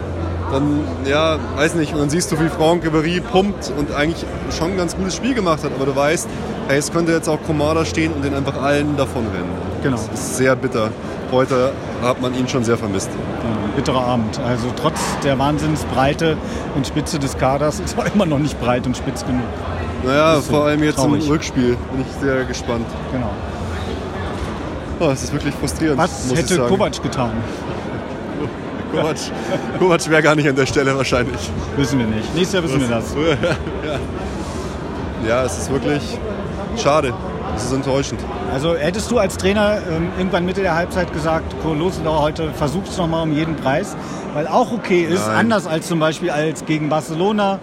dann, 0.52 0.80
ja, 1.04 1.38
weiß 1.56 1.74
nicht, 1.74 1.92
und 1.94 2.00
dann 2.00 2.10
siehst 2.10 2.30
du, 2.30 2.38
wie 2.38 2.48
Franck 2.48 2.84
Ribéry 2.84 3.20
pumpt 3.20 3.72
und 3.76 3.92
eigentlich 3.92 4.24
schon 4.56 4.72
ein 4.72 4.76
ganz 4.76 4.96
gutes 4.96 5.16
Spiel 5.16 5.34
gemacht 5.34 5.64
hat. 5.64 5.72
Aber 5.74 5.86
du 5.86 5.96
weißt, 5.96 6.28
hey, 6.68 6.78
es 6.78 6.92
könnte 6.92 7.12
jetzt 7.12 7.28
auch 7.28 7.42
Komada 7.42 7.84
stehen 7.84 8.12
und 8.12 8.24
den 8.24 8.34
einfach 8.34 8.60
allen 8.62 8.96
davon 8.96 9.26
rennen. 9.34 9.50
Genau. 9.82 9.96
Das 9.96 10.20
ist 10.20 10.36
sehr 10.36 10.54
bitter. 10.54 10.90
Heute 11.32 11.72
hat 12.02 12.20
man 12.20 12.34
ihn 12.34 12.46
schon 12.46 12.62
sehr 12.62 12.76
vermisst. 12.76 13.08
Ja, 13.10 13.74
bitterer 13.74 14.04
Abend. 14.04 14.38
Also 14.40 14.66
trotz 14.76 15.00
der 15.24 15.38
Wahnsinnsbreite 15.38 16.36
und 16.76 16.86
Spitze 16.86 17.18
des 17.18 17.38
Kaders 17.38 17.80
ist 17.80 17.96
er 17.96 18.12
immer 18.12 18.26
noch 18.26 18.38
nicht 18.38 18.60
breit 18.60 18.86
und 18.86 18.96
spitz 18.96 19.24
genug. 19.24 19.42
Naja, 20.04 20.36
so 20.36 20.42
vor 20.42 20.66
allem 20.66 20.82
jetzt 20.82 20.96
traurig. 20.96 21.24
im 21.24 21.30
Rückspiel 21.30 21.76
bin 21.90 22.02
ich 22.02 22.22
sehr 22.22 22.44
gespannt. 22.44 22.86
Genau. 23.12 23.30
Oh, 25.00 25.10
es 25.10 25.22
ist 25.22 25.32
wirklich 25.32 25.54
frustrierend. 25.54 25.98
Was 25.98 26.32
hätte. 26.34 26.58
Kovac 26.66 27.02
getan? 27.02 27.32
Kovac, 28.92 29.16
Kovac 29.78 30.10
wäre 30.10 30.22
gar 30.22 30.34
nicht 30.34 30.48
an 30.48 30.56
der 30.56 30.66
Stelle 30.66 30.96
wahrscheinlich. 30.96 31.50
Wissen 31.76 31.98
wir 31.98 32.06
nicht. 32.06 32.34
Nächstes 32.34 32.52
Jahr 32.52 32.62
wissen 32.62 32.80
wir 32.80 32.88
das. 32.88 33.14
Ja, 35.26 35.44
es 35.44 35.56
ist 35.58 35.70
wirklich 35.70 36.02
schade. 36.76 37.14
Es 37.54 37.64
ist 37.64 37.72
enttäuschend. 37.72 38.20
Also 38.52 38.74
hättest 38.76 39.10
du 39.10 39.18
als 39.18 39.36
Trainer 39.36 39.78
ähm, 39.90 40.08
irgendwann 40.16 40.44
Mitte 40.44 40.62
der 40.62 40.74
Halbzeit 40.74 41.12
gesagt, 41.12 41.54
Losenauer 41.64 42.22
heute 42.22 42.50
versucht 42.50 42.88
es 42.88 42.96
nochmal 42.96 43.22
um 43.24 43.32
jeden 43.32 43.56
Preis, 43.56 43.94
weil 44.34 44.46
auch 44.46 44.72
okay 44.72 45.02
ist, 45.02 45.26
Nein. 45.26 45.36
anders 45.36 45.66
als 45.66 45.86
zum 45.86 46.00
Beispiel 46.00 46.30
als 46.30 46.64
gegen 46.64 46.88
Barcelona. 46.88 47.58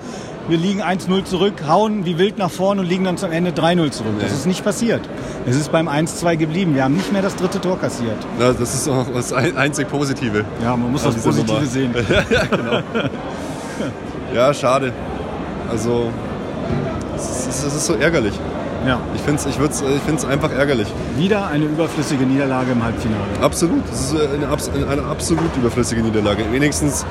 Wir 0.49 0.57
liegen 0.57 0.81
1-0 0.81 1.23
zurück, 1.25 1.53
hauen 1.67 2.05
wie 2.05 2.17
wild 2.17 2.37
nach 2.39 2.49
vorne 2.49 2.81
und 2.81 2.87
liegen 2.87 3.03
dann 3.03 3.17
zum 3.17 3.31
Ende 3.31 3.51
3-0 3.51 3.91
zurück. 3.91 4.13
Das 4.19 4.31
Nee. 4.31 4.35
ist 4.37 4.45
nicht 4.47 4.63
passiert. 4.63 5.01
Es 5.45 5.55
ist 5.55 5.71
beim 5.71 5.87
1-2 5.87 6.35
geblieben. 6.37 6.73
Wir 6.75 6.83
haben 6.83 6.95
nicht 6.95 7.13
mehr 7.13 7.21
das 7.21 7.35
dritte 7.35 7.61
Tor 7.61 7.77
kassiert. 7.79 8.17
Ja, 8.39 8.51
das 8.51 8.73
ist 8.73 8.87
auch 8.89 9.05
das 9.13 9.31
ein- 9.31 9.55
einzig 9.57 9.87
Positive. 9.89 10.43
Ja, 10.63 10.75
man 10.75 10.91
muss 10.91 11.03
Ja, 11.05 11.11
das 11.11 11.21
Positive 11.23 11.53
Nummer. 11.53 11.65
sehen. 11.67 11.93
Ja, 14.33 14.53
schade. 14.53 14.91
Also, 15.69 16.09
es 17.15 17.47
ist, 17.47 17.63
es 17.65 17.75
ist 17.75 17.85
so 17.85 17.93
ärgerlich. 17.95 18.33
Ja, 18.87 18.99
Ich 19.13 19.21
finde 19.21 19.39
es 19.41 19.45
ich 19.45 19.59
würd's- 19.59 19.81
ich 19.83 20.01
find's 20.03 20.23
einfach 20.25 20.51
ärgerlich. 20.51 20.87
wieder 21.17 21.47
eine 21.47 21.65
überflüssige 21.65 22.23
Niederlage 22.25 22.71
im 22.71 22.81
Halbfinale. 22.83 23.21
Absolut. 23.41 23.83
Das 23.89 23.99
ist 23.99 24.15
eine, 24.15 24.87
eine 24.87 25.03
absolut 25.05 25.55
überflüssige 25.57 26.01
Niederlage. 26.01 26.43
Wenigstens, 26.51 27.05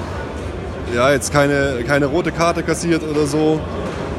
ja, 0.94 1.10
jetzt 1.10 1.32
keine, 1.32 1.84
keine 1.86 2.06
rote 2.06 2.32
Karte 2.32 2.62
kassiert 2.62 3.02
oder 3.08 3.26
so. 3.26 3.60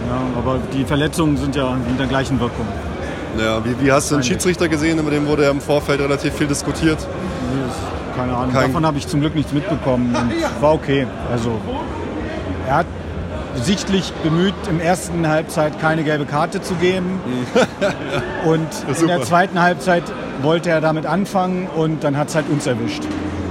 Ja, 0.10 0.22
aber 0.40 0.60
die 0.74 0.86
Verletzungen 0.86 1.38
sind 1.38 1.56
ja 1.56 1.76
in 1.88 1.98
der 1.98 2.08
gleichen 2.08 2.40
Wirkung. 2.40 2.66
Ja, 3.38 3.64
wie, 3.64 3.76
wie 3.86 3.92
hast 3.92 4.10
du 4.12 4.16
den. 4.16 4.24
Schiedsrichter 4.24 4.68
gesehen? 4.68 5.00
Über 5.00 5.12
den 5.12 5.28
wurde 5.28 5.44
ja 5.44 5.52
im 5.52 5.62
Vorfeld 5.62 6.02
relativ 6.02 6.34
viel 6.34 6.48
diskutiert. 6.48 6.98
Keine 8.16 8.36
Ahnung, 8.36 8.52
Kein- 8.52 8.68
davon 8.72 8.86
habe 8.86 8.98
ich 8.98 9.08
zum 9.08 9.22
Glück 9.22 9.36
nichts 9.36 9.54
mitbekommen. 9.54 10.16
War 10.60 10.74
okay. 10.74 11.06
Also 11.32 11.52
er 12.68 12.78
hat 12.78 12.86
sichtlich 13.56 14.12
bemüht, 14.24 14.54
im 14.70 14.80
ersten 14.80 15.28
Halbzeit 15.28 15.80
keine 15.80 16.04
gelbe 16.04 16.26
Karte 16.26 16.62
zu 16.62 16.74
geben. 16.76 17.20
Und 18.46 18.68
in 19.00 19.08
der 19.08 19.22
zweiten 19.22 19.62
Halbzeit 19.62 20.04
wollte 20.42 20.70
er 20.70 20.82
damit 20.82 21.06
anfangen 21.06 21.68
und 21.76 22.04
dann 22.04 22.16
hat 22.18 22.30
es 22.30 22.36
halt 22.36 22.50
uns 22.50 22.66
erwischt. 22.66 23.04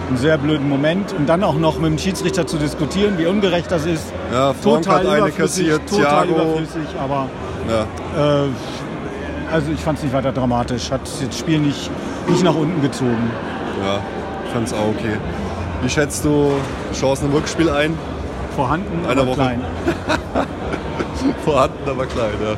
Einen 0.08 0.16
sehr 0.16 0.38
blöden 0.38 0.68
Moment. 0.68 1.12
Und 1.12 1.28
dann 1.28 1.44
auch 1.44 1.54
noch 1.54 1.78
mit 1.78 1.90
dem 1.90 1.98
Schiedsrichter 1.98 2.46
zu 2.46 2.56
diskutieren, 2.56 3.18
wie 3.18 3.26
ungerecht 3.26 3.70
das 3.70 3.84
ist. 3.86 4.12
Ja, 4.32 4.54
Frank 4.54 4.82
total 4.84 5.06
hat 5.06 5.22
eine 5.22 5.30
kassiert, 5.30 5.82
total 5.88 6.26
Thiago. 6.26 6.42
überflüssig, 6.42 6.88
aber 7.02 7.26
Ja. 7.68 8.44
äh, 8.44 8.48
also 9.52 9.70
ich 9.72 9.80
fand 9.80 9.98
es 9.98 10.04
nicht 10.04 10.14
weiter 10.14 10.32
dramatisch. 10.32 10.90
Hat 10.90 11.02
das 11.02 11.38
Spiel 11.38 11.58
nicht, 11.58 11.90
nicht 12.28 12.42
nach 12.42 12.54
unten 12.54 12.80
gezogen. 12.80 13.30
Ja, 13.84 13.98
ich 14.46 14.52
fand's 14.52 14.72
auch 14.72 14.88
okay. 14.96 15.16
Wie 15.82 15.88
schätzt 15.90 16.24
du 16.24 16.52
Chancen 16.98 17.26
im 17.26 17.32
Rückspiel 17.34 17.68
ein? 17.70 17.96
Vorhanden, 18.56 19.04
Eine 19.06 19.20
aber 19.20 19.26
Woche. 19.30 19.36
klein. 19.36 19.60
Vorhanden, 21.44 21.88
aber 21.88 22.06
klein, 22.06 22.30
ja. 22.42 22.56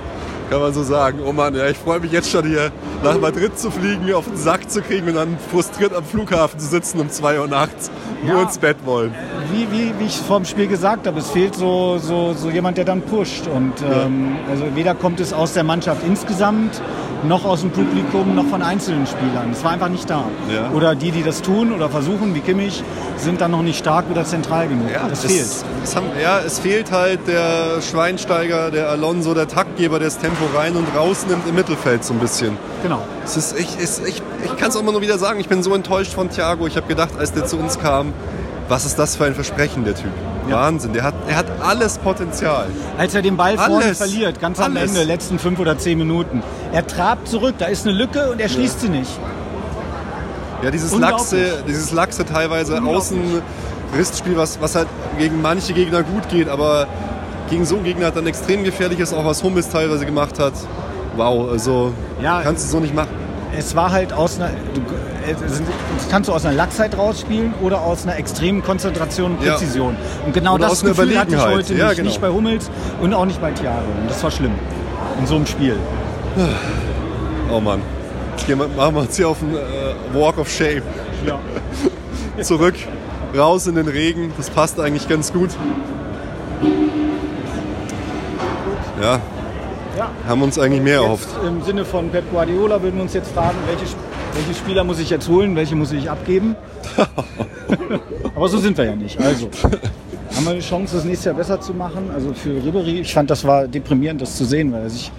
Kann 0.50 0.60
man 0.60 0.74
so 0.74 0.82
sagen. 0.82 1.20
Oh 1.24 1.32
Mann, 1.32 1.54
ja, 1.54 1.68
ich 1.68 1.76
freue 1.78 2.00
mich 2.00 2.10
jetzt 2.10 2.28
schon 2.28 2.44
hier 2.44 2.72
nach 3.04 3.18
Madrid 3.20 3.56
zu 3.56 3.70
fliegen, 3.70 4.12
auf 4.12 4.24
den 4.24 4.36
Sack 4.36 4.68
zu 4.68 4.82
kriegen 4.82 5.06
und 5.08 5.14
dann 5.14 5.38
frustriert 5.52 5.94
am 5.94 6.02
Flughafen 6.04 6.58
zu 6.58 6.66
sitzen 6.66 6.98
um 6.98 7.08
2 7.08 7.38
Uhr 7.38 7.46
nachts, 7.46 7.88
nur 8.24 8.34
Ja. 8.38 8.42
ins 8.42 8.58
Bett 8.58 8.76
wollen. 8.84 9.14
Wie, 9.52 9.70
wie, 9.70 9.94
wie 10.00 10.06
ich 10.06 10.16
vor 10.16 10.38
dem 10.40 10.44
Spiel 10.46 10.66
gesagt 10.66 11.06
habe, 11.06 11.20
es 11.20 11.30
fehlt 11.30 11.54
so, 11.54 11.98
so, 11.98 12.34
so 12.34 12.50
jemand, 12.50 12.78
der 12.78 12.84
dann 12.84 13.00
pusht. 13.02 13.46
Und 13.46 13.74
ähm, 13.82 14.36
also 14.50 14.64
weder 14.74 14.96
kommt 14.96 15.20
es 15.20 15.32
aus 15.32 15.52
der 15.52 15.62
Mannschaft 15.62 16.02
insgesamt, 16.04 16.82
noch 17.24 17.44
aus 17.44 17.60
dem 17.60 17.70
Publikum, 17.70 18.34
noch 18.34 18.46
von 18.46 18.62
einzelnen 18.62 19.06
Spielern. 19.06 19.50
Es 19.52 19.62
war 19.64 19.72
einfach 19.72 19.88
nicht 19.88 20.08
da. 20.08 20.24
Ja. 20.52 20.70
Oder 20.70 20.94
die, 20.94 21.10
die 21.10 21.22
das 21.22 21.42
tun 21.42 21.72
oder 21.72 21.88
versuchen, 21.88 22.34
wie 22.34 22.40
Kimmich, 22.40 22.82
sind 23.16 23.40
dann 23.40 23.50
noch 23.50 23.62
nicht 23.62 23.78
stark 23.78 24.06
oder 24.10 24.24
zentral 24.24 24.68
genug. 24.68 24.88
das 25.08 25.24
es, 25.24 25.32
fehlt. 25.32 25.46
Es 25.84 25.96
haben, 25.96 26.06
ja, 26.20 26.40
es 26.40 26.58
fehlt 26.58 26.90
halt 26.90 27.26
der 27.26 27.80
Schweinsteiger, 27.82 28.70
der 28.70 28.88
Alonso, 28.88 29.34
der 29.34 29.48
Taktgeber, 29.48 29.98
der 29.98 30.08
das 30.08 30.18
Tempo 30.18 30.44
rein 30.56 30.76
und 30.76 30.86
rausnimmt 30.96 31.46
im 31.46 31.54
Mittelfeld 31.54 32.04
so 32.04 32.14
ein 32.14 32.20
bisschen. 32.20 32.56
Genau. 32.82 33.02
Es 33.24 33.36
ist, 33.36 33.58
ich 33.58 33.68
ich, 33.78 34.08
ich, 34.08 34.22
ich 34.44 34.56
kann 34.56 34.70
es 34.70 34.76
auch 34.76 34.80
immer 34.80 34.92
nur 34.92 35.02
wieder 35.02 35.18
sagen, 35.18 35.40
ich 35.40 35.48
bin 35.48 35.62
so 35.62 35.74
enttäuscht 35.74 36.12
von 36.12 36.30
Thiago. 36.30 36.66
Ich 36.66 36.76
habe 36.76 36.86
gedacht, 36.86 37.10
als 37.18 37.32
der 37.32 37.46
zu 37.46 37.58
uns 37.58 37.78
kam, 37.78 38.12
was 38.68 38.86
ist 38.86 38.98
das 38.98 39.16
für 39.16 39.24
ein 39.24 39.34
Versprechen, 39.34 39.84
der 39.84 39.94
Typ. 39.94 40.12
Ja. 40.48 40.56
Wahnsinn, 40.56 40.92
der 40.92 41.02
hat, 41.02 41.14
er 41.28 41.36
hat 41.36 41.46
alles 41.60 41.98
Potenzial. 41.98 42.66
Als 42.98 43.14
er 43.14 43.22
den 43.22 43.36
Ball 43.36 43.56
vorne 43.58 43.94
verliert, 43.94 44.40
ganz 44.40 44.58
am 44.58 44.76
Alles. 44.76 44.90
Ende, 44.90 45.04
letzten 45.04 45.38
fünf 45.38 45.58
oder 45.58 45.78
zehn 45.78 45.98
Minuten. 45.98 46.42
Er 46.72 46.86
trabt 46.86 47.28
zurück, 47.28 47.54
da 47.58 47.66
ist 47.66 47.86
eine 47.86 47.96
Lücke 47.96 48.30
und 48.30 48.40
er 48.40 48.48
schließt 48.48 48.80
sie 48.80 48.88
nicht. 48.88 49.10
Ja, 50.62 50.70
dieses. 50.70 50.96
Lachse, 50.96 51.62
dieses 51.68 51.92
Lachse 51.92 52.24
teilweise. 52.24 52.82
Außenristspiel, 52.82 54.36
was, 54.36 54.60
was 54.60 54.74
halt 54.74 54.88
gegen 55.18 55.40
manche 55.40 55.72
Gegner 55.72 56.02
gut 56.02 56.28
geht, 56.28 56.48
aber 56.48 56.86
gegen 57.48 57.64
so 57.64 57.76
einen 57.76 57.84
Gegner 57.84 58.06
hat 58.06 58.16
dann 58.16 58.26
extrem 58.26 58.64
gefährlich 58.64 58.98
ist, 59.00 59.12
auch 59.12 59.24
was 59.24 59.42
Hummels 59.42 59.68
teilweise 59.68 60.04
gemacht 60.06 60.38
hat. 60.38 60.52
Wow, 61.16 61.50
also 61.50 61.92
Ja. 62.20 62.40
kannst 62.42 62.66
du 62.66 62.70
so 62.70 62.80
nicht 62.80 62.94
machen. 62.94 63.08
Es 63.60 63.76
war 63.76 63.92
halt 63.92 64.14
aus 64.14 64.40
einer. 64.40 64.48
Du, 64.48 64.80
äh, 65.30 65.34
das 65.34 66.08
kannst 66.10 66.30
du 66.30 66.32
aus 66.32 66.46
einer 66.46 66.56
Lackzeit 66.56 66.96
rausspielen 66.96 67.52
oder 67.60 67.82
aus 67.82 68.04
einer 68.04 68.16
extremen 68.16 68.62
Konzentration 68.64 69.32
und 69.36 69.44
Ja. 69.44 69.52
Präzision. 69.52 69.96
Und 70.24 70.32
genau 70.32 70.54
Oder 70.54 70.68
das 70.68 70.82
Gefühl 70.82 71.18
hatte 71.18 71.34
ich 71.34 71.44
heute 71.44 71.74
Ja, 71.74 71.88
nicht, 71.88 71.96
genau. 71.98 72.08
nicht 72.08 72.20
bei 72.22 72.30
Hummels 72.30 72.70
und 73.02 73.12
auch 73.12 73.26
nicht 73.26 73.38
bei 73.38 73.50
Thiago. 73.52 73.84
Und 74.00 74.08
das 74.10 74.22
war 74.24 74.30
schlimm. 74.30 74.52
In 75.18 75.26
so 75.26 75.36
einem 75.36 75.44
Spiel. 75.46 75.76
Oh 77.52 77.60
Mann. 77.60 77.82
Gehen 78.46 78.58
wir, 78.58 78.68
machen 78.68 78.94
wir 78.94 79.02
uns 79.02 79.16
hier 79.16 79.28
auf 79.28 79.42
einen 79.42 79.54
äh, 79.54 79.58
Walk 80.14 80.38
of 80.38 80.50
Shame. 80.50 80.82
Ja. 81.26 81.38
Zurück, 82.42 82.76
raus 83.36 83.66
in 83.66 83.74
den 83.74 83.88
Regen. 83.88 84.32
Das 84.38 84.48
passt 84.48 84.80
eigentlich 84.80 85.06
ganz 85.06 85.34
gut. 85.34 85.50
Ja, 89.02 89.20
ja. 90.00 90.10
haben 90.28 90.42
uns 90.42 90.58
eigentlich 90.58 90.82
mehr 90.82 91.00
erhofft. 91.00 91.28
Jetzt 91.34 91.46
im 91.46 91.62
Sinne 91.62 91.84
von 91.84 92.10
Pep 92.10 92.30
Guardiola 92.30 92.82
würden 92.82 92.96
wir 92.96 93.02
uns 93.02 93.14
jetzt 93.14 93.32
fragen, 93.32 93.56
welche, 93.66 93.84
welche 94.34 94.54
Spieler 94.58 94.84
muss 94.84 94.98
ich 94.98 95.10
jetzt 95.10 95.28
holen, 95.28 95.56
welche 95.56 95.76
muss 95.76 95.92
ich 95.92 96.10
abgeben. 96.10 96.56
Aber 98.34 98.48
so 98.48 98.58
sind 98.58 98.76
wir 98.78 98.84
ja 98.86 98.96
nicht. 98.96 99.18
Also 99.20 99.48
haben 100.34 100.44
wir 100.44 100.52
eine 100.52 100.60
Chance, 100.60 100.96
das 100.96 101.04
nächste 101.04 101.30
Jahr 101.30 101.36
besser 101.36 101.60
zu 101.60 101.72
machen. 101.74 102.10
Also 102.14 102.32
für 102.32 102.50
Ribery, 102.64 103.00
ich 103.00 103.12
fand, 103.12 103.30
das 103.30 103.44
war 103.44 103.68
deprimierend, 103.68 104.20
das 104.20 104.36
zu 104.36 104.44
sehen, 104.44 104.72
weil 104.72 104.82
er 104.82 104.90
sich 104.90 105.10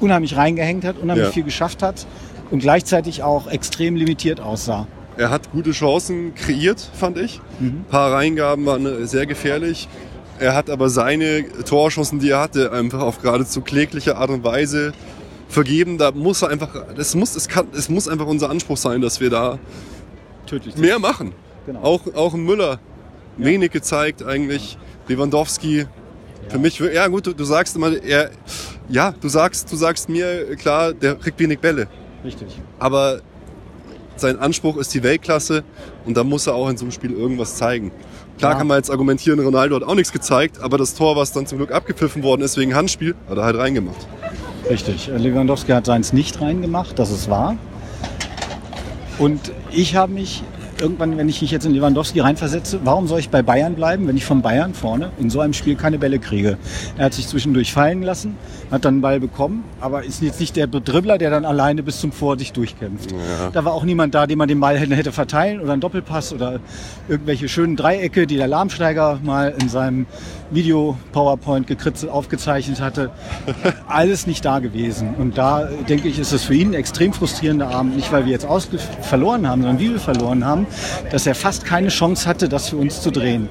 unheimlich 0.00 0.36
reingehängt 0.36 0.84
hat, 0.84 0.96
unheimlich 0.98 1.26
Ja. 1.26 1.32
viel 1.32 1.44
geschafft 1.44 1.82
hat 1.82 2.06
und 2.50 2.58
gleichzeitig 2.60 3.22
auch 3.22 3.46
extrem 3.48 3.96
limitiert 3.96 4.40
aussah. 4.40 4.86
Er 5.16 5.30
hat 5.30 5.50
gute 5.52 5.70
Chancen 5.70 6.34
kreiert, 6.34 6.90
fand 6.92 7.16
ich. 7.16 7.40
Mhm. 7.58 7.66
Ein 7.68 7.84
paar 7.90 8.12
Reingaben 8.12 8.66
waren 8.66 9.06
sehr 9.06 9.24
gefährlich. 9.24 9.88
Er 10.38 10.54
hat 10.54 10.68
aber 10.70 10.90
seine 10.90 11.46
Torchancen, 11.64 12.18
die 12.18 12.30
er 12.30 12.40
hatte, 12.40 12.72
einfach 12.72 13.00
auf 13.00 13.22
geradezu 13.22 13.62
klägliche 13.62 14.16
Art 14.16 14.30
und 14.30 14.44
Weise 14.44 14.92
vergeben. 15.48 15.98
Da 15.98 16.12
muss 16.12 16.42
er 16.42 16.48
einfach, 16.48 16.74
es 16.96 17.14
muss, 17.14 17.36
es 17.36 17.48
kann, 17.48 17.68
es 17.74 17.88
muss 17.88 18.08
einfach 18.08 18.26
unser 18.26 18.50
Anspruch 18.50 18.76
sein, 18.76 19.00
dass 19.00 19.20
wir 19.20 19.30
da 19.30 19.58
Tödlich. 20.46 20.76
mehr 20.76 20.98
machen. 20.98 21.32
Genau. 21.64 21.80
Auch, 21.80 22.00
auch 22.14 22.34
ein 22.34 22.44
Müller. 22.44 22.78
Wenig 23.38 23.70
gezeigt 23.72 24.22
eigentlich. 24.24 24.78
Lewandowski. 25.08 25.86
Für 26.48 26.58
mich, 26.58 26.78
ja 26.78 27.08
gut, 27.08 27.26
du, 27.26 27.32
du 27.32 27.44
sagst 27.44 27.74
immer, 27.76 27.92
er, 28.02 28.30
ja, 28.88 29.12
du 29.20 29.28
sagst, 29.28 29.70
du 29.72 29.76
sagst 29.76 30.08
mir, 30.08 30.54
klar, 30.56 30.92
der 30.92 31.16
kriegt 31.16 31.38
wenig 31.40 31.58
Bälle. 31.58 31.88
Richtig. 32.24 32.48
Aber 32.78 33.20
sein 34.16 34.38
Anspruch 34.38 34.76
ist 34.76 34.94
die 34.94 35.02
Weltklasse 35.02 35.64
und 36.04 36.16
da 36.16 36.24
muss 36.24 36.46
er 36.46 36.54
auch 36.54 36.68
in 36.68 36.76
so 36.76 36.84
einem 36.84 36.92
Spiel 36.92 37.12
irgendwas 37.12 37.56
zeigen. 37.56 37.90
Klar 38.38 38.52
Ja. 38.52 38.58
kann 38.58 38.66
man 38.66 38.76
jetzt 38.76 38.90
argumentieren, 38.90 39.40
Ronaldo 39.40 39.76
hat 39.76 39.82
auch 39.82 39.94
nichts 39.94 40.12
gezeigt, 40.12 40.60
aber 40.60 40.76
das 40.78 40.94
Tor, 40.94 41.16
was 41.16 41.32
dann 41.32 41.46
zum 41.46 41.58
Glück 41.58 41.72
abgepfiffen 41.72 42.22
worden 42.22 42.42
ist 42.42 42.56
wegen 42.56 42.74
Handspiel, 42.74 43.14
hat 43.28 43.38
er 43.38 43.44
halt 43.44 43.56
reingemacht. 43.56 44.06
Richtig. 44.68 45.08
Lewandowski 45.16 45.72
hat 45.72 45.86
seins 45.86 46.12
nicht 46.12 46.40
reingemacht, 46.40 46.98
das 46.98 47.10
ist 47.10 47.30
wahr. 47.30 47.56
Und 49.18 49.52
ich 49.70 49.96
habe 49.96 50.12
mich 50.12 50.42
irgendwann, 50.80 51.16
wenn 51.16 51.28
ich 51.28 51.40
mich 51.42 51.50
jetzt 51.50 51.66
in 51.66 51.72
Lewandowski 51.72 52.20
reinversetze, 52.20 52.80
warum 52.84 53.06
soll 53.06 53.20
ich 53.20 53.30
bei 53.30 53.42
Bayern 53.42 53.74
bleiben, 53.74 54.06
wenn 54.08 54.16
ich 54.16 54.24
von 54.24 54.42
Bayern 54.42 54.74
vorne 54.74 55.10
in 55.18 55.30
so 55.30 55.40
einem 55.40 55.52
Spiel 55.52 55.76
keine 55.76 55.98
Bälle 55.98 56.18
kriege? 56.18 56.58
Er 56.96 57.06
hat 57.06 57.14
sich 57.14 57.26
zwischendurch 57.28 57.72
fallen 57.72 58.02
lassen, 58.02 58.36
hat 58.70 58.84
dann 58.84 58.94
einen 58.94 59.00
Ball 59.00 59.20
bekommen, 59.20 59.64
aber 59.80 60.04
ist 60.04 60.22
jetzt 60.22 60.40
nicht 60.40 60.56
der 60.56 60.66
Dribbler, 60.66 61.18
der 61.18 61.30
dann 61.30 61.44
alleine 61.44 61.82
bis 61.82 62.00
zum 62.00 62.12
Vor 62.12 62.38
sich 62.38 62.52
durchkämpft. 62.52 63.12
Ja. 63.12 63.50
Da 63.52 63.64
war 63.64 63.72
auch 63.72 63.84
niemand 63.84 64.14
da, 64.14 64.26
dem 64.26 64.38
man 64.38 64.48
den 64.48 64.60
Ball 64.60 64.78
hätte 64.78 65.12
verteilen 65.12 65.60
oder 65.60 65.72
einen 65.72 65.80
Doppelpass 65.80 66.32
oder 66.32 66.60
irgendwelche 67.08 67.48
schönen 67.48 67.76
Dreiecke, 67.76 68.26
die 68.26 68.36
der 68.36 68.48
Lahmsteiger 68.48 69.20
mal 69.22 69.54
in 69.60 69.68
seinem 69.68 70.06
Video 70.50 70.96
PowerPoint 71.12 71.66
aufgezeichnet 72.08 72.80
hatte. 72.80 73.10
Alles 73.88 74.26
nicht 74.26 74.44
da 74.44 74.58
gewesen. 74.58 75.14
Und 75.18 75.38
da 75.38 75.64
denke 75.88 76.08
ich, 76.08 76.18
ist 76.18 76.32
es 76.32 76.44
für 76.44 76.54
ihn 76.54 76.70
ein 76.70 76.74
extrem 76.74 77.12
frustrierender 77.12 77.68
Abend. 77.68 77.96
Nicht, 77.96 78.12
weil 78.12 78.24
wir 78.24 78.32
jetzt 78.32 78.46
verloren 79.02 79.48
haben, 79.48 79.62
sondern 79.62 79.80
wie 79.80 79.90
wir 79.90 80.00
verloren 80.00 80.44
haben, 80.44 80.66
dass 81.10 81.26
er 81.26 81.34
fast 81.34 81.64
keine 81.64 81.88
Chance 81.88 82.28
hatte, 82.28 82.48
das 82.48 82.68
für 82.68 82.76
uns 82.76 83.02
zu 83.02 83.10
drehen. 83.10 83.48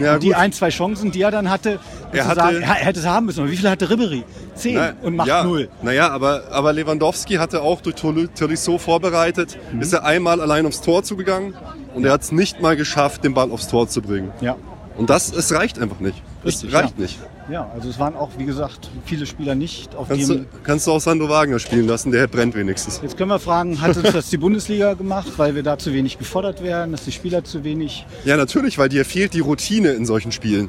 Ja, 0.00 0.18
die 0.18 0.34
ein, 0.34 0.50
zwei 0.52 0.70
Chancen, 0.70 1.10
die 1.10 1.20
er 1.20 1.30
dann 1.30 1.50
hatte, 1.50 1.78
er, 2.12 2.26
hatte, 2.26 2.40
sagen, 2.40 2.62
er 2.62 2.74
hätte 2.74 3.00
es 3.00 3.06
haben 3.06 3.26
müssen. 3.26 3.40
Aber 3.40 3.50
wie 3.50 3.56
viele 3.56 3.70
hatte 3.70 3.90
Ribery? 3.90 4.24
Zehn 4.54 4.74
na, 4.76 4.92
und 5.02 5.16
macht 5.16 5.28
ja, 5.28 5.44
null. 5.44 5.68
Naja, 5.82 6.08
aber, 6.10 6.44
aber 6.50 6.72
Lewandowski 6.72 7.34
hatte 7.34 7.62
auch 7.62 7.80
durch 7.80 7.96
Tolisso 7.96 8.78
vorbereitet, 8.78 9.58
mhm. 9.72 9.82
ist 9.82 9.92
er 9.92 10.04
einmal 10.04 10.40
allein 10.40 10.66
aufs 10.66 10.80
Tor 10.80 11.02
zugegangen 11.02 11.54
und 11.94 12.04
er 12.04 12.12
hat 12.12 12.22
es 12.22 12.32
nicht 12.32 12.60
mal 12.60 12.76
geschafft, 12.76 13.24
den 13.24 13.34
Ball 13.34 13.50
aufs 13.50 13.68
Tor 13.68 13.88
zu 13.88 14.00
bringen. 14.00 14.32
Ja. 14.40 14.56
Und 15.00 15.08
das, 15.08 15.32
es 15.32 15.50
reicht 15.54 15.78
einfach 15.78 15.98
nicht. 16.00 16.22
Richtig, 16.44 16.68
es 16.68 16.74
reicht 16.74 16.98
ja. 16.98 17.02
nicht. 17.02 17.18
Ja, 17.50 17.70
also 17.74 17.88
es 17.88 17.98
waren 17.98 18.14
auch, 18.14 18.28
wie 18.36 18.44
gesagt, 18.44 18.90
viele 19.06 19.24
Spieler 19.24 19.54
nicht 19.54 19.94
auf 19.94 20.08
kannst 20.08 20.28
dem... 20.28 20.40
Du, 20.40 20.46
kannst 20.62 20.86
du 20.86 20.92
auch 20.92 21.00
Sandro 21.00 21.30
Wagner 21.30 21.58
spielen 21.58 21.86
lassen, 21.86 22.12
der 22.12 22.26
brennt 22.26 22.54
wenigstens. 22.54 23.00
Jetzt 23.02 23.16
können 23.16 23.30
wir 23.30 23.38
fragen, 23.38 23.80
hat 23.80 23.96
uns 23.96 24.12
das 24.12 24.28
die 24.28 24.36
Bundesliga 24.36 24.92
gemacht, 24.92 25.32
weil 25.38 25.54
wir 25.54 25.62
da 25.62 25.78
zu 25.78 25.94
wenig 25.94 26.18
gefordert 26.18 26.62
werden, 26.62 26.92
dass 26.92 27.06
die 27.06 27.12
Spieler 27.12 27.42
zu 27.42 27.64
wenig... 27.64 28.04
Ja, 28.26 28.36
natürlich, 28.36 28.76
weil 28.76 28.90
dir 28.90 29.06
fehlt 29.06 29.32
die 29.32 29.40
Routine 29.40 29.92
in 29.92 30.04
solchen 30.04 30.32
Spielen. 30.32 30.68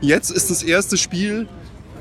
Jetzt 0.00 0.30
ist 0.30 0.50
das 0.50 0.62
erste 0.62 0.96
Spiel 0.96 1.48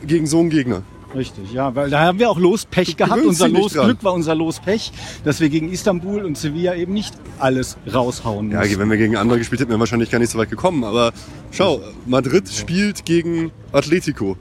gegen 0.05 0.27
so 0.27 0.41
einen 0.41 0.51
Gegner. 0.51 0.83
Richtig, 1.15 1.53
ja, 1.53 1.75
weil 1.75 1.89
da 1.89 2.01
haben 2.01 2.19
wir 2.19 2.29
auch 2.29 2.39
Lospech 2.39 2.97
gehabt. 2.97 3.23
Unser 3.23 3.47
Losglück 3.47 4.03
war 4.03 4.13
unser 4.13 4.33
Lospech, 4.35 4.91
dass 5.23 5.39
wir 5.39 5.49
gegen 5.49 5.71
Istanbul 5.71 6.25
und 6.25 6.37
Sevilla 6.37 6.75
eben 6.75 6.93
nicht 6.93 7.13
alles 7.39 7.77
raushauen 7.91 8.47
mussten. 8.47 8.71
Ja, 8.71 8.79
wenn 8.79 8.89
wir 8.89 8.97
gegen 8.97 9.15
andere 9.15 9.37
gespielt 9.37 9.61
hätten, 9.61 9.69
wären 9.69 9.79
wir 9.79 9.81
wahrscheinlich 9.81 10.09
gar 10.09 10.19
nicht 10.19 10.31
so 10.31 10.39
weit 10.39 10.49
gekommen. 10.49 10.83
Aber 10.83 11.11
schau, 11.51 11.81
Madrid 12.05 12.49
spielt 12.49 13.05
gegen 13.05 13.51
Atletico, 13.71 14.37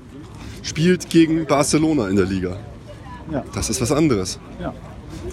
spielt 0.62 1.11
gegen 1.11 1.47
Barcelona 1.47 2.09
in 2.09 2.16
der 2.16 2.27
Liga. 2.27 2.57
Ja. 3.31 3.45
Das 3.55 3.68
ist 3.70 3.81
was 3.81 3.93
anderes. 3.93 4.39
Ja. 4.61 4.73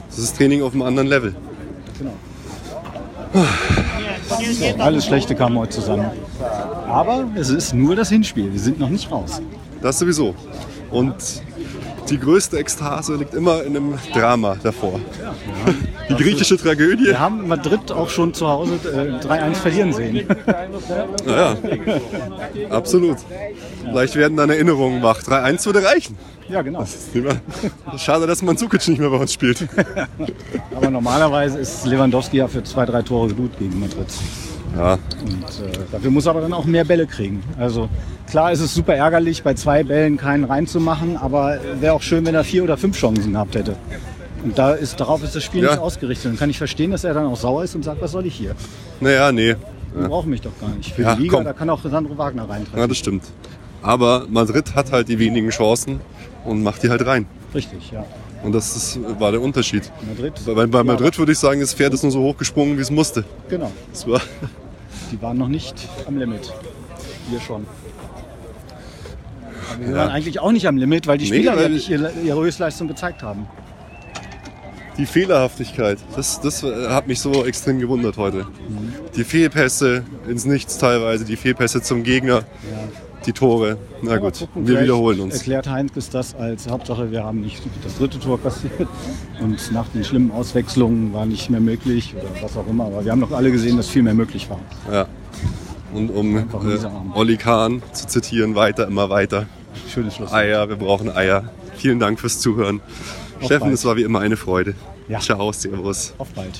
Das 0.10 0.20
ist 0.20 0.36
Training 0.38 0.62
auf 0.62 0.74
einem 0.74 0.84
anderen 0.84 1.08
Level. 1.08 1.36
Genau. 1.98 2.14
So, 4.28 4.82
alles 4.82 5.06
Schlechte 5.06 5.36
kam 5.36 5.58
heute 5.58 5.74
zusammen. 5.74 6.06
Aber 6.88 7.28
es 7.36 7.50
ist 7.50 7.74
nur 7.74 7.96
das 7.96 8.10
Hinspiel. 8.10 8.52
Wir 8.52 8.60
sind 8.60 8.80
noch 8.80 8.90
nicht 8.90 9.12
raus. 9.12 9.42
Das 9.82 10.00
sowieso. 10.00 10.36
Und 10.92 11.16
die 12.10 12.18
größte 12.18 12.58
Ekstase 12.58 13.16
liegt 13.16 13.34
immer 13.34 13.64
in 13.64 13.76
einem 13.76 13.94
Drama 14.14 14.58
davor. 14.62 15.00
Die 16.10 16.16
griechische 16.16 16.58
Tragödie. 16.58 17.06
Wir 17.06 17.20
haben 17.20 17.48
Madrid 17.48 17.92
auch 17.92 18.10
schon 18.10 18.34
zu 18.34 18.48
Hause 18.48 18.80
äh, 18.86 19.24
3-1 19.24 19.54
verlieren 19.56 19.94
sehen. 19.94 20.28
Naja, 21.26 21.56
absolut. 22.72 23.18
Vielleicht 23.84 24.16
werden 24.16 24.38
dann 24.38 24.50
Erinnerungen 24.50 25.04
wach. 25.04 25.22
3-1 25.22 25.66
würde 25.68 25.84
reichen. 25.84 26.18
Ja, 26.48 26.64
genau. 26.64 26.84
Schade, 27.98 28.26
dass 28.26 28.42
Mandzukic 28.42 28.88
nicht 28.88 29.00
mehr 29.00 29.12
bei 29.12 29.18
uns 29.18 29.34
spielt. 29.34 29.68
Aber 30.76 30.90
normalerweise 30.90 31.60
ist 31.60 31.86
Lewandowski 31.86 32.38
ja 32.38 32.48
für 32.48 32.64
zwei, 32.64 32.88
drei 32.88 33.04
Tore 33.04 33.32
gut 33.36 33.58
gegen 33.60 33.80
Madrid. 33.80 34.08
Ja. 34.78 34.94
Und 34.94 35.44
äh, 35.66 35.78
dafür 35.92 36.12
muss 36.12 36.26
er 36.26 36.32
aber 36.32 36.42
dann 36.42 36.54
auch 36.54 36.66
mehr 36.66 36.86
Bälle 36.86 37.08
kriegen. 37.08 37.44
Also 37.58 37.90
klar 38.30 38.52
ist 38.52 38.60
es 38.60 38.74
super 38.74 38.96
ärgerlich, 38.96 39.44
bei 39.44 39.54
zwei 39.54 39.84
Bällen 39.84 40.18
keinen 40.18 40.44
reinzumachen, 40.44 41.18
aber 41.18 41.60
wäre 41.80 41.94
auch 41.94 42.02
schön, 42.02 42.26
wenn 42.26 42.36
er 42.36 42.44
vier 42.44 42.64
oder 42.64 42.78
fünf 42.78 42.98
Chancen 42.98 43.34
gehabt 43.34 43.56
hätte. 43.56 43.76
Und 44.44 44.58
da 44.58 44.74
ist, 44.74 45.00
darauf 45.00 45.24
ist 45.24 45.36
das 45.36 45.44
Spiel 45.44 45.64
ja. 45.64 45.72
nicht 45.72 45.80
ausgerichtet. 45.80 46.32
Dann 46.32 46.38
kann 46.38 46.50
ich 46.50 46.58
verstehen, 46.58 46.92
dass 46.92 47.04
er 47.04 47.14
dann 47.14 47.26
auch 47.26 47.36
sauer 47.36 47.64
ist 47.64 47.76
und 47.76 47.84
sagt, 47.84 48.02
was 48.02 48.12
soll 48.12 48.26
ich 48.26 48.36
hier? 48.36 48.56
Naja, 49.02 49.32
nee. 49.32 49.56
Die 49.96 50.02
ja. 50.02 50.08
brauchen 50.08 50.30
mich 50.30 50.42
doch 50.42 50.58
gar 50.62 50.70
nicht. 50.70 50.94
Für 50.94 51.02
ja, 51.02 51.16
die 51.16 51.24
Liga, 51.24 51.38
komm. 51.38 51.46
da 51.46 51.54
kann 51.54 51.70
auch 51.70 51.82
Sandro 51.84 52.18
Wagner 52.18 52.48
reintreffen. 52.48 52.80
Ja, 52.80 52.88
das 52.88 52.98
stimmt. 52.98 53.24
Aber 53.82 54.26
Madrid 54.30 54.76
hat 54.76 54.92
halt 54.92 55.08
die 55.10 55.20
wenigen 55.20 55.50
Chancen 55.50 56.00
und 56.46 56.64
macht 56.64 56.84
die 56.84 56.90
halt 56.90 57.06
rein. 57.06 57.26
Richtig, 57.54 57.92
ja. 57.92 58.06
Und 58.44 58.54
das 58.54 58.76
ist, 58.76 59.00
war 59.20 59.32
der 59.32 59.42
Unterschied. 59.42 59.92
Madrid. 60.08 60.34
Bei, 60.46 60.66
bei 60.66 60.84
Madrid 60.84 61.18
würde 61.18 61.32
ich 61.34 61.40
sagen, 61.40 61.60
das 61.60 61.74
Pferd 61.74 61.94
ist 61.94 62.04
nur 62.04 62.12
so 62.12 62.22
hochgesprungen, 62.22 62.78
wie 62.78 62.82
es 62.82 62.90
musste. 62.90 63.26
Genau. 63.50 63.72
War 64.06 64.22
die 65.12 65.22
waren 65.22 65.38
noch 65.38 65.48
nicht 65.48 65.76
am 66.06 66.18
Limit. 66.18 66.54
Wir 67.30 67.40
schon. 67.42 67.66
Aber 69.72 69.82
wir 69.82 69.90
ja. 69.90 69.96
waren 69.96 70.10
eigentlich 70.10 70.40
auch 70.40 70.52
nicht 70.52 70.68
am 70.68 70.78
Limit, 70.78 71.08
weil 71.08 71.18
die 71.18 71.26
Spieler 71.26 71.52
nee, 71.52 71.58
weil 71.58 71.64
ja 71.64 71.70
nicht 71.70 71.90
ihre, 71.90 72.12
ihre 72.24 72.42
Höchstleistung 72.42 72.88
gezeigt 72.88 73.24
haben. 73.24 73.48
Die 74.98 75.06
Fehlerhaftigkeit, 75.06 75.98
das, 76.16 76.42
das 76.42 76.62
hat 76.64 77.08
mich 77.08 77.22
so 77.22 77.46
extrem 77.46 77.80
gewundert 77.80 78.18
heute. 78.18 78.40
Mhm. 78.40 78.94
Die 79.16 79.24
Fehlpässe 79.24 80.04
ins 80.28 80.46
Nichts 80.46 80.78
teilweise, 80.78 81.24
die 81.24 81.38
Fehlpässe 81.38 81.82
zum 81.82 82.04
Gegner. 82.04 82.40
Ja 82.70 82.90
die 83.26 83.34
Tore. 83.34 83.78
Na 84.02 84.18
gut, 84.18 84.40
gucken, 84.40 84.68
wir 84.68 84.82
wiederholen 84.82 85.20
uns. 85.20 85.36
Erklärt 85.36 85.70
Heinz 85.70 86.10
das 86.10 86.36
als 86.36 86.70
Hauptsache, 86.70 87.12
wir 87.12 87.24
haben 87.24 87.42
nicht 87.42 87.62
das 87.84 87.98
dritte 87.98 88.20
Tor 88.20 88.42
kassiert 88.42 88.88
und 89.42 89.72
nach 89.72 89.88
den 89.90 90.04
schlimmen 90.04 90.32
Auswechslungen 90.32 91.14
war 91.14 91.26
nicht 91.26 91.50
mehr 91.50 91.60
möglich 91.60 92.16
oder 92.16 92.30
was 92.42 92.56
auch 92.58 92.68
immer. 92.68 92.86
Aber 92.86 93.04
wir 93.04 93.12
haben 93.12 93.22
doch 93.22 93.32
alle 93.32 93.52
gesehen, 93.52 93.78
dass 93.78 93.90
viel 93.90 94.04
mehr 94.04 94.14
möglich 94.14 94.50
war. 94.50 94.60
Ja. 94.92 95.08
Und 95.94 96.10
um 96.12 96.38
äh, 96.38 96.46
Olli 97.16 97.38
Kahn 97.38 97.82
zu 97.94 98.08
zitieren, 98.08 98.56
weiter, 98.56 98.88
immer 98.88 99.10
weiter. 99.10 99.48
Schönes 99.92 100.16
Schluss. 100.16 100.32
Eier, 100.32 100.70
wir 100.70 100.76
brauchen 100.76 101.10
Eier. 101.10 101.50
Vielen 101.78 102.00
Dank 102.00 102.20
fürs 102.20 102.40
Zuhören. 102.40 102.82
Auf 103.40 103.46
Steffen, 103.46 103.72
es 103.72 103.86
war 103.86 103.96
wie 103.96 104.04
immer 104.04 104.20
eine 104.20 104.38
Freude. 104.38 104.76
Ja. 105.08 105.20
Ciao, 105.20 105.52
Servus. 105.52 106.14
Auf 106.18 106.30
bald. 106.30 106.60